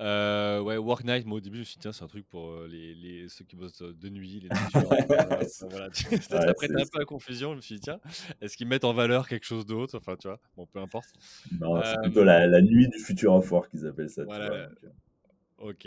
Euh, 0.00 0.60
ouais, 0.60 0.76
Work 0.76 1.04
Night, 1.04 1.26
moi 1.26 1.38
au 1.38 1.40
début 1.40 1.56
je 1.56 1.60
me 1.60 1.64
suis 1.64 1.74
dit, 1.74 1.80
tiens, 1.80 1.92
c'est 1.92 2.04
un 2.04 2.08
truc 2.08 2.26
pour 2.28 2.50
euh, 2.50 2.68
les, 2.68 3.28
ceux 3.28 3.44
qui 3.44 3.56
bossent 3.56 3.82
de 3.82 4.08
nuit, 4.08 4.40
les 4.40 4.48
voilà, 4.72 5.44
ça 5.44 5.66
prête 6.54 6.70
un 6.70 6.86
peu 6.92 7.00
à 7.00 7.04
confusion. 7.04 7.50
Je 7.52 7.56
me 7.56 7.60
suis 7.60 7.74
dit, 7.76 7.80
tiens, 7.80 8.00
est-ce 8.40 8.56
qu'ils 8.56 8.68
mettent 8.68 8.84
en 8.84 8.92
valeur 8.92 9.28
quelque 9.28 9.46
chose 9.46 9.66
d'autre 9.66 9.96
Enfin, 9.98 10.16
tu 10.16 10.28
vois, 10.28 10.38
bon, 10.56 10.66
peu 10.66 10.78
importe. 10.78 11.08
Non, 11.60 11.82
c'est 11.82 12.00
plutôt 12.02 12.24
la, 12.24 12.46
la, 12.46 12.62
nuit 12.62 12.88
du 12.88 12.98
futur 12.98 13.34
of 13.34 13.50
work 13.50 13.70
qu'ils 13.70 13.86
appellent 13.86 14.10
ça. 14.10 14.24
Voilà, 14.24 14.68
Ok. 15.58 15.86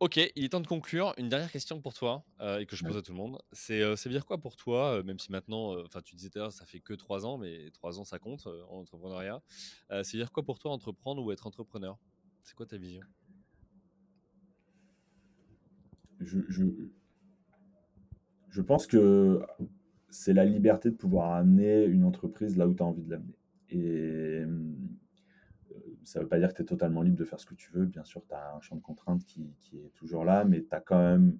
ok, 0.00 0.16
il 0.36 0.44
est 0.44 0.48
temps 0.48 0.60
de 0.60 0.66
conclure. 0.66 1.14
Une 1.16 1.28
dernière 1.28 1.50
question 1.50 1.80
pour 1.80 1.94
toi 1.94 2.24
et 2.58 2.66
que 2.66 2.76
je 2.76 2.84
pose 2.84 2.96
à 2.96 3.02
tout 3.02 3.12
le 3.12 3.18
monde. 3.18 3.38
C'est 3.52 3.80
ça 3.96 4.08
veut 4.08 4.14
dire 4.14 4.26
quoi 4.26 4.38
pour 4.38 4.56
toi, 4.56 5.02
même 5.04 5.18
si 5.18 5.30
maintenant, 5.30 5.80
enfin 5.82 6.00
tu 6.02 6.14
disais 6.16 6.30
tout 6.30 6.50
ça 6.50 6.66
fait 6.66 6.80
que 6.80 6.94
trois 6.94 7.24
ans, 7.24 7.38
mais 7.38 7.70
trois 7.70 8.00
ans 8.00 8.04
ça 8.04 8.18
compte 8.18 8.46
en 8.68 8.80
entrepreneuriat. 8.80 9.40
ça 9.88 9.98
veut 9.98 10.18
dire 10.18 10.32
quoi 10.32 10.42
pour 10.42 10.58
toi 10.58 10.72
entreprendre 10.72 11.22
ou 11.22 11.32
être 11.32 11.46
entrepreneur? 11.46 11.98
C'est 12.42 12.54
quoi 12.54 12.66
ta 12.66 12.76
vision? 12.76 13.00
Je, 16.20 16.38
je, 16.48 16.64
je, 18.50 18.60
pense 18.60 18.86
que 18.86 19.40
c'est 20.10 20.32
la 20.32 20.44
liberté 20.44 20.90
de 20.90 20.94
pouvoir 20.94 21.32
amener 21.32 21.84
une 21.84 22.04
entreprise 22.04 22.56
là 22.56 22.68
où 22.68 22.74
tu 22.74 22.82
as 22.82 22.86
envie 22.86 23.02
de 23.02 23.10
l'amener. 23.10 23.34
Et 23.70 24.44
ça 26.04 26.18
ne 26.18 26.24
veut 26.24 26.28
pas 26.28 26.38
dire 26.38 26.48
que 26.48 26.56
tu 26.56 26.62
es 26.62 26.66
totalement 26.66 27.02
libre 27.02 27.16
de 27.16 27.24
faire 27.24 27.40
ce 27.40 27.46
que 27.46 27.54
tu 27.54 27.70
veux. 27.72 27.86
Bien 27.86 28.04
sûr, 28.04 28.22
tu 28.26 28.34
as 28.34 28.54
un 28.54 28.60
champ 28.60 28.76
de 28.76 28.82
contraintes 28.82 29.24
qui, 29.24 29.50
est 29.74 29.92
toujours 29.94 30.24
là, 30.24 30.44
mais 30.44 30.62
tu 30.62 30.74
as 30.74 30.80
quand 30.80 30.98
même 30.98 31.38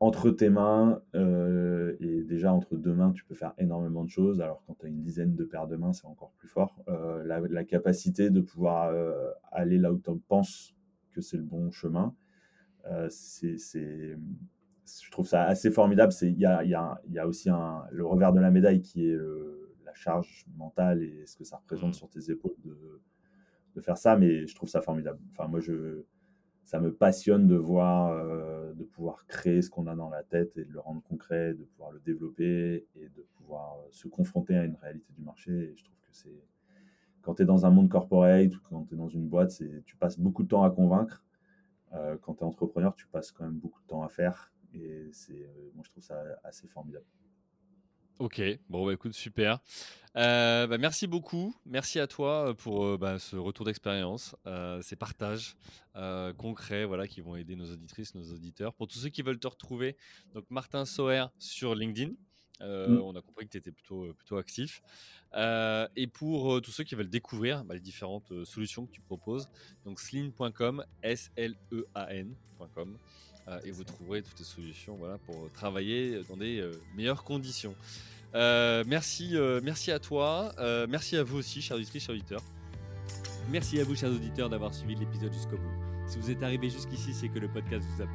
entre 0.00 0.30
tes 0.30 0.48
mains, 0.48 1.02
euh, 1.14 1.94
et 2.00 2.24
déjà 2.24 2.52
entre 2.54 2.76
deux 2.76 2.94
mains, 2.94 3.12
tu 3.12 3.24
peux 3.24 3.34
faire 3.34 3.52
énormément 3.58 4.02
de 4.02 4.08
choses. 4.08 4.40
Alors 4.40 4.62
quand 4.66 4.74
tu 4.78 4.86
as 4.86 4.88
une 4.88 5.02
dizaine 5.02 5.34
de 5.34 5.44
paires 5.44 5.66
de 5.66 5.76
mains, 5.76 5.92
c'est 5.92 6.06
encore 6.06 6.32
plus 6.38 6.48
fort. 6.48 6.82
Euh, 6.88 7.22
la, 7.24 7.64
capacité 7.64 8.30
de 8.30 8.40
pouvoir 8.40 8.88
euh, 8.88 9.30
aller 9.52 9.76
là 9.76 9.92
où 9.92 9.98
tu 9.98 10.10
penses 10.26 10.74
que 11.12 11.20
c'est 11.20 11.36
le 11.36 11.42
bon 11.42 11.70
chemin, 11.70 12.14
c'est, 13.10 13.56
je 13.76 15.10
trouve 15.10 15.26
ça 15.26 15.44
assez 15.44 15.70
formidable. 15.70 16.14
Il 16.22 16.38
y 16.38 16.46
a, 16.46 16.64
y, 16.64 16.74
a, 16.74 16.98
y 17.10 17.18
a, 17.18 17.26
aussi 17.26 17.50
un, 17.50 17.84
le 17.90 18.06
revers 18.06 18.32
de 18.32 18.40
la 18.40 18.50
médaille 18.50 18.80
qui 18.80 19.06
est 19.06 19.16
la 19.84 19.94
charge 19.94 20.46
mentale 20.56 21.02
et 21.02 21.26
ce 21.26 21.36
que 21.36 21.44
ça 21.44 21.58
représente 21.58 21.90
mmh. 21.90 21.94
sur 21.94 22.08
tes 22.08 22.30
épaules 22.30 22.56
de, 22.64 23.02
de 23.74 23.80
faire 23.80 23.96
ça, 23.96 24.16
mais 24.16 24.46
je 24.46 24.54
trouve 24.54 24.68
ça 24.68 24.80
formidable. 24.80 25.18
Enfin, 25.30 25.48
moi, 25.48 25.60
je, 25.60 26.04
ça 26.64 26.80
me 26.80 26.94
passionne 26.94 27.48
de 27.48 27.56
voir, 27.56 28.12
euh, 28.12 28.72
de 28.74 28.84
pouvoir 28.84 29.26
créer 29.26 29.60
ce 29.62 29.70
qu'on 29.70 29.86
a 29.86 29.96
dans 29.96 30.08
la 30.08 30.22
tête 30.22 30.56
et 30.56 30.64
de 30.64 30.72
le 30.72 30.80
rendre 30.80 31.02
concret, 31.02 31.54
de 31.54 31.64
pouvoir 31.64 31.90
le 31.90 32.00
développer 32.00 32.86
et 32.94 33.08
de 33.08 33.26
pouvoir 33.34 33.78
euh, 33.78 33.88
se 33.90 34.08
confronter 34.08 34.56
à 34.56 34.64
une 34.64 34.76
réalité 34.76 35.12
du 35.12 35.22
marché. 35.22 35.50
Et 35.50 35.76
je 35.76 35.84
trouve 35.84 35.98
que 36.02 36.12
c'est 36.12 36.44
quand 37.22 37.34
tu 37.34 37.42
es 37.42 37.44
dans 37.44 37.66
un 37.66 37.70
monde 37.70 37.88
corporate 37.88 38.54
ou 38.54 38.60
quand 38.68 38.84
tu 38.84 38.94
es 38.94 38.96
dans 38.96 39.08
une 39.08 39.28
boîte, 39.28 39.50
c'est 39.50 39.82
tu 39.84 39.96
passes 39.96 40.18
beaucoup 40.18 40.42
de 40.42 40.48
temps 40.48 40.62
à 40.62 40.70
convaincre. 40.70 41.24
Euh, 41.92 42.16
quand 42.22 42.34
tu 42.34 42.40
es 42.40 42.46
entrepreneur, 42.46 42.94
tu 42.94 43.06
passes 43.08 43.32
quand 43.32 43.44
même 43.44 43.58
beaucoup 43.58 43.80
de 43.82 43.86
temps 43.88 44.02
à 44.04 44.08
faire. 44.08 44.52
Et 44.72 45.08
c'est, 45.12 45.50
moi, 45.74 45.82
je 45.84 45.90
trouve 45.90 46.04
ça 46.04 46.22
assez 46.44 46.68
formidable. 46.68 47.04
Ok, 48.20 48.42
bon 48.68 48.84
bah 48.84 48.92
écoute, 48.92 49.14
super. 49.14 49.60
Euh, 50.14 50.66
bah, 50.66 50.76
merci 50.76 51.06
beaucoup, 51.06 51.56
merci 51.64 51.98
à 51.98 52.06
toi 52.06 52.50
euh, 52.50 52.54
pour 52.54 52.84
euh, 52.84 52.98
bah, 52.98 53.18
ce 53.18 53.34
retour 53.36 53.64
d'expérience, 53.64 54.36
ces 54.82 54.94
partages 54.94 55.56
concrets 56.36 56.84
voilà, 56.84 57.08
qui 57.08 57.22
vont 57.22 57.34
aider 57.34 57.56
nos 57.56 57.72
auditrices, 57.72 58.14
nos 58.14 58.30
auditeurs. 58.34 58.74
Pour 58.74 58.88
tous 58.88 58.98
ceux 58.98 59.08
qui 59.08 59.22
veulent 59.22 59.38
te 59.38 59.48
retrouver, 59.48 59.96
donc 60.34 60.44
Martin 60.50 60.84
Soer 60.84 61.32
sur 61.38 61.74
LinkedIn, 61.74 62.10
mmh. 62.60 63.00
on 63.00 63.16
a 63.16 63.22
compris 63.22 63.46
que 63.46 63.52
tu 63.52 63.56
étais 63.56 63.72
plutôt, 63.72 64.12
plutôt 64.12 64.36
actif. 64.36 64.82
et 65.34 66.06
pour 66.06 66.60
tous 66.60 66.72
ceux 66.72 66.84
qui 66.84 66.96
veulent 66.96 67.08
découvrir 67.08 67.64
bah, 67.64 67.72
les 67.72 67.80
différentes 67.80 68.44
solutions 68.44 68.84
que 68.84 68.92
tu 68.92 69.00
proposes, 69.00 69.48
donc 69.86 69.98
slean.com, 69.98 70.84
S-L-E-A-N.com. 71.02 72.98
et 73.64 73.70
vous 73.70 73.84
trouverez 73.84 74.22
toutes 74.22 74.38
les 74.38 74.44
solutions 74.44 74.96
voilà, 74.96 75.18
pour 75.18 75.50
travailler 75.52 76.22
dans 76.28 76.36
des 76.36 76.64
meilleures 76.96 77.24
conditions. 77.24 77.74
Euh, 78.34 78.84
merci, 78.86 79.36
euh, 79.36 79.60
merci 79.62 79.90
à 79.90 79.98
toi. 79.98 80.52
Euh, 80.58 80.86
merci 80.88 81.16
à 81.16 81.22
vous 81.22 81.38
aussi, 81.38 81.60
chers 81.62 81.76
auditrices, 81.76 82.04
chers 82.04 82.14
auditeurs. 82.14 82.42
Merci 83.50 83.80
à 83.80 83.84
vous, 83.84 83.96
chers 83.96 84.10
auditeurs, 84.10 84.48
d'avoir 84.48 84.72
suivi 84.72 84.94
l'épisode 84.94 85.32
jusqu'au 85.32 85.56
bout. 85.56 85.72
Si 86.06 86.18
vous 86.18 86.30
êtes 86.30 86.42
arrivé 86.42 86.70
jusqu'ici, 86.70 87.12
c'est 87.12 87.28
que 87.28 87.38
le 87.38 87.48
podcast 87.48 87.86
vous 87.94 88.02
a 88.02 88.06
plu. 88.06 88.14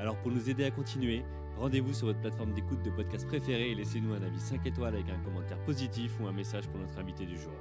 Alors, 0.00 0.16
pour 0.22 0.30
nous 0.30 0.48
aider 0.48 0.64
à 0.64 0.70
continuer, 0.70 1.22
rendez-vous 1.58 1.92
sur 1.92 2.06
votre 2.06 2.20
plateforme 2.20 2.54
d'écoute 2.54 2.82
de 2.82 2.90
podcast 2.90 3.26
préférée 3.26 3.70
et 3.70 3.74
laissez-nous 3.74 4.14
un 4.14 4.22
avis 4.22 4.40
5 4.40 4.66
étoiles 4.66 4.94
avec 4.94 5.08
un 5.10 5.18
commentaire 5.22 5.62
positif 5.64 6.12
ou 6.20 6.26
un 6.26 6.32
message 6.32 6.66
pour 6.68 6.80
notre 6.80 6.98
invité 6.98 7.26
du 7.26 7.38
jour. 7.38 7.52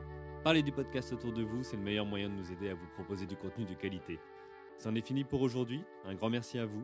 Parlez 0.43 0.63
du 0.63 0.71
podcast 0.71 1.11
autour 1.13 1.33
de 1.33 1.43
vous, 1.43 1.61
c'est 1.63 1.75
le 1.75 1.83
meilleur 1.83 2.05
moyen 2.05 2.29
de 2.29 2.33
nous 2.33 2.51
aider 2.51 2.69
à 2.69 2.73
vous 2.73 2.87
proposer 2.95 3.27
du 3.27 3.35
contenu 3.35 3.65
de 3.65 3.73
qualité. 3.73 4.19
C'en 4.79 4.95
est 4.95 5.05
fini 5.05 5.23
pour 5.23 5.41
aujourd'hui. 5.41 5.83
Un 6.05 6.15
grand 6.15 6.29
merci 6.29 6.57
à 6.57 6.65
vous 6.65 6.83